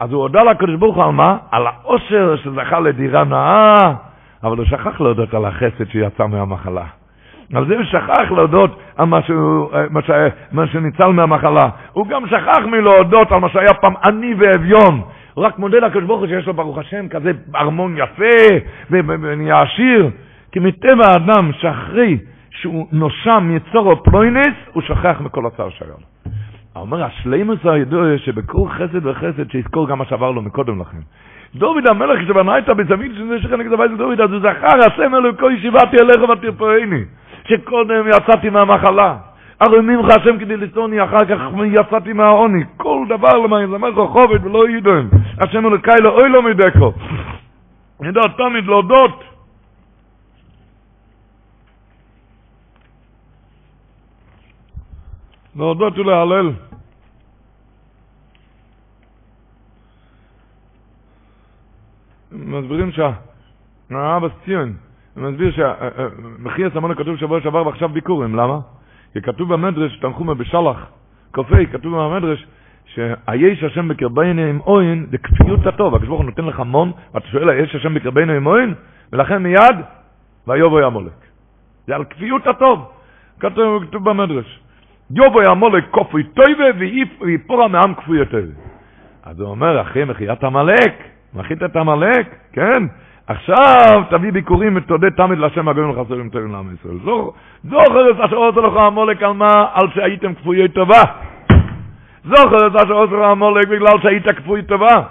אז 0.00 0.12
הוא 0.12 0.22
הודה 0.22 0.42
לקדוש 0.42 0.76
ברוך 0.76 0.96
הוא 0.96 1.04
על 1.04 1.10
מה? 1.10 1.36
על 1.50 1.66
העושר 1.66 2.36
שזכה 2.36 2.80
לדירה 2.80 3.24
נאה, 3.24 3.92
אבל 4.42 4.56
הוא 4.56 4.66
שכח 4.66 5.00
להודות 5.00 5.34
על 5.34 5.44
החסד 5.44 5.90
שיצא 5.90 6.26
מהמחלה. 6.26 6.84
על 7.54 7.66
זה 7.68 7.74
הוא 7.76 7.84
שכח 7.84 8.30
להודות 8.30 8.80
על 8.96 9.06
מה, 9.06 9.22
שהוא, 9.22 9.70
מה, 9.90 10.02
ש... 10.02 10.10
מה 10.52 10.66
שניצל 10.66 11.08
מהמחלה. 11.08 11.68
הוא 11.92 12.06
גם 12.06 12.26
שכח 12.26 12.60
מלהודות 12.66 13.32
על 13.32 13.40
מה 13.40 13.48
שהיה 13.48 13.74
פעם 13.74 13.94
עני 14.04 14.34
ואביון. 14.38 15.02
הוא 15.34 15.44
רק 15.44 15.58
מודה 15.58 15.78
לקדוש 15.78 16.04
ברוך 16.04 16.20
הוא 16.20 16.28
שיש 16.28 16.46
לו 16.46 16.54
ברוך 16.54 16.78
השם 16.78 17.08
כזה 17.08 17.30
ארמון 17.54 17.96
יפה 17.96 18.54
ונהיה 18.90 19.56
עשיר. 19.62 20.10
כי 20.52 20.58
מטבע 20.58 21.06
האדם 21.12 21.50
שאחרי 21.52 22.18
שהוא 22.60 22.86
נושם 22.92 23.50
יצורו 23.56 24.02
פלוינס, 24.02 24.56
הוא 24.72 24.82
שכח 24.82 25.20
מכל 25.20 25.46
הצער 25.46 25.70
שלו. 25.70 25.94
אומר, 26.76 27.04
השלימוס 27.04 27.58
הידוע 27.64 28.18
שבכל 28.18 28.68
חסד 28.68 29.06
וחסד 29.06 29.50
שיזכור 29.50 29.88
גם 29.88 29.98
מה 29.98 30.04
שעבר 30.04 30.30
לו 30.30 30.42
מקודם 30.42 30.80
לכן. 30.80 30.98
דוד 31.54 31.88
המלך 31.88 32.28
שבנה 32.28 32.58
את 32.58 32.68
הבזמין 32.68 33.14
שזה 33.14 33.40
שכן 33.40 33.60
נגד 33.60 33.72
הבית 33.72 33.90
דוד, 33.98 34.20
אז 34.20 34.32
הוא 34.32 34.40
זכר, 34.40 34.76
השם 34.86 35.14
אלוקו 35.14 35.50
ישיבתי 35.50 35.96
אליך 36.00 36.30
ותרפאני. 36.30 37.04
שקודם 37.48 38.08
יצאתי 38.08 38.50
מהמחלה. 38.50 39.16
הרי 39.60 39.80
ממך 39.80 40.06
השם 40.10 40.38
כדי 40.38 40.56
לצוני, 40.56 41.04
אחר 41.04 41.24
כך 41.24 41.38
יצאתי 41.66 42.12
מהעוני. 42.12 42.64
כל 42.76 43.04
דבר 43.08 43.38
למען 43.38 43.70
זמר 43.70 44.06
חובת 44.06 44.40
ולא 44.44 44.68
ידעם. 44.68 45.08
השם 45.40 45.66
אלוקי 45.66 45.90
לא 46.02 46.10
אוי 46.10 46.28
לא 46.28 46.42
מדקו. 46.42 46.92
ידע 48.02 48.20
תמיד 48.36 48.66
להודות. 48.66 49.31
להודות 55.56 55.98
ולהלל. 55.98 56.52
מסבירים 62.32 62.92
שה... 62.92 63.12
האבא 63.90 64.28
ציון, 64.44 64.72
מסביר 65.16 65.52
שמחי 65.52 66.64
הסמונה 66.64 66.94
כתוב 66.94 67.16
שבוע 67.16 67.40
שעבר 67.40 67.66
ועכשיו 67.66 67.88
ביקורים, 67.88 68.36
למה? 68.36 68.58
כי 69.12 69.20
כתוב 69.22 69.52
במדרש, 69.52 69.98
תנחומה 69.98 70.34
בשלח, 70.34 70.86
קופי, 71.32 71.66
כתוב 71.66 71.96
במדרש, 71.96 72.46
שהיש 72.84 73.62
השם 73.62 73.88
בקרבנו 73.88 74.42
עם 74.42 74.60
אוין 74.60 75.06
זה 75.10 75.18
כפיות 75.18 75.66
הטוב, 75.66 75.94
הקדוש 75.94 76.08
ברוך 76.08 76.20
הוא 76.20 76.26
נותן 76.26 76.44
לך 76.44 76.60
המון, 76.60 76.92
ואתה 77.14 77.26
שואל, 77.26 77.48
היש 77.48 77.74
השם 77.74 77.94
בקרבנו 77.94 78.32
עם 78.32 78.46
אוין? 78.46 78.74
ולכן 79.12 79.42
מיד, 79.42 79.76
ויובוי 80.46 80.84
המולק. 80.84 81.26
זה 81.86 81.94
על 81.94 82.04
כפיות 82.04 82.46
הטוב, 82.46 82.92
כתוב 83.40 84.10
במדרש. 84.10 84.60
יובוי 85.14 85.46
המולק 85.46 85.84
כופי 85.90 86.22
טויבה 86.22 86.64
ויפורה 87.20 87.68
מעם 87.68 87.94
כפוי 87.94 88.26
טויבה. 88.26 88.52
אז 89.24 89.40
הוא 89.40 89.48
אומר, 89.48 89.80
אחרי 89.80 90.04
מחיית 90.04 90.44
עמלק, 90.44 90.94
מחית 91.34 91.62
את 91.62 91.76
עמלק, 91.76 92.34
כן? 92.52 92.82
עכשיו 93.26 94.02
תביא 94.10 94.32
ביקורים 94.32 94.76
ותודה 94.76 95.10
תמיד 95.10 95.38
להשם 95.38 95.68
הגויים 95.68 95.90
לחסרים 95.90 96.28
טובים 96.28 96.52
לעם 96.52 96.74
ישראל. 96.74 96.96
זוכר 97.64 98.10
את 98.10 98.16
אשר 98.20 98.36
עושה 98.36 98.60
לך 98.60 98.76
המולק 98.76 99.22
על 99.22 99.32
מה? 99.32 99.66
על 99.72 99.88
שהייתם 99.94 100.34
כפויי 100.34 100.68
טובה. 100.68 101.02
זוכר 102.24 102.66
את 102.66 102.76
אשר 102.76 102.92
עושה 102.92 103.16
לך 103.16 103.22
המולק 103.22 103.68
בגלל 103.68 104.00
שהיית 104.02 104.30
כפוי 104.30 104.62
טובה. 104.62 105.02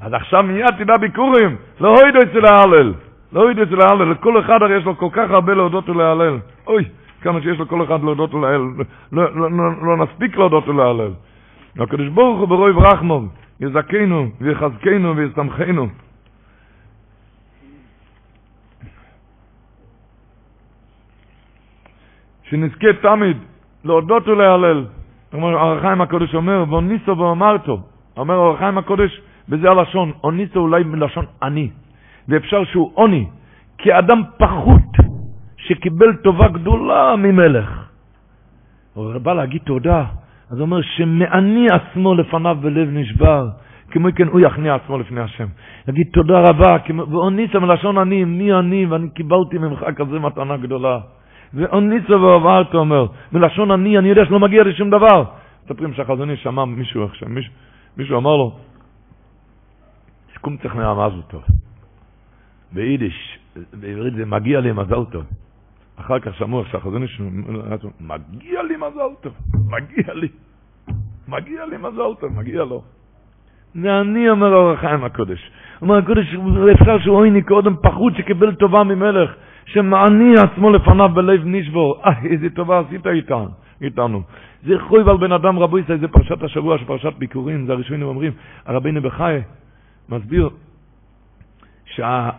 אז 0.00 0.12
עכשיו 0.12 0.42
מיד 0.42 0.70
תדע 0.78 0.94
ביקורים. 1.00 1.56
לא 1.80 1.88
הוידו 1.88 2.18
אצל 2.18 2.46
ההלל. 2.46 2.92
לא 3.32 3.42
הוידו 3.42 3.62
אצל 3.62 3.80
ההלל. 3.80 4.10
לכל 4.10 4.40
אחד 4.40 4.62
הרי 4.62 4.76
יש 4.76 4.84
לו 4.84 4.96
כל 4.96 5.08
כך 5.12 5.30
הרבה 5.30 5.54
להודות 5.54 5.88
ולהלל. 5.88 6.38
אוי, 6.66 6.84
כמה 7.24 7.40
שיש 7.40 7.60
לכל 7.60 7.84
אחד 7.84 8.02
להודות 8.02 8.34
ולהלל, 8.34 8.62
לא, 9.12 9.34
לא, 9.34 9.50
לא, 9.50 9.82
לא 9.82 9.96
נספיק 9.96 10.36
להודות 10.36 10.68
ולהלל. 10.68 11.12
הקדוש 11.78 12.08
ברוך 12.08 12.38
הוא 12.40 12.48
ברוב 12.48 12.78
רחמוב, 12.78 13.28
יזכנו 13.60 14.28
ויחזקנו 14.40 15.16
ויסמכנו. 15.16 15.88
שנזכה 22.42 22.92
תמיד 23.02 23.36
להודות 23.84 24.28
ולהלל. 24.28 24.86
החיים 25.32 26.00
הקודש 26.00 26.34
אומר, 26.34 26.64
ואוניסו 26.68 27.18
ואמרתו. 27.18 27.80
אומר 28.16 28.36
אור 28.36 28.54
החיים 28.54 28.78
הקודש, 28.78 29.20
בזה 29.48 29.70
הלשון, 29.70 30.12
אוניסו 30.24 30.60
אולי 30.60 30.82
מלשון 30.84 31.24
אני. 31.42 31.70
ואפשר 32.28 32.64
שהוא 32.64 32.90
עוני, 32.94 33.26
כאדם 33.78 34.22
פחות 34.38 35.13
שקיבל 35.64 36.16
טובה 36.16 36.48
גדולה 36.48 37.16
ממלך. 37.16 37.70
הוא 38.94 39.18
בא 39.18 39.34
להגיד 39.34 39.62
תודה, 39.62 40.04
אז 40.50 40.58
הוא 40.58 40.60
אומר 40.60 40.82
שמעני 40.82 41.66
עצמו 41.70 42.14
לפניו 42.14 42.56
בלב 42.60 42.88
נשבר, 42.92 43.48
כמו 43.90 44.08
כן 44.16 44.28
הוא 44.28 44.40
יכניע 44.40 44.74
עצמו 44.74 44.98
לפני 44.98 45.20
השם. 45.20 45.46
יגיד 45.88 46.06
תודה 46.12 46.40
רבה, 46.40 46.76
ואוניסו 47.10 47.60
מלשון 47.60 47.98
אני, 47.98 48.24
מי 48.24 48.52
אני, 48.52 48.86
ואני 48.86 49.10
קיבלתי 49.10 49.58
ממך 49.58 49.84
כזה 49.96 50.18
מתנה 50.18 50.56
גדולה. 50.56 50.98
ואוניסו 51.54 52.20
ועברת 52.20 52.74
אומר, 52.74 53.06
מלשון 53.32 53.70
אני, 53.70 53.98
אני 53.98 54.08
יודע 54.08 54.24
שלא 54.24 54.40
מגיע 54.40 54.62
לי 54.62 54.74
שום 54.74 54.90
דבר. 54.90 55.24
מספרים 55.64 55.94
שהחזוני 55.94 56.36
שמע 56.36 56.64
מישהו 56.64 57.04
עכשיו, 57.04 57.28
מישהו, 57.28 57.52
מישהו 57.96 58.18
אמר 58.18 58.36
לו, 58.36 58.58
שיקום 60.32 60.56
צריך 60.56 60.74
מרמז 60.74 61.12
אותו. 61.16 61.40
ביידיש, 62.72 63.38
בעברית 63.72 64.14
זה 64.14 64.26
מגיע 64.26 64.60
לי 64.60 64.72
מזל 64.72 65.04
טוב. 65.12 65.24
אחר 66.00 66.18
כך 66.18 66.34
שמעו 66.34 66.64
שהחזוני 66.64 67.08
שלו, 67.08 67.26
מגיע 68.00 68.62
לי 68.62 68.76
מזל 68.76 69.14
טוב, 69.20 69.32
מגיע 69.70 70.14
לי, 70.14 70.28
מגיע 71.28 71.66
לי 71.66 71.76
מזל 71.76 72.14
טוב, 72.20 72.32
מגיע 72.32 72.64
לו. 72.64 72.82
זה 73.74 74.00
אני 74.00 74.30
אומר 74.30 74.54
אור 74.54 74.72
החיים 74.72 75.04
הקודש. 75.04 75.50
אומר 75.82 75.98
הקודש, 75.98 76.36
אפשר 76.80 76.98
שהוא 76.98 77.16
עויני 77.16 77.42
קודם 77.42 77.74
פחות 77.82 78.12
שקיבל 78.16 78.54
טובה 78.54 78.84
ממלך. 78.84 79.30
שמעני 79.66 80.34
עצמו 80.38 80.70
לפניו 80.70 81.08
בלב 81.14 81.40
נשבור, 81.44 82.00
אה, 82.04 82.26
איזה 82.30 82.50
טובה 82.50 82.80
עשית 82.80 83.06
איתנו. 83.06 83.48
איתנו. 83.82 84.22
זה 84.62 84.74
חויב 84.88 85.08
על 85.08 85.16
בן 85.16 85.32
אדם 85.32 85.58
רבו 85.58 85.78
ישראל, 85.78 85.98
זה 85.98 86.08
פרשת 86.08 86.42
השבוע 86.42 86.78
של 86.78 86.84
פרשת 86.84 87.12
ביקורים, 87.18 87.66
זה 87.66 87.72
הראשונים 87.72 88.02
אומרים, 88.02 88.32
הרבינו 88.66 89.02
בחי 89.02 89.38
מסביר 90.08 90.50
שה... 91.84 92.30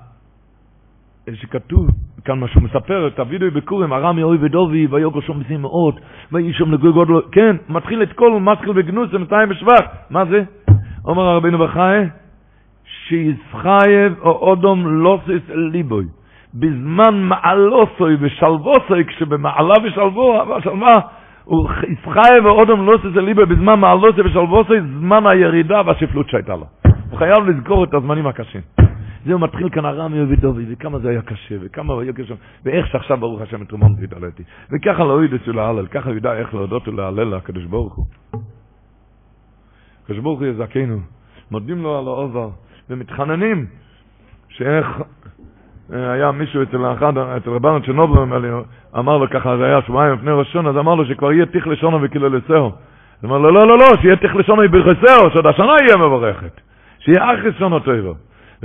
שכתוב 1.34 1.88
כאן 2.26 2.40
מה 2.40 2.48
שהוא 2.48 2.64
מספר, 2.64 3.08
את 3.08 3.20
הווידאו 3.20 3.52
ביקורים, 3.52 3.94
ארמי 3.94 4.24
אוי 4.24 4.38
ודובי, 4.42 4.88
ויוגו 4.90 5.22
שום 5.22 5.40
בסים 5.40 5.62
מאות, 5.62 6.00
ויהי 6.32 6.54
שם 6.54 6.72
לגוי 6.72 6.92
גודלו, 6.92 7.32
כן, 7.32 7.56
מתחיל 7.70 8.04
את 8.04 8.14
כל 8.14 8.40
מסחיל 8.40 8.74
בגנוס, 8.74 9.10
ומתיים 9.14 9.50
בשבט, 9.50 9.86
מה 10.10 10.26
זה? 10.26 10.44
אומר 11.06 11.24
הרבינו 11.24 11.58
בחי, 11.58 12.04
שישחייב 12.86 14.14
או 14.22 14.32
אודום 14.32 14.88
לוסס 14.88 15.50
ליבוי. 15.50 16.06
בזמן 16.54 17.22
מעלוסוי 17.22 18.18
ושלבוסוי, 18.20 19.06
כשבמעלה 19.06 19.74
ושלבו, 19.84 20.44
ושלמה, 20.58 20.94
הוא 21.44 21.70
ישחי 21.88 22.40
ואודם 22.44 22.86
לא 22.86 22.94
עושה 22.94 23.22
ליבה 23.22 23.46
בזמן 23.46 23.80
מעלוסוי 23.80 24.24
ושלבוסוי, 24.26 24.82
זמן 24.82 25.28
הירידה 25.28 25.82
והשפלות 25.86 26.30
שהייתה 26.30 26.56
לו. 26.56 26.66
הוא 27.10 27.20
חייב 27.20 27.50
לזכור 27.50 27.84
את 27.84 27.94
הזמנים 27.94 28.28
הקשים. 28.28 28.62
זהו 29.26 29.40
מתחיל 29.40 29.70
כאן 29.70 29.86
הרמי 29.86 30.22
ודובי, 30.22 30.66
וכמה 30.70 31.00
זה 31.00 31.10
היה 31.10 31.22
קשה, 31.22 31.56
וכמה 31.62 32.02
היה 32.02 32.14
קשה, 32.14 32.34
ואיך 32.66 32.88
שעכשיו 32.88 33.18
ברוך 33.18 33.42
השם 33.42 33.62
את 33.62 33.72
רומון 33.72 33.96
והתעליתי. 34.00 34.44
וככה 34.72 35.04
לא 35.04 35.24
ידעו 35.24 35.54
להלל, 35.54 35.88
ככה 35.88 36.10
הוא 36.10 36.18
ידע 36.18 36.34
איך 36.34 36.54
להודות 36.54 36.88
ולהלל 36.88 37.36
לקדוש 37.36 37.64
ברוך 37.64 37.96
הוא. 37.96 38.06
הקדוש 40.04 40.20
ברוך 40.20 40.40
הוא 40.40 40.48
יזכנו, 40.48 41.00
מודים 41.52 41.84
לו 41.84 42.00
על 42.00 42.08
העובר, 42.08 42.50
ומתחננים, 42.90 43.66
שאיך 44.50 44.88
היה 45.90 46.32
מישהו 46.32 46.64
אצל 46.64 46.94
אחד, 46.94 47.18
אצל 47.18 47.50
רבנו 47.50 47.82
צ'נובלו, 47.82 48.26
אמר 48.98 49.18
לו 49.18 49.30
ככה, 49.30 49.58
זה 49.58 49.66
היה 49.66 49.82
שבועיים 49.82 50.14
לפני 50.14 50.32
ראשון, 50.32 50.68
אז 50.68 50.78
אמר 50.78 50.96
לו 50.96 51.06
שכבר 51.06 51.32
יהיה 51.32 51.46
תיך 51.46 51.68
לשונו 51.68 52.02
וקיללסהו. 52.02 52.66
אז 53.20 53.26
אמר 53.26 53.38
לו, 53.38 53.52
לא, 53.52 53.68
לא, 53.68 53.78
לא, 53.78 53.86
שיהיה 54.02 54.16
תיך 54.16 54.36
לשונו 54.36 54.62
וברכסהו, 54.66 55.32
שעוד 55.34 55.48
השנה 55.48 55.74
יהיה 55.82 55.98
מבורכת. 55.98 56.62
שיהיה 57.00 57.34
אח 57.34 57.40
לשונו 57.46 57.80
טויבו. 57.80 58.14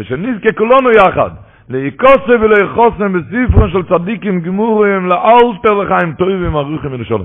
ושנזכה 0.00 0.52
כולנו 0.52 0.90
יחד, 0.90 1.30
להיקוסה 1.68 2.34
ולאחוסם 2.40 3.12
בספרון 3.12 3.70
של 3.70 3.82
צדיקים 3.82 4.40
גמורים, 4.40 5.06
לאלתר 5.06 5.74
לחיים 5.74 6.12
טויבים, 6.12 6.56
ארוכים 6.56 6.92
ולשולם. 6.92 7.24